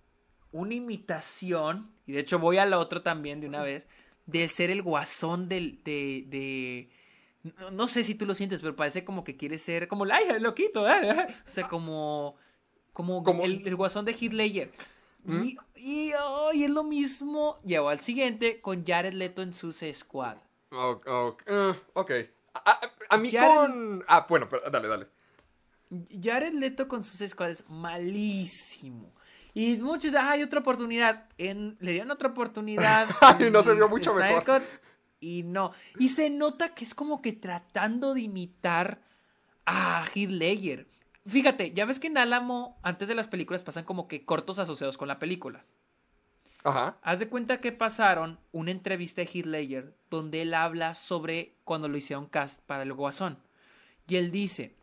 una 0.51 0.73
imitación, 0.73 1.91
y 2.07 2.13
de 2.13 2.19
hecho 2.21 2.39
voy 2.39 2.57
al 2.57 2.73
otro 2.73 3.03
también 3.03 3.39
de 3.41 3.47
una 3.47 3.61
vez, 3.61 3.87
de 4.25 4.47
ser 4.47 4.71
el 4.71 4.81
guasón 4.81 5.47
del, 5.49 5.83
de, 5.83 6.23
de... 6.27 6.89
No, 7.59 7.69
no 7.71 7.87
sé 7.87 8.03
si 8.03 8.15
tú 8.15 8.25
lo 8.25 8.33
sientes, 8.33 8.59
pero 8.61 8.75
parece 8.75 9.03
como 9.03 9.23
que 9.23 9.37
quiere 9.37 9.59
ser 9.59 9.87
como, 9.87 10.05
ay, 10.05 10.39
loquito, 10.39 10.89
eh", 10.89 11.27
o 11.45 11.49
sea, 11.49 11.67
como... 11.67 12.35
Como, 13.01 13.23
Como- 13.23 13.43
El, 13.43 13.67
el 13.67 13.75
guasón 13.75 14.05
de 14.05 14.13
Heath 14.13 14.33
Ledger. 14.33 14.71
Y, 15.27 15.57
y, 15.75 16.11
es 16.63 16.69
lo 16.69 16.83
mismo. 16.83 17.59
Llevo 17.63 17.89
al 17.89 17.99
siguiente 17.99 18.59
con 18.61 18.85
Jared 18.85 19.13
Leto 19.13 19.41
en 19.41 19.53
Suicide 19.53 19.93
Squad. 19.93 20.37
Ok, 20.71 21.07
ok, 21.93 22.11
eh. 22.11 22.33
A, 22.53 22.71
a- 22.71 22.79
a 23.09 23.17
mí 23.17 23.29
Jared- 23.31 23.45
con... 23.55 24.03
Ah, 24.07 24.25
bueno, 24.27 24.47
pero 24.49 24.69
dale, 24.69 24.87
dale. 24.87 25.07
Jared 26.21 26.53
Leto 26.53 26.87
con 26.87 27.03
sus 27.03 27.27
Squad 27.29 27.49
es 27.49 27.63
malísimo. 27.69 29.13
Y 29.53 29.75
muchos, 29.77 30.13
ah, 30.15 30.31
hay 30.31 30.43
otra 30.43 30.59
oportunidad. 30.61 31.25
En, 31.37 31.75
le 31.79 31.91
dieron 31.91 32.11
otra 32.11 32.29
oportunidad. 32.29 33.07
Ay, 33.21 33.49
no 33.51 33.61
se 33.61 33.75
vio 33.75 33.89
mucho 33.89 34.13
mejor. 34.13 34.45
Cut, 34.45 34.63
Y 35.19 35.43
no. 35.43 35.73
Y 35.99 36.09
se 36.09 36.29
nota 36.29 36.73
que 36.73 36.83
es 36.85 36.95
como 36.95 37.21
que 37.21 37.33
tratando 37.33 38.13
de 38.13 38.21
imitar 38.21 39.01
a 39.65 40.05
Heath 40.15 40.31
Ledger. 40.31 40.87
Fíjate, 41.25 41.71
ya 41.73 41.85
ves 41.85 41.99
que 41.99 42.07
en 42.07 42.17
Álamo, 42.17 42.79
antes 42.81 43.07
de 43.07 43.15
las 43.15 43.27
películas, 43.27 43.63
pasan 43.63 43.85
como 43.85 44.07
que 44.07 44.25
cortos 44.25 44.59
asociados 44.59 44.97
con 44.97 45.07
la 45.07 45.19
película. 45.19 45.65
Ajá. 46.63 46.97
Haz 47.01 47.19
de 47.19 47.27
cuenta 47.27 47.59
que 47.59 47.71
pasaron 47.71 48.39
una 48.51 48.71
entrevista 48.71 49.21
de 49.21 49.27
Heath 49.27 49.45
Ledger 49.45 49.95
donde 50.09 50.41
él 50.41 50.53
habla 50.53 50.95
sobre 50.95 51.55
cuando 51.63 51.87
lo 51.87 51.97
hicieron 51.97 52.27
cast 52.27 52.61
para 52.61 52.83
el 52.83 52.93
Guasón. 52.93 53.39
Y 54.07 54.15
él 54.15 54.31
dice, 54.31 54.75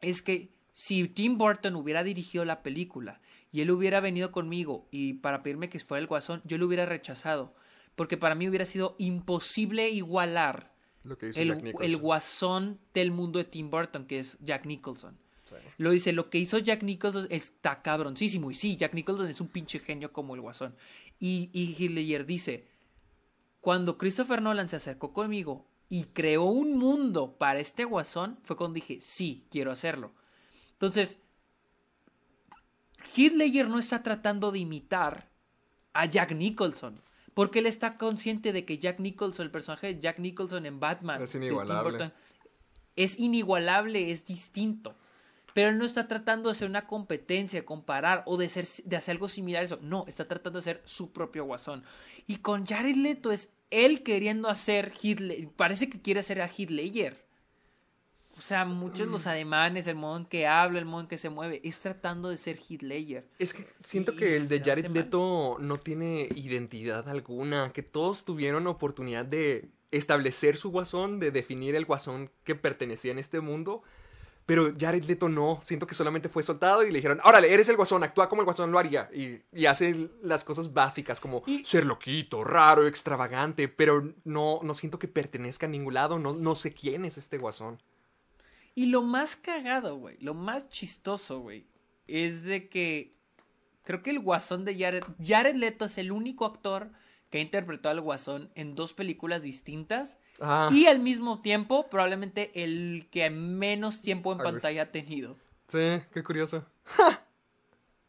es 0.00 0.22
que 0.22 0.50
si 0.72 1.08
Tim 1.08 1.36
Burton 1.38 1.76
hubiera 1.76 2.02
dirigido 2.02 2.44
la 2.44 2.62
película 2.62 3.20
y 3.50 3.60
él 3.60 3.70
hubiera 3.70 4.00
venido 4.00 4.32
conmigo 4.32 4.88
y 4.90 5.14
para 5.14 5.40
pedirme 5.40 5.68
que 5.68 5.80
fuera 5.80 6.00
el 6.00 6.06
Guasón, 6.06 6.42
yo 6.44 6.58
lo 6.58 6.66
hubiera 6.66 6.86
rechazado. 6.86 7.54
Porque 7.94 8.16
para 8.16 8.34
mí 8.34 8.48
hubiera 8.48 8.64
sido 8.64 8.94
imposible 8.98 9.90
igualar 9.90 10.72
Lo 11.04 11.18
que 11.18 11.26
dice 11.26 11.42
el, 11.42 11.74
el 11.80 11.96
guasón 11.98 12.80
del 12.94 13.10
mundo 13.10 13.38
de 13.38 13.44
Tim 13.44 13.70
Burton, 13.70 14.06
que 14.06 14.18
es 14.18 14.38
Jack 14.40 14.64
Nicholson. 14.64 15.18
Sí. 15.60 15.68
Lo 15.78 15.90
dice, 15.90 16.12
lo 16.12 16.30
que 16.30 16.38
hizo 16.38 16.58
Jack 16.58 16.82
Nicholson 16.82 17.26
está 17.30 17.82
cabroncísimo. 17.82 18.50
Y 18.50 18.54
sí, 18.54 18.76
Jack 18.76 18.94
Nicholson 18.94 19.28
es 19.28 19.40
un 19.40 19.48
pinche 19.48 19.78
genio 19.78 20.12
como 20.12 20.34
el 20.34 20.40
guasón. 20.40 20.74
Y, 21.18 21.50
y 21.52 21.88
Ledger 21.88 22.26
dice, 22.26 22.68
cuando 23.60 23.96
Christopher 23.96 24.42
Nolan 24.42 24.68
se 24.68 24.76
acercó 24.76 25.12
conmigo 25.12 25.68
y 25.88 26.04
creó 26.04 26.44
un 26.44 26.76
mundo 26.76 27.36
para 27.38 27.60
este 27.60 27.84
guasón, 27.84 28.38
fue 28.42 28.56
cuando 28.56 28.74
dije, 28.74 29.00
sí, 29.00 29.46
quiero 29.50 29.70
hacerlo. 29.70 30.12
Entonces, 30.72 31.18
Ledger 33.16 33.68
no 33.68 33.78
está 33.78 34.02
tratando 34.02 34.50
de 34.50 34.58
imitar 34.58 35.30
a 35.92 36.06
Jack 36.06 36.32
Nicholson. 36.32 37.00
Porque 37.34 37.60
él 37.60 37.66
está 37.66 37.96
consciente 37.96 38.52
de 38.52 38.64
que 38.64 38.78
Jack 38.78 38.98
Nicholson, 38.98 39.46
el 39.46 39.50
personaje 39.50 39.94
de 39.94 40.00
Jack 40.00 40.18
Nicholson 40.18 40.66
en 40.66 40.80
Batman, 40.80 41.22
Es 41.22 41.34
inigualable. 41.34 42.12
Es 42.94 43.18
inigualable, 43.18 44.10
es 44.10 44.26
distinto. 44.26 44.94
Pero 45.54 45.68
él 45.70 45.78
no 45.78 45.84
está 45.84 46.08
tratando 46.08 46.48
de 46.48 46.52
hacer 46.52 46.68
una 46.68 46.86
competencia, 46.86 47.60
de 47.60 47.64
comparar 47.64 48.22
o 48.26 48.36
de, 48.36 48.48
ser, 48.48 48.66
de 48.84 48.96
hacer 48.96 49.12
algo 49.12 49.28
similar 49.28 49.62
a 49.62 49.64
eso. 49.64 49.78
No, 49.82 50.04
está 50.06 50.26
tratando 50.26 50.58
de 50.58 50.60
hacer 50.60 50.82
su 50.84 51.12
propio 51.12 51.44
guasón. 51.44 51.84
Y 52.26 52.36
con 52.36 52.66
Jared 52.66 52.96
Leto 52.96 53.30
es 53.32 53.48
él 53.70 54.02
queriendo 54.02 54.48
hacer 54.48 54.92
Le- 55.02 55.48
Parece 55.56 55.88
que 55.88 56.00
quiere 56.00 56.20
hacer 56.20 56.40
a 56.40 56.50
Ledger. 56.56 57.22
O 58.36 58.40
sea, 58.40 58.64
muchos 58.64 59.08
los 59.08 59.26
ademanes, 59.26 59.86
el 59.86 59.94
modo 59.94 60.16
en 60.16 60.24
que 60.24 60.46
habla, 60.46 60.78
el 60.78 60.86
modo 60.86 61.02
en 61.02 61.06
que 61.06 61.18
se 61.18 61.28
mueve, 61.28 61.60
es 61.64 61.78
tratando 61.80 62.30
de 62.30 62.38
ser 62.38 62.58
Ledger. 62.80 63.26
Es 63.38 63.52
que 63.52 63.66
siento 63.78 64.16
que 64.16 64.36
el 64.36 64.48
de 64.48 64.60
Jared. 64.60 64.86
Leto 64.86 65.58
no 65.60 65.78
tiene 65.78 66.28
identidad 66.34 67.08
alguna, 67.10 67.72
que 67.74 67.82
todos 67.82 68.24
tuvieron 68.24 68.66
oportunidad 68.66 69.26
de 69.26 69.68
establecer 69.90 70.56
su 70.56 70.70
guasón, 70.70 71.20
de 71.20 71.30
definir 71.30 71.74
el 71.74 71.84
guasón 71.84 72.30
que 72.44 72.54
pertenecía 72.54 73.12
en 73.12 73.18
este 73.18 73.40
mundo, 73.40 73.82
pero 74.46 74.72
Jared 74.78 75.04
Leto 75.04 75.28
no, 75.28 75.60
siento 75.62 75.86
que 75.86 75.94
solamente 75.94 76.28
fue 76.28 76.42
soltado 76.42 76.82
y 76.84 76.90
le 76.90 76.98
dijeron, 76.98 77.20
órale, 77.24 77.52
eres 77.52 77.68
el 77.68 77.76
guasón, 77.76 78.02
actúa 78.02 78.28
como 78.28 78.42
el 78.42 78.46
guasón 78.46 78.72
lo 78.72 78.78
haría, 78.78 79.08
y, 79.14 79.40
y 79.52 79.66
hace 79.66 80.10
las 80.22 80.42
cosas 80.44 80.72
básicas 80.72 81.20
como 81.20 81.42
Y- 81.46 81.64
ser 81.64 81.86
loquito, 81.86 82.42
raro, 82.44 82.86
extravagante, 82.86 83.68
pero 83.68 84.12
no, 84.24 84.60
no 84.62 84.74
siento 84.74 84.98
que 84.98 85.08
pertenezca 85.08 85.66
a 85.66 85.70
ningún 85.70 85.94
lado, 85.94 86.18
no, 86.18 86.34
no 86.34 86.56
sé 86.56 86.72
quién 86.74 87.04
es 87.04 87.18
este 87.18 87.38
guasón. 87.38 87.80
Y 88.74 88.86
lo 88.86 89.02
más 89.02 89.36
cagado, 89.36 89.96
güey, 89.96 90.16
lo 90.20 90.34
más 90.34 90.68
chistoso, 90.70 91.40
güey, 91.40 91.66
es 92.06 92.42
de 92.42 92.68
que 92.68 93.14
creo 93.84 94.02
que 94.02 94.10
el 94.10 94.18
guasón 94.20 94.64
de 94.64 94.78
Jared, 94.78 95.04
Jared 95.22 95.54
Leto 95.56 95.84
es 95.84 95.98
el 95.98 96.10
único 96.10 96.46
actor 96.46 96.90
que 97.30 97.38
ha 97.38 97.40
interpretado 97.42 97.92
al 97.94 98.00
guasón 98.00 98.50
en 98.54 98.74
dos 98.74 98.92
películas 98.92 99.42
distintas 99.42 100.18
Ah, 100.42 100.68
y 100.72 100.86
al 100.86 100.98
mismo 100.98 101.40
tiempo 101.40 101.88
probablemente 101.88 102.50
el 102.62 103.08
que 103.10 103.30
menos 103.30 104.02
tiempo 104.02 104.32
en 104.32 104.38
pantalla 104.38 104.82
ha 104.82 104.90
tenido. 104.90 105.36
sí, 105.68 106.02
qué 106.12 106.22
curioso. 106.22 106.66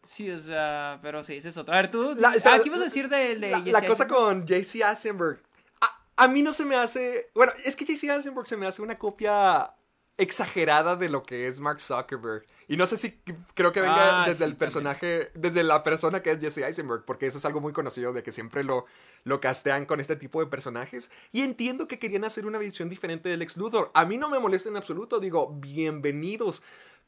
Sí, 0.07 0.29
o 0.29 0.39
sea, 0.39 0.99
pero 1.01 1.23
sí, 1.23 1.35
ese 1.35 1.49
es 1.49 1.57
otro. 1.57 1.73
A 1.73 1.77
ver, 1.77 1.89
tú, 1.89 2.13
La- 2.17 2.29
ah, 2.29 2.59
¿qué 2.61 2.67
ibas 2.67 2.81
a 2.81 2.85
decir 2.85 3.07
de, 3.07 3.35
de 3.35 3.71
la, 3.71 3.85
cosa 3.85 4.07
con 4.07 4.45
JC 4.45 4.81
Eisenberg. 4.81 5.39
A, 5.79 6.23
a 6.23 6.27
mí 6.27 6.41
no 6.41 6.51
se 6.51 6.65
me 6.65 6.75
hace. 6.75 7.29
Bueno, 7.33 7.53
es 7.63 7.75
que 7.75 7.85
JC 7.85 8.09
Eisenberg 8.09 8.47
se 8.47 8.57
me 8.57 8.67
hace 8.67 8.81
una 8.81 8.97
copia 8.97 9.71
exagerada 10.17 10.95
de 10.95 11.09
lo 11.09 11.23
que 11.23 11.47
es 11.47 11.59
Mark 11.59 11.79
Zuckerberg. 11.81 12.45
Y 12.67 12.77
no 12.77 12.85
sé 12.85 12.97
si 12.97 13.19
creo 13.55 13.71
que 13.71 13.81
venga 13.81 14.23
Ah, 14.23 14.27
desde 14.27 14.37
sí, 14.37 14.43
el 14.43 14.49
también. 14.51 14.57
personaje, 14.59 15.31
desde 15.33 15.63
la 15.63 15.83
persona 15.83 16.21
que 16.21 16.31
es 16.31 16.39
Jesse 16.39 16.59
Eisenberg, 16.59 17.03
porque 17.05 17.25
eso 17.27 17.37
es 17.37 17.45
algo 17.45 17.59
muy 17.61 17.73
conocido 17.73 18.13
de 18.13 18.23
que 18.23 18.31
siempre 18.31 18.63
lo, 18.63 18.85
lo 19.23 19.39
castean 19.41 19.85
con 19.85 19.99
este 19.99 20.15
tipo 20.15 20.39
de 20.39 20.47
personajes. 20.47 21.11
Y 21.31 21.41
entiendo 21.41 21.87
que 21.87 21.99
querían 21.99 22.23
hacer 22.23 22.45
una 22.45 22.57
visión 22.59 22.89
diferente 22.89 23.27
del 23.29 23.41
ex 23.41 23.57
Luthor. 23.57 23.91
A 23.93 24.05
mí 24.05 24.17
no 24.17 24.29
me 24.29 24.39
molesta 24.39 24.69
en 24.69 24.77
absoluto, 24.77 25.19
digo, 25.19 25.53
bienvenidos. 25.59 26.63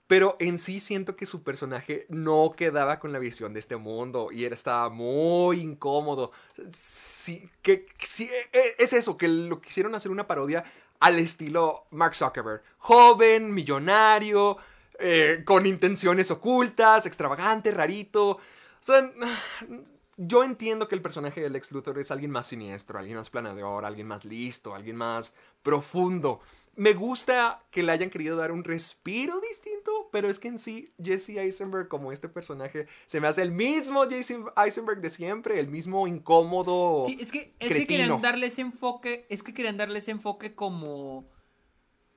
Pero 0.08 0.36
en 0.40 0.60
sí 0.60 0.80
siento 0.80 1.16
que 1.16 1.26
su 1.26 1.42
personaje 1.42 2.06
no 2.10 2.54
quedaba 2.56 3.00
con 3.00 3.12
la 3.12 3.18
visión 3.18 3.54
de 3.56 3.60
este 3.60 3.76
mundo 3.76 4.30
y 4.32 4.46
él 4.46 4.54
estaba 4.54 4.90
muy 4.90 5.62
incómodo. 5.62 6.32
Sí, 6.72 7.50
que, 7.64 7.88
sí, 8.04 8.30
e- 8.32 8.50
e- 8.60 8.76
es 8.78 8.94
eso, 8.94 9.18
que 9.18 9.28
lo 9.28 9.60
quisieron 9.62 9.96
hacer 9.96 10.12
una 10.12 10.28
parodia 10.28 10.64
al 11.06 11.20
estilo 11.20 11.86
Mark 11.92 12.16
Zuckerberg. 12.16 12.64
Joven, 12.80 13.54
millonario, 13.54 14.58
eh, 14.98 15.44
con 15.46 15.68
intenciones 15.68 16.32
ocultas, 16.32 17.06
extravagante, 17.06 17.70
rarito. 17.70 18.40
Yo 20.18 20.44
entiendo 20.44 20.88
que 20.88 20.96
el 20.96 21.04
personaje 21.04 21.42
del 21.42 21.56
ex 21.56 21.72
Luthor 21.72 22.00
es 22.00 22.10
alguien 22.10 22.32
más 22.32 22.48
siniestro, 22.48 22.98
alguien 22.98 23.18
más 23.18 23.30
planeador, 23.30 23.86
alguien 23.86 24.08
más 24.08 24.26
listo, 24.26 24.74
alguien 24.74 24.96
más 24.96 25.36
profundo. 25.62 26.40
Me 26.78 26.94
gusta 26.94 27.64
que 27.72 27.84
le 27.84 27.92
hayan 27.94 28.10
querido 28.10 28.36
dar 28.36 28.52
un 28.52 28.64
respiro 28.64 29.40
distinto, 29.40 30.10
pero 30.12 30.30
es 30.30 30.40
que 30.40 30.50
en 30.50 30.60
sí 30.60 30.92
Jesse 31.02 31.30
Eisenberg 31.38 31.88
como 31.88 32.12
este 32.12 32.28
personaje 32.28 32.88
se 33.06 33.22
me 33.22 33.28
hace 33.28 33.42
el 33.44 33.52
mismo 33.52 34.04
Jesse 34.10 34.36
Eisenberg 34.58 35.00
de 35.00 35.10
siempre, 35.10 35.60
el 35.60 35.70
mismo 35.70 36.06
incómodo. 36.08 37.06
Sí, 37.06 37.18
es 37.22 37.32
que, 37.32 37.54
es 37.60 37.74
que 37.74 37.88
querían 37.88 38.22
darle 38.22 38.48
ese 38.48 38.62
enfoque, 38.62 39.26
es 39.30 39.42
que 39.42 39.54
querían 39.54 39.78
darle 39.78 40.00
ese 40.00 40.12
enfoque 40.12 40.54
como 40.54 41.26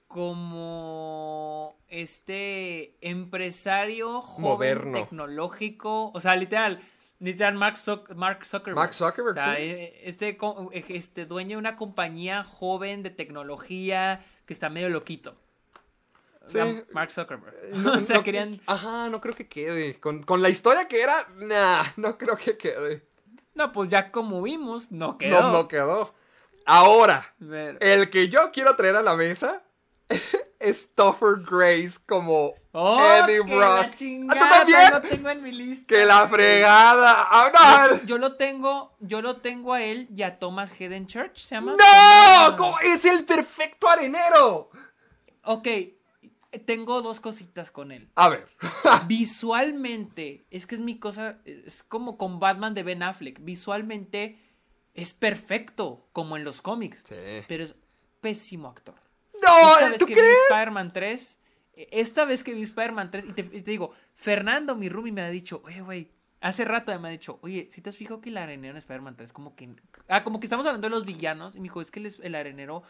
como 0.09 1.77
este 1.89 2.97
empresario 3.07 4.21
joven 4.21 4.43
Moderno. 4.77 4.99
tecnológico, 4.99 6.11
o 6.15 6.21
sea, 6.21 6.35
literal, 6.35 6.81
literal 7.19 7.55
Mark, 7.55 7.77
Zuck- 7.77 8.15
Mark 8.15 8.45
Zuckerberg. 8.47 8.77
Mark 8.77 8.95
Zuckerberg, 8.95 9.37
O 9.37 9.41
sea, 9.41 9.57
sí. 9.57 9.63
eh, 9.63 10.01
este, 10.05 10.29
eh, 10.31 10.85
este 10.89 11.27
dueño 11.27 11.51
de 11.51 11.57
una 11.59 11.77
compañía 11.77 12.43
joven 12.43 13.03
de 13.03 13.11
tecnología 13.11 14.25
que 14.49 14.55
está 14.55 14.71
medio 14.71 14.89
loquito. 14.89 15.37
Sí. 16.47 16.59
Mark 16.93 17.13
Zuckerberg. 17.13 17.55
No- 17.75 17.93
o 17.93 18.01
sea, 18.01 18.17
no- 18.17 18.25
querían... 18.25 18.59
Ajá, 18.67 19.11
no 19.11 19.21
creo 19.21 19.35
que 19.35 19.47
quede. 19.47 20.01
Con, 20.01 20.23
con 20.23 20.41
la 20.41 20.49
historia 20.49 20.89
que 20.89 21.03
era, 21.03 21.29
nah, 21.37 21.85
no 21.97 22.17
creo 22.17 22.37
que 22.39 22.57
quede. 22.57 23.07
No, 23.55 23.71
pues 23.73 23.91
ya 23.91 24.11
como 24.11 24.41
vimos, 24.41 24.91
no 24.91 25.19
quedó. 25.19 25.43
No, 25.43 25.53
no 25.53 25.69
quedó. 25.69 26.15
Ahora, 26.65 27.35
el 27.81 28.09
que 28.09 28.29
yo 28.31 28.51
quiero 28.53 28.75
traer 28.77 28.97
a 28.97 29.03
la 29.03 29.17
mesa 29.17 29.63
Topher 30.95 31.41
Grace 31.49 31.99
como 32.07 32.55
¡Oh, 32.73 33.01
Eddie 33.01 33.41
Brock. 33.41 33.61
¿Ah, 33.61 33.91
tú 33.91 34.27
también? 34.29 34.93
Lo 34.93 35.03
tengo 35.03 35.31
en 35.31 35.43
mi 35.43 35.53
lista. 35.53 35.87
Que 35.87 36.05
la 36.05 36.29
fregada. 36.29 37.27
¡Ah, 37.31 37.89
no! 37.91 38.05
Yo 38.05 38.19
lo 38.19 38.37
tengo, 38.37 38.97
yo 39.01 39.23
lo 39.23 39.41
tengo 39.41 39.75
a 39.75 39.83
él 39.83 40.09
y 40.15 40.23
a 40.23 40.39
Thomas 40.39 40.73
Hayden 40.73 41.07
Church, 41.07 41.39
¿se 41.39 41.55
llama? 41.55 41.75
¡No! 41.77 42.75
Es 42.81 43.05
el 43.05 43.25
perfecto 43.25 43.89
arenero. 43.89 44.71
Ok, 45.45 45.67
tengo 46.67 47.03
dos 47.03 47.21
cositas 47.21 47.71
con 47.71 47.91
él. 47.91 48.11
A 48.15 48.29
ver. 48.29 48.49
Visualmente, 49.07 50.47
es 50.51 50.67
que 50.67 50.75
es 50.75 50.81
mi 50.81 50.99
cosa, 50.99 51.39
es 51.45 51.83
como 51.83 52.19
con 52.19 52.39
Batman 52.39 52.75
de 52.75 52.83
Ben 52.83 53.03
Affleck. 53.03 53.39
Visualmente 53.43 54.39
es 54.95 55.13
perfecto, 55.15 56.09
como 56.13 56.37
en 56.37 56.45
los 56.45 56.63
cómics. 56.63 57.03
Sí. 57.07 57.45
Pero 57.47 57.65
es 57.65 57.75
pésimo 58.21 58.69
actor. 58.69 59.08
¡No! 59.49 59.75
esta 59.75 59.91
vez 59.91 59.99
¿Tú 60.01 60.07
que 60.07 60.15
vi 60.15 60.21
crees? 60.21 60.39
Spider-Man 60.51 60.93
3, 60.93 61.39
eh, 61.75 61.89
esta 61.93 62.25
vez 62.25 62.45
que 62.45 62.55
vi 62.55 62.63
Spider-Man 62.63 63.11
3, 63.11 63.25
y 63.29 63.33
te, 63.33 63.41
y 63.43 63.63
te 63.63 63.71
digo, 63.71 63.93
Fernando, 64.15 64.75
mi 64.77 64.89
roomie, 64.89 65.13
me 65.13 65.23
ha 65.23 65.31
dicho, 65.31 65.63
oye, 65.65 65.81
güey, 65.81 66.11
hace 66.41 66.65
rato 66.65 66.99
me 67.01 67.09
ha 67.09 67.11
dicho, 67.11 67.39
oye, 67.43 67.69
si 67.73 67.81
te 67.81 67.91
has 67.91 67.97
fijado 67.97 68.21
que 68.21 68.29
el 68.31 68.37
arenero 68.37 68.73
en 68.73 68.79
Spider-Man 68.79 69.17
3, 69.17 69.33
como 69.33 69.57
que, 69.57 69.69
ah, 70.09 70.23
como 70.25 70.41
que 70.41 70.47
estamos 70.47 70.67
hablando 70.67 70.87
de 70.87 70.91
los 70.95 71.05
villanos, 71.05 71.55
y 71.57 71.59
me 71.59 71.65
dijo, 71.65 71.81
es 71.81 71.91
que 71.91 72.01
el, 72.01 72.15
el 72.23 72.35
arenero, 72.35 72.83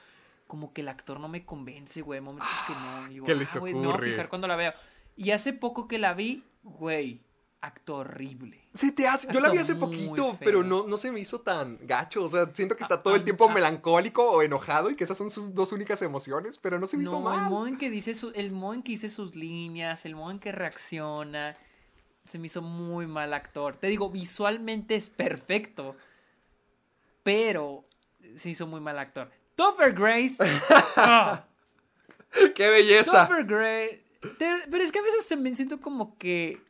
como 0.47 0.73
que 0.73 0.81
el 0.81 0.89
actor 0.89 1.21
no 1.21 1.29
me 1.29 1.45
convence, 1.45 2.01
güey, 2.03 2.21
momentos 2.21 2.49
que 2.67 2.73
no, 2.73 3.09
digo, 3.09 3.27
¿Qué 3.27 3.35
les 3.35 3.55
"Ah, 3.55 3.59
ocurre?" 3.59 4.11
fijar 4.11 4.29
cuando 4.29 4.49
la 4.49 4.57
veo. 4.57 4.73
Y 5.17 5.33
hace 5.33 5.53
poco 5.53 5.89
que 5.89 5.99
la 5.99 6.15
vi, 6.15 6.45
güey, 6.63 7.21
actor 7.61 8.07
horrible. 8.09 8.69
Se 8.75 8.93
te 8.93 9.09
hace. 9.09 9.27
Yo 9.33 9.41
la 9.41 9.51
vi 9.51 9.59
hace 9.59 9.75
poquito, 9.75 10.29
feo. 10.35 10.39
pero 10.39 10.63
no, 10.63 10.87
no 10.87 10.97
se 10.97 11.11
me 11.11 11.21
hizo 11.21 11.41
tan 11.41 11.77
gacho. 11.83 12.23
O 12.25 12.29
sea, 12.29 12.47
siento 12.55 12.77
que 12.77 12.83
está 12.85 13.03
todo 13.03 13.15
el 13.17 13.23
Ah, 13.23 13.25
tiempo 13.25 13.49
ah. 13.49 13.53
melancólico 13.53 14.31
o 14.31 14.43
enojado 14.43 14.91
y 14.91 14.97
que 14.97 15.05
esas 15.05 15.19
son 15.19 15.31
sus 15.31 15.55
dos 15.55 15.73
únicas 15.73 16.01
emociones, 16.03 16.57
pero 16.59 16.79
no 16.79 16.87
se 16.87 16.97
me 16.97 17.03
hizo 17.03 17.19
No, 17.21 17.33
el 17.33 17.41
mal. 17.41 17.51
modo 17.51 17.67
en 17.67 17.77
que 17.79 17.91
dice 17.91 18.15
su- 18.15 18.31
el 18.35 18.53
modo 18.53 18.75
en 18.75 18.83
que 18.83 18.93
dice 18.93 19.09
sus 19.11 19.35
líneas, 19.35 20.05
el 20.07 20.15
modo 20.15 20.31
en 20.31 20.39
que 20.39 20.53
reacciona, 20.53 21.57
se 22.27 22.39
me 22.39 22.47
hizo 22.47 22.63
muy 22.63 23.07
mal 23.07 23.33
actor. 23.35 23.77
Te 23.77 23.89
digo, 23.89 24.11
visualmente 24.11 24.95
es 24.95 25.11
perfecto, 25.11 25.97
pero 27.23 27.85
se 28.37 28.51
hizo 28.51 28.67
muy 28.67 28.81
mal 28.81 28.99
actor. 28.99 29.31
Topher 29.57 29.93
Grace. 29.93 30.37
ah, 30.97 31.45
¡Qué 32.55 32.69
belleza! 32.69 33.27
Topher 33.27 33.45
Grace. 33.45 34.05
Pero 34.39 34.83
es 34.85 34.93
que 34.93 34.99
a 34.99 35.03
veces 35.03 35.27
también 35.27 35.57
siento 35.57 35.81
como 35.81 36.17
que 36.19 36.61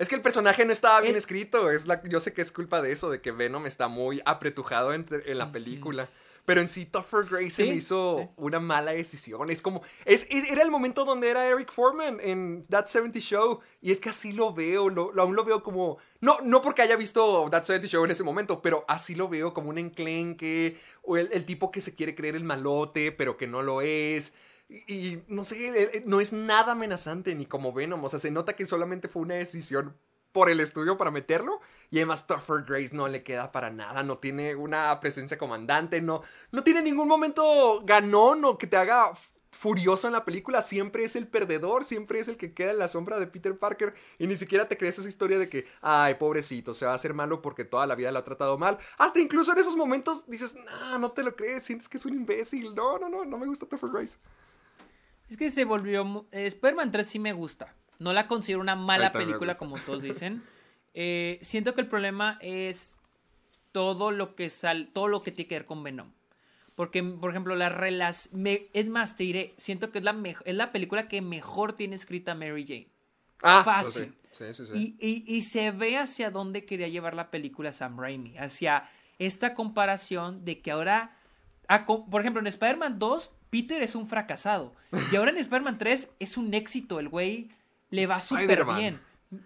Es 0.00 0.08
que 0.08 0.14
el 0.16 0.22
personaje 0.22 0.64
no 0.64 0.72
estaba 0.72 1.00
bien 1.00 1.12
El- 1.14 1.18
escrito. 1.18 1.70
Es 1.70 1.86
la, 1.86 2.02
yo 2.08 2.18
sé 2.20 2.32
que 2.32 2.40
es 2.42 2.50
culpa 2.50 2.80
de 2.82 2.90
eso, 2.90 3.10
de 3.10 3.20
que 3.20 3.30
Venom 3.32 3.66
está 3.66 3.86
muy 3.86 4.20
apretujado 4.24 4.92
entre- 4.94 5.30
en 5.30 5.38
la 5.38 5.52
película. 5.52 6.08
Pero 6.46 6.62
en 6.62 6.68
sí, 6.68 6.86
Topher 6.86 7.26
Grace 7.26 7.50
se 7.50 7.62
Sí, 7.64 7.68
me 7.68 7.74
hizo 7.76 8.20
sí. 8.22 8.28
una 8.38 8.58
mala 8.58 8.92
decisión. 8.92 9.50
Es 9.50 9.60
como. 9.60 9.82
Es, 10.06 10.26
es- 10.30 10.50
era 10.50 10.62
el 10.62 10.70
momento 10.70 11.04
donde 11.04 11.28
era 11.28 11.46
Eric 11.46 11.70
Foreman 11.70 12.18
en 12.20 12.64
That 12.70 12.86
70 12.86 13.20
Show. 13.20 13.60
Y 13.82 13.92
es 13.92 14.00
que 14.00 14.08
así 14.08 14.32
lo 14.32 14.54
veo. 14.54 14.88
Lo, 14.88 15.12
lo- 15.12 15.22
aún 15.22 15.36
lo 15.36 15.44
veo 15.44 15.62
como. 15.62 15.98
No, 16.22 16.38
no 16.42 16.62
porque 16.62 16.80
haya 16.82 16.96
visto 16.96 17.46
That 17.50 17.64
70 17.64 17.86
Show 17.88 18.04
en 18.06 18.10
ese 18.10 18.24
momento, 18.24 18.62
pero 18.62 18.86
así 18.88 19.14
lo 19.14 19.28
veo 19.28 19.52
como 19.52 19.68
un 19.68 19.76
enclenque. 19.78 20.80
O 21.02 21.18
el, 21.18 21.28
el 21.32 21.44
tipo 21.44 21.70
que 21.70 21.82
se 21.82 21.94
quiere 21.94 22.14
creer 22.14 22.34
el 22.36 22.44
malote, 22.44 23.12
pero 23.12 23.36
que 23.36 23.46
no 23.46 23.62
lo 23.62 23.82
es. 23.82 24.32
Y, 24.70 25.22
no 25.26 25.42
sé, 25.44 25.68
eh, 25.68 25.90
eh, 25.94 26.02
no 26.06 26.20
es 26.20 26.32
nada 26.32 26.72
amenazante 26.72 27.34
ni 27.34 27.46
como 27.46 27.72
Venom. 27.72 28.02
O 28.04 28.08
sea, 28.08 28.20
se 28.20 28.30
nota 28.30 28.54
que 28.54 28.66
solamente 28.66 29.08
fue 29.08 29.22
una 29.22 29.34
decisión 29.34 29.96
por 30.32 30.48
el 30.48 30.60
estudio 30.60 30.96
para 30.96 31.10
meterlo. 31.10 31.60
Y 31.90 31.98
además 31.98 32.26
Topher 32.28 32.62
Grace 32.64 32.94
no 32.94 33.08
le 33.08 33.24
queda 33.24 33.50
para 33.50 33.70
nada. 33.70 34.04
No 34.04 34.18
tiene 34.18 34.54
una 34.54 34.98
presencia 35.00 35.38
comandante. 35.38 36.00
No, 36.00 36.22
no 36.52 36.62
tiene 36.62 36.82
ningún 36.82 37.08
momento 37.08 37.82
ganón 37.84 38.44
o 38.44 38.58
que 38.58 38.68
te 38.68 38.76
haga 38.76 39.12
furioso 39.50 40.06
en 40.06 40.12
la 40.12 40.24
película. 40.24 40.62
Siempre 40.62 41.02
es 41.02 41.16
el 41.16 41.26
perdedor. 41.26 41.84
Siempre 41.84 42.20
es 42.20 42.28
el 42.28 42.36
que 42.36 42.54
queda 42.54 42.70
en 42.70 42.78
la 42.78 42.86
sombra 42.86 43.18
de 43.18 43.26
Peter 43.26 43.58
Parker. 43.58 43.94
Y 44.20 44.28
ni 44.28 44.36
siquiera 44.36 44.68
te 44.68 44.76
crees 44.76 45.00
esa 45.00 45.08
historia 45.08 45.40
de 45.40 45.48
que, 45.48 45.66
ay, 45.80 46.14
pobrecito, 46.14 46.74
se 46.74 46.86
va 46.86 46.92
a 46.92 46.94
hacer 46.94 47.12
malo 47.12 47.42
porque 47.42 47.64
toda 47.64 47.88
la 47.88 47.96
vida 47.96 48.12
lo 48.12 48.20
ha 48.20 48.24
tratado 48.24 48.56
mal. 48.56 48.78
Hasta 48.98 49.18
incluso 49.18 49.50
en 49.50 49.58
esos 49.58 49.74
momentos 49.74 50.30
dices, 50.30 50.54
no, 50.54 50.98
no 51.00 51.10
te 51.10 51.24
lo 51.24 51.34
crees. 51.34 51.64
Sientes 51.64 51.88
que 51.88 51.96
es 51.96 52.06
un 52.06 52.14
imbécil. 52.14 52.72
No, 52.72 53.00
no, 53.00 53.08
no, 53.08 53.24
no 53.24 53.36
me 53.36 53.46
gusta 53.46 53.66
Topher 53.66 53.90
Grace. 53.90 54.16
Es 55.30 55.36
que 55.36 55.50
se 55.50 55.64
volvió 55.64 56.26
eh, 56.32 56.46
Spider-Man 56.46 56.90
3 56.90 57.06
sí 57.06 57.18
me 57.18 57.32
gusta. 57.32 57.74
No 57.98 58.12
la 58.12 58.26
considero 58.26 58.60
una 58.60 58.76
mala 58.76 59.10
me 59.14 59.20
película 59.20 59.54
como 59.54 59.78
todos 59.86 60.02
dicen. 60.02 60.42
Eh, 60.94 61.38
siento 61.42 61.74
que 61.74 61.80
el 61.82 61.86
problema 61.86 62.38
es 62.40 62.96
todo 63.72 64.10
lo 64.10 64.34
que 64.34 64.50
sal, 64.50 64.88
todo 64.92 65.08
lo 65.08 65.22
que 65.22 65.30
tiene 65.32 65.48
que 65.48 65.54
ver 65.56 65.66
con 65.66 65.82
Venom. 65.82 66.10
Porque, 66.74 67.02
por 67.02 67.30
ejemplo, 67.30 67.54
la 67.56 67.68
relación. 67.68 68.42
Es 68.72 68.86
más, 68.88 69.16
te 69.16 69.24
diré, 69.24 69.54
siento 69.58 69.90
que 69.92 69.98
es 69.98 70.04
la, 70.04 70.12
mejo- 70.12 70.42
es 70.46 70.54
la 70.54 70.72
película 70.72 71.08
que 71.08 71.20
mejor 71.20 71.74
tiene 71.74 71.94
escrita 71.94 72.34
Mary 72.34 72.64
Jane. 72.66 72.88
Ah, 73.42 73.62
Fácil. 73.64 74.14
Sí, 74.32 74.44
sí, 74.54 74.66
sí. 74.66 74.72
sí. 74.72 74.96
Y, 74.98 75.06
y- 75.06 75.36
y 75.36 75.42
se 75.42 75.70
ve 75.72 75.98
hacia 75.98 76.30
dónde 76.30 76.64
quería 76.64 76.88
llevar 76.88 77.14
la 77.14 77.30
película 77.30 77.70
Sam 77.72 77.98
Raimi. 77.98 78.36
Hacia 78.38 78.88
esta 79.18 79.54
comparación 79.54 80.44
de 80.44 80.60
que 80.60 80.70
ahora. 80.70 81.16
A 81.72 81.84
co- 81.84 82.04
por 82.06 82.20
ejemplo, 82.20 82.40
en 82.40 82.46
Spider-Man 82.48 82.98
2, 82.98 83.30
Peter 83.50 83.80
es 83.82 83.94
un 83.94 84.06
fracasado. 84.06 84.74
Y 85.12 85.16
ahora 85.16 85.30
en 85.30 85.38
Spider-Man 85.38 85.78
3 85.78 86.10
es 86.18 86.36
un 86.36 86.52
éxito. 86.52 86.98
El 86.98 87.08
güey 87.08 87.48
le 87.90 88.06
va 88.06 88.20
súper 88.20 88.64
bien. 88.76 89.00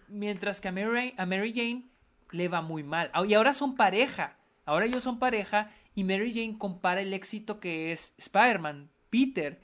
Mientras 0.09 0.61
que 0.61 0.69
a 0.69 0.73
Mary, 0.73 1.15
a 1.19 1.27
Mary 1.27 1.53
Jane 1.55 1.85
le 2.31 2.49
va 2.49 2.63
muy 2.63 2.83
mal. 2.83 3.11
Ah, 3.13 3.25
Y 3.27 3.35
ahora 3.35 3.53
son 3.53 3.77
pareja. 3.77 4.37
Ahora 4.65 4.87
ellos 4.87 5.03
son 5.03 5.19
pareja. 5.19 5.71
Y 5.95 6.05
Mary 6.05 6.33
Jane 6.35 6.57
compara 6.59 7.03
el 7.03 7.13
éxito 7.13 7.61
que 7.61 7.93
es 7.93 8.15
Spider-Man, 8.17 8.89
Peter, 9.11 9.61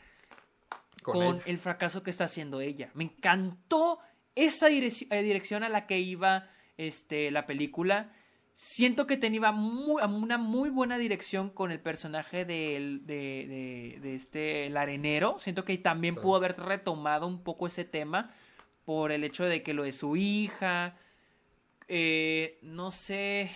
Con 1.02 1.14
con, 1.14 1.42
el 1.46 1.58
fracaso 1.58 2.02
que 2.02 2.10
está 2.10 2.24
haciendo 2.24 2.60
ella. 2.60 2.90
Me 2.94 3.04
encantó 3.04 3.98
esa 4.34 4.68
eh, 4.68 5.22
dirección 5.22 5.62
a 5.64 5.68
la 5.70 5.86
que 5.86 5.98
iba 5.98 6.48
este, 6.76 7.30
la 7.30 7.46
película. 7.46 8.12
Siento 8.52 9.06
que 9.06 9.16
tenía 9.16 9.52
muy, 9.52 10.02
una 10.02 10.36
muy 10.36 10.68
buena 10.70 10.98
dirección 10.98 11.48
con 11.50 11.70
el 11.72 11.80
personaje 11.80 12.44
del- 12.44 13.06
de, 13.06 13.46
de- 13.48 13.98
de 14.00 14.14
este, 14.14 14.66
el 14.66 14.76
arenero. 14.76 15.36
Siento 15.38 15.64
que 15.64 15.78
también 15.78 16.14
Sí. 16.14 16.20
pudo 16.20 16.36
haber 16.36 16.58
retomado 16.58 17.26
un 17.26 17.42
poco 17.42 17.66
ese 17.66 17.84
tema 17.84 18.30
por 18.84 19.12
el 19.12 19.24
hecho 19.24 19.44
de 19.44 19.62
que 19.62 19.72
lo 19.74 19.84
de 19.84 19.92
su 19.92 20.16
hija. 20.16 20.96
eh, 21.92 22.58
no 22.62 22.90
sé. 22.92 23.50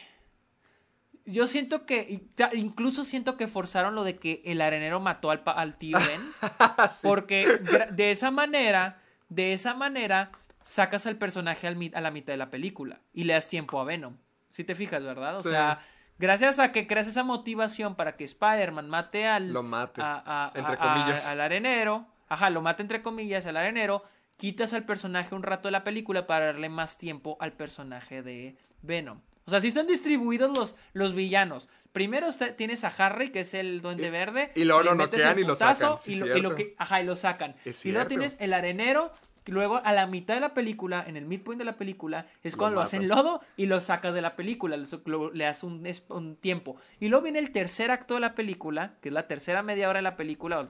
Yo 1.27 1.47
siento 1.47 1.87
que, 1.87 2.21
incluso 2.53 3.05
siento 3.05 3.37
que 3.37 3.47
forzaron 3.49 3.95
lo 3.95 4.03
de 4.05 4.17
que 4.19 4.43
el 4.45 4.61
arenero 4.61 5.01
mató 5.01 5.31
al, 5.31 5.43
pa- 5.45 5.53
al 5.53 5.77
tío 5.79 5.99
Ben. 5.99 6.21
Sí. 6.91 7.07
Porque 7.07 7.47
de 7.93 8.11
esa 8.11 8.31
manera, 8.31 9.01
de 9.29 9.53
esa 9.53 9.75
manera, 9.75 10.33
sacas 10.63 11.07
al 11.07 11.17
personaje 11.17 11.67
al 11.69 11.79
a 11.95 12.01
la 12.01 12.11
mitad 12.11 12.33
de 12.33 12.37
la 12.39 12.51
película 12.51 13.01
y 13.13 13.25
le 13.25 13.35
das 13.35 13.49
tiempo 13.49 13.81
a 13.81 13.85
Venom. 13.85 14.17
Si 14.55 14.65
te 14.65 14.75
fijas, 14.75 15.03
¿verdad? 15.03 15.37
O 15.37 15.41
Sí. 15.41 15.51
sea, 15.51 15.81
gracias 16.19 16.59
a 16.61 16.71
que 16.73 16.87
creas 16.87 17.07
esa 17.09 17.25
motivación 17.25 17.97
para 17.97 18.17
que 18.17 18.25
Spider-Man 18.25 18.89
mate 18.89 19.27
al. 19.27 19.53
Lo 19.53 19.63
mate, 19.65 20.01
a- 20.01 20.23
a- 20.25 20.53
entre 20.59 20.75
a- 20.75 20.79
comillas. 20.79 21.27
al 21.29 21.41
arenero. 21.41 22.07
Ajá, 22.29 22.51
lo 22.51 22.63
mate 22.63 22.83
entre 22.83 23.03
comillas 23.03 23.47
al 23.47 23.57
arenero. 23.57 24.05
Quitas 24.37 24.73
al 24.73 24.85
personaje 24.85 25.35
un 25.35 25.43
rato 25.43 25.69
de 25.69 25.73
la 25.73 25.85
película 25.85 26.27
para 26.27 26.47
darle 26.47 26.69
más 26.69 26.99
tiempo 26.99 27.37
al 27.41 27.53
personaje 27.53 28.23
de 28.23 28.57
Venom. 28.83 29.21
O 29.47 29.51
sea, 29.51 29.61
sí 29.61 29.69
están 29.69 29.87
distribuidos 29.87 30.57
los, 30.57 30.75
los 30.95 31.15
villanos. 31.15 31.69
Primero 31.93 32.29
está- 32.29 32.57
tienes 32.57 32.83
a 32.85 32.89
Harry, 32.89 33.31
que 33.31 33.41
es 33.41 33.53
el 33.55 33.81
duende 33.83 34.07
Y- 34.07 34.11
verde. 34.11 34.53
y 34.55 34.65
luego 34.65 34.83
lo 34.85 34.95
noquean 34.95 35.39
y 35.39 35.43
lo 35.45 35.55
sacan, 35.57 36.01
sí, 36.01 36.15
y 36.15 36.19
lo- 36.21 36.27
y 36.27 36.41
lo 36.41 36.51
cierto. 36.51 36.57
que- 36.57 36.75
ajá, 36.79 37.01
y 37.03 37.05
lo 37.05 37.17
sacan. 37.17 37.55
Es 37.65 37.85
y 37.85 37.93
luego 37.93 38.07
tienes 38.09 38.37
el 38.41 38.53
arenero. 38.55 39.13
Luego 39.53 39.81
a 39.85 39.93
la 39.93 40.07
mitad 40.07 40.35
de 40.35 40.41
la 40.41 40.55
película, 40.55 41.05
en 41.07 41.17
el 41.17 41.27
midpoint 41.27 41.59
de 41.59 41.65
la 41.65 41.77
película, 41.77 42.27
es 42.43 42.57
cuando 42.57 42.77
lo 42.77 42.81
hacen 42.83 43.09
lodo 43.09 43.41
y 43.57 43.67
lo 43.67 43.81
sacas 43.81 44.15
de 44.15 44.23
la 44.23 44.37
película, 44.37 44.77
le, 44.77 44.87
lo- 45.05 45.33
le 45.33 45.45
das 45.45 45.63
un 45.63 46.37
tiempo. 46.41 46.77
Y 47.01 47.09
luego 47.09 47.25
viene 47.25 47.39
el 47.39 47.53
tercer 47.53 47.91
acto 47.91 48.15
de 48.15 48.21
la 48.21 48.35
película, 48.35 48.95
que 49.01 49.11
es 49.11 49.13
la 49.13 49.27
tercera 49.27 49.63
media 49.63 49.89
hora 49.89 49.99
de 49.99 50.03
la 50.05 50.17
película, 50.17 50.61
o 50.61 50.69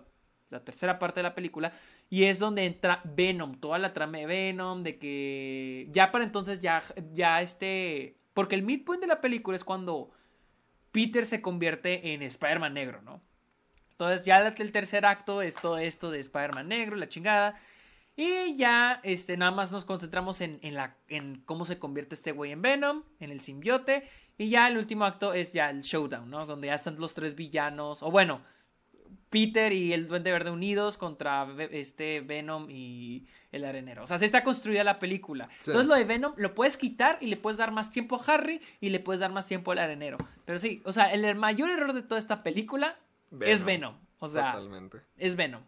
la 0.51 0.61
tercera 0.65 0.99
parte 0.99 1.21
de 1.21 1.25
la 1.25 1.35
película, 1.35 1.73
y 2.11 2.25
es 2.25 2.39
donde 2.39 2.65
entra 2.67 3.01
Venom, 3.05 3.57
toda 3.61 3.79
la 3.79 3.93
trama 3.93 4.19
de 4.19 4.27
Venom, 4.27 4.83
de 4.83 4.99
que 4.99 5.89
ya 5.91 6.11
para 6.13 6.25
entonces 6.25 6.61
ya, 6.61 6.83
ya 7.13 7.43
este... 7.43 8.17
Porque 8.35 8.57
el 8.57 8.63
midpoint 8.63 9.01
de 9.01 9.07
la 9.07 9.21
película 9.21 9.57
es 9.57 9.65
cuando 9.65 10.11
Peter 10.91 11.27
se 11.27 11.41
convierte 11.41 12.13
en 12.13 12.23
Spider-Man 12.23 12.75
negro, 12.75 13.03
¿no? 13.03 13.21
Entonces 13.93 14.25
ya 14.25 14.45
el 14.45 14.73
tercer 14.73 15.07
acto 15.07 15.41
es 15.41 15.55
todo 15.55 15.79
esto 15.79 16.11
de 16.11 16.19
Spider-Man 16.19 16.67
negro, 16.67 16.97
la 16.97 17.09
chingada. 17.09 17.55
Y 18.17 18.57
ya, 18.57 19.01
este, 19.03 19.37
nada 19.37 19.51
más 19.51 19.73
nos 19.73 19.85
concentramos 19.85 20.41
en, 20.41 20.59
en, 20.63 20.75
la, 20.75 20.97
en 21.09 21.43
cómo 21.45 21.65
se 21.65 21.79
convierte 21.79 22.15
este 22.15 22.33
güey 22.33 22.53
en 22.53 22.63
Venom, 22.63 23.03
en 23.19 23.31
el 23.31 23.41
simbiote. 23.41 24.09
Y 24.39 24.51
ya 24.51 24.69
el 24.69 24.79
último 24.79 25.05
acto 25.05 25.35
es 25.35 25.53
ya 25.53 25.71
el 25.71 25.83
showdown, 25.83 26.31
¿no? 26.31 26.47
Donde 26.47 26.69
ya 26.69 26.75
están 26.75 26.99
los 26.99 27.15
tres 27.15 27.35
villanos. 27.35 28.03
O 28.03 28.11
bueno, 28.11 28.43
Peter 29.31 29.73
y 29.73 29.93
el 29.93 30.07
Duende 30.07 30.31
Verde 30.31 30.51
unidos 30.51 30.97
contra 30.97 31.49
este 31.73 32.21
Venom 32.21 32.69
y 32.71 33.27
el 33.51 33.65
arenero. 33.65 34.05
O 34.05 34.07
sea, 34.07 34.19
se 34.19 34.27
está 34.27 34.45
construida 34.45 34.85
la 34.85 35.01
película. 35.01 35.49
Entonces 35.59 35.87
lo 35.87 35.95
de 35.97 36.05
Venom 36.05 36.35
lo 36.37 36.55
puedes 36.55 36.77
quitar 36.77 37.19
y 37.21 37.27
le 37.27 37.37
puedes 37.37 37.59
dar 37.59 37.73
más 37.73 37.91
tiempo 37.91 38.17
a 38.17 38.33
Harry 38.33 38.61
y 38.81 38.91
le 38.91 39.01
puedes 39.01 39.21
dar 39.21 39.33
más 39.33 39.47
tiempo 39.47 39.73
al 39.73 39.79
arenero. 39.79 40.19
Pero 40.45 40.61
sí, 40.61 40.83
o 40.85 40.93
sea, 40.93 41.13
el 41.13 41.35
mayor 41.35 41.71
error 41.71 41.93
de 41.93 42.03
toda 42.03 42.21
esta 42.21 42.45
película 42.45 42.97
es 43.41 43.65
Venom. 43.65 43.95
O 44.21 44.29
sea, 44.29 44.53
Totalmente. 44.53 45.01
es 45.17 45.35
Venom. 45.35 45.63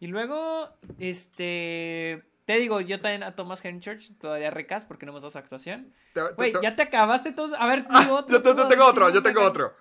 Y 0.00 0.06
luego, 0.06 0.70
este... 0.98 2.24
Te 2.44 2.56
digo, 2.56 2.80
yo 2.80 2.98
también 3.00 3.24
a 3.24 3.36
Thomas 3.36 3.62
Church 3.62 4.10
todavía 4.18 4.50
recas 4.50 4.86
porque 4.86 5.04
no 5.04 5.12
hemos 5.12 5.20
dado 5.20 5.30
su 5.30 5.36
actuación. 5.36 5.92
Güey, 6.34 6.54
ya 6.62 6.74
te 6.74 6.80
acabaste 6.80 7.32
todo. 7.32 7.54
A 7.56 7.66
ver, 7.66 7.86
digo 7.86 8.14
otro. 8.14 8.42
yo, 8.42 8.68
tengo 8.68 8.86
otro, 8.86 9.10
yo 9.10 9.22
tengo 9.22 9.42
otro. 9.42 9.74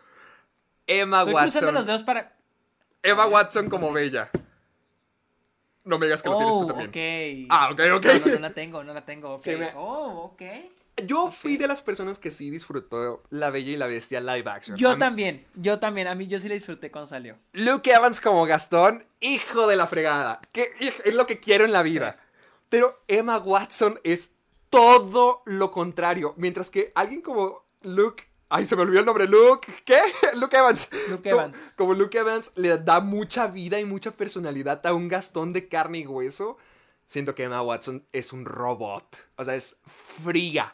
Emma 0.85 1.19
Estoy 1.19 1.33
Watson. 1.33 1.51
cruzando 1.51 1.71
los 1.71 1.85
dedos 1.85 2.03
para. 2.03 2.35
Emma 3.01 3.25
Watson 3.27 3.69
como 3.69 3.93
Bella. 3.93 4.29
No 5.85 5.97
me 5.97 6.07
digas 6.07 6.21
que 6.21 6.27
lo 6.27 6.37
tienes 6.37 6.53
tú 6.55 6.59
oh, 6.63 6.65
también. 6.65 6.89
ok. 6.89 7.47
Ah, 7.49 7.69
ok, 7.71 7.79
ok. 7.95 8.05
No, 8.25 8.33
no, 8.33 8.39
la 8.39 8.53
tengo, 8.53 8.83
no 8.83 8.93
la 8.93 9.05
tengo. 9.05 9.35
Okay. 9.35 9.69
Oh, 9.73 10.33
ok. 10.33 10.41
Yo 11.05 11.29
fui 11.29 11.57
de 11.57 11.67
las 11.67 11.81
personas 11.81 12.17
que 12.17 12.31
sí 12.31 12.49
disfrutó 12.49 13.21
La 13.29 13.51
Bella 13.51 13.71
y 13.71 13.77
la 13.77 13.85
Bestia 13.85 14.19
live 14.19 14.49
action. 14.49 14.77
Yo 14.77 14.97
también, 14.97 15.45
yo 15.53 15.79
también. 15.79 16.07
A 16.07 16.15
mí 16.15 16.27
yo 16.27 16.39
sí 16.39 16.47
la 16.47 16.55
disfruté 16.55 16.89
cuando 16.89 17.07
salió. 17.07 17.37
Luke 17.53 17.91
Evans 17.91 18.19
como 18.19 18.45
Gastón, 18.45 19.05
hijo 19.19 19.67
de 19.67 19.75
la 19.75 19.85
fregada. 19.85 20.41
Que 20.51 20.71
es 20.79 21.13
lo 21.13 21.27
que 21.27 21.39
quiero 21.39 21.65
en 21.65 21.71
la 21.71 21.83
vida. 21.83 22.19
Pero 22.69 23.03
Emma 23.07 23.37
Watson 23.37 23.99
es 24.03 24.33
todo 24.69 25.43
lo 25.45 25.71
contrario. 25.71 26.33
Mientras 26.37 26.69
que 26.69 26.91
alguien 26.95 27.21
como 27.21 27.65
Luke. 27.83 28.23
Ay, 28.49 28.65
se 28.65 28.75
me 28.75 28.81
olvidó 28.81 29.01
el 29.01 29.05
nombre. 29.05 29.27
Luke. 29.27 29.71
¿Qué? 29.85 29.99
Luke 30.39 30.57
Evans. 30.57 30.89
Luke 31.09 31.29
Evans. 31.29 31.73
Como, 31.75 31.93
Luke 31.93 32.17
Evans 32.17 32.51
le 32.55 32.77
da 32.77 33.01
mucha 33.01 33.47
vida 33.47 33.79
y 33.79 33.85
mucha 33.85 34.11
personalidad 34.11 34.85
a 34.85 34.93
un 34.93 35.09
Gastón 35.09 35.53
de 35.53 35.67
carne 35.67 35.99
y 35.99 36.07
hueso. 36.07 36.57
Siento 37.05 37.35
que 37.35 37.43
Emma 37.43 37.61
Watson 37.61 38.05
es 38.11 38.33
un 38.33 38.45
robot. 38.45 39.05
O 39.35 39.45
sea, 39.45 39.55
es 39.55 39.77
fría. 40.23 40.73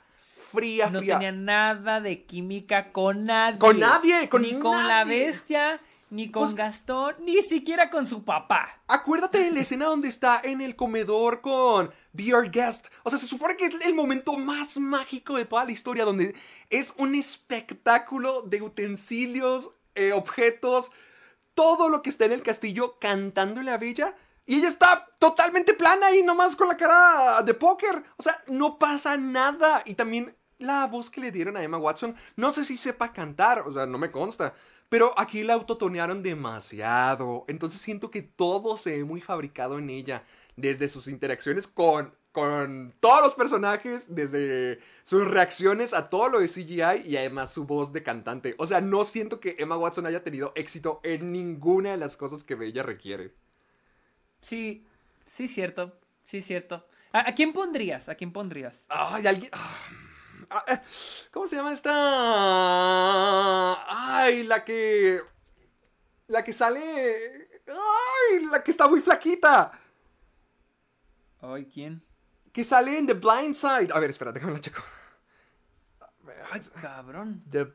Fría, 0.53 0.89
no 0.89 0.99
tenía 0.99 1.31
nada 1.31 1.99
de 1.99 2.23
química 2.23 2.91
con 2.91 3.25
nadie. 3.25 3.59
Con 3.59 3.79
nadie, 3.79 4.29
con 4.29 4.41
Ni 4.43 4.59
con 4.59 4.87
la 4.87 5.03
bestia, 5.03 5.81
ni 6.09 6.29
con 6.29 6.43
pues, 6.43 6.55
Gastón, 6.55 7.15
ni 7.21 7.41
siquiera 7.41 7.89
con 7.89 8.05
su 8.05 8.23
papá. 8.23 8.83
Acuérdate 8.87 9.39
de 9.39 9.51
la 9.51 9.59
escena 9.61 9.85
donde 9.85 10.09
está 10.09 10.39
en 10.43 10.61
el 10.61 10.75
comedor 10.75 11.41
con 11.41 11.91
Be 12.11 12.33
Our 12.35 12.51
Guest. 12.51 12.87
O 13.01 13.09
sea, 13.09 13.17
se 13.17 13.25
supone 13.25 13.57
que 13.57 13.65
es 13.65 13.73
el 13.81 13.95
momento 13.95 14.37
más 14.37 14.77
mágico 14.77 15.37
de 15.37 15.45
toda 15.45 15.65
la 15.65 15.71
historia, 15.71 16.05
donde 16.05 16.35
es 16.69 16.93
un 16.97 17.15
espectáculo 17.15 18.43
de 18.43 18.61
utensilios, 18.61 19.71
eh, 19.95 20.13
objetos, 20.13 20.91
todo 21.55 21.89
lo 21.89 22.03
que 22.03 22.11
está 22.11 22.25
en 22.25 22.33
el 22.33 22.43
castillo 22.43 22.99
cantándole 22.99 23.71
a 23.71 23.77
Bella. 23.77 24.15
Y 24.45 24.57
ella 24.57 24.67
está 24.67 25.09
totalmente 25.19 25.73
plana 25.73 26.13
y 26.13 26.21
nomás 26.21 26.55
con 26.55 26.67
la 26.67 26.77
cara 26.77 27.41
de 27.41 27.53
póker. 27.53 28.03
O 28.17 28.23
sea, 28.23 28.43
no 28.47 28.77
pasa 28.77 29.17
nada. 29.17 29.81
Y 29.85 29.95
también 29.95 30.35
la 30.63 30.87
voz 30.87 31.09
que 31.09 31.21
le 31.21 31.31
dieron 31.31 31.57
a 31.57 31.63
Emma 31.63 31.77
Watson, 31.77 32.15
no 32.35 32.53
sé 32.53 32.65
si 32.65 32.77
sepa 32.77 33.13
cantar, 33.13 33.59
o 33.59 33.71
sea, 33.71 33.85
no 33.85 33.97
me 33.97 34.11
consta. 34.11 34.55
Pero 34.89 35.13
aquí 35.17 35.43
la 35.43 35.53
autotonearon 35.53 36.21
demasiado. 36.21 37.45
Entonces 37.47 37.81
siento 37.81 38.11
que 38.11 38.21
todo 38.21 38.77
se 38.77 38.97
ve 38.97 39.03
muy 39.03 39.21
fabricado 39.21 39.79
en 39.79 39.89
ella. 39.89 40.23
Desde 40.55 40.87
sus 40.87 41.07
interacciones 41.07 41.65
con, 41.67 42.13
con 42.31 42.93
todos 42.99 43.23
los 43.23 43.33
personajes, 43.33 44.13
desde 44.13 44.79
sus 45.01 45.25
reacciones 45.25 45.95
a 45.95 46.11
todo 46.11 46.29
lo 46.29 46.39
de 46.39 46.47
CGI 46.47 47.07
y 47.07 47.17
además 47.17 47.51
su 47.51 47.65
voz 47.65 47.91
de 47.91 48.03
cantante. 48.03 48.53
O 48.59 48.67
sea, 48.67 48.81
no 48.81 49.03
siento 49.05 49.39
que 49.39 49.55
Emma 49.57 49.77
Watson 49.77 50.05
haya 50.05 50.23
tenido 50.23 50.51
éxito 50.55 50.99
en 51.03 51.31
ninguna 51.31 51.91
de 51.91 51.97
las 51.97 52.15
cosas 52.15 52.43
que 52.43 52.53
ella 52.61 52.83
requiere. 52.83 53.33
Sí, 54.41 54.85
sí, 55.25 55.47
cierto. 55.47 55.91
Sí, 56.27 56.41
cierto. 56.41 56.85
¿A, 57.13 57.33
quién 57.33 57.51
pondrías? 57.51 58.09
¿A 58.09 58.15
quién 58.15 58.31
pondrías? 58.31 58.85
Ay, 58.89 59.25
alguien. 59.25 59.49
Ah. 59.53 60.12
Ah, 60.49 60.65
eh, 60.67 60.79
¿Cómo 61.31 61.47
se 61.47 61.55
llama 61.55 61.73
esta? 61.73 61.91
Ay, 63.87 64.43
la 64.43 64.63
que. 64.63 65.19
La 66.27 66.43
que 66.43 66.53
sale. 66.53 67.49
Ay, 67.67 68.45
la 68.51 68.63
que 68.63 68.71
está 68.71 68.87
muy 68.87 69.01
flaquita. 69.01 69.71
Ay, 71.41 71.65
¿quién? 71.65 72.03
Que 72.51 72.63
sale 72.63 72.97
en 72.97 73.07
The 73.07 73.13
Blind 73.13 73.55
Side. 73.55 73.89
A 73.93 73.99
ver, 73.99 74.09
espérate, 74.09 74.39
déjame 74.39 74.53
la 74.53 74.61
checo. 74.61 74.81
Ay, 76.51 76.61
cabrón. 76.81 77.43
The 77.49 77.67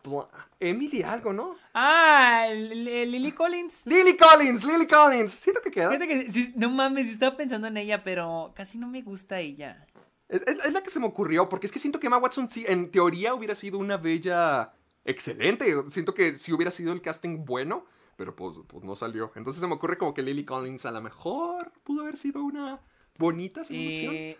Emily 0.60 1.02
algo, 1.02 1.32
¿no? 1.32 1.56
Ah, 1.74 2.46
Lily 2.52 3.32
Collins. 3.32 3.86
Lily 3.86 4.16
Collins, 4.16 4.64
Lily 4.64 4.86
Collins. 4.86 5.32
Siento 5.32 5.60
que 5.60 5.70
queda. 5.70 5.98
que, 5.98 6.52
no 6.54 6.70
mames, 6.70 7.08
estaba 7.08 7.36
pensando 7.36 7.66
en 7.66 7.76
ella, 7.76 8.02
pero 8.02 8.52
casi 8.54 8.78
no 8.78 8.86
me 8.86 9.02
gusta 9.02 9.40
ella. 9.40 9.86
Es, 10.28 10.44
la 10.72 10.82
que 10.82 10.90
se 10.90 11.00
me 11.00 11.06
ocurrió, 11.06 11.48
porque 11.48 11.66
es 11.66 11.72
que 11.72 11.78
siento 11.78 11.98
que 11.98 12.06
Emma 12.06 12.18
Watson, 12.18 12.50
sí, 12.50 12.64
en 12.68 12.90
teoría, 12.90 13.34
hubiera 13.34 13.54
sido 13.54 13.78
una 13.78 13.96
bella 13.96 14.72
excelente. 15.04 15.74
Siento 15.90 16.14
que 16.14 16.36
si 16.36 16.52
hubiera 16.52 16.70
sido 16.70 16.92
el 16.92 17.00
casting 17.00 17.44
bueno, 17.44 17.86
pero 18.16 18.36
pues, 18.36 18.56
pues, 18.66 18.84
no 18.84 18.94
salió. 18.94 19.32
Entonces 19.36 19.60
se 19.60 19.66
me 19.66 19.74
ocurre 19.74 19.96
como 19.96 20.12
que 20.12 20.22
Lily 20.22 20.44
Collins 20.44 20.84
a 20.84 20.90
lo 20.90 21.00
mejor 21.00 21.72
pudo 21.84 22.02
haber 22.02 22.16
sido 22.16 22.42
una 22.42 22.80
bonita 23.16 23.62
eh, 23.70 24.38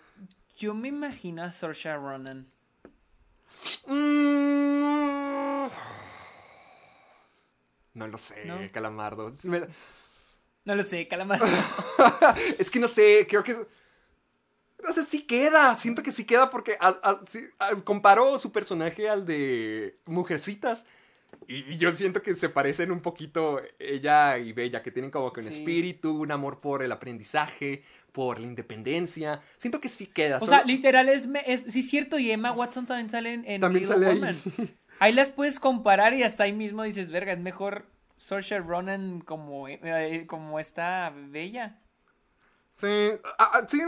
yo 0.57 0.75
me 0.75 0.89
imagino 0.89 1.43
a 1.43 1.53
Saoirse 1.53 1.95
Ronan. 1.95 2.47
Mm. 3.87 5.67
No 7.95 8.07
lo 8.07 8.19
sé, 8.19 8.71
Calamardo. 8.73 9.31
No 10.65 10.75
lo 10.75 10.83
sé, 10.83 11.09
Calamardo. 11.09 11.47
es 12.59 12.71
que 12.71 12.79
no 12.79 12.89
sé, 12.89 13.27
creo 13.29 13.43
que 13.43 13.57
sea, 14.93 15.03
sí 15.03 15.23
queda. 15.23 15.77
Siento 15.77 16.03
que 16.03 16.13
sí 16.13 16.25
queda 16.25 16.51
porque 16.51 16.79
comparó 17.85 18.39
su 18.39 18.53
personaje 18.53 19.09
al 19.09 19.27
de 19.27 19.99
Mujercitas. 20.07 20.87
Y, 21.47 21.77
yo 21.77 21.95
siento 21.95 22.23
que 22.23 22.35
se 22.35 22.49
parecen 22.49 22.91
un 22.91 23.01
poquito 23.01 23.61
ella 23.79 24.39
y 24.39 24.53
Bella, 24.53 24.83
que 24.83 24.91
tienen 24.91 25.11
como 25.11 25.33
que 25.33 25.41
un 25.41 25.49
espíritu, 25.49 26.21
un 26.21 26.31
amor 26.31 26.61
por 26.61 26.83
el 26.83 26.93
aprendizaje, 26.93 27.83
por 28.13 28.39
la 28.39 28.47
independencia. 28.47 29.41
Siento 29.57 29.81
que 29.81 29.89
sí 29.89 30.07
queda. 30.07 30.39
O 30.39 30.47
sea, 30.47 30.63
literal 30.65 31.09
es, 31.09 31.27
es 31.47 31.63
sí 31.63 31.83
cierto 31.83 32.19
y 32.19 32.31
Emma 32.31 32.53
Watson 32.53 32.87
también 32.87 33.11
salen 33.11 33.45
en 33.47 33.61
También 33.61 33.87
sale 33.87 34.07
ahí. 34.07 34.21
ahí. 34.99 35.13
las 35.13 35.31
puedes 35.31 35.59
comparar 35.59 36.15
y 36.15 36.23
hasta 36.23 36.45
ahí 36.45 36.53
mismo 36.53 36.83
dices, 36.83 37.11
verga, 37.11 37.33
es 37.33 37.41
mejor 37.41 37.87
Saoirse 38.19 38.59
Ronan 38.59 39.21
como, 39.21 39.69
eh, 39.69 40.25
como 40.27 40.61
esta 40.61 41.13
Bella. 41.15 41.79
Sí, 42.79 43.11
ah, 43.25 43.51
ah, 43.55 43.67
sí 43.67 43.81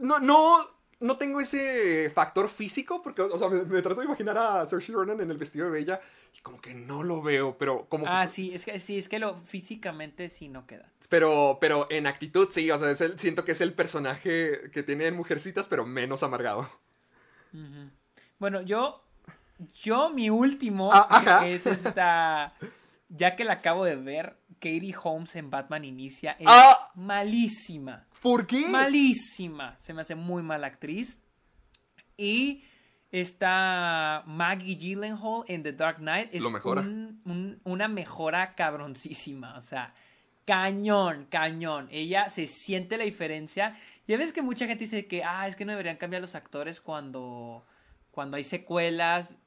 no, 0.00 0.18
no, 0.18 0.68
no 0.98 1.16
tengo 1.16 1.40
ese 1.40 2.10
factor 2.10 2.48
físico, 2.48 3.00
porque, 3.00 3.22
o 3.22 3.38
sea, 3.38 3.48
me, 3.48 3.82
trato 3.82 4.00
de 4.00 4.06
imaginar 4.06 4.36
a 4.36 4.66
Saoirse 4.66 4.90
Ronan 4.90 5.20
en 5.20 5.30
el 5.30 5.36
vestido 5.36 5.66
de 5.66 5.70
Bella 5.70 6.00
y 6.36 6.40
como 6.40 6.60
que 6.60 6.74
no 6.74 7.04
lo 7.04 7.22
veo, 7.22 7.56
pero 7.56 7.86
como 7.88 8.04
Ah, 8.08 8.26
sí, 8.26 8.52
es 8.52 8.64
que 8.64 8.80
sí, 8.80 8.98
es 8.98 9.08
que 9.08 9.20
lo 9.20 9.36
físicamente 9.42 10.28
sí 10.28 10.48
no 10.48 10.66
queda. 10.66 10.90
Pero, 11.08 11.58
pero 11.60 11.86
en 11.88 12.08
actitud 12.08 12.48
sí, 12.50 12.68
o 12.68 12.78
sea, 12.78 12.92
siento 13.16 13.44
que 13.44 13.52
es 13.52 13.60
el 13.60 13.74
personaje 13.74 14.72
que 14.72 14.82
tiene 14.82 15.06
en 15.06 15.16
Mujercitas, 15.16 15.68
pero 15.68 15.86
menos 15.86 16.24
amargado. 16.24 16.68
Bueno, 18.40 18.60
yo, 18.60 19.04
yo 19.84 20.10
mi 20.10 20.30
último 20.30 20.90
ah, 20.92 21.44
es 21.46 21.64
esta, 21.66 22.54
ya 23.08 23.36
que 23.36 23.44
la 23.44 23.52
acabo 23.52 23.84
de 23.84 23.94
ver, 23.94 24.36
Katie 24.54 24.96
Holmes 25.00 25.36
en 25.36 25.48
Batman 25.48 25.84
Inicia 25.84 26.32
es 26.40 26.48
malísima. 26.96 28.08
¿Por 28.22 28.46
qué? 28.46 28.68
Malísima. 28.68 29.76
Se 29.80 29.92
me 29.92 30.02
hace 30.02 30.14
muy 30.14 30.44
mala 30.44 30.68
actriz. 30.68 31.18
Y 32.16 32.62
está 33.10 34.22
Maggie 34.26 34.76
Gyllenhaal 34.76 35.42
en 35.48 35.64
The 35.64 35.72
Dark 35.72 35.96
Knight. 35.98 36.32
Es 36.32 36.44
una 37.64 37.88
mejora 37.88 38.54
cabroncísima. 38.54 39.58
O 39.58 39.60
sea, 39.60 39.92
cañón, 40.44 41.26
cañón. 41.30 41.88
Ella 41.90 42.30
se 42.30 42.46
siente 42.46 42.96
la 42.96 43.04
diferencia. 43.04 43.76
Ya 44.06 44.16
ves 44.16 44.32
que 44.32 44.40
mucha 44.40 44.66
gente 44.66 44.84
dice 44.84 45.08
que, 45.08 45.24
ah, 45.24 45.48
es 45.48 45.56
que 45.56 45.64
no 45.64 45.72
deberían 45.72 45.96
cambiar 45.96 46.22
los 46.22 46.36
actores 46.36 46.80
cuando, 46.80 47.66
cuando 48.12 48.36
hay 48.36 48.44
secuelas. 48.44 49.40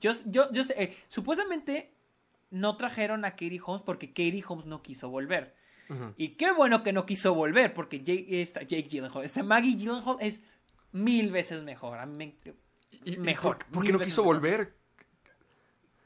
Yo, 0.00 0.12
yo, 0.24 0.50
yo 0.52 0.64
sé, 0.64 0.82
eh, 0.82 0.96
supuestamente 1.08 1.92
no 2.50 2.78
trajeron 2.78 3.26
a 3.26 3.32
Katie 3.32 3.60
Holmes 3.62 3.82
porque 3.82 4.08
Katie 4.08 4.42
Holmes 4.48 4.64
no 4.64 4.82
quiso 4.82 5.10
volver. 5.10 5.54
Y 6.16 6.30
qué 6.30 6.52
bueno 6.52 6.82
que 6.82 6.92
no 6.92 7.06
quiso 7.06 7.34
volver, 7.34 7.74
porque 7.74 8.00
Jake, 8.00 8.42
esta, 8.42 8.62
Jake 8.62 8.88
Gyllenhaal, 8.88 9.24
esta 9.24 9.42
Maggie 9.42 9.76
Gyllenhaal 9.76 10.16
es 10.20 10.40
mil 10.92 11.30
veces 11.30 11.62
mejor. 11.62 11.98
A 11.98 12.06
mí 12.06 12.16
me, 12.16 13.18
mejor. 13.18 13.58
¿Por, 13.70 13.84
qué 13.84 13.92
no 13.92 14.00
quiso 14.00 14.22
volver? 14.22 14.74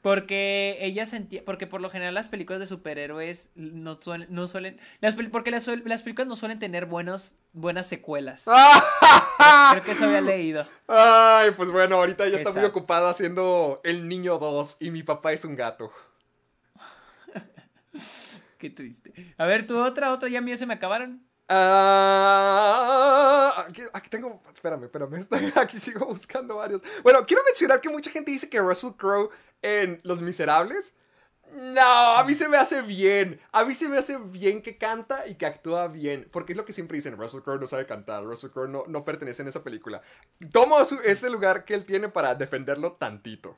Porque 0.01 0.77
ella 0.81 1.05
sentía, 1.05 1.45
porque 1.45 1.67
por 1.67 1.79
lo 1.79 1.89
general 1.89 2.15
las 2.15 2.27
películas 2.27 2.59
de 2.59 2.65
superhéroes 2.65 3.49
no 3.53 4.01
suelen, 4.01 4.27
no 4.31 4.47
suelen, 4.47 4.79
las, 4.99 5.15
porque 5.31 5.51
las, 5.51 5.65
películas 5.65 6.27
no 6.27 6.35
suelen 6.35 6.57
tener 6.57 6.87
buenos, 6.87 7.35
buenas 7.53 7.85
secuelas. 7.85 8.45
Creo 9.71 9.83
que 9.83 9.91
eso 9.91 10.05
había 10.05 10.21
leído. 10.21 10.65
Ay, 10.87 11.51
pues 11.51 11.69
bueno, 11.69 11.97
ahorita 11.97 12.25
ella 12.25 12.37
está 12.37 12.51
muy 12.51 12.63
ocupada 12.63 13.09
haciendo 13.11 13.79
El 13.83 14.07
Niño 14.07 14.39
2 14.39 14.77
y 14.79 14.89
mi 14.89 15.03
papá 15.03 15.33
es 15.33 15.45
un 15.45 15.55
gato. 15.55 15.91
Qué 18.61 18.69
triste. 18.69 19.11
A 19.39 19.45
ver, 19.47 19.65
tu 19.65 19.75
otra, 19.75 20.13
otra, 20.13 20.29
ya 20.29 20.39
mías 20.39 20.59
se 20.59 20.67
me 20.67 20.75
acabaron. 20.75 21.25
Ah, 21.49 22.85
aquí, 23.67 23.81
aquí 23.91 24.07
tengo. 24.07 24.39
Espérame, 24.53 24.83
espérame. 24.83 25.25
aquí 25.55 25.79
sigo 25.79 26.05
buscando 26.05 26.57
varios. 26.57 26.83
Bueno, 27.01 27.25
quiero 27.25 27.41
mencionar 27.43 27.81
que 27.81 27.89
mucha 27.89 28.11
gente 28.11 28.29
dice 28.29 28.47
que 28.51 28.59
Russell 28.59 28.91
Crowe 28.91 29.31
en 29.63 29.99
Los 30.03 30.21
Miserables. 30.21 30.95
No, 31.55 31.81
a 31.81 32.23
mí 32.23 32.35
se 32.35 32.47
me 32.47 32.57
hace 32.57 32.83
bien. 32.83 33.41
A 33.51 33.65
mí 33.65 33.73
se 33.73 33.89
me 33.89 33.97
hace 33.97 34.19
bien 34.19 34.61
que 34.61 34.77
canta 34.77 35.27
y 35.27 35.33
que 35.33 35.47
actúa 35.47 35.87
bien. 35.87 36.29
Porque 36.31 36.53
es 36.53 36.57
lo 36.57 36.65
que 36.65 36.73
siempre 36.73 36.97
dicen: 36.97 37.17
Russell 37.17 37.41
Crowe 37.41 37.59
no 37.59 37.65
sabe 37.65 37.87
cantar. 37.87 38.23
Russell 38.23 38.51
Crowe 38.51 38.69
no, 38.69 38.83
no 38.87 39.03
pertenece 39.03 39.41
en 39.41 39.47
esa 39.47 39.63
película. 39.63 40.03
Tomo 40.51 40.77
ese 41.03 41.31
lugar 41.31 41.65
que 41.65 41.73
él 41.73 41.87
tiene 41.87 42.09
para 42.09 42.35
defenderlo 42.35 42.91
tantito. 42.91 43.57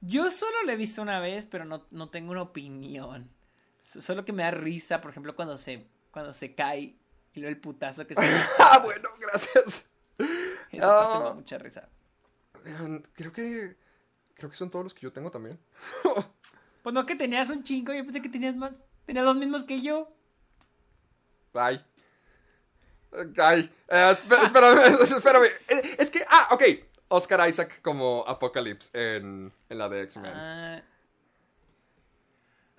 Yo 0.00 0.30
solo 0.30 0.62
la 0.64 0.74
he 0.74 0.76
visto 0.76 1.02
una 1.02 1.18
vez, 1.18 1.44
pero 1.44 1.64
no, 1.64 1.84
no 1.90 2.08
tengo 2.08 2.30
una 2.30 2.42
opinión. 2.42 3.36
So- 3.80 4.02
Solo 4.02 4.24
que 4.24 4.32
me 4.32 4.42
da 4.42 4.50
risa, 4.50 5.00
por 5.00 5.10
ejemplo, 5.10 5.34
cuando 5.36 5.56
se, 5.56 5.86
cuando 6.10 6.32
se 6.32 6.54
cae 6.54 6.96
y 7.34 7.40
luego 7.40 7.48
el 7.54 7.60
putazo 7.60 8.06
que 8.06 8.14
se 8.14 8.20
Ah, 8.58 8.80
bueno, 8.84 9.08
gracias. 9.20 9.84
Parte 10.16 10.28
me 10.72 10.78
da 10.80 11.30
Ah. 11.30 11.34
mucha 11.34 11.58
risa. 11.58 11.88
Creo 13.14 13.32
que. 13.32 13.76
Creo 14.34 14.50
que 14.50 14.56
son 14.56 14.70
todos 14.70 14.84
los 14.84 14.94
que 14.94 15.00
yo 15.02 15.12
tengo 15.12 15.30
también. 15.30 15.58
Pues 16.82 16.94
no 16.94 17.04
que 17.04 17.16
tenías 17.16 17.50
un 17.50 17.64
chingo, 17.64 17.92
yo 17.92 18.04
pensé 18.04 18.22
que 18.22 18.28
tenías 18.28 18.54
más. 18.56 18.80
Tenías 19.04 19.24
los 19.24 19.36
mismos 19.36 19.64
que 19.64 19.82
yo. 19.82 20.08
Ay. 21.52 21.84
Ay. 23.36 23.70
Eh, 23.88 24.14
espé- 24.16 24.44
espérame, 24.44 24.78
espérame. 25.02 25.46
Es 25.98 26.08
que. 26.10 26.24
Ah, 26.28 26.48
ok. 26.52 26.62
Oscar 27.08 27.48
Isaac 27.48 27.80
como 27.82 28.24
Apocalypse 28.26 28.90
en, 29.16 29.52
en 29.68 29.78
la 29.78 29.88
de 29.88 30.02
X-Men. 30.04 30.32
Ah. 30.34 30.82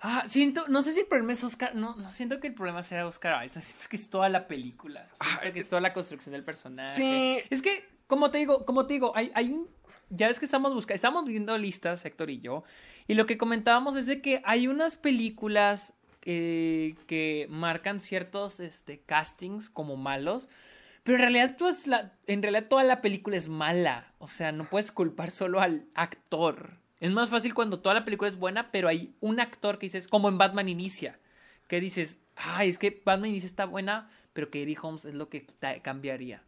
Ah, 0.00 0.24
siento, 0.26 0.66
no 0.68 0.82
sé 0.82 0.92
si 0.92 1.00
el 1.00 1.06
problema 1.06 1.32
es 1.32 1.44
Oscar, 1.44 1.74
no, 1.74 1.94
no 1.96 2.10
siento 2.10 2.40
que 2.40 2.48
el 2.48 2.54
problema 2.54 2.82
sea 2.82 3.06
Oscar 3.06 3.44
Isaac, 3.44 3.62
siento 3.66 3.86
que 3.88 3.96
es 3.96 4.10
toda 4.10 4.28
la 4.28 4.48
película, 4.48 5.00
siento 5.00 5.16
Ah, 5.20 5.52
que 5.52 5.58
es 5.58 5.68
toda 5.68 5.80
la 5.80 5.92
construcción 5.92 6.32
del 6.32 6.44
personaje. 6.44 6.94
Sí. 6.94 7.46
Es 7.50 7.62
que, 7.62 7.86
como 8.06 8.30
te 8.30 8.38
digo, 8.38 8.64
como 8.64 8.86
te 8.86 8.94
digo, 8.94 9.12
hay, 9.14 9.30
hay 9.34 9.50
un, 9.50 9.68
ya 10.08 10.26
ves 10.28 10.38
que 10.38 10.44
estamos 10.46 10.74
buscando, 10.74 10.94
estamos 10.94 11.24
viendo 11.26 11.56
listas, 11.58 12.04
Héctor 12.04 12.30
y 12.30 12.40
yo, 12.40 12.64
y 13.06 13.14
lo 13.14 13.26
que 13.26 13.36
comentábamos 13.36 13.96
es 13.96 14.06
de 14.06 14.22
que 14.22 14.42
hay 14.44 14.68
unas 14.68 14.96
películas 14.96 15.94
eh, 16.22 16.94
que 17.06 17.46
marcan 17.50 18.00
ciertos, 18.00 18.60
este, 18.60 19.00
castings 19.00 19.68
como 19.70 19.96
malos, 19.96 20.48
pero 21.02 21.16
en 21.16 21.22
realidad, 21.22 21.56
tú 21.56 21.66
es 21.66 21.86
la, 21.86 22.12
en 22.26 22.42
realidad 22.42 22.66
toda 22.68 22.84
la 22.84 23.00
película 23.00 23.36
es 23.36 23.48
mala. 23.48 24.12
O 24.18 24.28
sea, 24.28 24.52
no 24.52 24.68
puedes 24.68 24.92
culpar 24.92 25.30
solo 25.30 25.60
al 25.60 25.86
actor. 25.94 26.79
Es 27.00 27.12
más 27.12 27.30
fácil 27.30 27.54
cuando 27.54 27.80
toda 27.80 27.94
la 27.94 28.04
película 28.04 28.28
es 28.28 28.36
buena, 28.36 28.70
pero 28.70 28.88
hay 28.88 29.14
un 29.20 29.40
actor 29.40 29.78
que 29.78 29.86
dices, 29.86 30.06
como 30.06 30.28
en 30.28 30.38
Batman 30.38 30.68
Inicia, 30.68 31.18
que 31.66 31.80
dices, 31.80 32.18
ay, 32.36 32.68
es 32.68 32.78
que 32.78 33.02
Batman 33.04 33.30
Inicia 33.30 33.46
está 33.46 33.64
buena, 33.64 34.10
pero 34.32 34.50
que 34.50 34.62
Eddie 34.62 34.78
Holmes 34.80 35.04
es 35.06 35.14
lo 35.14 35.28
que 35.28 35.46
cambiaría 35.82 36.42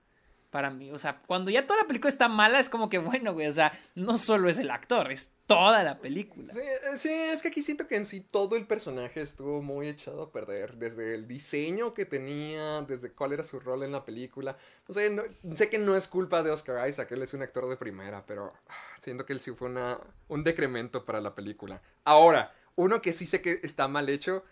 para 0.53 0.71
mí. 0.71 0.93
O 0.93 0.99
sea, 0.99 1.23
cuando 1.27 1.51
ya 1.51 1.67
toda 1.67 1.81
la 1.81 1.87
película 1.89 2.11
está 2.11 2.29
mala, 2.29 2.61
es 2.61 2.69
como 2.69 2.91
que, 2.91 2.99
bueno, 2.99 3.33
güey, 3.33 3.47
o 3.49 3.53
sea, 3.53 3.73
no 3.95 4.19
solo 4.19 4.51
es 4.51 4.59
el 4.59 4.71
actor, 4.71 5.11
es 5.11 5.31
toda 5.47 5.83
la 5.83 5.99
película. 5.99 6.53
Sí, 6.53 6.59
eh, 6.61 6.99
sí, 6.99 7.09
es 7.11 7.41
que 7.41 7.49
aquí 7.49 7.63
siento 7.63 7.89
que 7.89 7.97
en 7.97 8.05
sí 8.05 8.21
todo 8.21 8.55
el 8.57 8.67
personaje 8.67 9.23
estuvo 9.23 9.63
muy 9.63 9.89
echado 9.89 10.23
a 10.25 10.31
perder. 10.31 10.77
Desde 10.77 11.15
el 11.15 11.27
diseño 11.27 11.95
que 11.95 12.05
tenía, 12.05 12.83
desde 12.83 13.11
cuál 13.13 13.33
era 13.33 13.43
su 13.43 13.61
rol 13.61 13.83
en 13.83 13.93
la 13.93 14.05
película. 14.05 14.59
No 14.87 14.95
sé, 14.95 15.09
no- 15.09 15.23
sé 15.57 15.71
que 15.71 15.79
no 15.79 15.97
es 15.97 16.07
culpa 16.07 16.43
de 16.43 16.51
Oscar 16.51 16.87
Isaac, 16.87 17.11
él 17.13 17.23
es 17.23 17.33
un 17.33 17.41
actor 17.43 17.67
de 17.67 17.77
primera, 17.79 18.23
pero 18.27 18.53
ah, 18.69 18.75
siento 19.01 19.25
que 19.25 19.33
él 19.33 19.41
sí 19.41 19.53
fue 19.53 19.69
una, 19.71 19.99
un 20.29 20.45
decremento 20.45 21.05
para 21.07 21.23
la 21.23 21.33
película. 21.33 21.81
Ahora, 22.05 22.53
uno 22.77 23.01
que 23.01 23.15
sí 23.15 23.25
sé 23.27 23.41
que 23.41 23.61
está 23.63 23.89
mal 23.89 24.11
hecho, 24.11 24.45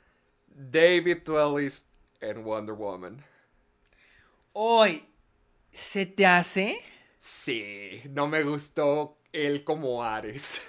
David 0.49 1.19
Twellis 1.25 1.87
en 2.21 2.43
Wonder 2.43 2.75
Woman. 2.75 3.23
Hoy, 4.53 5.07
¿se 5.73 6.07
te 6.07 6.27
hace? 6.27 6.79
Sí, 7.19 8.01
no 8.11 8.29
me 8.29 8.43
gustó 8.43 9.19
él 9.33 9.65
como 9.65 10.03
Ares. 10.03 10.63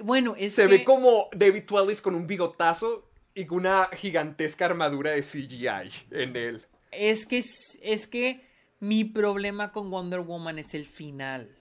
Bueno, 0.00 0.34
es 0.36 0.54
Se 0.54 0.62
que... 0.62 0.68
ve 0.68 0.84
como 0.84 1.28
David 1.32 1.64
Twellis 1.66 2.00
con 2.00 2.14
un 2.14 2.26
bigotazo 2.26 3.10
y 3.34 3.46
con 3.46 3.58
una 3.58 3.86
gigantesca 3.86 4.66
armadura 4.66 5.12
de 5.12 5.22
CGI 5.22 5.90
en 6.12 6.36
él. 6.36 6.66
Es 6.90 7.26
que 7.26 7.42
es, 7.82 8.06
que 8.06 8.40
mi 8.80 9.04
problema 9.04 9.72
con 9.72 9.90
Wonder 9.90 10.20
Woman 10.20 10.58
es 10.58 10.74
el 10.74 10.86
final. 10.86 11.56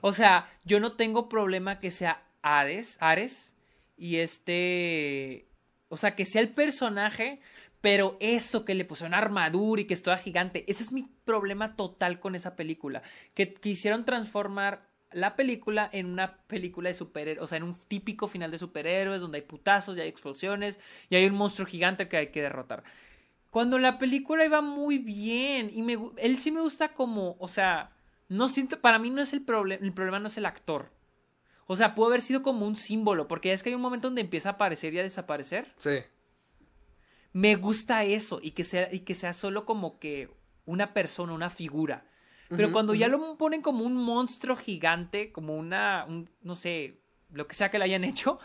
O 0.00 0.12
sea, 0.12 0.50
yo 0.64 0.80
no 0.80 0.96
tengo 0.96 1.28
problema 1.28 1.78
que 1.78 1.90
sea 1.90 2.22
Ares, 2.42 2.96
Ares 3.00 3.54
y 3.96 4.16
este, 4.16 5.48
o 5.88 5.96
sea, 5.96 6.14
que 6.14 6.24
sea 6.24 6.40
el 6.40 6.50
personaje, 6.50 7.40
pero 7.80 8.16
eso 8.20 8.64
que 8.64 8.74
le 8.74 8.84
pusieron 8.84 9.14
armadura 9.14 9.82
y 9.82 9.84
que 9.84 9.94
es 9.94 10.02
toda 10.02 10.18
gigante, 10.18 10.64
ese 10.68 10.82
es 10.82 10.92
mi 10.92 11.04
problema 11.24 11.76
total 11.76 12.20
con 12.20 12.34
esa 12.34 12.56
película, 12.56 13.02
que 13.34 13.54
quisieron 13.54 14.04
transformar 14.04 14.88
la 15.12 15.36
película 15.36 15.88
en 15.92 16.06
una 16.06 16.38
película 16.46 16.88
de 16.88 16.94
superhéroes, 16.94 17.42
o 17.42 17.46
sea, 17.46 17.56
en 17.58 17.64
un 17.64 17.74
típico 17.88 18.28
final 18.28 18.50
de 18.50 18.58
superhéroes 18.58 19.20
donde 19.20 19.38
hay 19.38 19.42
putazos 19.42 19.96
y 19.96 20.00
hay 20.00 20.08
explosiones 20.08 20.78
y 21.08 21.16
hay 21.16 21.26
un 21.26 21.34
monstruo 21.34 21.66
gigante 21.66 22.08
que 22.08 22.16
hay 22.16 22.26
que 22.28 22.42
derrotar. 22.42 22.84
Cuando 23.50 23.78
la 23.78 23.96
película 23.96 24.44
iba 24.44 24.60
muy 24.60 24.98
bien 24.98 25.70
y 25.72 25.82
me, 25.82 25.98
él 26.18 26.38
sí 26.38 26.50
me 26.50 26.60
gusta 26.60 26.92
como, 26.92 27.36
o 27.38 27.48
sea, 27.48 27.92
no 28.28 28.48
siento, 28.48 28.80
para 28.80 28.98
mí 28.98 29.08
no 29.08 29.22
es 29.22 29.32
el 29.32 29.42
problema, 29.42 29.82
el 29.84 29.92
problema 29.92 30.18
no 30.18 30.26
es 30.26 30.36
el 30.36 30.44
actor. 30.44 30.90
O 31.66 31.76
sea, 31.76 31.94
pudo 31.94 32.08
haber 32.08 32.20
sido 32.20 32.42
como 32.42 32.66
un 32.66 32.76
símbolo, 32.76 33.28
porque 33.28 33.52
es 33.52 33.62
que 33.62 33.70
hay 33.70 33.74
un 33.74 33.82
momento 33.82 34.08
donde 34.08 34.20
empieza 34.20 34.50
a 34.50 34.52
aparecer 34.52 34.92
y 34.92 34.98
a 34.98 35.02
desaparecer. 35.02 35.72
Sí. 35.78 35.98
Me 37.32 37.56
gusta 37.56 38.04
eso 38.04 38.40
y 38.42 38.52
que 38.52 38.64
sea, 38.64 38.92
y 38.92 39.00
que 39.00 39.14
sea 39.14 39.32
solo 39.32 39.64
como 39.66 39.98
que 39.98 40.30
una 40.64 40.92
persona, 40.94 41.32
una 41.32 41.50
figura. 41.50 42.04
Pero 42.50 42.72
cuando 42.72 42.94
ya 42.94 43.08
lo 43.08 43.36
ponen 43.36 43.60
como 43.60 43.84
un 43.84 43.94
monstruo 43.94 44.56
gigante, 44.56 45.32
como 45.32 45.54
una, 45.56 46.06
un- 46.08 46.30
no 46.40 46.54
sé, 46.54 46.98
lo 47.30 47.46
que 47.46 47.54
sea 47.54 47.70
que 47.70 47.78
le 47.78 47.84
hayan 47.84 48.04
hecho, 48.04 48.38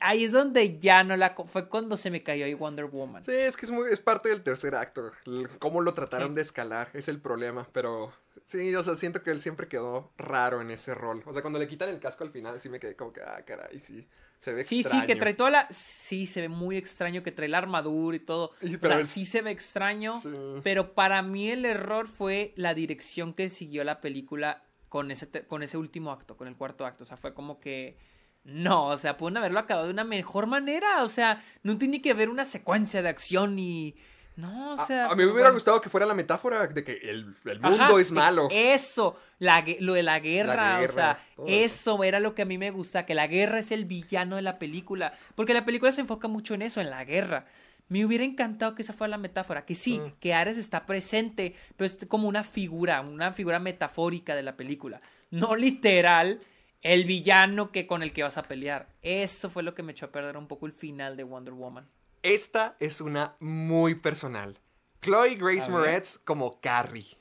ahí 0.00 0.24
es 0.24 0.32
donde 0.32 0.78
ya 0.78 1.04
no 1.04 1.14
la... 1.18 1.34
Fue 1.46 1.68
cuando 1.68 1.98
se 1.98 2.10
me 2.10 2.22
cayó 2.22 2.46
ahí 2.46 2.54
Wonder 2.54 2.86
Woman. 2.86 3.22
Sí, 3.22 3.32
es 3.32 3.58
que 3.58 3.66
es, 3.66 3.72
muy, 3.72 3.90
es 3.92 4.00
parte 4.00 4.30
del 4.30 4.42
tercer 4.42 4.74
acto. 4.74 5.12
Cómo 5.58 5.82
lo 5.82 5.92
trataron 5.92 6.28
Sí. 6.30 6.34
de 6.36 6.40
escalar 6.40 6.88
es 6.94 7.08
el 7.08 7.20
problema. 7.20 7.68
Pero 7.72 8.10
sí, 8.44 8.74
o 8.74 8.82
sea, 8.82 8.94
siento 8.94 9.22
que 9.22 9.30
él 9.30 9.40
siempre 9.40 9.68
quedó 9.68 10.12
raro 10.16 10.62
en 10.62 10.70
ese 10.70 10.94
rol. 10.94 11.22
O 11.26 11.34
sea, 11.34 11.42
cuando 11.42 11.58
le 11.58 11.68
quitan 11.68 11.90
el 11.90 12.00
casco 12.00 12.24
al 12.24 12.30
final, 12.30 12.58
sí 12.58 12.70
me 12.70 12.80
quedé 12.80 12.96
como 12.96 13.12
que, 13.12 13.20
ah, 13.20 13.44
caray, 13.44 13.78
sí. 13.78 14.08
Se 14.40 14.52
ve 14.52 14.62
Sí, 14.64 14.80
extraño. 14.80 15.02
sí, 15.02 15.06
que 15.06 15.16
trae 15.16 15.34
toda 15.34 15.50
la... 15.50 15.66
Sí, 15.70 16.24
se 16.26 16.40
ve 16.40 16.48
muy 16.48 16.76
extraño, 16.78 17.22
que 17.22 17.30
trae 17.30 17.48
la 17.48 17.58
armadura 17.58 18.16
y 18.16 18.20
todo. 18.20 18.52
Y- 18.62 18.74
o 18.76 18.78
sea, 18.78 18.98
es- 19.00 19.08
sí 19.08 19.26
se 19.26 19.42
ve 19.42 19.50
extraño, 19.50 20.14
Sí. 20.20 20.30
pero 20.62 20.94
para 20.94 21.20
mí 21.22 21.50
el 21.50 21.64
error 21.66 22.08
fue 22.08 22.52
la 22.56 22.72
dirección 22.74 23.34
que 23.34 23.48
siguió 23.50 23.84
la 23.84 24.00
película 24.00 24.62
con 24.88 25.10
ese, 25.10 25.26
te- 25.26 25.46
con 25.46 25.62
ese 25.62 25.76
último 25.76 26.10
acto, 26.10 26.36
con 26.38 26.48
el 26.48 26.56
cuarto 26.56 26.86
acto. 26.86 27.04
O 27.04 27.06
sea, 27.06 27.16
fue 27.18 27.34
como 27.34 27.60
que... 27.60 27.96
No, 28.42 28.86
o 28.86 28.96
sea, 28.96 29.18
pueden 29.18 29.36
haberlo 29.36 29.60
acabado 29.60 29.86
de 29.86 29.92
una 29.92 30.04
mejor 30.04 30.46
manera. 30.46 31.04
O 31.04 31.08
sea, 31.10 31.44
no 31.62 31.76
tiene 31.76 32.00
que 32.00 32.12
haber 32.12 32.30
una 32.30 32.46
secuencia 32.46 33.02
de 33.02 33.08
acción 33.10 33.58
y... 33.58 33.94
No, 34.36 34.74
o 34.74 34.80
A- 34.80 34.86
sea... 34.86 35.06
a, 35.06 35.14
mí 35.14 35.24
me 35.24 35.32
hubiera 35.32 35.50
gustado 35.50 35.80
que 35.80 35.90
fuera 35.90 36.06
la 36.06 36.14
metáfora 36.14 36.66
de 36.66 36.82
que 36.84 36.92
el, 36.92 37.34
el 37.44 37.60
mundo 37.60 37.84
Ajá, 37.84 38.00
es 38.00 38.10
malo. 38.10 38.48
Eso, 38.50 39.18
la, 39.38 39.64
lo 39.80 39.94
de 39.94 40.02
la 40.02 40.18
guerra, 40.20 40.76
o 40.78 40.80
guerra, 40.80 40.92
sea, 40.94 41.18
eso. 41.46 42.02
era 42.04 42.20
lo 42.20 42.34
que 42.34 42.42
a 42.42 42.46
mí 42.46 42.56
me 42.56 42.70
gusta, 42.70 43.04
que 43.06 43.14
la 43.14 43.26
guerra 43.26 43.58
es 43.58 43.70
el 43.70 43.84
villano 43.84 44.36
de 44.36 44.42
la 44.42 44.58
película, 44.58 45.12
porque 45.34 45.52
la 45.54 45.64
película 45.64 45.92
se 45.92 46.00
enfoca 46.00 46.26
mucho 46.28 46.54
en 46.54 46.62
eso, 46.62 46.80
en 46.80 46.90
la 46.90 47.04
guerra. 47.04 47.44
Me 47.88 48.04
hubiera 48.06 48.24
encantado 48.24 48.74
que 48.76 48.82
esa 48.82 48.92
fuera 48.92 49.10
la 49.10 49.18
metáfora, 49.18 49.66
que 49.66 49.74
sí, 49.74 49.98
Mm. 49.98 50.12
que 50.20 50.32
Ares 50.32 50.56
está 50.58 50.86
presente, 50.86 51.54
pero 51.76 51.86
es 51.86 51.98
como 52.08 52.28
una 52.28 52.44
figura, 52.44 53.00
una 53.00 53.32
figura 53.32 53.58
metafórica 53.58 54.34
de 54.36 54.44
la 54.44 54.56
película, 54.56 55.00
no 55.30 55.56
literal 55.56 56.40
el 56.82 57.04
villano 57.04 57.72
que 57.72 57.86
con 57.86 58.02
el 58.02 58.12
que 58.12 58.22
vas 58.22 58.38
a 58.38 58.42
pelear. 58.44 58.86
Eso 59.02 59.50
fue 59.50 59.62
lo 59.64 59.74
que 59.74 59.82
me 59.82 59.92
echó 59.92 60.06
a 60.06 60.12
perder 60.12 60.36
un 60.36 60.46
poco 60.46 60.66
el 60.66 60.72
final 60.72 61.16
de 61.16 61.24
Wonder 61.24 61.52
Woman. 61.52 61.86
Esta 62.22 62.76
es 62.80 63.00
una 63.00 63.36
muy 63.40 63.94
personal. 63.94 64.58
Chloe 65.00 65.36
Grace. 65.36 65.70
Moretz 65.70 66.18
como 66.18 66.60
Carrie. 66.60 67.16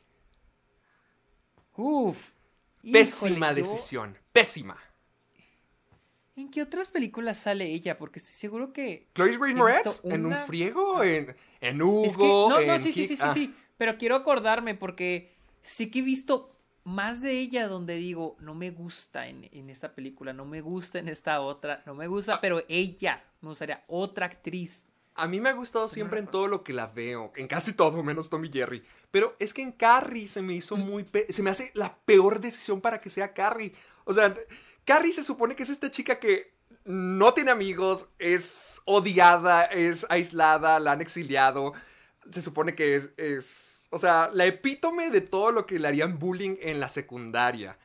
Uf. 1.76 2.31
Pésima 2.81 3.47
híjole, 3.47 3.61
yo- 3.63 3.69
decisión. 3.71 4.17
Pésima. 4.31 4.77
¿En 6.35 6.49
qué 6.49 6.61
otras 6.61 6.88
películas 6.88 7.38
sale 7.38 7.65
ella? 7.65 7.97
Porque 7.97 8.19
estoy 8.19 8.34
seguro 8.34 8.71
que 8.71 9.09
Chloe 9.13 9.38
Grace 9.38 9.55
Moretz 9.55 10.05
en 10.05 10.26
un 10.26 10.35
friego, 10.45 11.03
en, 11.03 11.35
en 11.59 11.81
Hugo, 11.81 12.05
Es 12.05 12.15
que, 12.15 12.23
no, 12.23 12.49
no, 12.49 12.59
en 12.59 12.81
sí, 12.81 12.91
sí, 12.93 13.05
sí, 13.07 13.15
sí, 13.17 13.21
ah, 13.26 13.34
sí. 13.34 13.53
Pero 13.77 13.97
quiero 13.97 14.15
acordarme 14.15 14.73
porque 14.76 15.35
sí 15.61 15.91
que 15.91 15.99
he 15.99 16.01
visto 16.01 16.55
más 16.85 17.21
de 17.21 17.34
ella 17.34 17.67
donde 17.67 17.95
digo, 17.97 18.38
no 18.39 18.55
me 18.55 18.71
gusta 18.71 19.27
en, 19.27 19.49
en 19.51 19.69
esta 19.69 19.93
película, 19.93 20.31
no 20.31 20.45
me 20.45 20.61
gusta 20.61 20.99
en 20.99 21.09
esta 21.09 21.41
otra, 21.41 21.84
no 21.85 21.93
me 21.93 22.07
gusta, 22.07 22.35
Ah. 22.35 22.41
pero 22.41 22.63
ella, 22.69 23.21
me 23.41 23.49
gustaría 23.49 23.84
otra 23.88 24.26
actriz. 24.27 24.85
A 25.22 25.28
mí 25.28 25.40
me 25.40 25.50
ha 25.50 25.54
gustado 25.54 25.88
siempre 25.88 26.20
en 26.20 26.28
todo 26.28 26.48
lo 26.48 26.64
que 26.64 26.74
la 26.74 26.88
veo, 26.88 27.32
en 27.36 27.48
casi 27.48 27.74
todo, 27.74 28.02
menos 28.04 28.30
Tommy 28.30 28.50
Jerry. 28.52 28.84
Pero 29.12 29.36
es 29.40 29.54
que 29.54 29.62
en 29.62 29.72
Carrie 29.72 30.28
se 30.28 30.41
me 30.41 30.54
hizo 30.54 30.78
muy... 30.78 31.04
pe- 31.04 31.32
se 31.32 31.44
me 31.44 31.50
hace 31.50 31.72
la 31.74 31.98
peor 32.06 32.40
decisión 32.40 32.82
para 32.82 33.02
que 33.02 33.10
sea 33.10 33.34
Carrie. 33.34 33.74
O 34.06 34.14
sea, 34.14 34.36
Carrie 34.86 35.14
se 35.14 35.24
supone 35.24 35.56
que 35.56 35.64
es 35.64 35.70
esta 35.70 35.91
chica 35.91 36.20
que 36.20 36.54
no 36.86 37.34
tiene 37.34 37.52
amigos, 37.52 38.08
es 38.18 38.82
odiada, 38.86 39.66
es 39.66 40.06
aislada, 40.10 40.80
la 40.80 40.94
han 40.94 41.02
exiliado. 41.02 41.74
Se 42.32 42.41
supone 42.41 42.76
que 42.76 42.96
es, 42.96 43.10
es... 43.18 43.88
O 43.91 43.98
sea, 43.98 44.30
la 44.34 44.46
epítome 44.46 45.10
de 45.10 45.22
todo 45.22 45.52
lo 45.52 45.66
que 45.66 45.80
le 45.80 45.88
harían 45.88 46.20
bullying 46.20 46.58
en 46.62 46.80
la 46.80 46.88
secundaria. 46.88 47.78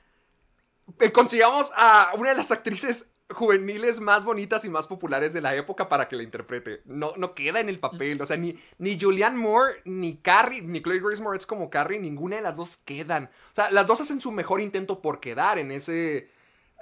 Eh, 1.00 1.12
Consigamos 1.12 1.70
a 1.76 2.12
una 2.16 2.30
de 2.30 2.36
las 2.36 2.50
actrices 2.50 3.10
juveniles 3.30 4.00
más 4.00 4.24
bonitas 4.24 4.64
y 4.64 4.68
más 4.68 4.86
populares 4.86 5.32
de 5.32 5.40
la 5.40 5.54
época 5.56 5.88
para 5.88 6.08
que 6.08 6.16
la 6.16 6.22
interprete. 6.22 6.82
No, 6.84 7.14
no 7.16 7.34
queda 7.34 7.60
en 7.60 7.68
el 7.68 7.78
papel. 7.80 8.20
O 8.20 8.26
sea, 8.26 8.36
ni, 8.36 8.56
ni 8.78 8.98
Julianne 9.00 9.38
Moore, 9.38 9.80
ni 9.84 10.16
Carrie, 10.18 10.62
ni 10.62 10.82
Chloe 10.82 11.00
Grace 11.00 11.22
Moretz 11.22 11.46
como 11.46 11.70
Carrie, 11.70 11.98
ninguna 11.98 12.36
de 12.36 12.42
las 12.42 12.56
dos 12.56 12.76
quedan. 12.76 13.24
O 13.52 13.54
sea, 13.54 13.70
las 13.70 13.86
dos 13.86 14.00
hacen 14.00 14.20
su 14.20 14.30
mejor 14.32 14.60
intento 14.60 15.00
por 15.02 15.20
quedar 15.20 15.58
en 15.58 15.70
ese. 15.72 16.30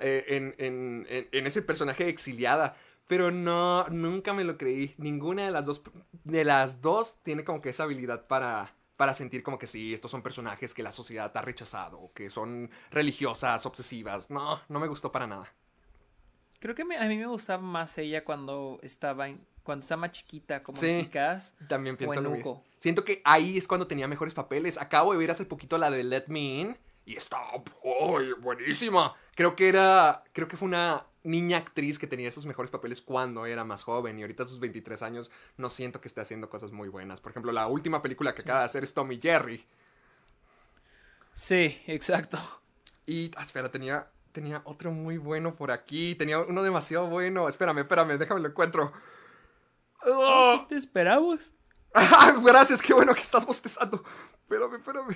eh, 0.00 0.24
en, 0.28 0.54
en- 0.58 1.06
en- 1.32 1.46
ese 1.46 1.62
personaje 1.62 2.08
exiliada. 2.08 2.76
Pero 3.06 3.30
no, 3.30 3.86
nunca 3.88 4.32
me 4.32 4.44
lo 4.44 4.56
creí. 4.58 4.94
Ninguna 4.98 5.44
de 5.44 5.50
las 5.50 5.66
dos. 5.66 5.82
De 6.24 6.44
las 6.44 6.80
dos 6.80 7.18
tiene 7.22 7.44
como 7.44 7.60
que 7.60 7.70
esa 7.70 7.84
habilidad 7.84 8.26
para. 8.26 8.74
Para 8.96 9.14
sentir 9.14 9.42
como 9.42 9.58
que 9.58 9.66
sí, 9.66 9.92
estos 9.92 10.10
son 10.12 10.22
personajes 10.22 10.74
que 10.74 10.82
la 10.84 10.92
sociedad 10.92 11.32
ha 11.36 11.42
rechazado, 11.42 12.12
que 12.14 12.30
son 12.30 12.70
religiosas, 12.90 13.66
obsesivas. 13.66 14.30
No, 14.30 14.60
no 14.68 14.78
me 14.80 14.86
gustó 14.86 15.10
para 15.10 15.26
nada. 15.26 15.52
Creo 16.62 16.76
que 16.76 16.84
me- 16.84 16.96
a 16.96 17.04
mí 17.08 17.18
me 17.18 17.26
gustaba 17.26 17.60
más 17.60 17.98
ella 17.98 18.24
cuando 18.24 18.78
estaba 18.82 19.28
en, 19.28 19.44
cuando 19.64 19.82
estaba 19.82 20.02
más 20.02 20.12
chiquita, 20.12 20.62
como 20.62 20.78
Sí. 20.80 20.86
en 20.88 21.06
Kick-Ass. 21.10 21.54
También 21.68 21.96
pienso. 21.96 22.22
Buenuco. 22.22 22.62
Siento 22.78 23.04
que 23.04 23.20
ahí 23.24 23.58
es 23.58 23.66
cuando 23.66 23.88
tenía 23.88 24.06
mejores 24.06 24.32
papeles. 24.32 24.78
Acabo 24.80 25.10
de 25.12 25.18
ver 25.18 25.32
hace 25.32 25.44
poquito 25.44 25.76
la 25.76 25.90
de 25.90 26.04
Let 26.04 26.26
Me 26.28 26.38
In 26.60 26.78
y 27.04 27.16
está 27.16 27.38
uy, 27.82 28.32
buenísima. 28.40 29.12
Creo 29.34 29.56
que 29.56 29.68
era, 29.68 30.22
creo 30.32 30.46
que 30.46 30.56
fue 30.56 30.68
una 30.68 31.04
niña 31.24 31.56
actriz 31.58 31.98
que 31.98 32.06
tenía 32.06 32.28
esos 32.28 32.46
mejores 32.46 32.70
papeles 32.70 33.02
cuando 33.02 33.44
era 33.46 33.64
más 33.64 33.82
joven 33.82 34.18
y 34.18 34.22
ahorita 34.22 34.44
a 34.44 34.46
sus 34.48 34.60
23 34.60 35.02
años 35.02 35.32
no 35.56 35.68
siento 35.68 36.00
que 36.00 36.06
esté 36.06 36.20
haciendo 36.20 36.48
cosas 36.48 36.70
muy 36.70 36.88
buenas. 36.88 37.20
Por 37.20 37.30
ejemplo, 37.32 37.50
la 37.50 37.66
última 37.66 38.02
película 38.02 38.34
que 38.36 38.42
acaba 38.42 38.60
de 38.60 38.66
hacer 38.66 38.84
es 38.84 38.94
Tommy 38.94 39.20
Jerry 39.20 39.66
Sí, 41.34 41.80
exacto. 41.86 42.38
y 43.06 43.30
ah, 43.36 43.42
espera, 43.42 43.70
tenía 43.70 44.08
tenía 44.32 44.62
otro 44.64 44.90
muy 44.92 45.18
bueno 45.18 45.54
por 45.54 45.70
aquí, 45.70 46.14
tenía 46.14 46.40
uno 46.40 46.62
demasiado 46.62 47.06
bueno. 47.06 47.48
Espérame, 47.48 47.78
espérame, 47.80 48.18
déjame 48.18 48.40
lo 48.40 48.48
encuentro. 48.48 48.92
¡Oh! 50.06 50.64
Te 50.68 50.76
esperamos. 50.76 51.52
Ah, 51.94 52.32
gracias, 52.42 52.80
qué 52.80 52.94
bueno 52.94 53.14
que 53.14 53.20
estás 53.20 53.44
bostezando. 53.44 54.02
Espérame, 54.44 54.76
espérame. 54.76 55.14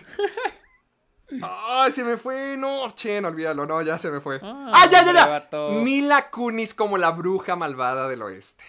Ay, 1.42 1.90
se 1.90 2.04
me 2.04 2.18
fue. 2.18 2.54
No, 2.58 2.90
che, 2.94 3.18
no 3.20 3.28
olvídalo. 3.28 3.64
No, 3.66 3.80
ya 3.80 3.96
se 3.96 4.10
me 4.10 4.20
fue. 4.20 4.38
Ah, 4.42 4.72
Ah, 4.74 4.86
ya, 4.90 5.02
ya, 5.02 5.12
ya. 5.50 5.68
Mila 5.82 6.30
Kunis 6.30 6.74
como 6.74 6.98
la 6.98 7.12
bruja 7.12 7.56
malvada 7.56 8.08
del 8.08 8.20
oeste. 8.20 8.62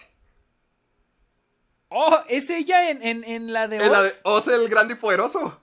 Oh, 1.90 2.18
¿es 2.28 2.48
ella 2.48 2.90
en, 2.90 3.02
en, 3.02 3.24
en 3.24 3.52
la 3.52 3.68
de 3.68 3.76
En 3.76 3.92
la 3.92 4.02
de 4.02 4.08
Oz? 4.08 4.20
Oz 4.24 4.48
el 4.48 4.68
grande 4.70 4.94
y 4.94 4.96
poderoso. 4.96 5.60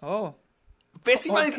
Oh. 0.00 0.36
Pésima. 1.02 1.46
es-. 1.46 1.56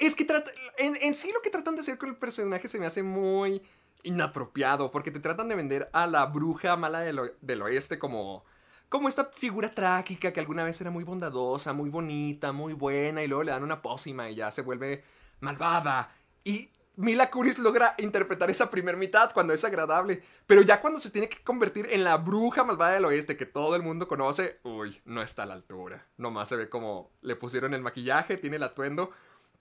Es, 0.00 0.14
que 0.14 0.24
trata, 0.24 0.50
en, 0.76 0.96
en 1.00 1.14
sí 1.14 1.30
lo 1.32 1.40
que 1.42 1.50
tratan 1.50 1.74
de 1.74 1.80
hacer 1.80 1.98
con 1.98 2.08
el 2.08 2.16
personaje 2.16 2.68
se 2.68 2.78
me 2.78 2.86
hace 2.86 3.02
muy 3.02 3.62
inapropiado. 4.02 4.90
Porque 4.90 5.10
te 5.10 5.20
tratan 5.20 5.48
de 5.48 5.56
vender 5.56 5.88
a 5.92 6.06
la 6.06 6.26
bruja 6.26 6.76
mala 6.76 7.00
del, 7.00 7.32
del 7.40 7.62
oeste 7.62 7.98
como, 7.98 8.44
como 8.88 9.08
esta 9.08 9.26
figura 9.26 9.74
trágica 9.74 10.32
que 10.32 10.40
alguna 10.40 10.64
vez 10.64 10.80
era 10.80 10.90
muy 10.90 11.04
bondadosa, 11.04 11.72
muy 11.72 11.90
bonita, 11.90 12.52
muy 12.52 12.72
buena. 12.72 13.22
Y 13.22 13.28
luego 13.28 13.44
le 13.44 13.52
dan 13.52 13.62
una 13.62 13.82
pócima 13.82 14.30
y 14.30 14.34
ya 14.34 14.50
se 14.50 14.62
vuelve 14.62 15.04
malvada. 15.40 16.12
Y 16.44 16.70
Mila 16.98 17.30
Kunis 17.30 17.60
logra 17.60 17.94
interpretar 17.98 18.50
esa 18.50 18.72
primer 18.72 18.96
mitad 18.96 19.32
cuando 19.32 19.52
es 19.52 19.64
agradable. 19.64 20.20
Pero 20.48 20.62
ya 20.62 20.80
cuando 20.80 20.98
se 20.98 21.12
tiene 21.12 21.28
que 21.28 21.44
convertir 21.44 21.86
en 21.92 22.02
la 22.02 22.16
bruja 22.16 22.64
malvada 22.64 22.94
del 22.94 23.04
oeste 23.04 23.36
que 23.36 23.46
todo 23.46 23.76
el 23.76 23.84
mundo 23.84 24.08
conoce, 24.08 24.58
uy, 24.64 25.00
no 25.04 25.22
está 25.22 25.44
a 25.44 25.46
la 25.46 25.54
altura. 25.54 26.04
Nomás 26.16 26.48
se 26.48 26.56
ve 26.56 26.68
como 26.68 27.12
le 27.22 27.36
pusieron 27.36 27.72
el 27.72 27.82
maquillaje, 27.82 28.36
tiene 28.36 28.56
el 28.56 28.64
atuendo, 28.64 29.12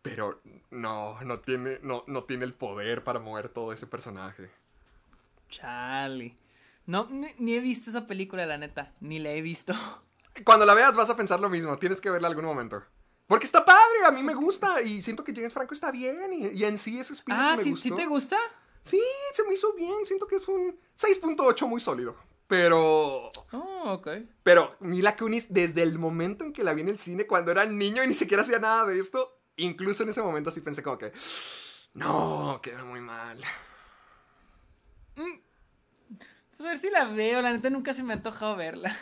pero 0.01 0.41
no, 0.72 1.22
no 1.22 1.39
tiene, 1.41 1.77
no, 1.84 2.03
no 2.07 2.23
tiene 2.23 2.43
el 2.43 2.55
poder 2.55 3.03
para 3.03 3.19
mover 3.19 3.49
todo 3.49 3.72
ese 3.72 3.85
personaje. 3.85 4.49
Chale. 5.47 6.35
No, 6.88 7.05
ni, 7.07 7.27
ni 7.38 7.53
he 7.53 7.59
visto 7.59 7.91
esa 7.91 8.07
película, 8.07 8.47
la 8.47 8.57
neta. 8.57 8.93
Ni 8.99 9.19
la 9.19 9.30
he 9.30 9.41
visto. 9.41 9.76
Cuando 10.43 10.65
la 10.65 10.73
veas 10.73 10.95
vas 10.95 11.11
a 11.11 11.15
pensar 11.15 11.39
lo 11.39 11.49
mismo, 11.49 11.77
tienes 11.77 12.01
que 12.01 12.09
verla 12.09 12.30
algún 12.30 12.45
momento. 12.45 12.84
Porque 13.28 13.45
está 13.45 13.64
padre, 13.66 14.06
a 14.06 14.12
mí 14.12 14.24
me 14.24 14.34
gusta 14.34 14.82
y 14.82 15.02
siento 15.02 15.24
que 15.24 15.34
James 15.36 15.54
Franco 15.54 15.74
está 15.74 15.91
bien 15.91 16.32
y, 16.34 16.48
y 16.48 16.64
en 16.64 16.78
sí 16.78 16.98
ese 16.98 17.14
espíritu 17.14 17.44
Ah, 17.44 17.56
me 17.58 17.64
¿sí, 17.64 17.72
gustó. 17.72 17.90
¿sí 17.90 17.95
te 17.95 18.06
gusta? 18.06 18.38
Sí, 18.82 19.02
se 19.34 19.44
me 19.44 19.54
hizo 19.54 19.74
bien, 19.74 20.06
siento 20.06 20.26
que 20.28 20.38
es 20.38 20.48
un 20.48 20.80
6.8 20.98 21.68
muy 21.68 21.82
sólido. 21.82 22.16
Pero 22.48 23.32
Oh, 23.52 23.84
ok. 23.94 24.08
Pero 24.44 24.78
Mila 24.80 25.18
Kunis, 25.18 25.54
desde 25.54 25.84
el 25.84 25.99
momento 25.99 26.45
en 26.45 26.54
que 26.54 26.64
la 26.64 26.74
vi 26.74 26.82
en 26.84 26.88
el 26.88 26.98
cine, 26.99 27.28
cuando 27.28 27.52
era 27.52 27.66
niño 27.66 28.02
y 28.04 28.08
ni 28.08 28.14
siquiera 28.14 28.44
hacía 28.44 28.60
nada 28.60 28.86
de 28.86 28.98
esto, 28.98 29.38
incluso 29.58 30.04
en 30.04 30.10
ese 30.10 30.22
momento 30.22 30.49
sí 30.49 30.62
pensé 30.62 30.82
como 30.82 30.98
que, 30.98 31.12
no, 31.94 32.62
queda 32.64 32.86
muy 32.86 33.02
mal. 33.02 33.38
Pues 35.16 36.62
a 36.62 36.64
ver 36.72 36.80
si 36.80 36.90
la 36.90 37.06
veo, 37.06 37.41
la 37.41 37.52
neta 37.52 37.70
nunca 37.70 37.94
se 37.94 38.04
me 38.04 38.14
ha 38.14 38.16
antojado 38.16 38.56
verla. 38.56 38.95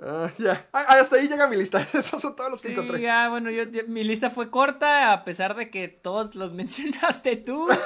Ah, 0.00 0.30
ya, 0.38 0.68
Ah, 0.72 0.84
hasta 1.00 1.16
ahí 1.16 1.26
llega 1.28 1.48
mi 1.48 1.56
lista. 1.56 1.80
Esos 1.92 2.22
son 2.22 2.36
todos 2.36 2.50
los 2.52 2.60
que 2.62 2.68
Sí, 2.68 2.74
encontré. 2.74 3.00
ya, 3.00 3.28
bueno, 3.28 3.50
yo, 3.50 3.64
mi 3.88 4.04
lista 4.04 4.30
fue 4.30 4.48
corta, 4.50 5.12
a 5.12 5.24
pesar 5.24 5.56
de 5.56 5.70
que 5.70 5.88
todos 5.88 6.34
los 6.36 6.52
mencionaste 6.54 7.36
tú. 7.36 7.66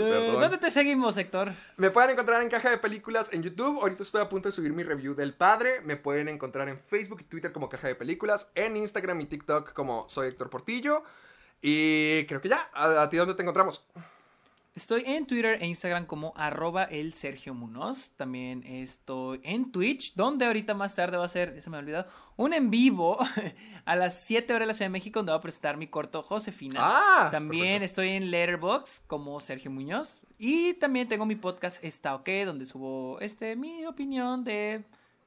Eh, 0.00 0.36
¿Dónde 0.40 0.58
te 0.58 0.70
seguimos, 0.70 1.16
Héctor? 1.16 1.52
Me 1.76 1.90
pueden 1.90 2.10
encontrar 2.10 2.42
en 2.42 2.48
Caja 2.48 2.70
de 2.70 2.78
Películas 2.78 3.32
en 3.32 3.42
YouTube. 3.42 3.80
Ahorita 3.80 4.02
estoy 4.02 4.20
a 4.22 4.28
punto 4.28 4.48
de 4.48 4.52
subir 4.54 4.72
mi 4.72 4.82
review 4.82 5.14
del 5.14 5.34
padre. 5.34 5.80
Me 5.82 5.96
pueden 5.96 6.28
encontrar 6.28 6.68
en 6.68 6.78
Facebook 6.78 7.20
y 7.20 7.24
Twitter 7.24 7.52
como 7.52 7.68
Caja 7.68 7.88
de 7.88 7.94
Películas. 7.94 8.50
En 8.54 8.76
Instagram 8.76 9.20
y 9.20 9.26
TikTok 9.26 9.72
como 9.72 10.08
soy 10.08 10.28
Héctor 10.28 10.48
Portillo. 10.50 11.02
Y 11.60 12.24
creo 12.26 12.40
que 12.40 12.48
ya. 12.48 12.58
¿A, 12.72 13.02
a 13.02 13.10
ti 13.10 13.16
dónde 13.16 13.34
te 13.34 13.42
encontramos? 13.42 13.84
Estoy 14.74 15.02
en 15.04 15.26
Twitter 15.26 15.58
e 15.60 15.66
Instagram 15.66 16.06
como 16.06 16.32
arroba 16.34 16.84
el 16.84 17.12
Sergio 17.12 17.52
Munoz. 17.52 18.12
También 18.16 18.64
estoy 18.64 19.38
en 19.42 19.70
Twitch, 19.70 20.14
donde 20.14 20.46
ahorita 20.46 20.72
más 20.72 20.96
tarde 20.96 21.18
va 21.18 21.26
a 21.26 21.28
ser, 21.28 21.60
se 21.60 21.68
me 21.68 21.76
ha 21.76 21.80
olvidado, 21.80 22.06
un 22.36 22.54
en 22.54 22.70
vivo 22.70 23.18
a 23.84 23.96
las 23.96 24.24
7 24.24 24.50
horas 24.54 24.62
de 24.62 24.66
la 24.68 24.72
Ciudad 24.72 24.86
de 24.86 24.92
México, 24.92 25.18
donde 25.18 25.32
va 25.32 25.38
a 25.38 25.42
presentar 25.42 25.76
mi 25.76 25.88
corto 25.88 26.22
Josefina. 26.22 26.80
Ah, 26.82 27.28
también 27.30 27.80
perfecto. 27.80 27.84
estoy 27.84 28.08
en 28.16 28.30
Letterboxd 28.30 29.02
como 29.06 29.38
Sergio 29.40 29.70
Muñoz. 29.70 30.16
Y 30.38 30.72
también 30.74 31.06
tengo 31.06 31.26
mi 31.26 31.36
podcast 31.36 31.84
Está 31.84 32.14
OK, 32.14 32.30
donde 32.46 32.64
subo 32.64 33.20
este, 33.20 33.56
mi 33.56 33.84
opinión 33.84 34.42
de 34.42 34.84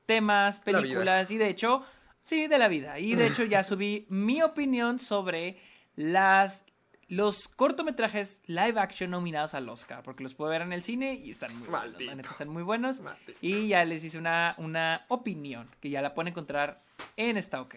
temas, 0.08 0.60
películas 0.60 1.30
y 1.30 1.38
de 1.38 1.50
hecho, 1.50 1.84
sí, 2.24 2.48
de 2.48 2.58
la 2.58 2.68
vida. 2.68 2.98
Y 2.98 3.14
de 3.14 3.28
hecho 3.28 3.44
ya 3.44 3.62
subí 3.62 4.08
mi 4.10 4.42
opinión 4.42 4.98
sobre 4.98 5.60
las 5.96 6.66
los 7.08 7.48
cortometrajes 7.48 8.42
live 8.48 8.80
action 8.80 9.12
nominados 9.12 9.54
al 9.54 9.70
Oscar, 9.70 10.02
porque 10.04 10.24
los 10.24 10.34
puedo 10.34 10.50
ver 10.52 10.62
en 10.64 10.74
el 10.74 10.82
cine 10.84 11.14
y 11.14 11.30
están 11.30 11.52
muy 11.58 11.68
buenos, 11.68 11.86
Maldito. 11.92 12.10
la 12.10 12.16
neta, 12.16 12.30
están 12.32 12.50
muy 12.50 12.64
buenos. 12.64 13.00
Maldito. 13.02 13.38
Y 13.42 13.68
ya 13.68 13.86
les 13.86 14.04
hice 14.04 14.18
una, 14.18 14.54
una 14.58 15.06
opinión 15.10 15.70
que 15.82 15.90
ya 15.90 16.02
la 16.02 16.14
pueden 16.14 16.30
encontrar 16.30 16.82
en 17.18 17.38
Está 17.38 17.62
OK. 17.62 17.76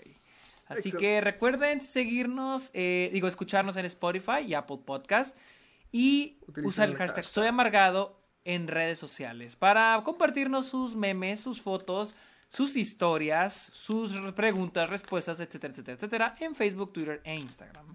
Así 0.66 0.90
Excel- 0.90 0.98
que 0.98 1.20
recuerden 1.20 1.80
seguirnos, 1.80 2.70
eh, 2.74 3.10
digo, 3.12 3.28
escucharnos 3.28 3.76
en 3.76 3.84
Spotify 3.86 4.40
y 4.46 4.54
Apple 4.54 4.78
Podcast 4.84 5.36
y 5.92 6.38
Utilicen 6.46 6.68
usar 6.68 6.84
el 6.86 6.92
el 6.92 6.98
hashtag 6.98 7.16
hashtag. 7.24 7.32
Soy 7.34 7.46
Amargado 7.46 8.20
en 8.44 8.68
redes 8.68 8.98
sociales 8.98 9.56
para 9.56 10.00
compartirnos 10.04 10.66
sus 10.68 10.94
memes, 10.94 11.40
sus 11.40 11.60
fotos, 11.60 12.14
sus 12.50 12.76
historias, 12.76 13.70
sus 13.74 14.12
preguntas, 14.32 14.88
respuestas, 14.88 15.40
etcétera, 15.40 15.72
etcétera, 15.72 15.96
etcétera, 15.96 16.34
en 16.40 16.54
Facebook, 16.54 16.92
Twitter 16.94 17.20
e 17.24 17.34
Instagram. 17.34 17.94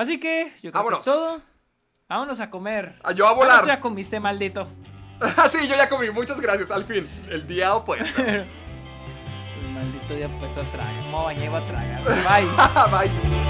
Así 0.00 0.18
que 0.18 0.46
yo 0.62 0.70
creo 0.70 0.72
Vámonos. 0.72 1.00
que 1.00 1.10
es 1.10 1.14
todo. 1.16 1.42
Vámonos 2.08 2.40
a 2.40 2.48
comer. 2.48 2.98
Ah, 3.04 3.12
yo 3.12 3.26
a 3.26 3.30
Ah, 3.30 3.34
volar. 3.34 3.66
ya 3.66 3.80
comiste, 3.80 4.18
maldito. 4.18 4.66
Sí, 5.50 5.68
yo 5.68 5.76
ya 5.76 5.90
comí. 5.90 6.10
Muchas 6.10 6.40
gracias. 6.40 6.70
Al 6.70 6.84
fin. 6.84 7.06
El 7.28 7.46
día 7.46 7.74
opuesto. 7.74 8.22
El 8.24 8.46
maldito 9.74 10.16
ya 10.16 10.28
puesto 10.38 10.62
a 10.62 10.64
tragar. 10.64 10.94
Me 11.04 11.12
bañé 11.12 11.48
a 11.48 11.60
tragar. 11.60 12.02
Bye. 12.04 13.08
Bye. 13.08 13.49